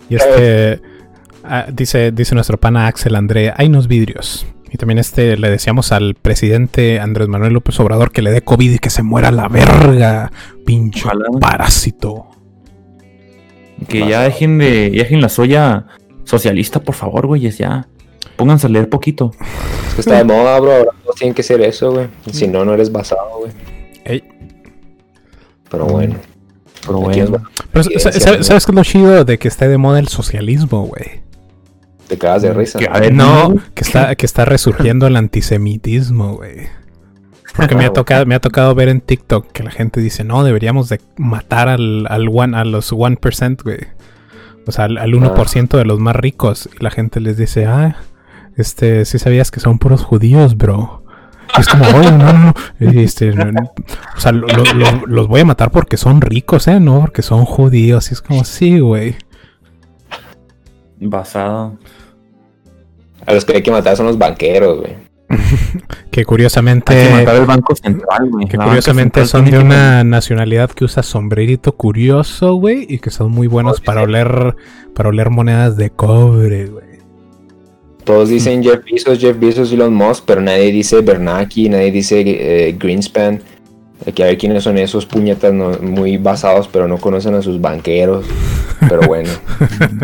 Y 0.08 0.16
este 0.16 0.80
dice, 1.72 2.10
dice 2.12 2.34
nuestro 2.34 2.58
pana 2.58 2.86
Axel 2.86 3.14
André, 3.14 3.52
hay 3.56 3.68
unos 3.68 3.86
vidrios. 3.88 4.46
Y 4.72 4.76
también 4.76 4.98
este 4.98 5.36
le 5.36 5.50
decíamos 5.50 5.90
al 5.90 6.14
presidente 6.14 7.00
Andrés 7.00 7.26
Manuel 7.28 7.52
López 7.54 7.78
Obrador 7.80 8.12
que 8.12 8.22
le 8.22 8.30
dé 8.30 8.42
COVID 8.42 8.72
y 8.74 8.78
que 8.78 8.90
se 8.90 9.02
muera 9.02 9.32
la 9.32 9.48
verga, 9.48 10.30
pinche 10.64 11.02
Ojalá. 11.04 11.24
parásito. 11.40 12.26
que 13.88 14.06
ya 14.06 14.22
dejen 14.22 14.58
de, 14.58 14.90
ya 14.92 15.02
dejen 15.02 15.20
la 15.20 15.28
soya 15.28 15.86
socialista, 16.24 16.80
por 16.80 16.94
favor, 16.94 17.26
güeyes, 17.26 17.58
ya. 17.58 17.88
Pónganse 18.36 18.68
a 18.68 18.70
leer 18.70 18.88
poquito. 18.88 19.32
Es 19.88 19.94
que 19.94 20.00
está 20.02 20.18
de 20.18 20.24
moda, 20.24 20.58
bro. 20.60 20.72
Ahora 20.72 20.90
todos 21.02 21.16
tienen 21.16 21.34
que 21.34 21.42
ser 21.42 21.60
eso, 21.62 21.92
güey. 21.92 22.06
Si 22.32 22.46
no, 22.46 22.64
no 22.64 22.72
eres 22.72 22.92
basado, 22.92 23.40
güey. 23.40 23.52
Pero 25.70 25.86
bueno. 25.86 26.16
Pero 26.86 26.98
bueno. 26.98 27.42
Pero 27.72 27.82
Sí, 27.84 27.98
sa- 27.98 28.12
sí, 28.12 28.20
sa- 28.20 28.36
sí. 28.36 28.44
¿sabes 28.44 28.66
qué 28.66 28.72
es 28.72 28.76
lo 28.76 28.84
chido 28.84 29.24
de 29.24 29.38
que 29.38 29.48
esté 29.48 29.68
de 29.68 29.78
moda 29.78 29.98
el 29.98 30.08
socialismo, 30.08 30.86
güey? 30.86 31.22
Te 32.08 32.18
cagas 32.18 32.42
de 32.42 32.52
risa. 32.52 32.78
Que, 32.78 32.88
a 32.90 32.98
ver, 32.98 33.14
No, 33.14 33.54
que 33.74 33.82
está, 33.82 34.14
que 34.16 34.26
está 34.26 34.44
resurgiendo 34.44 35.06
el 35.06 35.16
antisemitismo, 35.16 36.36
güey. 36.36 36.68
Porque 37.56 37.74
me 37.74 37.84
ha 37.84 37.92
tocado, 37.92 38.26
me 38.26 38.34
ha 38.34 38.40
tocado 38.40 38.74
ver 38.74 38.88
en 38.88 39.00
TikTok 39.00 39.50
que 39.52 39.62
la 39.62 39.70
gente 39.70 40.00
dice, 40.00 40.24
no, 40.24 40.42
deberíamos 40.44 40.88
de 40.88 41.00
matar 41.16 41.68
al, 41.68 42.06
al 42.08 42.28
one, 42.32 42.56
a 42.56 42.64
los 42.64 42.92
1%, 42.92 43.62
güey. 43.64 43.78
O 44.66 44.72
sea, 44.72 44.84
al, 44.86 44.98
al 44.98 45.10
1% 45.12 45.76
de 45.76 45.84
los 45.84 45.98
más 45.98 46.16
ricos. 46.16 46.68
Y 46.78 46.82
la 46.82 46.90
gente 46.90 47.20
les 47.20 47.36
dice, 47.36 47.66
ah, 47.66 47.96
este, 48.56 49.04
sí 49.04 49.18
sabías 49.18 49.50
que 49.50 49.60
son 49.60 49.78
puros 49.78 50.02
judíos, 50.04 50.56
bro. 50.56 50.99
Y 51.56 51.60
es 51.60 51.68
como, 51.68 51.84
oye, 51.98 52.10
no, 52.12 52.32
no, 52.32 52.54
no. 52.78 53.00
Este, 53.00 53.32
no, 53.32 53.44
no. 53.52 53.72
O 54.16 54.20
sea, 54.20 54.32
lo- 54.32 54.46
lo- 54.48 54.64
lo- 54.74 55.06
los 55.06 55.28
voy 55.28 55.40
a 55.40 55.44
matar 55.44 55.70
porque 55.70 55.96
son 55.96 56.20
ricos, 56.20 56.68
¿eh? 56.68 56.80
No, 56.80 57.00
porque 57.00 57.22
son 57.22 57.44
judíos. 57.44 58.10
Y 58.10 58.14
es 58.14 58.22
como, 58.22 58.44
sí, 58.44 58.78
güey. 58.80 59.16
Basado. 61.00 61.78
A 63.26 63.32
los 63.34 63.44
que 63.44 63.54
hay 63.56 63.62
que 63.62 63.70
matar 63.70 63.96
son 63.96 64.06
los 64.06 64.18
banqueros, 64.18 64.80
güey. 64.80 64.96
Que 66.10 66.20
Hay 66.20 66.24
curiosamente... 66.24 66.92
que 66.92 67.10
matar 67.14 67.36
el 67.36 67.46
Banco 67.46 67.74
Central, 67.76 68.28
güey. 68.30 68.46
Que 68.48 68.56
La 68.56 68.64
curiosamente 68.64 69.20
central 69.24 69.28
son 69.28 69.44
de 69.44 69.50
que- 69.52 69.58
una 69.64 70.02
nacionalidad 70.04 70.70
que 70.70 70.84
usa 70.84 71.02
sombrerito 71.04 71.76
curioso, 71.76 72.54
güey, 72.54 72.84
y 72.88 72.98
que 72.98 73.10
son 73.10 73.30
muy 73.30 73.46
buenos 73.46 73.80
para 73.80 74.02
oler, 74.02 74.56
para 74.94 75.10
oler 75.10 75.30
monedas 75.30 75.76
de 75.76 75.90
cobre, 75.90 76.66
güey. 76.66 76.89
Todos 78.04 78.28
dicen 78.28 78.62
Jeff 78.62 78.80
Bezos, 78.90 79.18
Jeff 79.18 79.38
Bezos, 79.38 79.72
Elon 79.72 79.94
Musk, 79.94 80.24
pero 80.26 80.40
nadie 80.40 80.72
dice 80.72 81.00
Bernanke, 81.00 81.68
nadie 81.68 81.90
dice 81.92 82.22
eh, 82.26 82.76
Greenspan. 82.78 83.42
Hay 84.06 84.12
que 84.14 84.24
ver 84.24 84.38
quiénes 84.38 84.64
son 84.64 84.78
esos 84.78 85.04
puñetas 85.04 85.52
no- 85.52 85.78
muy 85.82 86.16
basados, 86.16 86.66
pero 86.68 86.88
no 86.88 86.96
conocen 86.96 87.34
a 87.34 87.42
sus 87.42 87.60
banqueros. 87.60 88.24
Pero 88.88 89.02
bueno, 89.02 89.28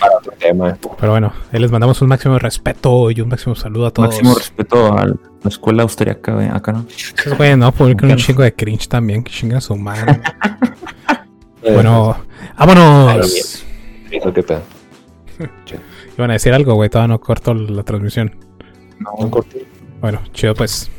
para 0.00 0.16
otro 0.18 0.32
tema. 0.38 0.78
Pero 1.00 1.10
bueno, 1.12 1.32
ahí 1.52 1.58
les 1.60 1.70
mandamos 1.72 2.00
un 2.02 2.08
máximo 2.08 2.38
respeto 2.38 3.10
y 3.10 3.20
un 3.20 3.28
máximo 3.28 3.56
saludo 3.56 3.86
a 3.86 3.90
todos. 3.90 4.10
Máximo 4.10 4.34
respeto 4.36 4.96
a 4.96 5.06
la 5.06 5.16
escuela 5.48 5.82
austríaca 5.82 6.36
de 6.36 6.46
acá, 6.48 6.70
¿no? 6.72 6.86
Esos 7.18 7.36
güeyes 7.36 7.58
no 7.58 7.72
publican 7.72 8.12
un 8.12 8.16
chingo 8.16 8.44
de 8.44 8.54
cringe 8.54 8.86
también, 8.88 9.24
que 9.24 9.32
chingan 9.32 9.60
su 9.60 9.74
madre. 9.76 10.20
Bueno, 11.64 12.16
vámonos. 12.58 13.62
Eso, 14.10 14.32
¿Qué 14.34 14.42
pedo? 14.42 14.62
Iban 16.16 16.30
a 16.30 16.34
decir 16.34 16.52
algo, 16.52 16.74
güey, 16.74 16.90
todavía 16.90 17.14
no 17.14 17.20
corto 17.20 17.54
la 17.54 17.82
transmisión. 17.82 18.34
No, 19.00 19.12
Un 19.14 19.30
corte. 19.30 19.66
Bueno, 20.00 20.20
chido 20.32 20.54
pues. 20.54 20.90